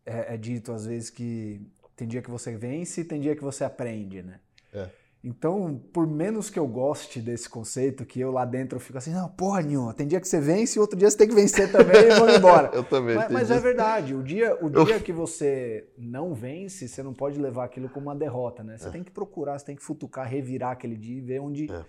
É, 0.03 0.33
é 0.33 0.37
dito 0.37 0.71
às 0.71 0.87
vezes 0.87 1.11
que 1.11 1.61
tem 2.01 2.07
dia 2.07 2.21
que 2.21 2.31
você 2.31 2.57
vence 2.57 3.01
e 3.01 3.03
tem 3.03 3.21
dia 3.21 3.35
que 3.35 3.43
você 3.43 3.63
aprende, 3.63 4.23
né? 4.23 4.39
É. 4.73 4.89
Então, 5.23 5.79
por 5.93 6.07
menos 6.07 6.49
que 6.49 6.57
eu 6.57 6.67
goste 6.67 7.21
desse 7.21 7.47
conceito, 7.47 8.03
que 8.03 8.19
eu 8.19 8.31
lá 8.31 8.43
dentro 8.43 8.79
fico 8.79 8.97
assim, 8.97 9.13
não, 9.13 9.29
porra 9.29 9.61
nenhuma, 9.61 9.93
tem 9.93 10.07
dia 10.07 10.19
que 10.19 10.27
você 10.27 10.41
vence 10.41 10.79
e 10.79 10.81
outro 10.81 10.97
dia 10.97 11.11
você 11.11 11.15
tem 11.15 11.27
que 11.27 11.35
vencer 11.35 11.71
também 11.71 12.07
e 12.07 12.15
vamos 12.15 12.37
embora. 12.37 12.71
eu 12.73 12.83
também. 12.83 13.15
Mas, 13.15 13.31
mas 13.31 13.51
é 13.51 13.59
verdade, 13.59 14.15
o 14.15 14.23
dia, 14.23 14.57
o 14.59 14.67
dia 14.83 14.99
que 14.99 15.13
você 15.13 15.87
não 15.95 16.33
vence, 16.33 16.87
você 16.87 17.03
não 17.03 17.13
pode 17.13 17.39
levar 17.39 17.65
aquilo 17.65 17.87
como 17.87 18.07
uma 18.07 18.15
derrota, 18.15 18.63
né? 18.63 18.79
Você 18.79 18.87
é. 18.87 18.91
tem 18.91 19.03
que 19.03 19.11
procurar, 19.11 19.59
você 19.59 19.65
tem 19.67 19.75
que 19.75 19.83
futucar, 19.83 20.27
revirar 20.27 20.71
aquele 20.71 20.97
dia 20.97 21.19
e 21.19 21.21
ver 21.21 21.39
onde, 21.39 21.71
é. 21.71 21.85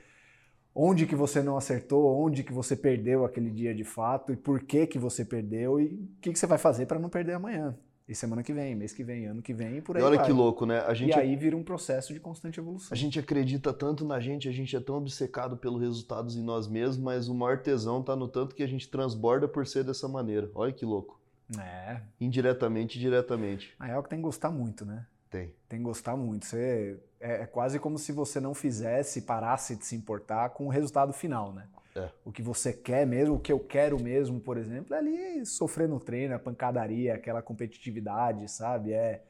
onde 0.75 1.07
que 1.07 1.17
você 1.17 1.41
não 1.43 1.57
acertou, 1.57 2.23
onde 2.23 2.45
que 2.45 2.53
você 2.53 2.77
perdeu 2.77 3.25
aquele 3.25 3.49
dia 3.49 3.75
de 3.75 3.85
fato 3.85 4.31
e 4.31 4.37
por 4.37 4.61
que 4.61 4.87
que 4.87 4.99
você 4.99 5.25
perdeu 5.25 5.81
e 5.81 5.87
o 5.87 6.09
que, 6.21 6.33
que 6.35 6.39
você 6.39 6.47
vai 6.47 6.59
fazer 6.59 6.85
para 6.85 6.99
não 6.99 7.09
perder 7.09 7.33
amanhã. 7.33 7.75
E 8.13 8.15
semana 8.15 8.43
que 8.43 8.53
vem, 8.53 8.75
mês 8.75 8.93
que 8.93 9.03
vem, 9.03 9.25
ano 9.25 9.41
que 9.41 9.55
vem, 9.55 9.79
e 9.79 9.81
por 9.81 9.97
aí. 9.97 10.03
E 10.03 10.05
olha 10.05 10.19
vai. 10.19 10.27
que 10.27 10.33
louco, 10.33 10.67
né? 10.67 10.81
A 10.81 10.93
gente, 10.93 11.17
e 11.17 11.19
aí 11.19 11.35
vira 11.35 11.57
um 11.57 11.63
processo 11.63 12.13
de 12.13 12.21
constante 12.21 12.61
evolução. 12.61 12.91
A 12.93 12.95
gente 12.95 13.19
acredita 13.19 13.73
tanto 13.73 14.05
na 14.05 14.21
gente, 14.21 14.51
a 14.51 14.53
gente 14.53 14.77
é 14.77 14.81
tão 14.81 14.97
obcecado 14.97 15.57
pelos 15.57 15.81
resultados 15.81 16.37
em 16.37 16.43
nós 16.43 16.69
mesmos, 16.69 16.99
mas 16.99 17.27
o 17.27 17.35
maior 17.35 17.63
tesão 17.63 18.03
tá 18.03 18.15
no 18.15 18.29
tanto 18.29 18.55
que 18.55 18.63
a 18.63 18.67
gente 18.67 18.87
transborda 18.91 19.49
por 19.49 19.67
ser 19.67 19.83
dessa 19.83 20.07
maneira. 20.07 20.51
Olha 20.55 20.75
que 20.75 20.85
louco. 20.85 21.19
É. 21.59 22.03
Indiretamente 22.21 22.99
e 22.99 23.01
diretamente. 23.01 23.75
Aí 23.81 23.93
é 23.93 23.99
o 23.99 24.03
que 24.03 24.11
tem 24.11 24.19
que 24.19 24.25
gostar 24.25 24.51
muito, 24.51 24.85
né? 24.85 25.07
Tem. 25.33 25.51
Tem 25.67 25.79
que 25.79 25.85
gostar 25.85 26.15
muito. 26.15 26.45
Você, 26.45 27.01
é, 27.19 27.43
é 27.43 27.47
quase 27.47 27.79
como 27.79 27.99
se 27.99 28.13
você 28.13 28.39
não 28.39 28.53
fizesse, 28.53 29.23
parasse 29.23 29.75
de 29.75 29.87
se 29.87 29.97
importar 29.97 30.51
com 30.51 30.67
o 30.67 30.69
resultado 30.69 31.11
final, 31.15 31.55
né? 31.55 31.67
É. 31.97 32.11
O 32.23 32.31
que 32.31 32.43
você 32.43 32.71
quer 32.71 33.07
mesmo, 33.07 33.37
o 33.37 33.41
que 33.41 33.51
eu 33.51 33.59
quero 33.59 33.99
mesmo, 33.99 34.39
por 34.39 34.59
exemplo, 34.59 34.95
é 34.95 34.99
ali 34.99 35.47
sofrer 35.47 35.89
no 35.89 35.99
treino, 35.99 36.35
a 36.35 36.39
pancadaria, 36.39 37.15
aquela 37.15 37.41
competitividade, 37.41 38.51
sabe? 38.51 38.93
É, 38.93 39.23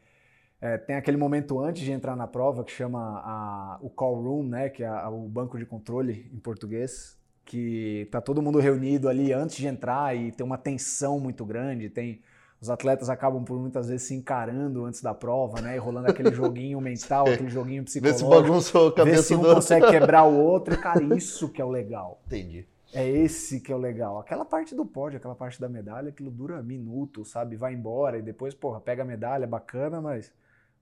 é, 0.60 0.76
tem 0.76 0.96
aquele 0.96 1.16
momento 1.16 1.60
antes 1.60 1.82
de 1.82 1.92
entrar 1.92 2.16
na 2.16 2.26
prova 2.26 2.64
que 2.64 2.72
chama 2.72 3.20
a, 3.24 3.78
o 3.80 3.88
call 3.88 4.20
room, 4.20 4.42
né? 4.42 4.68
Que 4.68 4.82
é 4.82 4.88
a, 4.88 5.08
o 5.08 5.28
banco 5.28 5.56
de 5.56 5.64
controle 5.64 6.28
em 6.32 6.38
português, 6.40 7.16
que 7.44 8.08
tá 8.10 8.20
todo 8.20 8.42
mundo 8.42 8.58
reunido 8.58 9.08
ali 9.08 9.32
antes 9.32 9.56
de 9.56 9.68
entrar 9.68 10.16
e 10.16 10.32
tem 10.32 10.44
uma 10.44 10.58
tensão 10.58 11.20
muito 11.20 11.44
grande, 11.44 11.88
tem 11.88 12.20
os 12.62 12.70
atletas 12.70 13.10
acabam 13.10 13.42
por 13.42 13.58
muitas 13.58 13.88
vezes 13.88 14.06
se 14.06 14.14
encarando 14.14 14.84
antes 14.84 15.02
da 15.02 15.12
prova, 15.12 15.60
né? 15.60 15.74
E 15.74 15.78
rolando 15.80 16.08
aquele 16.08 16.30
joguinho 16.32 16.80
mental, 16.80 17.26
aquele 17.26 17.50
joguinho 17.50 17.82
psicológico. 17.82 18.24
Vê 18.30 18.36
se 18.36 18.42
bagunçou 18.42 18.88
a 18.88 18.92
cabeça 18.94 19.16
Vê 19.16 19.22
se 19.24 19.34
um 19.34 19.40
do... 19.40 19.52
consegue 19.52 19.90
quebrar 19.90 20.22
o 20.22 20.38
outro. 20.38 20.78
Cara, 20.80 21.02
isso 21.16 21.48
que 21.48 21.60
é 21.60 21.64
o 21.64 21.68
legal. 21.68 22.22
Entendi. 22.26 22.64
É 22.94 23.04
esse 23.08 23.58
que 23.58 23.72
é 23.72 23.74
o 23.74 23.78
legal. 23.78 24.20
Aquela 24.20 24.44
parte 24.44 24.76
do 24.76 24.86
pódio, 24.86 25.16
aquela 25.16 25.34
parte 25.34 25.60
da 25.60 25.68
medalha, 25.68 26.10
aquilo 26.10 26.30
dura 26.30 26.62
minutos, 26.62 27.30
sabe? 27.30 27.56
Vai 27.56 27.74
embora 27.74 28.18
e 28.18 28.22
depois, 28.22 28.54
porra, 28.54 28.80
pega 28.80 29.02
a 29.02 29.06
medalha, 29.06 29.44
bacana, 29.44 30.00
mas 30.00 30.32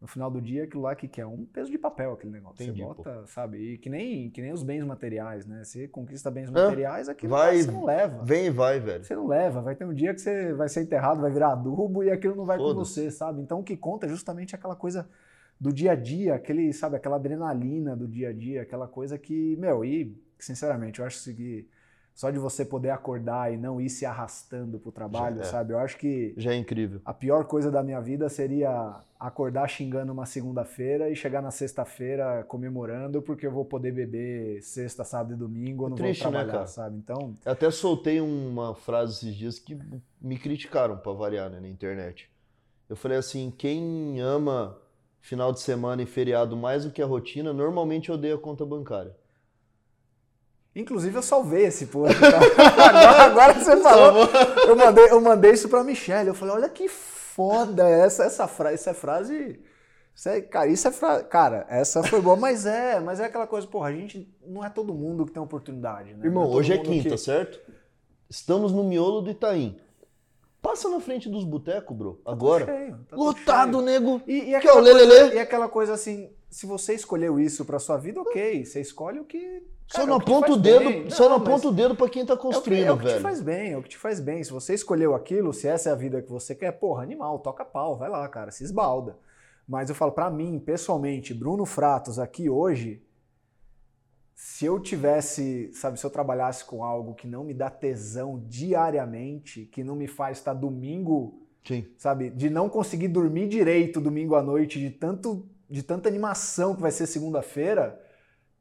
no 0.00 0.06
final 0.06 0.30
do 0.30 0.40
dia, 0.40 0.64
aquilo 0.64 0.82
lá 0.82 0.94
que, 0.94 1.06
que 1.06 1.20
é 1.20 1.26
um 1.26 1.44
peso 1.44 1.70
de 1.70 1.76
papel, 1.76 2.12
aquele 2.12 2.32
negócio. 2.32 2.62
Entendi, 2.62 2.80
você 2.80 2.86
bota, 2.86 3.12
pô. 3.12 3.26
sabe? 3.26 3.58
E 3.58 3.78
que 3.78 3.90
nem, 3.90 4.30
que 4.30 4.40
nem 4.40 4.50
os 4.50 4.62
bens 4.62 4.82
materiais, 4.82 5.44
né? 5.46 5.62
Você 5.62 5.86
conquista 5.86 6.30
bens 6.30 6.48
materiais, 6.48 7.08
aquilo 7.08 7.30
vai, 7.30 7.58
lá 7.58 7.62
você 7.62 7.70
não 7.70 7.84
leva. 7.84 8.24
Vem 8.24 8.46
e 8.46 8.50
vai, 8.50 8.80
velho. 8.80 9.04
Você 9.04 9.14
não 9.14 9.26
leva. 9.26 9.60
Vai 9.60 9.76
ter 9.76 9.84
um 9.84 9.92
dia 9.92 10.14
que 10.14 10.20
você 10.20 10.54
vai 10.54 10.68
ser 10.70 10.82
enterrado, 10.82 11.20
vai 11.20 11.30
virar 11.30 11.52
adubo 11.52 12.02
e 12.02 12.10
aquilo 12.10 12.34
não 12.34 12.46
vai 12.46 12.56
com 12.56 12.74
você, 12.74 13.10
sabe? 13.10 13.42
Então 13.42 13.60
o 13.60 13.64
que 13.64 13.76
conta 13.76 14.06
é 14.06 14.08
justamente 14.08 14.54
aquela 14.54 14.74
coisa 14.74 15.06
do 15.60 15.70
dia 15.70 15.92
a 15.92 15.94
dia, 15.94 16.34
aquele, 16.34 16.72
sabe, 16.72 16.96
aquela 16.96 17.16
adrenalina 17.16 17.94
do 17.94 18.08
dia 18.08 18.30
a 18.30 18.32
dia, 18.32 18.62
aquela 18.62 18.88
coisa 18.88 19.18
que, 19.18 19.54
meu, 19.56 19.84
e 19.84 20.18
sinceramente, 20.38 21.00
eu 21.00 21.06
acho 21.06 21.34
que 21.34 21.68
só 22.20 22.30
de 22.30 22.38
você 22.38 22.66
poder 22.66 22.90
acordar 22.90 23.50
e 23.50 23.56
não 23.56 23.80
ir 23.80 23.88
se 23.88 24.04
arrastando 24.04 24.78
pro 24.78 24.92
trabalho, 24.92 25.40
é. 25.40 25.44
sabe? 25.44 25.72
Eu 25.72 25.78
acho 25.78 25.96
que. 25.96 26.34
Já 26.36 26.52
é 26.52 26.56
incrível. 26.56 27.00
A 27.02 27.14
pior 27.14 27.46
coisa 27.46 27.70
da 27.70 27.82
minha 27.82 27.98
vida 27.98 28.28
seria 28.28 29.00
acordar 29.18 29.66
xingando 29.66 30.12
uma 30.12 30.26
segunda-feira 30.26 31.08
e 31.08 31.16
chegar 31.16 31.40
na 31.40 31.50
sexta-feira 31.50 32.44
comemorando 32.46 33.22
porque 33.22 33.46
eu 33.46 33.50
vou 33.50 33.64
poder 33.64 33.92
beber 33.92 34.60
sexta, 34.60 35.02
sábado 35.02 35.32
e 35.32 35.36
domingo, 35.36 35.86
eu 35.86 35.88
não 35.88 35.96
triste, 35.96 36.22
vou 36.22 36.32
né, 36.32 36.38
trabalhar, 36.40 36.60
né, 36.60 36.66
sabe? 36.66 36.98
Então. 36.98 37.38
Eu 37.42 37.52
até 37.52 37.70
soltei 37.70 38.20
uma 38.20 38.74
frase 38.74 39.14
esses 39.14 39.34
dias 39.34 39.58
que 39.58 39.78
me 40.20 40.38
criticaram 40.38 40.98
para 40.98 41.12
variar 41.12 41.48
né, 41.48 41.58
na 41.58 41.68
internet. 41.68 42.30
Eu 42.86 42.96
falei 42.96 43.16
assim: 43.16 43.50
quem 43.50 44.20
ama 44.20 44.76
final 45.22 45.54
de 45.54 45.60
semana 45.60 46.02
e 46.02 46.06
feriado 46.06 46.54
mais 46.54 46.84
do 46.84 46.90
que 46.90 47.00
a 47.00 47.06
rotina, 47.06 47.50
normalmente 47.54 48.12
odeia 48.12 48.34
a 48.34 48.38
conta 48.38 48.66
bancária. 48.66 49.16
Inclusive 50.74 51.16
eu 51.16 51.22
salvei 51.22 51.64
esse 51.64 51.86
post. 51.86 52.16
Tá? 52.18 52.28
agora, 52.88 53.22
agora, 53.22 53.54
você 53.54 53.76
falou. 53.78 54.28
Eu 54.66 54.76
mandei, 54.76 55.10
eu 55.10 55.20
mandei 55.20 55.52
isso 55.52 55.68
pra 55.68 55.82
Michelle. 55.82 56.28
Eu 56.28 56.34
falei, 56.34 56.54
olha 56.54 56.68
que 56.68 56.88
foda 56.88 57.88
essa, 57.88 58.24
essa 58.24 58.46
frase. 58.46 58.74
Essa 58.74 58.90
é 58.90 58.94
frase. 58.94 59.60
Isso 60.14 60.28
é, 60.28 60.40
cara, 60.40 60.68
isso 60.68 60.86
é 60.86 60.92
frase. 60.92 61.24
Cara, 61.24 61.66
essa 61.68 62.02
foi 62.02 62.20
boa, 62.20 62.36
mas 62.36 62.66
é, 62.66 63.00
mas 63.00 63.18
é 63.18 63.24
aquela 63.24 63.46
coisa, 63.46 63.66
porra, 63.66 63.88
a 63.88 63.92
gente 63.92 64.32
não 64.46 64.64
é 64.64 64.68
todo 64.68 64.94
mundo 64.94 65.26
que 65.26 65.32
tem 65.32 65.42
oportunidade, 65.42 66.14
né? 66.14 66.26
Irmão, 66.26 66.44
é 66.44 66.54
hoje 66.54 66.72
é 66.72 66.78
quinta, 66.78 67.10
que... 67.10 67.18
certo? 67.18 67.60
Estamos 68.28 68.70
no 68.70 68.84
miolo 68.84 69.22
do 69.22 69.30
Itaim. 69.30 69.80
Passa 70.62 70.88
na 70.88 71.00
frente 71.00 71.28
dos 71.28 71.42
botecos, 71.42 71.96
bro. 71.96 72.20
Tá 72.24 72.30
agora. 72.30 72.66
Cheio, 72.66 72.98
tá 73.08 73.16
Lotado, 73.16 73.78
cheio. 73.78 73.82
nego. 73.82 74.22
E, 74.26 74.50
e, 74.50 74.54
aquela 74.54 74.82
coisa, 74.82 75.34
e 75.34 75.38
aquela 75.38 75.68
coisa 75.68 75.94
assim, 75.94 76.30
se 76.50 76.66
você 76.66 76.94
escolheu 76.94 77.40
isso 77.40 77.64
pra 77.64 77.78
sua 77.78 77.96
vida, 77.96 78.20
ok. 78.20 78.64
Você 78.64 78.80
escolhe 78.80 79.18
o 79.18 79.24
que 79.24 79.62
Cara, 79.90 80.04
só 80.04 80.06
não 80.06 80.16
aponta 80.16 80.52
o 80.52 80.56
dedo, 80.56 81.10
só 81.10 81.28
não, 81.28 81.36
aponta 81.36 81.66
o 81.66 81.72
dedo 81.72 81.96
para 81.96 82.08
quem 82.08 82.24
tá 82.24 82.36
construindo, 82.36 82.86
é 82.86 82.92
o 82.92 82.98
que, 82.98 83.08
é 83.08 83.08
velho. 83.08 83.14
É 83.14 83.16
o 83.16 83.16
que 83.16 83.18
te 83.18 83.22
faz 83.22 83.40
bem, 83.40 83.72
é 83.72 83.76
o 83.76 83.82
que 83.82 83.88
te 83.88 83.98
faz 83.98 84.20
bem. 84.20 84.44
Se 84.44 84.52
você 84.52 84.72
escolheu 84.72 85.16
aquilo, 85.16 85.52
se 85.52 85.66
essa 85.66 85.88
é 85.88 85.92
a 85.92 85.96
vida 85.96 86.22
que 86.22 86.30
você 86.30 86.54
quer, 86.54 86.70
porra, 86.72 87.02
animal, 87.02 87.40
toca 87.40 87.64
pau, 87.64 87.96
vai 87.96 88.08
lá, 88.08 88.28
cara, 88.28 88.52
se 88.52 88.62
esbalda. 88.62 89.18
Mas 89.66 89.88
eu 89.88 89.94
falo 89.94 90.12
para 90.12 90.30
mim, 90.30 90.60
pessoalmente, 90.60 91.34
Bruno 91.34 91.66
Fratos 91.66 92.20
aqui 92.20 92.48
hoje, 92.48 93.02
se 94.34 94.64
eu 94.64 94.78
tivesse, 94.78 95.70
sabe, 95.74 95.98
se 95.98 96.06
eu 96.06 96.10
trabalhasse 96.10 96.64
com 96.64 96.84
algo 96.84 97.14
que 97.14 97.26
não 97.26 97.42
me 97.42 97.52
dá 97.52 97.68
tesão 97.68 98.42
diariamente, 98.46 99.66
que 99.66 99.82
não 99.82 99.96
me 99.96 100.06
faz 100.06 100.38
estar 100.38 100.54
domingo, 100.54 101.46
Sim. 101.64 101.84
sabe, 101.98 102.30
de 102.30 102.48
não 102.48 102.68
conseguir 102.68 103.08
dormir 103.08 103.48
direito 103.48 104.00
domingo 104.00 104.36
à 104.36 104.42
noite, 104.42 104.78
de 104.78 104.90
tanto 104.90 105.46
de 105.68 105.84
tanta 105.84 106.08
animação 106.08 106.74
que 106.74 106.82
vai 106.82 106.90
ser 106.90 107.06
segunda-feira, 107.06 108.00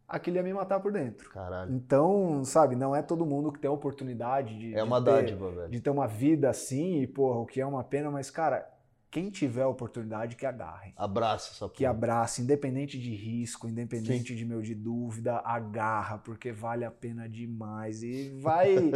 aquilo 0.10 0.38
ia 0.38 0.43
me 0.43 0.51
matar 0.51 0.80
por 0.80 0.91
dentro. 0.91 1.30
Caralho. 1.30 1.72
Então, 1.74 2.43
sabe, 2.43 2.76
não 2.76 2.95
é 2.95 3.01
todo 3.01 3.26
mundo 3.26 3.51
que 3.51 3.60
tem 3.60 3.70
a 3.70 3.74
oportunidade 3.74 4.57
de, 4.57 4.76
é 4.76 4.84
uma 4.84 4.99
de, 4.99 5.05
ter, 5.05 5.12
dádiva, 5.12 5.51
velho. 5.51 5.70
de 5.70 5.80
ter 5.80 5.89
uma 5.91 6.07
vida 6.07 6.49
assim, 6.49 7.01
e, 7.01 7.07
porra, 7.07 7.39
o 7.39 7.45
que 7.45 7.62
é 7.62 7.66
uma 7.66 7.84
pena, 7.84 8.10
mas, 8.10 8.32
cara, 8.32 8.68
quem 9.12 9.30
tiver 9.30 9.64
a 9.64 9.68
oportunidade, 9.68 10.36
que 10.36 10.45
agarre. 10.45 10.93
Abraça 10.97 11.51
essa 11.51 11.66
porra. 11.66 11.74
Que 11.78 11.86
abrace, 11.86 12.41
independente 12.41 12.99
de 12.99 13.14
risco, 13.14 13.68
independente 13.68 14.30
Sim. 14.30 14.36
de 14.36 14.45
meu 14.45 14.62
de 14.62 14.74
dúvida, 14.74 15.41
agarra, 15.45 16.18
porque 16.18 16.51
vale 16.51 16.84
a 16.84 16.91
pena 16.91 17.30
demais. 17.30 18.01
E 18.03 18.30
vai. 18.41 18.91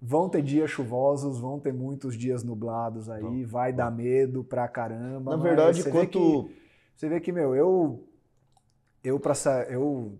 vão 0.00 0.28
ter 0.28 0.42
dias 0.42 0.70
chuvosos, 0.70 1.38
vão 1.38 1.58
ter 1.58 1.72
muitos 1.72 2.16
dias 2.16 2.42
nublados 2.42 3.08
aí, 3.08 3.44
vai 3.44 3.72
dar 3.72 3.90
medo 3.90 4.42
pra 4.42 4.66
caramba. 4.68 5.36
Na 5.36 5.42
verdade, 5.42 5.82
você 5.82 5.90
quanto. 5.90 6.42
Vê 6.42 6.48
que, 6.48 6.64
você 6.96 7.08
vê 7.08 7.20
que, 7.20 7.32
meu, 7.32 7.54
eu. 7.54 8.08
Eu, 9.02 9.20
pra, 9.20 9.34
eu 9.68 10.18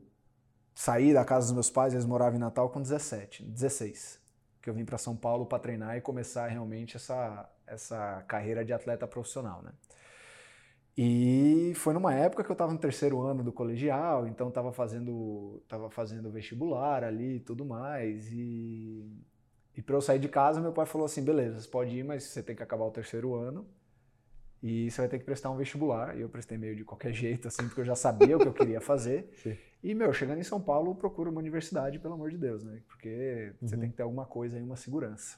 saí 0.75 1.15
da 1.15 1.25
casa 1.25 1.47
dos 1.47 1.55
meus 1.55 1.71
pais, 1.71 1.93
eles 1.93 2.05
moravam 2.05 2.37
em 2.37 2.41
Natal 2.41 2.69
com 2.71 2.83
17, 2.83 3.45
16. 3.45 4.21
Que 4.61 4.69
eu 4.69 4.75
vim 4.75 4.85
para 4.85 4.99
São 4.99 5.15
Paulo 5.15 5.47
para 5.47 5.59
treinar 5.59 5.97
e 5.97 6.01
começar 6.01 6.47
realmente 6.49 6.97
essa, 6.97 7.49
essa 7.67 8.25
carreira 8.27 8.65
de 8.65 8.73
atleta 8.73 9.07
profissional, 9.07 9.63
né? 9.63 9.73
E 10.97 11.73
foi 11.75 11.93
numa 11.93 12.15
época 12.15 12.45
que 12.45 12.51
eu 12.51 12.55
estava 12.55 12.73
no 12.73 12.79
terceiro 12.79 13.21
ano 13.21 13.43
do 13.43 13.53
colegial, 13.53 14.29
então 14.29 14.49
estava 14.49 14.73
fazendo, 14.73 15.61
tava 15.69 15.91
fazendo 15.91 16.31
vestibular 16.31 17.03
ali 17.03 17.37
e 17.37 17.41
tudo 17.41 17.65
mais. 17.65 18.31
E, 18.33 19.05
e 19.77 19.83
para 19.83 19.97
eu 19.97 20.01
sair 20.01 20.21
de 20.21 20.29
casa, 20.29 20.61
meu 20.61 20.73
pai 20.73 20.87
falou 20.87 21.05
assim: 21.05 21.25
beleza, 21.25 21.61
você 21.61 21.69
pode 21.69 21.97
ir, 21.99 22.05
mas 22.05 22.23
você 22.25 22.43
tem 22.43 22.55
que 22.55 22.63
acabar 22.63 22.85
o 22.85 22.93
terceiro 22.93 23.35
ano. 23.35 23.67
E 24.63 24.91
você 24.91 25.03
vai 25.03 25.09
ter 25.09 25.19
que 25.19 25.25
prestar 25.25 25.51
um 25.51 25.57
vestibular. 25.57 26.17
E 26.17 26.21
eu 26.21 26.29
prestei 26.29 26.57
meio 26.57 26.77
de 26.77 26.85
qualquer 26.85 27.13
jeito, 27.15 27.49
assim, 27.49 27.67
porque 27.67 27.81
eu 27.81 27.85
já 27.85 27.97
sabia 27.97 28.37
o 28.37 28.41
que 28.41 28.49
eu 28.49 28.55
queria 28.55 28.81
fazer. 28.81 29.31
Sim. 29.43 29.57
E, 29.85 29.95
meu, 29.95 30.15
chegando 30.15 30.39
em 30.41 30.43
São 30.45 30.59
Paulo, 30.59 30.95
procura 30.95 31.29
uma 31.29 31.39
universidade, 31.41 31.99
pelo 31.99 32.15
amor 32.15 32.31
de 32.31 32.39
Deus, 32.39 32.65
né? 32.65 32.81
Porque 32.89 33.53
você 33.61 33.75
Uhum. 33.75 33.81
tem 33.83 33.91
que 33.91 33.97
ter 33.97 34.03
alguma 34.03 34.25
coisa 34.25 34.57
aí, 34.57 34.63
uma 34.63 34.77
segurança. 34.77 35.37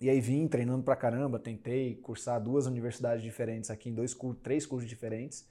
E 0.00 0.08
aí 0.08 0.20
vim 0.20 0.46
treinando 0.46 0.84
pra 0.84 0.94
caramba, 0.94 1.40
tentei 1.40 1.96
cursar 1.96 2.40
duas 2.40 2.66
universidades 2.66 3.20
diferentes 3.20 3.68
aqui, 3.68 3.90
em 3.90 3.94
dois 3.94 4.14
cursos, 4.14 4.40
três 4.44 4.64
cursos 4.64 4.88
diferentes. 4.88 5.44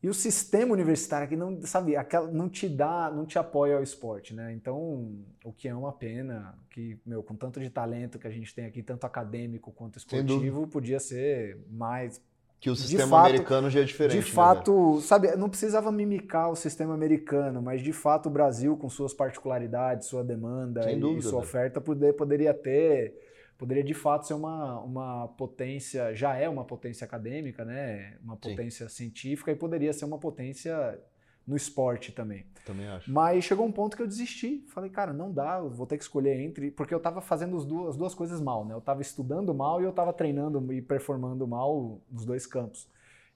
E 0.00 0.08
o 0.08 0.14
sistema 0.14 0.72
universitário 0.72 1.24
aqui 1.26 1.34
não, 1.34 1.60
sabe, 1.62 1.96
aquela, 1.96 2.30
não 2.30 2.48
te 2.48 2.68
dá, 2.68 3.10
não 3.10 3.26
te 3.26 3.40
apoia 3.40 3.74
ao 3.76 3.82
esporte, 3.82 4.32
né? 4.32 4.52
Então, 4.52 5.16
o 5.42 5.52
que 5.52 5.66
é 5.66 5.74
uma 5.74 5.92
pena, 5.92 6.56
que, 6.70 6.96
meu, 7.04 7.24
com 7.24 7.34
tanto 7.34 7.58
de 7.58 7.68
talento 7.68 8.20
que 8.20 8.26
a 8.28 8.30
gente 8.30 8.54
tem 8.54 8.66
aqui, 8.66 8.84
tanto 8.84 9.04
acadêmico 9.04 9.72
quanto 9.72 9.98
esportivo, 9.98 10.68
podia 10.68 11.00
ser 11.00 11.58
mais 11.68 12.22
Que 12.66 12.70
o 12.70 12.74
sistema 12.74 13.10
fato- 13.10 13.26
americano 13.28 13.70
já 13.70 13.80
é 13.80 13.84
diferente. 13.84 14.18
de 14.24 14.26
né, 14.28 14.34
fato, 14.34 15.00
sabe, 15.00 15.36
não 15.36 15.48
precisava 15.48 15.92
mimicar 15.92 16.50
o 16.50 16.56
sistema 16.56 16.94
americano, 16.94 17.62
mas 17.62 17.80
de 17.80 17.92
fato 17.92 18.26
o 18.26 18.30
Brasil, 18.30 18.76
com 18.76 18.88
suas 18.90 19.14
particularidades, 19.14 20.08
sua 20.08 20.24
demanda 20.24 20.82
Sem 20.82 20.96
e 20.96 21.00
dúvida, 21.00 21.22
sua 21.22 21.30
velho. 21.38 21.42
oferta, 21.42 21.80
poder, 21.80 22.12
poderia 22.14 22.52
ter, 22.52 23.14
poderia 23.56 23.84
de 23.84 23.94
fato 23.94 24.26
ser 24.26 24.34
uma, 24.34 24.80
uma 24.80 25.28
potência, 25.28 26.12
já 26.12 26.34
é 26.36 26.48
uma 26.48 26.64
potência 26.64 27.04
acadêmica, 27.04 27.64
né? 27.64 28.16
Uma 28.20 28.34
Sim. 28.34 28.40
potência 28.50 28.88
científica 28.88 29.52
e 29.52 29.54
poderia 29.54 29.92
ser 29.92 30.04
uma 30.04 30.18
potência 30.18 30.98
no 31.46 31.56
esporte 31.56 32.12
também. 32.12 32.44
Também 32.64 32.88
acho. 32.88 33.10
Mas 33.10 33.44
chegou 33.44 33.64
um 33.64 33.70
ponto 33.70 33.96
que 33.96 34.02
eu 34.02 34.06
desisti. 34.06 34.64
Falei, 34.68 34.90
cara, 34.90 35.12
não 35.12 35.32
dá, 35.32 35.60
vou 35.60 35.86
ter 35.86 35.96
que 35.96 36.02
escolher 36.02 36.40
entre. 36.40 36.70
Porque 36.70 36.92
eu 36.92 36.98
tava 36.98 37.20
fazendo 37.20 37.56
as 37.56 37.64
duas, 37.64 37.90
as 37.90 37.96
duas 37.96 38.14
coisas 38.14 38.40
mal, 38.40 38.64
né? 38.64 38.74
Eu 38.74 38.80
tava 38.80 39.00
estudando 39.02 39.54
mal 39.54 39.80
e 39.80 39.84
eu 39.84 39.92
tava 39.92 40.12
treinando 40.12 40.72
e 40.72 40.82
performando 40.82 41.46
mal 41.46 42.00
nos 42.10 42.24
dois 42.24 42.46
campos. 42.46 42.88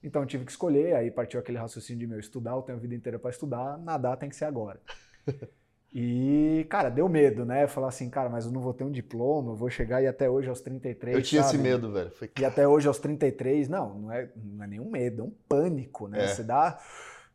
Então 0.03 0.21
eu 0.23 0.27
tive 0.27 0.45
que 0.45 0.51
escolher, 0.51 0.95
aí 0.95 1.11
partiu 1.11 1.39
aquele 1.39 1.57
raciocínio 1.57 1.99
de 1.99 2.07
meu, 2.07 2.19
estudar, 2.19 2.51
eu 2.51 2.61
tenho 2.63 2.77
a 2.77 2.81
vida 2.81 2.95
inteira 2.95 3.19
para 3.19 3.29
estudar, 3.29 3.77
nadar 3.77 4.17
tem 4.17 4.29
que 4.29 4.35
ser 4.35 4.45
agora. 4.45 4.81
E, 5.93 6.65
cara, 6.69 6.89
deu 6.89 7.09
medo, 7.09 7.43
né? 7.43 7.67
Falar 7.67 7.89
assim, 7.89 8.09
cara, 8.09 8.29
mas 8.29 8.45
eu 8.45 8.51
não 8.51 8.61
vou 8.61 8.73
ter 8.73 8.85
um 8.85 8.91
diploma, 8.91 9.51
eu 9.51 9.55
vou 9.57 9.69
chegar 9.69 10.01
e 10.01 10.07
até 10.07 10.29
hoje 10.29 10.47
aos 10.47 10.61
33. 10.61 11.17
Eu 11.17 11.21
tinha 11.21 11.41
esse 11.41 11.51
sabe? 11.51 11.63
medo, 11.63 11.91
velho. 11.91 12.09
Foi... 12.11 12.31
E 12.39 12.45
até 12.45 12.65
hoje 12.65 12.87
aos 12.87 12.97
33, 12.97 13.67
não, 13.67 13.99
não 13.99 14.11
é, 14.11 14.29
não 14.37 14.63
é 14.63 14.67
nenhum 14.67 14.89
medo, 14.89 15.23
é 15.23 15.25
um 15.25 15.33
pânico, 15.49 16.07
né? 16.07 16.23
É. 16.23 16.27
Você 16.27 16.43
dá 16.43 16.79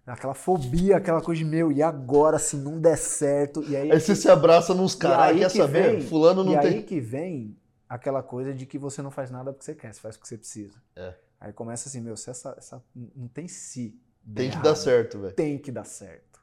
aquela 0.06 0.34
fobia, 0.34 0.96
aquela 0.96 1.20
coisa 1.20 1.38
de, 1.42 1.44
meu, 1.44 1.72
e 1.72 1.82
agora 1.82 2.38
se 2.38 2.56
não 2.56 2.80
der 2.80 2.96
certo? 2.96 3.62
E 3.68 3.76
aí, 3.76 3.90
Aí 3.92 4.00
você 4.00 4.14
se 4.14 4.28
abraça 4.28 4.72
nos 4.74 4.94
e 4.94 4.98
caras, 4.98 5.26
aí 5.26 5.38
quer 5.40 5.50
que 5.50 5.56
saber? 5.58 5.90
vem- 5.96 6.00
Fulano 6.02 6.44
não 6.44 6.52
e 6.54 6.58
tem. 6.60 6.74
aí 6.74 6.82
que 6.82 7.00
vem 7.00 7.56
aquela 7.88 8.22
coisa 8.22 8.52
de 8.54 8.66
que 8.66 8.78
você 8.78 9.02
não 9.02 9.10
faz 9.10 9.30
nada 9.30 9.52
porque 9.52 9.64
você 9.64 9.74
quer, 9.74 9.92
você 9.94 10.00
faz 10.00 10.16
porque 10.16 10.28
você 10.28 10.38
precisa. 10.38 10.80
É. 10.94 11.14
Aí 11.40 11.52
começa 11.52 11.88
assim, 11.88 12.00
meu, 12.00 12.16
se 12.16 12.30
essa, 12.30 12.54
essa 12.56 12.82
não 13.14 13.28
tem 13.28 13.46
se. 13.48 14.00
Tem 14.34 14.48
que 14.48 14.54
errado, 14.54 14.64
dar 14.64 14.74
certo, 14.74 15.18
velho. 15.20 15.34
Tem 15.34 15.58
que 15.58 15.70
dar 15.70 15.84
certo. 15.84 16.40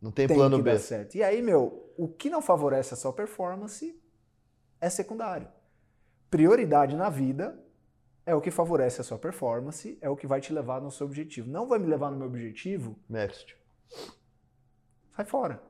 Não 0.00 0.12
tem, 0.12 0.28
Tem 0.28 0.36
plano 0.36 0.56
que 0.58 0.62
B. 0.62 0.72
dar 0.72 0.78
certo. 0.78 1.16
E 1.16 1.22
aí, 1.24 1.42
meu, 1.42 1.92
o 1.98 2.06
que 2.06 2.30
não 2.30 2.40
favorece 2.40 2.94
a 2.94 2.96
sua 2.96 3.12
performance 3.12 4.00
é 4.80 4.88
secundário. 4.88 5.48
Prioridade 6.30 6.94
na 6.96 7.10
vida 7.10 7.58
é 8.28 8.34
o 8.34 8.42
que 8.42 8.50
favorece 8.50 9.00
a 9.00 9.04
sua 9.04 9.18
performance, 9.18 9.96
é 10.02 10.10
o 10.10 10.14
que 10.14 10.26
vai 10.26 10.38
te 10.38 10.52
levar 10.52 10.82
no 10.82 10.90
seu 10.90 11.06
objetivo. 11.06 11.50
Não 11.50 11.66
vai 11.66 11.78
me 11.78 11.86
levar 11.86 12.10
no 12.10 12.18
meu 12.18 12.26
objetivo, 12.26 12.94
Next. 13.08 13.56
sai 15.16 15.24
fora. 15.24 15.62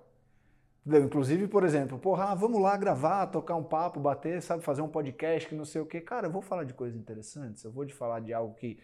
Entendeu? 0.84 1.06
Inclusive, 1.06 1.46
por 1.46 1.62
exemplo, 1.62 1.96
porra, 2.00 2.32
ah, 2.32 2.34
vamos 2.34 2.60
lá 2.60 2.76
gravar, 2.76 3.28
tocar 3.28 3.54
um 3.54 3.62
papo, 3.62 4.00
bater, 4.00 4.42
sabe, 4.42 4.64
fazer 4.64 4.82
um 4.82 4.88
podcast 4.88 5.48
que 5.48 5.54
não 5.54 5.64
sei 5.64 5.80
o 5.80 5.86
quê. 5.86 6.00
Cara, 6.00 6.26
eu 6.26 6.32
vou 6.32 6.42
falar 6.42 6.64
de 6.64 6.74
coisas 6.74 6.98
interessantes, 6.98 7.62
eu 7.62 7.70
vou 7.70 7.84
de 7.84 7.94
falar 7.94 8.18
de 8.18 8.34
algo 8.34 8.54
que 8.54 8.80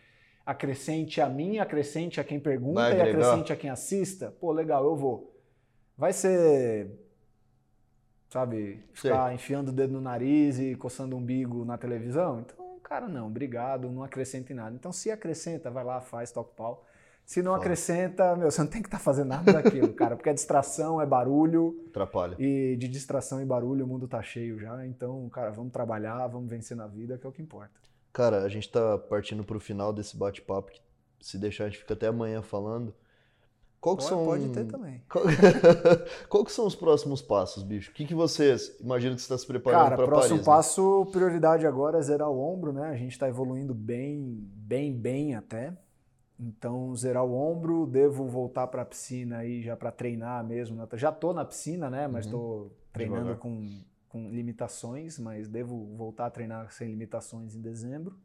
acrescente 0.47 1.20
a 1.20 1.29
mim, 1.29 1.59
acrescente 1.59 2.20
a 2.20 2.25
quem 2.25 2.39
pergunta 2.39 2.81
Vai 2.81 2.97
e 2.97 3.01
acrescente 3.01 3.53
a 3.53 3.57
quem 3.57 3.70
assista. 3.70 4.31
Pô, 4.39 4.53
legal, 4.53 4.85
eu 4.85 4.95
vou. 4.95 5.35
Vai 5.99 6.12
ser, 6.12 6.93
sabe, 8.29 8.85
ficar 8.93 9.35
enfiando 9.35 9.70
o 9.70 9.72
dedo 9.72 9.95
no 9.95 10.01
nariz 10.01 10.61
e 10.61 10.77
coçando 10.77 11.16
o 11.16 11.18
umbigo 11.18 11.64
na 11.64 11.77
televisão? 11.77 12.39
Então, 12.39 12.64
cara, 12.85 13.09
não, 13.09 13.26
obrigado, 13.26 13.91
não 13.91 14.03
acrescenta 14.05 14.53
em 14.53 14.57
nada. 14.57 14.76
Então, 14.76 14.93
se 14.93 15.11
acrescenta, 15.11 15.70
vai 15.70 15.82
lá, 15.85 16.01
faz, 16.01 16.30
toca 16.30 16.51
o 16.51 16.55
pau. 16.55 16.85
Se 17.24 17.43
não 17.43 17.53
Foda. 17.53 17.62
acrescenta, 17.64 18.37
meu, 18.37 18.51
você 18.51 18.61
não 18.61 18.68
tem 18.68 18.82
que 18.82 18.89
estar 18.89 18.99
fazendo 18.99 19.28
nada 19.28 19.51
daquilo, 19.51 19.93
cara, 19.95 20.14
porque 20.14 20.28
é 20.28 20.35
distração, 20.35 21.01
é 21.01 21.07
barulho, 21.07 21.82
Atrapalha. 21.89 22.37
e 22.39 22.76
de 22.76 22.87
distração 22.87 23.41
e 23.41 23.47
barulho 23.47 23.85
o 23.87 23.89
mundo 23.89 24.07
tá 24.07 24.22
cheio 24.22 24.59
já. 24.59 24.87
Então, 24.87 25.26
cara, 25.30 25.51
vamos 25.51 25.72
trabalhar, 25.72 26.26
vamos 26.26 26.51
vencer 26.51 26.76
na 26.76 26.87
vida, 26.87 27.16
que 27.16 27.26
é 27.26 27.28
o 27.28 27.32
que 27.32 27.41
importa. 27.41 27.72
Cara, 28.12 28.43
a 28.43 28.49
gente 28.49 28.70
tá 28.70 28.99
partindo 28.99 29.43
pro 29.43 29.59
final 29.59 29.93
desse 29.93 30.16
bate-papo, 30.16 30.70
que 30.70 30.80
se 31.20 31.39
deixar 31.39 31.64
a 31.64 31.68
gente 31.68 31.78
fica 31.78 31.95
até 31.95 32.07
amanhã 32.09 32.43
falando. 32.43 32.95
Qual 33.85 33.99
que 33.99 34.03
Pode, 34.03 34.14
são... 34.14 34.24
pode 34.24 34.49
ter 34.49 34.64
também. 34.64 35.03
Qual... 35.12 35.24
Qual 36.30 36.43
que 36.47 36.51
são 36.51 36.66
os 36.66 36.74
próximos 36.74 37.20
passos, 37.20 37.62
bicho? 37.62 37.91
O 37.91 37.95
que, 37.95 38.07
que 38.07 38.14
vocês... 38.14 38.74
Imagino 38.80 39.14
que 39.14 39.20
você 39.20 39.26
está 39.26 39.37
se 39.37 39.47
preparando 39.47 39.82
Cara, 39.82 39.97
para 39.97 40.07
próximo 40.07 40.37
Paris. 40.37 40.47
né? 40.47 40.53
passo, 40.55 41.07
prioridade 41.12 41.66
agora 41.66 41.99
é 41.99 42.01
zerar 42.01 42.30
o 42.30 42.41
ombro, 42.41 42.72
né? 42.72 42.89
A 42.89 42.97
gente 42.97 43.18
tá 43.18 43.28
evoluindo 43.28 43.74
bem, 43.74 44.39
bem, 44.57 44.91
bem 44.91 45.35
até. 45.37 45.76
Então, 46.41 46.97
zerar 46.97 47.24
o 47.26 47.35
ombro, 47.35 47.87
devo 47.87 48.26
voltar 48.26 48.68
para 48.68 48.80
a 48.80 48.87
piscina 48.87 49.37
aí 49.37 49.61
já 49.61 49.76
para 49.76 49.93
treinar 49.93 50.43
mesmo. 50.43 50.76
né? 50.76 50.89
Já 50.95 51.12
tô 51.12 51.35
na 51.35 51.45
piscina, 51.45 51.91
né? 51.91 52.09
Mas 52.09 52.24
Uhum. 52.24 52.32
tô 52.32 52.70
treinando 52.91 53.35
Devagar. 53.35 53.41
com, 53.43 53.82
com 54.09 54.30
limitações, 54.30 55.18
mas 55.18 55.47
devo 55.47 55.95
voltar 55.95 56.24
a 56.24 56.30
treinar 56.30 56.72
sem 56.72 56.89
limitações 56.89 57.55
em 57.55 57.61
dezembro. 57.61 58.16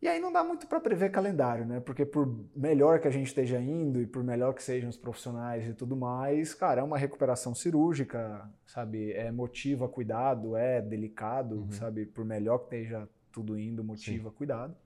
E 0.00 0.06
aí 0.06 0.20
não 0.20 0.30
dá 0.32 0.44
muito 0.44 0.68
para 0.68 0.78
prever 0.80 1.10
calendário, 1.10 1.66
né? 1.66 1.80
Porque 1.80 2.06
por 2.06 2.32
melhor 2.54 3.00
que 3.00 3.08
a 3.08 3.10
gente 3.10 3.26
esteja 3.26 3.58
indo 3.60 4.00
e 4.00 4.06
por 4.06 4.22
melhor 4.22 4.54
que 4.54 4.62
sejam 4.62 4.88
os 4.88 4.96
profissionais 4.96 5.66
e 5.68 5.74
tudo 5.74 5.96
mais, 5.96 6.54
cara, 6.54 6.80
é 6.80 6.84
uma 6.84 6.96
recuperação 6.96 7.52
cirúrgica, 7.52 8.48
sabe? 8.64 9.12
É 9.12 9.32
motiva 9.32 9.88
cuidado, 9.88 10.56
é 10.56 10.80
delicado, 10.80 11.56
Uhum. 11.62 11.72
sabe? 11.72 12.06
Por 12.06 12.24
melhor 12.24 12.58
que 12.58 12.64
esteja 12.76 13.08
tudo 13.32 13.58
indo, 13.58 13.82
motiva 13.82 14.30
cuidado. 14.30 14.76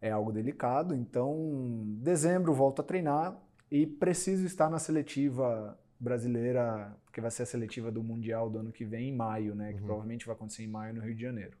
É 0.00 0.10
algo 0.10 0.30
delicado. 0.30 0.94
Então, 0.94 1.82
dezembro 2.02 2.52
volto 2.52 2.80
a 2.80 2.84
treinar 2.84 3.34
e 3.70 3.86
preciso 3.86 4.44
estar 4.44 4.68
na 4.68 4.78
seletiva 4.78 5.78
brasileira, 5.98 6.94
que 7.10 7.20
vai 7.20 7.30
ser 7.30 7.44
a 7.44 7.46
seletiva 7.46 7.90
do 7.90 8.02
Mundial 8.04 8.50
do 8.50 8.58
ano 8.58 8.70
que 8.70 8.84
vem, 8.84 9.08
em 9.08 9.16
maio, 9.16 9.54
né? 9.54 9.72
Que 9.72 9.80
Uhum. 9.80 9.86
provavelmente 9.86 10.26
vai 10.26 10.34
acontecer 10.36 10.64
em 10.64 10.68
maio 10.68 10.92
no 10.92 11.00
Rio 11.00 11.14
de 11.14 11.22
Janeiro. 11.22 11.56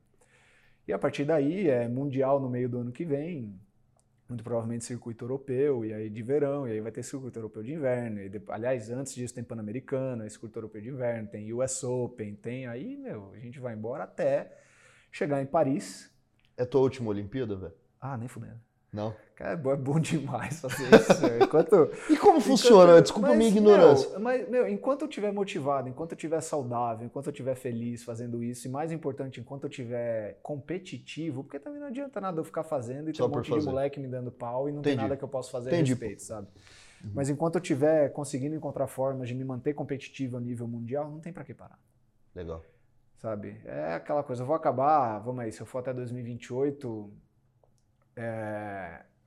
E 0.86 0.92
a 0.92 0.98
partir 0.98 1.24
daí 1.24 1.68
é 1.68 1.88
mundial 1.88 2.40
no 2.40 2.48
meio 2.48 2.68
do 2.68 2.78
ano 2.78 2.92
que 2.92 3.04
vem, 3.04 3.58
muito 4.28 4.42
provavelmente 4.44 4.84
circuito 4.84 5.24
europeu, 5.24 5.84
e 5.84 5.92
aí 5.92 6.10
de 6.10 6.22
verão, 6.22 6.66
e 6.68 6.72
aí 6.72 6.80
vai 6.80 6.92
ter 6.92 7.02
circuito 7.02 7.38
europeu 7.38 7.62
de 7.62 7.72
inverno. 7.72 8.20
E 8.20 8.28
de- 8.28 8.42
aliás, 8.48 8.90
antes 8.90 9.14
disso 9.14 9.34
tem 9.34 9.44
Pan-Americano, 9.44 10.28
circuito 10.28 10.58
europeu 10.58 10.80
de 10.82 10.88
inverno, 10.88 11.28
tem 11.28 11.52
US 11.52 11.84
Open, 11.84 12.34
tem 12.34 12.66
aí, 12.66 12.96
meu, 12.96 13.32
a 13.32 13.38
gente 13.38 13.60
vai 13.60 13.74
embora 13.74 14.04
até 14.04 14.52
chegar 15.12 15.42
em 15.42 15.46
Paris. 15.46 16.10
É 16.56 16.64
tua 16.64 16.80
última 16.82 17.10
Olimpíada, 17.10 17.56
velho? 17.56 17.74
Ah, 18.00 18.16
nem 18.16 18.28
fudendo. 18.28 18.60
Não. 18.94 19.14
Cara, 19.34 19.50
é 19.54 19.56
bom- 19.56 19.72
é 19.72 19.76
bom 19.76 19.98
demais 19.98 20.60
fazer 20.60 20.84
isso. 20.84 21.26
Enquanto, 21.42 21.90
E 22.08 22.16
como 22.16 22.40
funciona? 22.40 22.84
Enquanto- 22.92 23.02
Desculpa 23.02 23.26
a 23.26 23.30
mas, 23.30 23.38
minha 23.38 23.50
ignorância. 23.50 24.08
Meu, 24.10 24.20
mas, 24.20 24.48
meu, 24.48 24.68
enquanto 24.68 25.02
eu 25.02 25.08
estiver 25.08 25.32
motivado, 25.32 25.88
enquanto 25.88 26.12
eu 26.12 26.16
estiver 26.16 26.40
saudável, 26.40 27.04
enquanto 27.04 27.26
eu 27.26 27.30
estiver 27.32 27.56
feliz 27.56 28.04
fazendo 28.04 28.44
isso, 28.44 28.68
e 28.68 28.70
mais 28.70 28.92
importante, 28.92 29.40
enquanto 29.40 29.64
eu 29.64 29.68
estiver 29.68 30.38
competitivo, 30.40 31.42
porque 31.42 31.58
também 31.58 31.80
não 31.80 31.88
adianta 31.88 32.20
nada 32.20 32.38
eu 32.40 32.44
ficar 32.44 32.62
fazendo 32.62 33.10
e 33.10 33.12
ter 33.12 33.18
Só 33.18 33.26
um 33.26 33.30
por 33.30 33.38
monte 33.38 33.48
fazer. 33.50 33.60
de 33.62 33.66
moleque 33.66 33.98
me 33.98 34.06
dando 34.06 34.30
pau 34.30 34.68
e 34.68 34.72
não 34.72 34.80
tem 34.82 34.92
Entendi. 34.92 35.02
nada 35.08 35.16
que 35.16 35.24
eu 35.24 35.28
possa 35.28 35.50
fazer 35.50 35.70
Entendi, 35.70 35.90
a 35.92 35.94
respeito, 35.96 36.22
sabe? 36.22 36.46
Mas 37.12 37.28
enquanto 37.28 37.56
eu 37.56 37.60
estiver 37.60 38.10
conseguindo 38.12 38.54
encontrar 38.54 38.86
formas 38.86 39.28
de 39.28 39.34
me 39.34 39.44
manter 39.44 39.74
competitivo 39.74 40.36
a 40.36 40.40
nível 40.40 40.66
mundial, 40.68 41.10
não 41.10 41.18
tem 41.20 41.32
pra 41.32 41.42
que 41.44 41.52
parar 41.52 41.78
Legal. 42.34 42.62
sabe? 43.18 43.60
É 43.64 43.94
aquela 43.94 44.22
coisa, 44.22 44.42
eu 44.42 44.46
vou 44.46 44.54
acabar, 44.54 45.18
vamos 45.18 45.40
aí, 45.42 45.50
se 45.52 45.60
eu 45.60 45.66
for 45.66 45.80
até 45.80 45.92
2028, 45.92 47.12
é, 48.16 48.73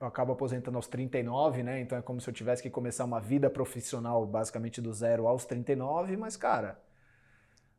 eu 0.00 0.06
acabo 0.06 0.32
aposentando 0.32 0.76
aos 0.76 0.86
39, 0.86 1.62
né? 1.62 1.80
Então 1.80 1.98
é 1.98 2.02
como 2.02 2.20
se 2.20 2.28
eu 2.28 2.34
tivesse 2.34 2.62
que 2.62 2.70
começar 2.70 3.04
uma 3.04 3.20
vida 3.20 3.50
profissional 3.50 4.24
basicamente 4.26 4.80
do 4.80 4.92
zero 4.92 5.26
aos 5.26 5.44
39, 5.44 6.16
mas 6.16 6.36
cara, 6.36 6.80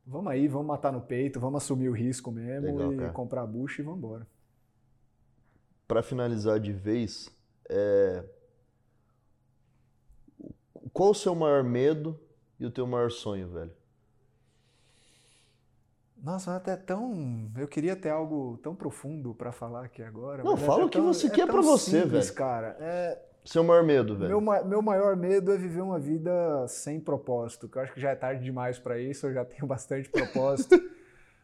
vamos 0.05 0.31
aí, 0.31 0.47
vamos 0.47 0.67
matar 0.67 0.91
no 0.91 1.01
peito, 1.01 1.39
vamos 1.39 1.63
assumir 1.63 1.89
o 1.89 1.93
risco 1.93 2.31
mesmo 2.31 2.75
Legal, 2.75 2.93
e 2.93 2.97
cara. 2.97 3.11
comprar 3.13 3.45
bucha 3.45 3.81
e 3.81 3.85
vamos 3.85 3.99
embora. 3.99 4.27
Pra 5.87 6.03
finalizar 6.03 6.59
de 6.59 6.73
vez, 6.73 7.29
é... 7.69 8.23
qual 10.91 11.11
o 11.11 11.15
seu 11.15 11.33
maior 11.33 11.63
medo 11.63 12.19
e 12.59 12.65
o 12.65 12.71
teu 12.71 12.85
maior 12.85 13.09
sonho, 13.09 13.49
velho? 13.49 13.78
Nossa, 16.21 16.55
até 16.55 16.75
tão. 16.75 17.49
Eu 17.57 17.67
queria 17.67 17.95
ter 17.95 18.09
algo 18.09 18.57
tão 18.61 18.75
profundo 18.75 19.33
pra 19.33 19.51
falar 19.51 19.85
aqui 19.85 20.01
agora. 20.03 20.43
Não, 20.43 20.53
é 20.53 20.57
fala 20.57 20.85
o 20.85 20.89
que 20.89 20.97
tão- 20.97 21.13
você 21.13 21.27
é 21.27 21.29
quer 21.29 21.47
pra 21.47 21.61
você, 21.61 22.05
velho. 22.05 22.33
cara. 22.33 22.75
É, 22.79 23.21
Seu 23.45 23.63
maior 23.63 23.83
medo, 23.83 24.17
velho. 24.17 24.41
Meu, 24.41 24.65
meu 24.65 24.81
maior 24.81 25.15
medo 25.15 25.51
é 25.53 25.57
viver 25.57 25.81
uma 25.81 25.97
vida 25.97 26.67
sem 26.67 26.99
propósito, 26.99 27.67
que 27.69 27.77
eu 27.77 27.81
acho 27.81 27.93
que 27.93 28.01
já 28.01 28.11
é 28.11 28.15
tarde 28.15 28.43
demais 28.43 28.77
para 28.77 28.99
isso, 28.99 29.27
eu 29.27 29.33
já 29.33 29.43
tenho 29.45 29.65
bastante 29.65 30.09
propósito. 30.09 30.75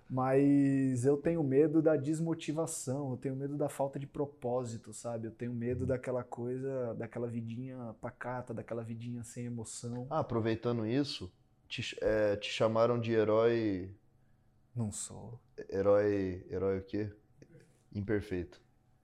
Mas 0.07 1.03
eu 1.03 1.17
tenho 1.17 1.43
medo 1.43 1.81
da 1.81 1.95
desmotivação, 1.95 3.11
eu 3.11 3.17
tenho 3.17 3.35
medo 3.35 3.57
da 3.57 3.67
falta 3.67 3.97
de 3.97 4.05
propósito, 4.05 4.93
sabe? 4.93 5.27
Eu 5.27 5.31
tenho 5.31 5.51
medo 5.53 5.81
Uhum. 5.81 5.87
daquela 5.87 6.23
coisa, 6.23 6.93
daquela 6.93 7.27
vidinha 7.27 7.95
pacata, 7.99 8.53
daquela 8.53 8.83
vidinha 8.83 9.23
sem 9.23 9.45
emoção. 9.45 10.05
Ah, 10.09 10.19
aproveitando 10.19 10.85
isso, 10.85 11.31
te, 11.67 11.97
é, 12.01 12.35
te 12.35 12.49
chamaram 12.51 12.99
de 12.99 13.13
herói. 13.13 13.89
Não 14.75 14.91
sou. 14.91 15.39
Herói. 15.71 16.45
Herói 16.49 16.79
o 16.79 16.81
quê? 16.83 17.09
Imperfeito. 17.93 18.61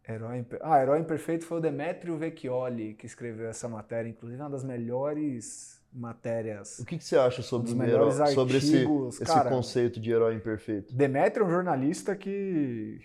Herói, 0.08 0.40
imper- 0.40 0.60
ah, 0.64 0.82
Herói 0.82 1.00
Imperfeito 1.00 1.46
foi 1.46 1.60
o 1.60 1.62
Demetrio 1.62 2.18
Vecchioli 2.18 2.96
que 2.96 3.06
escreveu 3.06 3.48
essa 3.48 3.70
matéria, 3.70 4.10
inclusive 4.10 4.42
uma 4.42 4.50
das 4.50 4.64
melhores 4.64 5.80
matérias. 5.94 6.80
O 6.80 6.86
que, 6.86 6.98
que 6.98 7.04
você 7.04 7.16
acha 7.18 7.42
Um 7.42 7.44
sobre, 7.44 7.74
melhores 7.76 8.16
herói- 8.16 8.34
sobre 8.34 8.58
esse, 8.58 8.76
artigos, 8.78 9.16
esse 9.22 9.26
cara. 9.32 9.50
conceito 9.50 10.00
de 10.00 10.12
herói 10.12 10.34
imperfeito? 10.36 10.94
Demetrio 10.94 11.44
é 11.44 11.48
um 11.48 11.52
jornalista 11.52 12.16
que. 12.16 13.00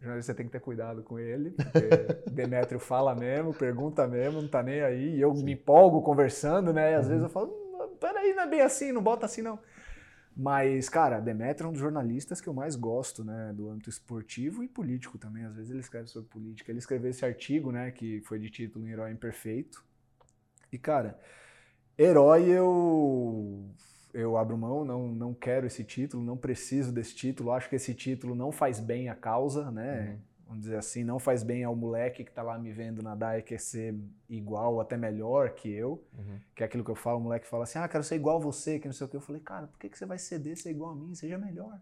Jornalista 0.00 0.34
tem 0.34 0.46
que 0.46 0.52
ter 0.52 0.60
cuidado 0.60 1.02
com 1.02 1.18
ele, 1.18 1.50
porque 1.50 2.06
Demetrio 2.32 2.80
fala 2.80 3.14
mesmo, 3.14 3.52
pergunta 3.54 4.06
mesmo, 4.08 4.40
não 4.42 4.48
tá 4.48 4.62
nem 4.62 4.80
aí. 4.80 5.16
E 5.16 5.20
eu 5.20 5.32
me 5.34 5.52
empolgo 5.52 6.02
conversando, 6.02 6.72
né? 6.72 6.92
E 6.92 6.94
às 6.94 7.04
Uhum. 7.04 7.10
vezes 7.10 7.24
eu 7.24 7.30
falo, 7.30 7.48
"Hum, 7.48 7.96
peraí, 8.00 8.34
não 8.34 8.42
é 8.42 8.46
bem 8.48 8.62
assim, 8.62 8.92
não 8.92 9.02
bota 9.02 9.26
assim 9.26 9.42
não. 9.42 9.58
Mas, 10.42 10.88
cara, 10.88 11.20
Demetrio 11.20 11.66
é 11.66 11.68
um 11.68 11.72
dos 11.72 11.82
jornalistas 11.82 12.40
que 12.40 12.48
eu 12.48 12.54
mais 12.54 12.74
gosto, 12.74 13.22
né? 13.22 13.52
Do 13.54 13.68
âmbito 13.68 13.90
esportivo 13.90 14.64
e 14.64 14.68
político 14.68 15.18
também. 15.18 15.44
Às 15.44 15.54
vezes 15.54 15.70
ele 15.70 15.80
escreve 15.80 16.06
sobre 16.06 16.30
política. 16.30 16.72
Ele 16.72 16.78
escreveu 16.78 17.10
esse 17.10 17.26
artigo, 17.26 17.70
né? 17.70 17.90
Que 17.90 18.22
foi 18.22 18.38
de 18.38 18.48
título 18.48 18.88
em 18.88 18.90
Herói 18.90 19.12
Imperfeito. 19.12 19.84
E, 20.72 20.78
cara, 20.78 21.20
herói 21.98 22.48
eu 22.48 23.68
eu 24.14 24.38
abro 24.38 24.56
mão, 24.56 24.82
não, 24.82 25.08
não 25.08 25.34
quero 25.34 25.66
esse 25.66 25.84
título, 25.84 26.24
não 26.24 26.38
preciso 26.38 26.90
desse 26.90 27.14
título, 27.14 27.52
acho 27.52 27.68
que 27.68 27.76
esse 27.76 27.94
título 27.94 28.34
não 28.34 28.50
faz 28.50 28.80
bem 28.80 29.10
à 29.10 29.14
causa, 29.14 29.70
né? 29.70 30.18
Vamos 30.50 30.64
dizer 30.64 30.78
assim, 30.78 31.04
não 31.04 31.20
faz 31.20 31.44
bem 31.44 31.62
ao 31.62 31.76
moleque 31.76 32.24
que 32.24 32.32
tá 32.32 32.42
lá 32.42 32.58
me 32.58 32.72
vendo 32.72 33.04
nadar 33.04 33.38
e 33.38 33.42
quer 33.42 33.60
ser 33.60 33.94
igual 34.28 34.74
ou 34.74 34.80
até 34.80 34.96
melhor 34.96 35.50
que 35.50 35.70
eu, 35.70 36.02
Uhum. 36.18 36.40
que 36.56 36.64
é 36.64 36.66
aquilo 36.66 36.82
que 36.82 36.90
eu 36.90 36.96
falo, 36.96 37.18
o 37.18 37.22
moleque 37.22 37.46
fala 37.46 37.62
assim, 37.62 37.78
ah, 37.78 37.86
quero 37.86 38.02
ser 38.02 38.16
igual 38.16 38.38
a 38.38 38.40
você, 38.40 38.76
que 38.80 38.88
não 38.88 38.92
sei 38.92 39.06
o 39.06 39.08
que. 39.08 39.16
Eu 39.16 39.20
falei, 39.20 39.40
cara, 39.40 39.68
por 39.68 39.78
que, 39.78 39.88
que 39.88 39.96
você 39.96 40.04
vai 40.04 40.18
ceder 40.18 40.56
ser 40.56 40.70
igual 40.70 40.90
a 40.90 40.96
mim? 40.96 41.14
Seja 41.14 41.38
melhor. 41.38 41.78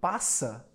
Passa. 0.00 0.66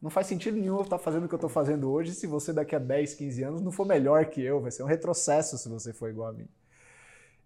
Não 0.00 0.08
faz 0.08 0.26
sentido 0.26 0.56
nenhum 0.56 0.76
eu 0.76 0.82
estar 0.82 0.98
fazendo 0.98 1.24
o 1.26 1.28
que 1.28 1.34
eu 1.34 1.38
tô 1.38 1.50
fazendo 1.50 1.90
hoje 1.90 2.14
se 2.14 2.26
você 2.26 2.50
daqui 2.50 2.74
a 2.74 2.78
10, 2.78 3.12
15 3.14 3.42
anos 3.42 3.60
não 3.60 3.70
for 3.70 3.84
melhor 3.86 4.24
que 4.26 4.40
eu, 4.40 4.58
vai 4.60 4.70
ser 4.70 4.82
um 4.82 4.86
retrocesso 4.86 5.58
se 5.58 5.68
você 5.68 5.92
for 5.92 6.08
igual 6.08 6.28
a 6.28 6.32
mim. 6.32 6.48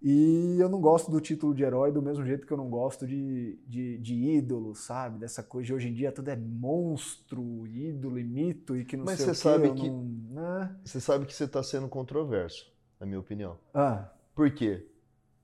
E 0.04 0.56
eu 0.58 0.68
não 0.68 0.80
gosto 0.80 1.10
do 1.12 1.20
título 1.20 1.54
de 1.54 1.62
herói 1.62 1.92
do 1.92 2.02
mesmo 2.02 2.24
jeito 2.26 2.44
que 2.44 2.52
eu 2.52 2.56
não 2.56 2.68
gosto 2.68 3.06
de, 3.06 3.56
de, 3.68 3.98
de 3.98 4.14
ídolo, 4.14 4.74
sabe? 4.74 5.18
Dessa 5.20 5.44
coisa 5.44 5.66
de 5.68 5.74
hoje 5.74 5.88
em 5.88 5.94
dia 5.94 6.10
tudo 6.10 6.28
é 6.28 6.36
monstro, 6.36 7.66
ídolo 7.68 8.18
e 8.18 8.24
mito 8.24 8.76
e 8.76 8.84
que 8.84 8.96
não 8.96 9.04
Mas 9.04 9.18
sei 9.18 9.26
você 9.26 9.30
o 9.30 9.34
sabe 9.34 9.72
que- 9.72 9.88
não- 9.88 10.02
né? 10.30 10.76
Você 10.84 11.00
sabe 11.00 11.24
que 11.24 11.32
você 11.32 11.44
está 11.44 11.62
sendo 11.62 11.88
controverso, 11.88 12.72
na 12.98 13.06
minha 13.06 13.20
opinião. 13.20 13.56
Ah, 13.72 14.10
Por 14.34 14.50
quê? 14.52 14.84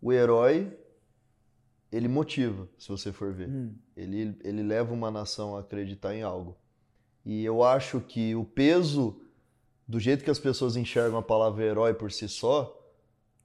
O 0.03 0.13
herói, 0.13 0.77
ele 1.93 2.09
motiva, 2.09 2.69
se 2.79 2.89
você 2.89 3.13
for 3.13 3.33
ver. 3.33 3.49
hum, 3.49 3.75
Ele, 3.97 4.37
ele 4.43 4.63
leva 4.63 4.93
uma 4.93 5.11
nação 5.11 5.57
a 5.57 5.61
acreditar 5.61 6.15
em 6.15 6.23
algo. 6.23 6.57
E 7.25 7.45
eu 7.45 7.63
acho 7.63 8.01
que 8.01 8.35
o 8.35 8.45
peso, 8.45 9.21
do 9.87 10.01
jeito 10.01 10.25
que 10.25 10.31
as 10.31 10.39
pessoas 10.39 10.77
enxergam 10.77 11.19
a 11.19 11.23
palavra 11.23 11.65
herói 11.65 11.95
por 11.95 12.11
si 12.11 12.29
só, 12.29 12.75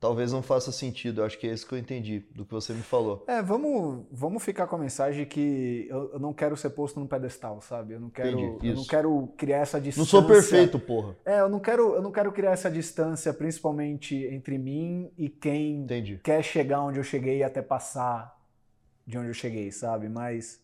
talvez 0.03 0.33
não 0.33 0.43
faça 0.43 0.69
sentido. 0.69 1.21
Eu 1.21 1.25
acho 1.25 1.39
que 1.39 1.47
é 1.47 1.53
isso 1.53 1.65
que 1.65 1.73
eu 1.73 1.79
entendi 1.79 2.25
do 2.35 2.43
que 2.43 2.51
você 2.51 2.73
me 2.73 2.81
falou. 2.81 3.23
É, 3.25 3.41
vamos, 3.41 4.05
vamos 4.11 4.43
ficar 4.43 4.67
com 4.67 4.75
a 4.75 4.79
mensagem 4.79 5.25
que 5.25 5.87
eu, 5.89 6.11
eu 6.11 6.19
não 6.19 6.33
quero 6.33 6.57
ser 6.57 6.71
posto 6.71 6.99
num 6.99 7.07
pedestal, 7.07 7.61
sabe? 7.61 7.93
Eu 7.93 8.01
não 8.01 8.09
quero, 8.09 8.37
Entendi, 8.37 8.67
eu 8.67 8.75
não 8.75 8.85
quero 8.85 9.33
criar 9.37 9.59
essa 9.59 9.79
distância. 9.79 10.01
Não 10.01 10.05
sou 10.05 10.27
perfeito, 10.27 10.77
porra. 10.77 11.15
É, 11.23 11.39
eu 11.39 11.47
não 11.47 11.59
quero, 11.61 11.95
eu 11.95 12.01
não 12.01 12.11
quero 12.11 12.33
criar 12.33 12.51
essa 12.51 12.69
distância, 12.69 13.33
principalmente 13.33 14.13
entre 14.25 14.57
mim 14.57 15.09
e 15.17 15.29
quem 15.29 15.83
Entendi. 15.83 16.19
quer 16.21 16.43
chegar 16.43 16.81
onde 16.81 16.99
eu 16.99 17.03
cheguei 17.03 17.37
e 17.37 17.43
até 17.43 17.61
passar 17.61 18.37
de 19.07 19.17
onde 19.17 19.29
eu 19.29 19.33
cheguei, 19.33 19.71
sabe? 19.71 20.09
Mas 20.09 20.61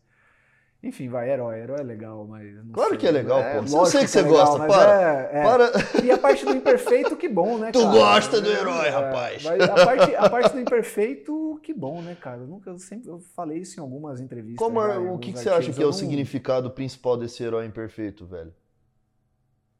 enfim, 0.82 1.10
vai, 1.10 1.30
herói, 1.30 1.60
herói 1.60 1.80
é 1.82 1.84
legal, 1.84 2.26
mas 2.26 2.48
Claro 2.72 2.90
sei. 2.92 2.98
que 3.00 3.08
é 3.08 3.12
legal, 3.12 3.42
pô. 3.44 3.78
Eu 3.80 3.86
sei 3.86 4.02
que 4.02 4.08
você 4.08 4.20
é 4.20 4.22
legal, 4.22 4.46
gosta, 4.46 4.68
para. 4.68 5.02
é- 5.02 5.30
é. 5.40 5.44
Para. 5.44 5.72
E 6.06 6.12
a 6.12 6.18
parte 6.18 6.46
do 6.46 6.52
imperfeito, 6.56 7.18
que 7.18 7.28
bom, 7.28 7.58
né, 7.58 7.72
Tu 7.74 7.80
cara? 7.82 7.92
gosta 7.92 8.40
do 8.40 8.50
herói, 8.50 8.88
É, 8.88 8.90
rapaz. 8.90 9.44
mas 9.44 9.62
a, 9.62 9.74
parte, 9.86 10.16
a 10.16 10.30
parte 10.30 10.54
do 10.54 10.60
imperfeito, 10.62 11.60
que 11.62 11.74
bom, 11.74 12.02
né, 12.02 12.16
cara? 12.16 12.42
Eu 12.42 12.48
nunca, 12.48 12.70
eu 12.70 12.80
sempre 12.80 13.10
eu 13.10 13.20
falei 13.36 13.60
isso 13.60 13.78
em 13.78 13.84
algumas 13.84 14.22
entrevistas. 14.22 14.58
Como 14.66 14.82
já, 14.82 14.94
é- 14.94 14.98
o 14.98 15.18
que, 15.18 15.34
que 15.34 15.40
você 15.40 15.50
acha 15.50 15.72
que 15.74 15.82
é 15.82 15.86
o 15.86 15.88
não- 15.88 15.94
significado 15.94 16.72
principal 16.72 17.18
desse 17.18 17.44
herói 17.44 17.66
imperfeito, 17.66 18.26
velho? 18.26 18.54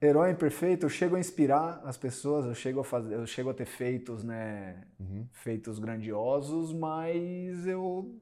Herói 0.02 0.32
imperfeito, 0.32 0.86
eu 0.86 0.90
chego 0.90 1.18
a 1.18 1.20
inspirar 1.20 1.82
as 1.84 1.98
pessoas, 1.98 2.46
eu 2.46 2.56
chego 2.56 2.80
a 2.80 2.84
fazer, 2.86 3.16
eu 3.16 3.28
chego 3.28 3.50
a 3.50 3.54
ter 3.54 3.66
feitos, 3.66 4.24
né, 4.24 4.84
Uhum. 4.98 5.26
feitos 5.34 5.78
grandiosos, 5.78 6.74
mas 6.74 7.68
eu 7.68 8.16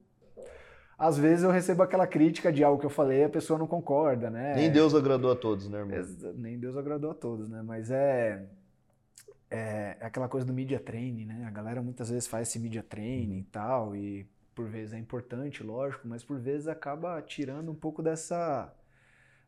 às 0.98 1.16
vezes 1.16 1.44
eu 1.44 1.50
recebo 1.50 1.82
aquela 1.82 2.06
crítica 2.06 2.52
de 2.52 2.64
algo 2.64 2.80
que 2.80 2.86
eu 2.86 2.90
falei, 2.90 3.24
a 3.24 3.28
pessoa 3.28 3.58
não 3.58 3.66
concorda, 3.68 4.28
né? 4.28 4.56
Nem 4.56 4.70
Deus 4.70 4.94
agradou 4.94 5.30
a 5.30 5.36
todos, 5.36 5.68
né, 5.68 5.78
irmão? 5.78 5.96
Nem 6.36 6.58
Deus 6.58 6.76
agradou 6.76 7.12
a 7.12 7.14
todos, 7.14 7.48
né? 7.48 7.62
Mas 7.62 7.90
é, 7.90 8.44
é 9.48 9.96
é 10.00 10.06
aquela 10.06 10.28
coisa 10.28 10.46
do 10.46 10.52
media 10.52 10.80
training, 10.80 11.24
né? 11.24 11.44
A 11.46 11.50
galera 11.50 11.80
muitas 11.80 12.10
vezes 12.10 12.26
faz 12.26 12.48
esse 12.48 12.58
media 12.58 12.82
training 12.82 13.38
e 13.38 13.44
tal, 13.44 13.94
e 13.94 14.26
por 14.54 14.66
vezes 14.66 14.92
é 14.92 14.98
importante, 14.98 15.62
lógico, 15.62 16.08
mas 16.08 16.24
por 16.24 16.38
vezes 16.38 16.66
acaba 16.66 17.22
tirando 17.22 17.70
um 17.70 17.74
pouco 17.74 18.02
dessa 18.02 18.74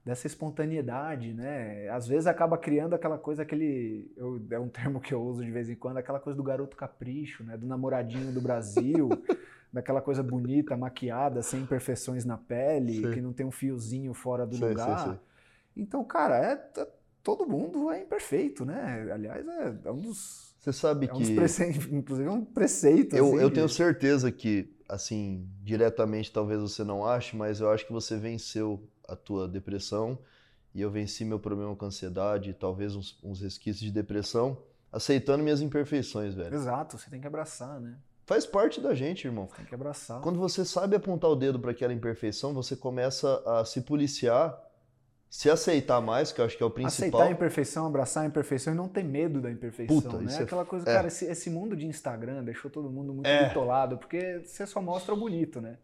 dessa 0.02 0.26
espontaneidade, 0.26 1.34
né? 1.34 1.88
Às 1.88 2.06
vezes 2.06 2.26
acaba 2.26 2.56
criando 2.56 2.94
aquela 2.94 3.18
coisa, 3.18 3.42
aquele 3.42 4.10
eu, 4.16 4.40
é 4.50 4.58
um 4.58 4.68
termo 4.70 5.00
que 5.00 5.12
eu 5.12 5.20
uso 5.20 5.44
de 5.44 5.50
vez 5.50 5.68
em 5.68 5.74
quando, 5.74 5.98
aquela 5.98 6.20
coisa 6.20 6.36
do 6.36 6.42
garoto 6.42 6.76
capricho, 6.76 7.44
né? 7.44 7.56
Do 7.56 7.66
namoradinho 7.66 8.32
do 8.32 8.40
Brasil, 8.40 9.08
daquela 9.72 10.00
coisa 10.00 10.22
bonita, 10.22 10.76
maquiada, 10.76 11.42
sem 11.42 11.60
imperfeições 11.60 12.24
na 12.24 12.36
pele, 12.36 13.00
Sei. 13.02 13.10
que 13.14 13.20
não 13.20 13.32
tem 13.32 13.46
um 13.46 13.50
fiozinho 13.50 14.12
fora 14.12 14.46
do 14.46 14.56
sei, 14.56 14.68
lugar. 14.68 14.98
sei. 15.08 15.18
Então, 15.76 16.04
cara, 16.04 16.36
é, 16.36 16.56
t- 16.56 16.86
todo 17.22 17.46
mundo 17.46 17.90
é 17.90 18.02
imperfeito, 18.02 18.64
né? 18.64 19.08
Aliás, 19.12 19.46
é, 19.46 19.76
é 19.84 19.92
um 19.92 20.00
dos. 20.00 20.54
Você 20.58 20.72
sabe 20.72 21.06
É 21.06 21.14
um 21.14 21.16
que 21.18 21.34
prece... 21.34 21.64
Inclusive, 21.90 22.28
é 22.28 22.32
um 22.32 22.44
preceito. 22.44 23.16
eu, 23.16 23.26
assim, 23.28 23.38
eu 23.38 23.50
tenho 23.50 23.68
certeza 23.68 24.30
que, 24.30 24.76
assim, 24.88 25.48
diretamente 25.62 26.30
talvez 26.32 26.60
você 26.60 26.84
não 26.84 27.06
ache, 27.06 27.36
mas 27.36 27.60
eu 27.60 27.70
acho 27.70 27.86
que 27.86 27.92
você 27.92 28.16
venceu 28.16 28.82
a 29.08 29.16
tua 29.16 29.48
depressão 29.48 30.18
e 30.74 30.80
eu 30.80 30.90
venci 30.90 31.24
meu 31.24 31.38
problema 31.40 31.74
com 31.74 31.86
ansiedade, 31.86 32.54
talvez 32.54 32.94
uns, 32.94 33.18
uns 33.24 33.40
resquícios 33.40 33.84
de 33.84 33.90
depressão, 33.90 34.58
aceitando 34.92 35.42
minhas 35.42 35.60
imperfeições, 35.60 36.34
velho. 36.34 36.54
Exato, 36.54 36.98
você 36.98 37.08
tem 37.10 37.20
que 37.20 37.26
abraçar, 37.26 37.80
né? 37.80 37.96
Faz 38.30 38.46
parte 38.46 38.80
da 38.80 38.94
gente, 38.94 39.26
irmão. 39.26 39.48
Tem 39.56 39.64
que 39.66 39.74
abraçar. 39.74 40.20
Quando 40.20 40.38
você 40.38 40.64
sabe 40.64 40.94
apontar 40.94 41.28
o 41.28 41.34
dedo 41.34 41.58
para 41.58 41.72
aquela 41.72 41.92
imperfeição, 41.92 42.54
você 42.54 42.76
começa 42.76 43.42
a 43.44 43.64
se 43.64 43.80
policiar, 43.80 44.56
se 45.28 45.50
aceitar 45.50 46.00
mais, 46.00 46.30
que 46.30 46.40
eu 46.40 46.44
acho 46.44 46.56
que 46.56 46.62
é 46.62 46.66
o 46.66 46.70
principal. 46.70 47.08
Aceitar 47.08 47.24
a 47.24 47.30
imperfeição, 47.32 47.86
abraçar 47.88 48.22
a 48.22 48.26
imperfeição 48.28 48.72
e 48.72 48.76
não 48.76 48.86
ter 48.86 49.02
medo 49.02 49.40
da 49.40 49.50
imperfeição, 49.50 50.00
Puta, 50.00 50.18
né? 50.18 50.32
é- 50.38 50.42
Aquela 50.44 50.64
coisa, 50.64 50.88
é. 50.88 50.94
cara, 50.94 51.08
esse, 51.08 51.24
esse 51.24 51.50
mundo 51.50 51.74
de 51.76 51.86
Instagram 51.88 52.44
deixou 52.44 52.70
todo 52.70 52.88
mundo 52.88 53.12
muito 53.12 53.26
É. 53.26 53.48
bitolado, 53.48 53.98
porque 53.98 54.42
você 54.44 54.64
só 54.64 54.80
mostra 54.80 55.12
o 55.12 55.16
bonito, 55.16 55.60
né? 55.60 55.76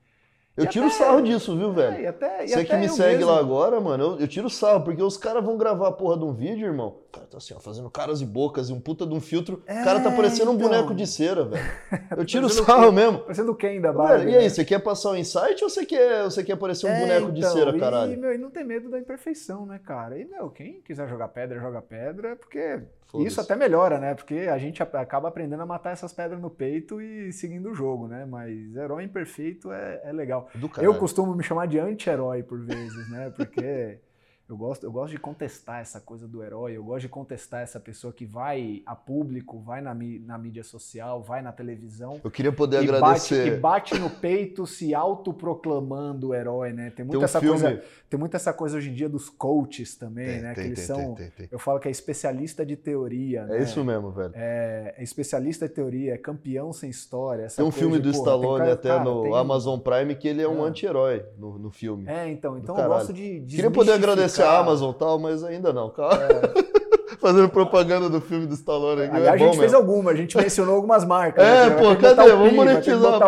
Eu 0.56 0.64
E 0.64 0.68
tiro 0.68 0.86
até- 0.86 0.94
sarro 0.94 1.20
disso, 1.20 1.54
viu, 1.54 1.70
É, 1.70 1.72
velho? 1.74 2.00
e 2.02 2.06
até, 2.06 2.44
e 2.44 2.48
Você 2.48 2.64
que 2.64 2.76
me 2.76 2.88
segue 2.88 3.18
mesmo. 3.18 3.30
lá 3.30 3.38
agora, 3.38 3.78
mano, 3.78 4.02
eu, 4.14 4.20
eu 4.20 4.26
tiro 4.28 4.48
sarro, 4.48 4.82
porque 4.84 5.02
os 5.02 5.18
caras 5.18 5.44
vão 5.44 5.58
gravar 5.58 5.88
a 5.88 5.92
porra 5.92 6.16
de 6.16 6.24
um 6.24 6.32
vídeo, 6.32 6.66
irmão. 6.66 6.96
O 7.08 7.12
cara 7.12 7.26
tá 7.26 7.36
assim, 7.36 7.52
ó, 7.54 7.60
fazendo 7.60 7.90
caras 7.90 8.22
e 8.22 8.24
bocas 8.24 8.70
e 8.70 8.72
um 8.72 8.80
puta 8.80 9.06
de 9.06 9.12
um 9.12 9.20
filtro. 9.20 9.62
É, 9.66 9.82
o 9.82 9.84
cara 9.84 10.00
tá 10.00 10.10
parecendo 10.10 10.50
um 10.50 10.54
então. 10.54 10.68
boneco 10.68 10.94
de 10.94 11.06
cera, 11.06 11.44
velho. 11.44 11.62
Eu 12.16 12.24
tiro 12.24 12.48
sarro 12.48 12.90
mesmo. 12.90 13.18
Parecendo 13.18 13.54
quem 13.54 13.80
da 13.82 13.92
Barbie, 13.92 14.30
e 14.30 14.36
aí, 14.36 14.42
né? 14.44 14.48
você 14.48 14.64
quer 14.64 14.78
passar 14.78 15.10
um 15.10 15.16
insight 15.16 15.62
ou 15.62 15.68
você 15.68 15.84
quer, 15.84 16.22
você 16.24 16.42
quer 16.42 16.56
parecer 16.56 16.86
um 16.86 16.90
É, 16.90 17.00
boneco 17.00 17.32
de 17.32 17.40
então, 17.40 17.52
cera, 17.52 17.76
E, 17.76 17.78
caralho? 17.78 18.18
meu, 18.18 18.32
e 18.34 18.38
não 18.38 18.48
tem 18.50 18.64
medo 18.64 18.88
da 18.88 18.98
imperfeição, 18.98 19.66
né, 19.66 19.78
cara? 19.84 20.18
E, 20.18 20.24
meu, 20.24 20.48
quem 20.48 20.80
quiser 20.80 21.06
jogar 21.06 21.28
pedra, 21.28 21.60
joga 21.60 21.82
pedra, 21.82 22.34
porque. 22.34 22.80
Isso 23.14 23.40
até 23.40 23.54
melhora, 23.56 23.98
né? 23.98 24.14
Porque 24.14 24.34
a 24.34 24.58
gente 24.58 24.82
acaba 24.82 25.28
aprendendo 25.28 25.62
a 25.62 25.66
matar 25.66 25.92
essas 25.92 26.12
pedras 26.12 26.40
no 26.40 26.50
peito 26.50 27.00
e 27.00 27.32
seguindo 27.32 27.70
o 27.70 27.74
jogo, 27.74 28.08
né? 28.08 28.26
Mas 28.26 28.74
herói 28.76 29.04
imperfeito 29.04 29.72
é, 29.72 30.00
é 30.04 30.12
legal. 30.12 30.48
Eu 30.84 30.94
costumo 30.98 31.34
me 31.34 31.42
chamar 31.42 31.66
de 31.66 31.78
anti-herói 31.78 32.42
por 32.42 32.60
vezes, 32.64 33.10
né? 33.10 33.32
Porque 33.36 33.98
Eu 34.48 34.56
gosto, 34.56 34.84
eu 34.84 34.92
gosto 34.92 35.10
de 35.10 35.18
contestar 35.18 35.80
essa 35.80 36.00
coisa 36.00 36.28
do 36.28 36.40
herói, 36.40 36.76
eu 36.76 36.84
gosto 36.84 37.00
de 37.00 37.08
contestar 37.08 37.62
essa 37.62 37.80
pessoa 37.80 38.12
que 38.12 38.24
vai 38.24 38.80
a 38.86 38.94
público, 38.94 39.58
vai 39.58 39.80
na, 39.80 39.92
na 39.92 40.38
mídia 40.38 40.62
social, 40.62 41.20
vai 41.20 41.42
na 41.42 41.50
televisão. 41.50 42.20
Eu 42.22 42.30
queria 42.30 42.52
poder 42.52 42.76
agradecer. 42.76 43.38
Bate, 43.38 43.50
que 43.50 43.56
bate 43.56 43.98
no 43.98 44.08
peito 44.08 44.64
se 44.64 44.94
autoproclamando 44.94 46.32
herói, 46.32 46.72
né? 46.72 46.90
Tem 46.90 47.04
muita, 47.04 47.10
tem 47.10 47.18
um 47.18 47.24
essa 47.24 47.40
filme... 47.40 47.60
coisa, 47.60 47.82
tem 48.08 48.20
muita 48.20 48.36
essa 48.36 48.52
coisa 48.52 48.76
hoje 48.76 48.90
em 48.90 48.94
dia 48.94 49.08
dos 49.08 49.28
coaches 49.28 49.96
também, 49.96 50.26
tem, 50.26 50.40
né? 50.40 50.54
Tem, 50.54 50.64
que 50.64 50.68
eles 50.70 50.80
são. 50.80 51.16
Eu 51.50 51.58
falo 51.58 51.80
que 51.80 51.88
é 51.88 51.90
especialista 51.90 52.64
de 52.64 52.76
teoria. 52.76 53.40
É 53.40 53.58
né? 53.58 53.62
isso 53.64 53.84
mesmo, 53.84 54.12
velho. 54.12 54.32
É, 54.36 54.94
é, 54.96 55.02
especialista 55.02 55.66
de 55.66 55.74
teoria, 55.74 56.14
é 56.14 56.18
campeão 56.18 56.72
sem 56.72 56.88
história. 56.88 57.48
tem 57.48 57.64
um 57.64 57.72
filme 57.72 57.96
de, 57.96 58.12
do 58.12 58.12
porra, 58.12 58.18
Stallone 58.18 58.58
cara, 58.60 58.72
até 58.74 58.88
cara, 58.90 59.04
no. 59.04 59.34
Amazon 59.34 59.80
Prime 59.80 60.14
que 60.14 60.28
ele 60.28 60.40
é 60.40 60.48
um 60.48 60.64
é. 60.64 60.68
anti-herói 60.68 61.24
no, 61.36 61.58
no 61.58 61.70
filme. 61.72 62.04
É, 62.06 62.28
então, 62.30 62.56
então 62.56 62.78
eu 62.78 62.88
gosto 62.88 63.12
de. 63.12 63.40
Queria 63.48 63.72
poder 63.72 63.90
agradecer 63.90 64.35
a 64.42 64.58
Amazon 64.58 64.90
e 64.90 64.98
tal, 64.98 65.18
mas 65.18 65.42
ainda 65.44 65.72
não, 65.72 65.90
cara. 65.90 66.26
É. 66.26 66.86
Fazendo 67.18 67.48
propaganda 67.48 68.10
do 68.10 68.20
filme 68.20 68.46
do 68.46 68.54
Stallone 68.54 69.02
aqui. 69.02 69.16
Aliás, 69.16 69.40
é 69.40 69.44
a 69.44 69.46
gente 69.46 69.58
fez 69.58 69.72
alguma, 69.72 70.10
a 70.10 70.14
gente 70.14 70.36
mencionou 70.36 70.74
algumas 70.74 71.04
marcas. 71.04 71.44
É, 71.44 71.70
né? 71.70 71.76
pô, 71.76 71.96
cadê? 71.96 72.30
Vamos 72.30 72.52
monetizar. 72.52 73.20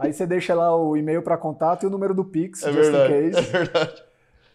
Aí 0.00 0.12
você 0.12 0.26
deixa 0.26 0.54
lá 0.54 0.74
o 0.74 0.96
e-mail 0.96 1.22
para 1.22 1.36
contato 1.36 1.82
e 1.82 1.86
o 1.86 1.90
número 1.90 2.14
do 2.14 2.24
Pix, 2.24 2.62
é 2.62 2.70
verdade, 2.70 3.36
É 3.36 3.40
verdade. 3.40 4.02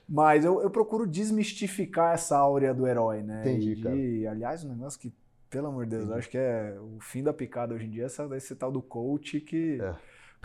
Mas 0.07 0.45
eu, 0.45 0.61
eu 0.61 0.69
procuro 0.69 1.05
desmistificar 1.05 2.13
essa 2.13 2.37
áurea 2.37 2.73
do 2.73 2.87
herói, 2.87 3.21
né? 3.21 3.41
Entendi, 3.41 3.73
e, 3.73 3.81
cara. 3.81 3.95
Aliás, 4.31 4.63
um 4.63 4.69
negócio 4.69 4.99
que, 4.99 5.13
pelo 5.49 5.67
amor 5.67 5.85
de 5.85 5.97
Deus, 5.97 6.09
acho 6.11 6.29
que 6.29 6.37
é 6.37 6.77
o 6.79 6.97
fim 7.01 7.21
da 7.21 7.33
picada 7.33 7.75
hoje 7.75 7.85
em 7.85 7.89
dia, 7.89 8.05
essa, 8.05 8.27
esse 8.35 8.55
tal 8.55 8.71
do 8.71 8.81
coach 8.81 9.41
que. 9.41 9.79
É. 9.81 9.93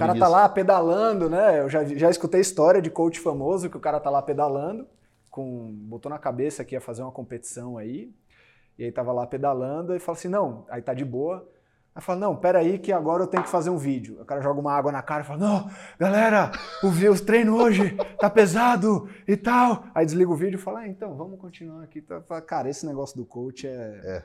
O 0.04 0.06
cara 0.06 0.18
tá 0.18 0.28
lá 0.28 0.48
pedalando, 0.48 1.30
né? 1.30 1.60
Eu 1.60 1.68
já, 1.68 1.84
já 1.84 2.10
escutei 2.10 2.40
história 2.40 2.80
de 2.80 2.90
coach 2.90 3.20
famoso 3.20 3.70
que 3.70 3.76
o 3.76 3.80
cara 3.80 4.00
tá 4.00 4.10
lá 4.10 4.22
pedalando, 4.22 4.86
com 5.30 5.70
botou 5.72 6.10
na 6.10 6.18
cabeça 6.18 6.64
que 6.64 6.74
ia 6.74 6.80
fazer 6.80 7.02
uma 7.02 7.12
competição 7.12 7.78
aí, 7.78 8.12
e 8.78 8.84
aí 8.84 8.92
tava 8.92 9.12
lá 9.12 9.26
pedalando 9.26 9.94
e 9.94 9.98
fala 9.98 10.18
assim: 10.18 10.28
não, 10.28 10.66
aí 10.68 10.82
tá 10.82 10.94
de 10.94 11.04
boa. 11.04 11.48
Aí 11.94 12.00
fala, 12.00 12.20
não, 12.20 12.34
peraí 12.34 12.78
que 12.78 12.90
agora 12.90 13.22
eu 13.22 13.26
tenho 13.26 13.42
que 13.42 13.50
fazer 13.50 13.68
um 13.68 13.76
vídeo. 13.76 14.18
O 14.20 14.24
cara 14.24 14.40
joga 14.40 14.58
uma 14.58 14.72
água 14.72 14.90
na 14.90 15.02
cara 15.02 15.22
e 15.22 15.26
fala, 15.26 15.38
não, 15.38 15.70
galera, 15.98 16.50
o, 16.82 16.88
o 16.88 17.20
treino 17.20 17.54
hoje 17.54 17.94
tá 18.18 18.30
pesado 18.30 19.10
e 19.28 19.36
tal. 19.36 19.84
Aí 19.94 20.06
desliga 20.06 20.30
o 20.30 20.36
vídeo 20.36 20.56
e 20.56 20.60
fala, 20.60 20.80
ah, 20.80 20.88
então, 20.88 21.14
vamos 21.14 21.38
continuar 21.38 21.82
aqui. 21.82 22.02
Cara, 22.46 22.70
esse 22.70 22.86
negócio 22.86 23.14
do 23.14 23.26
coach 23.26 23.66
é... 23.66 24.00
é. 24.04 24.24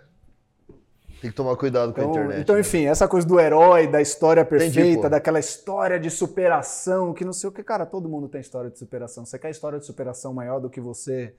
Tem 1.21 1.31
que 1.31 1.35
tomar 1.35 1.55
cuidado 1.55 1.93
com 1.93 1.99
então, 1.99 2.11
a 2.11 2.15
internet. 2.15 2.41
Então, 2.41 2.55
né? 2.55 2.61
enfim, 2.61 2.85
essa 2.85 3.07
coisa 3.07 3.27
do 3.27 3.39
herói, 3.39 3.87
da 3.87 4.01
história 4.01 4.45
perfeita, 4.45 4.79
Entendi, 4.81 5.09
daquela 5.09 5.39
história 5.39 5.99
de 5.99 6.09
superação, 6.09 7.13
que 7.13 7.25
não 7.25 7.33
sei 7.33 7.49
o 7.49 7.51
que, 7.51 7.63
cara, 7.63 7.85
todo 7.85 8.07
mundo 8.07 8.27
tem 8.27 8.39
história 8.39 8.69
de 8.69 8.77
superação. 8.77 9.25
Você 9.25 9.39
quer 9.39 9.49
história 9.49 9.79
de 9.79 9.85
superação 9.85 10.33
maior 10.33 10.59
do 10.59 10.69
que 10.69 10.79
você 10.79 11.33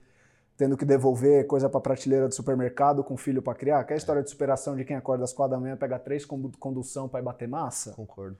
tendo 0.57 0.75
que 0.75 0.83
devolver 0.83 1.47
coisa 1.47 1.69
para 1.69 1.79
prateleira 1.79 2.27
do 2.27 2.35
supermercado 2.35 3.01
com 3.01 3.15
filho 3.15 3.41
para 3.41 3.55
criar? 3.55 3.81
Quer 3.85 3.95
história 3.95 4.21
de 4.21 4.29
superação 4.29 4.75
de 4.75 4.83
quem 4.83 4.97
acorda 4.97 5.23
às 5.23 5.31
quatro 5.31 5.51
da 5.51 5.59
manhã, 5.59 5.77
pega 5.77 5.97
três 5.97 6.25
com 6.25 6.51
condução 6.59 7.07
para 7.07 7.21
ir 7.21 7.23
bater 7.23 7.47
massa? 7.47 7.93
Concordo. 7.93 8.37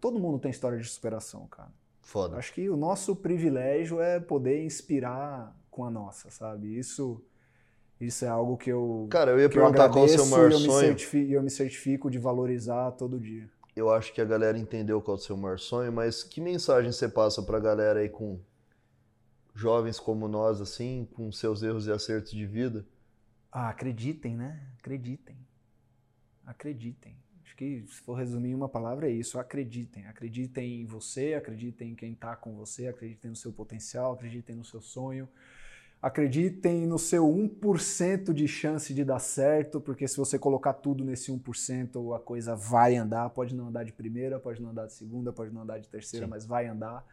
Todo 0.00 0.20
mundo 0.20 0.38
tem 0.38 0.52
história 0.52 0.78
de 0.78 0.88
superação, 0.88 1.48
cara. 1.48 1.70
Foda. 2.00 2.36
Acho 2.36 2.54
que 2.54 2.70
o 2.70 2.76
nosso 2.76 3.16
privilégio 3.16 4.00
é 4.00 4.20
poder 4.20 4.64
inspirar 4.64 5.52
com 5.68 5.84
a 5.84 5.90
nossa, 5.90 6.30
sabe? 6.30 6.78
Isso 6.78 7.20
isso 8.00 8.24
é 8.24 8.28
algo 8.28 8.56
que 8.56 8.70
eu. 8.70 9.06
Cara, 9.10 9.30
eu 9.32 9.40
ia 9.40 9.48
perguntar 9.48 9.88
qual 9.88 10.04
é 10.04 10.08
o 10.08 10.08
seu 10.08 10.26
maior 10.26 10.52
eu 10.52 10.58
sonho. 10.58 10.96
E 11.14 11.32
eu 11.32 11.42
me 11.42 11.50
certifico 11.50 12.10
de 12.10 12.18
valorizar 12.18 12.92
todo 12.92 13.18
dia. 13.18 13.48
Eu 13.74 13.90
acho 13.90 14.12
que 14.12 14.20
a 14.20 14.24
galera 14.24 14.58
entendeu 14.58 15.00
qual 15.02 15.16
é 15.16 15.20
o 15.20 15.22
seu 15.22 15.36
maior 15.36 15.58
sonho, 15.58 15.92
mas 15.92 16.22
que 16.22 16.40
mensagem 16.40 16.90
você 16.90 17.08
passa 17.08 17.42
pra 17.42 17.58
galera 17.58 18.00
aí 18.00 18.08
com 18.08 18.38
jovens 19.54 19.98
como 19.98 20.28
nós, 20.28 20.60
assim, 20.60 21.08
com 21.14 21.30
seus 21.32 21.62
erros 21.62 21.86
e 21.86 21.92
acertos 21.92 22.32
de 22.32 22.46
vida? 22.46 22.86
Ah, 23.50 23.70
acreditem, 23.70 24.36
né? 24.36 24.60
Acreditem. 24.78 25.36
Acreditem. 26.46 27.16
Acho 27.44 27.56
que 27.56 27.84
se 27.86 28.00
for 28.02 28.14
resumir 28.14 28.50
em 28.50 28.54
uma 28.54 28.68
palavra 28.68 29.08
é 29.08 29.12
isso, 29.12 29.38
acreditem. 29.38 30.06
Acreditem 30.06 30.82
em 30.82 30.86
você, 30.86 31.34
acreditem 31.34 31.92
em 31.92 31.94
quem 31.94 32.12
está 32.12 32.36
com 32.36 32.54
você, 32.54 32.88
acreditem 32.88 33.30
no 33.30 33.36
seu 33.36 33.52
potencial, 33.52 34.12
acreditem 34.12 34.56
no 34.56 34.64
seu 34.64 34.80
sonho. 34.82 35.28
Acreditem 36.06 36.86
no 36.86 37.00
seu 37.00 37.24
1% 37.26 38.32
de 38.32 38.46
chance 38.46 38.94
de 38.94 39.04
dar 39.04 39.18
certo, 39.18 39.80
porque 39.80 40.06
se 40.06 40.16
você 40.16 40.38
colocar 40.38 40.72
tudo 40.74 41.04
nesse 41.04 41.32
1%, 41.32 42.14
a 42.14 42.20
coisa 42.20 42.54
vai 42.54 42.94
andar. 42.94 43.28
Pode 43.30 43.56
não 43.56 43.66
andar 43.66 43.84
de 43.84 43.92
primeira, 43.92 44.38
pode 44.38 44.62
não 44.62 44.70
andar 44.70 44.86
de 44.86 44.92
segunda, 44.92 45.32
pode 45.32 45.52
não 45.52 45.62
andar 45.62 45.80
de 45.80 45.88
terceira, 45.88 46.24
Sim. 46.24 46.30
mas 46.30 46.46
vai 46.46 46.68
andar. 46.68 47.04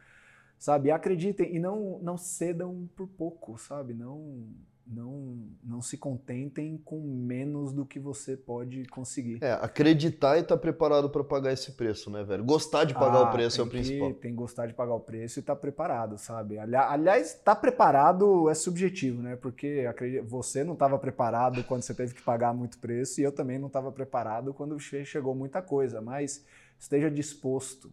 Sabe? 0.59 0.91
Acreditem 0.91 1.55
e 1.55 1.57
não, 1.57 1.97
não 2.03 2.17
cedam 2.17 2.87
por 2.95 3.07
pouco, 3.07 3.57
sabe? 3.57 3.95
Não 3.95 4.45
não, 4.85 5.37
não 5.63 5.81
se 5.81 5.97
contentem 5.97 6.77
com 6.77 6.99
menos 6.99 7.71
do 7.71 7.85
que 7.85 7.99
você 7.99 8.35
pode 8.35 8.85
conseguir. 8.85 9.39
É, 9.41 9.53
acreditar 9.53 10.37
e 10.37 10.41
estar 10.41 10.55
tá 10.55 10.61
preparado 10.61 11.09
para 11.09 11.23
pagar 11.23 11.53
esse 11.53 11.71
preço, 11.71 12.09
né, 12.09 12.23
velho? 12.23 12.43
Gostar 12.43 12.83
de 12.83 12.93
pagar 12.93 13.19
ah, 13.19 13.29
o 13.29 13.31
preço 13.31 13.61
é 13.61 13.63
o 13.63 13.67
principal. 13.67 14.13
Que, 14.13 14.19
tem 14.19 14.31
que 14.31 14.37
gostar 14.37 14.67
de 14.67 14.73
pagar 14.73 14.93
o 14.93 14.99
preço 14.99 15.39
e 15.39 15.41
estar 15.41 15.55
tá 15.55 15.61
preparado, 15.61 16.17
sabe? 16.17 16.57
Aliás, 16.57 17.27
estar 17.27 17.55
tá 17.55 17.55
preparado 17.55 18.49
é 18.49 18.53
subjetivo, 18.53 19.21
né? 19.21 19.35
Porque 19.35 19.89
você 20.27 20.63
não 20.63 20.73
estava 20.73 20.99
preparado 20.99 21.63
quando 21.63 21.81
você 21.81 21.93
teve 21.93 22.13
que 22.13 22.21
pagar 22.21 22.53
muito 22.53 22.77
preço 22.77 23.21
e 23.21 23.23
eu 23.23 23.31
também 23.31 23.57
não 23.57 23.67
estava 23.67 23.91
preparado 23.91 24.53
quando 24.53 24.77
chegou 24.79 25.33
muita 25.33 25.61
coisa, 25.61 26.01
mas 26.01 26.45
esteja 26.77 27.09
disposto, 27.09 27.91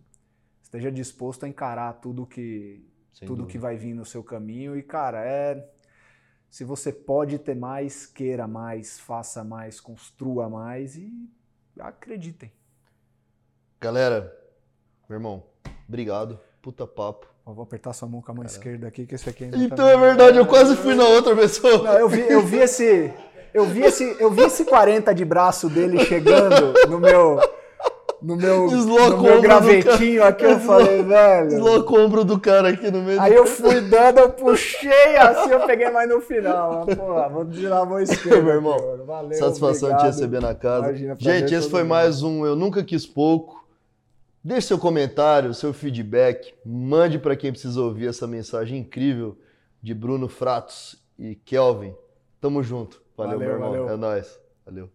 esteja 0.62 0.90
disposto 0.90 1.44
a 1.44 1.48
encarar 1.48 1.92
tudo 1.94 2.26
que 2.26 2.84
Sem 3.12 3.28
tudo 3.28 3.38
dúvida. 3.38 3.52
que 3.52 3.58
vai 3.58 3.76
vir 3.76 3.94
no 3.94 4.04
seu 4.04 4.24
caminho 4.24 4.76
e 4.76 4.82
cara, 4.82 5.24
é 5.24 5.70
se 6.51 6.64
você 6.64 6.93
pode 6.93 7.39
ter 7.39 7.55
mais, 7.55 8.06
queira 8.06 8.48
mais, 8.48 8.98
faça 8.98 9.44
mais, 9.44 9.78
construa 9.81 10.48
mais 10.48 10.97
e 10.97 11.12
acreditem. 11.78 12.52
Galera, 13.81 14.36
meu 15.09 15.16
irmão, 15.16 15.44
obrigado. 15.89 16.40
Puta 16.60 16.86
papo. 16.86 17.28
Eu 17.47 17.55
vou 17.55 17.62
apertar 17.62 17.93
sua 17.93 18.09
mão 18.09 18.20
com 18.20 18.32
a 18.32 18.35
mão 18.35 18.44
esquerda 18.44 18.89
aqui, 18.89 19.06
que 19.06 19.14
esse 19.14 19.28
aqui 19.28 19.44
ainda 19.44 19.56
Então 19.56 19.86
tá 19.86 19.93
é 19.93 19.97
verdade, 19.97 20.39
eu 20.39 20.47
quase 20.47 20.77
fui 20.77 20.94
na 20.94 21.05
outra 21.05 21.35
pessoa. 21.35 21.85
Não, 21.85 21.98
eu 21.98 22.09
vi, 22.09 22.20
eu 22.20 22.44
vi 22.44 22.59
esse. 22.59 23.14
Eu 23.55 23.64
vi 23.66 23.82
esse, 23.82 24.16
eu 24.20 24.31
vi 24.31 24.43
esse 24.43 24.64
40 24.64 25.12
de 25.14 25.24
braço 25.24 25.68
dele 25.68 26.05
chegando 26.05 26.72
no 26.89 27.01
meu 27.01 27.40
no 28.22 28.36
meu, 28.36 28.70
no 28.70 29.22
meu 29.22 29.40
gravetinho 29.40 30.22
aqui, 30.24 30.44
eu 30.44 30.59
falei, 30.60 31.02
velho. 31.02 31.48
Deslocou 31.48 31.98
o 31.98 32.05
ombro 32.05 32.24
do 32.24 32.38
cara 32.38 32.68
aqui 32.68 32.90
no 32.90 33.02
meio. 33.02 33.20
Aí 33.20 33.34
eu 33.34 33.47
fui 33.47 33.80
dando, 33.80 34.18
eu 34.18 34.30
puxei 34.30 35.16
assim, 35.16 35.51
eu 35.51 35.66
peguei 35.66 35.90
mais 35.90 36.09
no 36.09 36.20
final. 36.20 36.84
Porra, 36.86 37.28
vou 37.28 37.44
tirar 37.47 37.80
a 37.80 37.84
mão 37.86 38.01
esquerda. 38.01 38.42
meu 38.42 38.55
irmão, 38.55 38.76
Valeu, 39.06 39.38
satisfação 39.38 39.88
obrigado. 39.88 40.01
te 40.01 40.16
receber 40.16 40.40
na 40.40 40.55
casa. 40.55 40.88
Imagina, 40.88 41.16
Gente, 41.18 41.55
esse 41.55 41.70
foi 41.70 41.82
mundo. 41.82 41.90
mais 41.90 42.22
um 42.22 42.44
Eu 42.44 42.55
Nunca 42.55 42.82
Quis 42.84 43.06
Pouco. 43.06 43.60
Deixe 44.42 44.68
seu 44.68 44.78
comentário, 44.78 45.52
seu 45.52 45.72
feedback. 45.72 46.55
Mande 46.64 47.18
para 47.18 47.36
quem 47.36 47.51
precisa 47.52 47.80
ouvir 47.80 48.09
essa 48.09 48.26
mensagem 48.26 48.78
incrível 48.78 49.36
de 49.82 49.92
Bruno 49.94 50.28
Fratos 50.28 50.97
e 51.18 51.34
Kelvin. 51.34 51.94
Tamo 52.40 52.62
junto. 52.62 53.02
Valeu, 53.16 53.38
valeu 53.38 53.38
meu 53.38 53.55
irmão. 53.55 53.70
Valeu. 53.70 53.88
É 53.90 53.97
nóis. 53.97 54.38
Valeu. 54.64 54.90